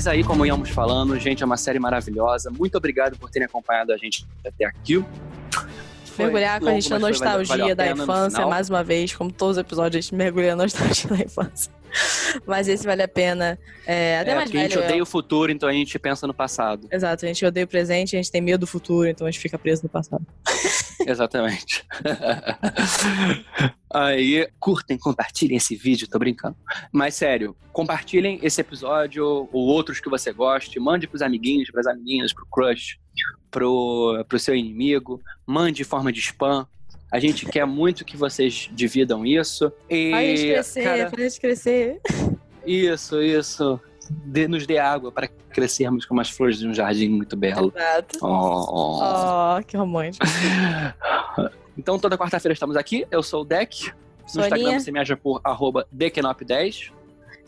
Mas 0.00 0.06
aí, 0.06 0.24
como 0.24 0.46
íamos 0.46 0.70
falando, 0.70 1.18
gente, 1.18 1.42
é 1.42 1.46
uma 1.46 1.58
série 1.58 1.78
maravilhosa. 1.78 2.50
Muito 2.50 2.74
obrigado 2.74 3.18
por 3.18 3.28
terem 3.28 3.44
acompanhado 3.44 3.92
a 3.92 3.98
gente 3.98 4.26
até 4.42 4.64
aqui. 4.64 5.04
Mergulhar 6.24 6.60
com 6.60 6.68
a 6.68 6.72
gente 6.72 6.90
na 6.90 6.98
nostalgia 6.98 7.74
da 7.74 7.90
infância, 7.90 8.46
mais 8.46 8.68
uma 8.70 8.82
vez, 8.84 9.14
como 9.14 9.30
todos 9.32 9.56
os 9.56 9.60
episódios, 9.60 9.98
a 9.98 10.00
gente 10.00 10.14
mergulha 10.14 10.54
na 10.56 10.62
nostalgia 10.64 11.08
da 11.10 11.16
infância. 11.24 11.72
Mas 12.46 12.68
esse 12.68 12.84
vale 12.86 13.02
a 13.02 13.08
pena. 13.08 13.58
É, 13.84 14.18
até 14.20 14.30
É, 14.30 14.34
mais 14.34 14.44
porque 14.44 14.58
a 14.58 14.62
gente 14.62 14.74
velho. 14.76 14.86
odeia 14.86 15.02
o 15.02 15.06
futuro, 15.06 15.50
então 15.50 15.68
a 15.68 15.72
gente 15.72 15.98
pensa 15.98 16.26
no 16.26 16.32
passado. 16.32 16.86
Exato, 16.90 17.24
a 17.24 17.28
gente 17.28 17.44
odeia 17.44 17.64
o 17.64 17.68
presente, 17.68 18.14
a 18.16 18.18
gente 18.18 18.30
tem 18.30 18.40
medo 18.40 18.60
do 18.60 18.66
futuro, 18.66 19.08
então 19.08 19.26
a 19.26 19.30
gente 19.30 19.40
fica 19.40 19.58
preso 19.58 19.82
no 19.82 19.88
passado. 19.88 20.24
Exatamente. 21.04 21.84
Aí, 23.92 24.48
curtem, 24.60 24.96
compartilhem 24.96 25.56
esse 25.56 25.74
vídeo, 25.74 26.08
tô 26.08 26.18
brincando. 26.18 26.56
Mas 26.92 27.16
sério, 27.16 27.56
compartilhem 27.72 28.38
esse 28.42 28.60
episódio 28.60 29.48
ou 29.52 29.66
outros 29.66 29.98
que 29.98 30.08
você 30.08 30.32
goste, 30.32 30.78
mande 30.78 31.08
pros 31.08 31.22
amiguinhos, 31.22 31.70
pras 31.72 31.88
amiguinhas, 31.88 32.32
pro 32.32 32.46
crush, 32.46 32.99
pro, 33.50 34.24
pro 34.28 34.38
seu 34.38 34.54
inimigo, 34.54 35.20
mande 35.46 35.78
de 35.78 35.84
forma 35.84 36.12
de 36.12 36.20
spam. 36.20 36.66
A 37.12 37.18
gente 37.18 37.44
quer 37.46 37.66
muito 37.66 38.04
que 38.04 38.16
vocês 38.16 38.68
dividam 38.72 39.26
isso. 39.26 39.72
E, 39.88 40.10
Faz 40.12 40.28
gente 40.40 40.52
crescer, 40.52 40.82
cara, 40.84 41.10
faz 41.10 41.22
gente 41.32 41.40
crescer. 41.40 42.00
isso, 42.64 43.20
isso. 43.20 43.80
Dê- 44.08 44.48
nos 44.48 44.66
dê 44.66 44.78
água 44.78 45.10
para 45.12 45.28
crescermos 45.28 46.04
como 46.04 46.20
as 46.20 46.30
flores 46.30 46.58
de 46.58 46.66
um 46.68 46.74
jardim 46.74 47.08
muito 47.08 47.36
belo. 47.36 47.72
Exato. 47.76 48.18
Oh. 48.22 49.00
Oh, 49.58 49.62
que 49.64 49.76
romântico. 49.76 50.24
Então, 51.78 51.98
toda 51.98 52.18
quarta-feira 52.18 52.52
estamos 52.52 52.76
aqui. 52.76 53.06
Eu 53.10 53.22
sou 53.22 53.40
o 53.40 53.44
Deck. 53.44 53.90
No 54.34 54.42
Instagram 54.42 54.78
você 54.78 54.92
me 54.92 54.98
acha 54.98 55.16
por 55.16 55.40
arroba 55.42 55.86
Dekenop10. 55.96 56.92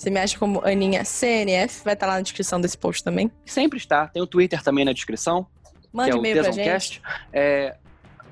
Você 0.03 0.11
me 0.11 0.19
acha 0.19 0.37
como 0.37 0.61
Aninha 0.65 1.05
CNF, 1.05 1.85
vai 1.85 1.95
estar 1.95 2.09
lá 2.09 2.15
na 2.15 2.23
descrição 2.23 2.61
desse 2.61 2.77
post 2.77 3.05
também. 3.05 3.31
Sempre 3.47 3.79
está. 3.79 4.09
Tem 4.09 4.21
o 4.21 4.27
Twitter 4.27 4.61
também 4.61 4.85
na 4.85 4.93
descrição, 4.93 5.47
Mande 5.93 6.11
é 6.11 6.15
e-mail 6.17 6.43
pra 6.43 6.51
gente. 6.51 7.01
É, 7.33 7.77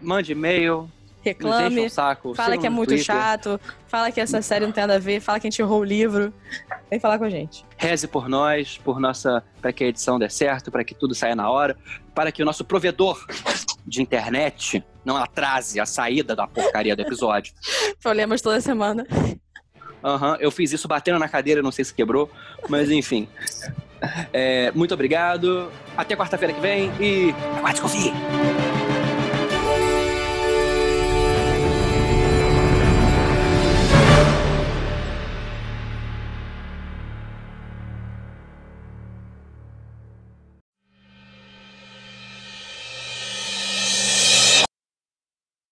mande 0.02 0.32
e-mail, 0.32 0.90
reclame, 1.22 1.86
o 1.86 1.88
saco. 1.88 2.34
fala 2.34 2.58
que 2.58 2.66
é 2.66 2.70
muito 2.70 2.88
Twitter, 2.88 3.04
chato, 3.04 3.60
fala 3.86 4.10
que 4.10 4.20
essa 4.20 4.42
série 4.42 4.66
não 4.66 4.72
tem 4.72 4.82
nada 4.82 4.96
a 4.96 4.98
ver, 4.98 5.20
fala 5.20 5.38
que 5.38 5.46
a 5.46 5.50
gente 5.50 5.62
errou 5.62 5.82
o 5.82 5.84
livro. 5.84 6.34
Vem 6.90 6.98
falar 6.98 7.18
com 7.18 7.24
a 7.24 7.30
gente. 7.30 7.64
Reze 7.76 8.08
por 8.08 8.28
nós, 8.28 8.76
por 8.78 8.98
nossa, 8.98 9.40
para 9.62 9.72
que 9.72 9.84
a 9.84 9.86
edição 9.86 10.18
dê 10.18 10.28
certo, 10.28 10.72
para 10.72 10.82
que 10.82 10.92
tudo 10.92 11.14
saia 11.14 11.36
na 11.36 11.48
hora, 11.48 11.76
para 12.12 12.32
que 12.32 12.42
o 12.42 12.44
nosso 12.44 12.64
provedor 12.64 13.24
de 13.86 14.02
internet 14.02 14.84
não 15.04 15.16
atrase 15.16 15.78
a 15.78 15.86
saída 15.86 16.34
da 16.34 16.48
porcaria 16.48 16.96
do 16.96 17.02
episódio. 17.02 17.54
Problemas 18.02 18.42
toda 18.42 18.60
semana. 18.60 19.06
Aham, 20.02 20.36
eu 20.40 20.50
fiz 20.50 20.72
isso 20.72 20.88
batendo 20.88 21.18
na 21.18 21.28
cadeira, 21.28 21.62
não 21.62 21.72
sei 21.72 21.84
se 21.84 21.94
quebrou, 21.94 22.30
mas 22.68 22.90
enfim. 22.90 23.28
É, 24.32 24.72
muito 24.74 24.94
obrigado. 24.94 25.70
Até 25.96 26.16
quarta-feira 26.16 26.54
que 26.54 26.60
vem 26.60 26.90
e 27.00 27.34
aguarde 27.58 27.80
confie. 27.80 28.12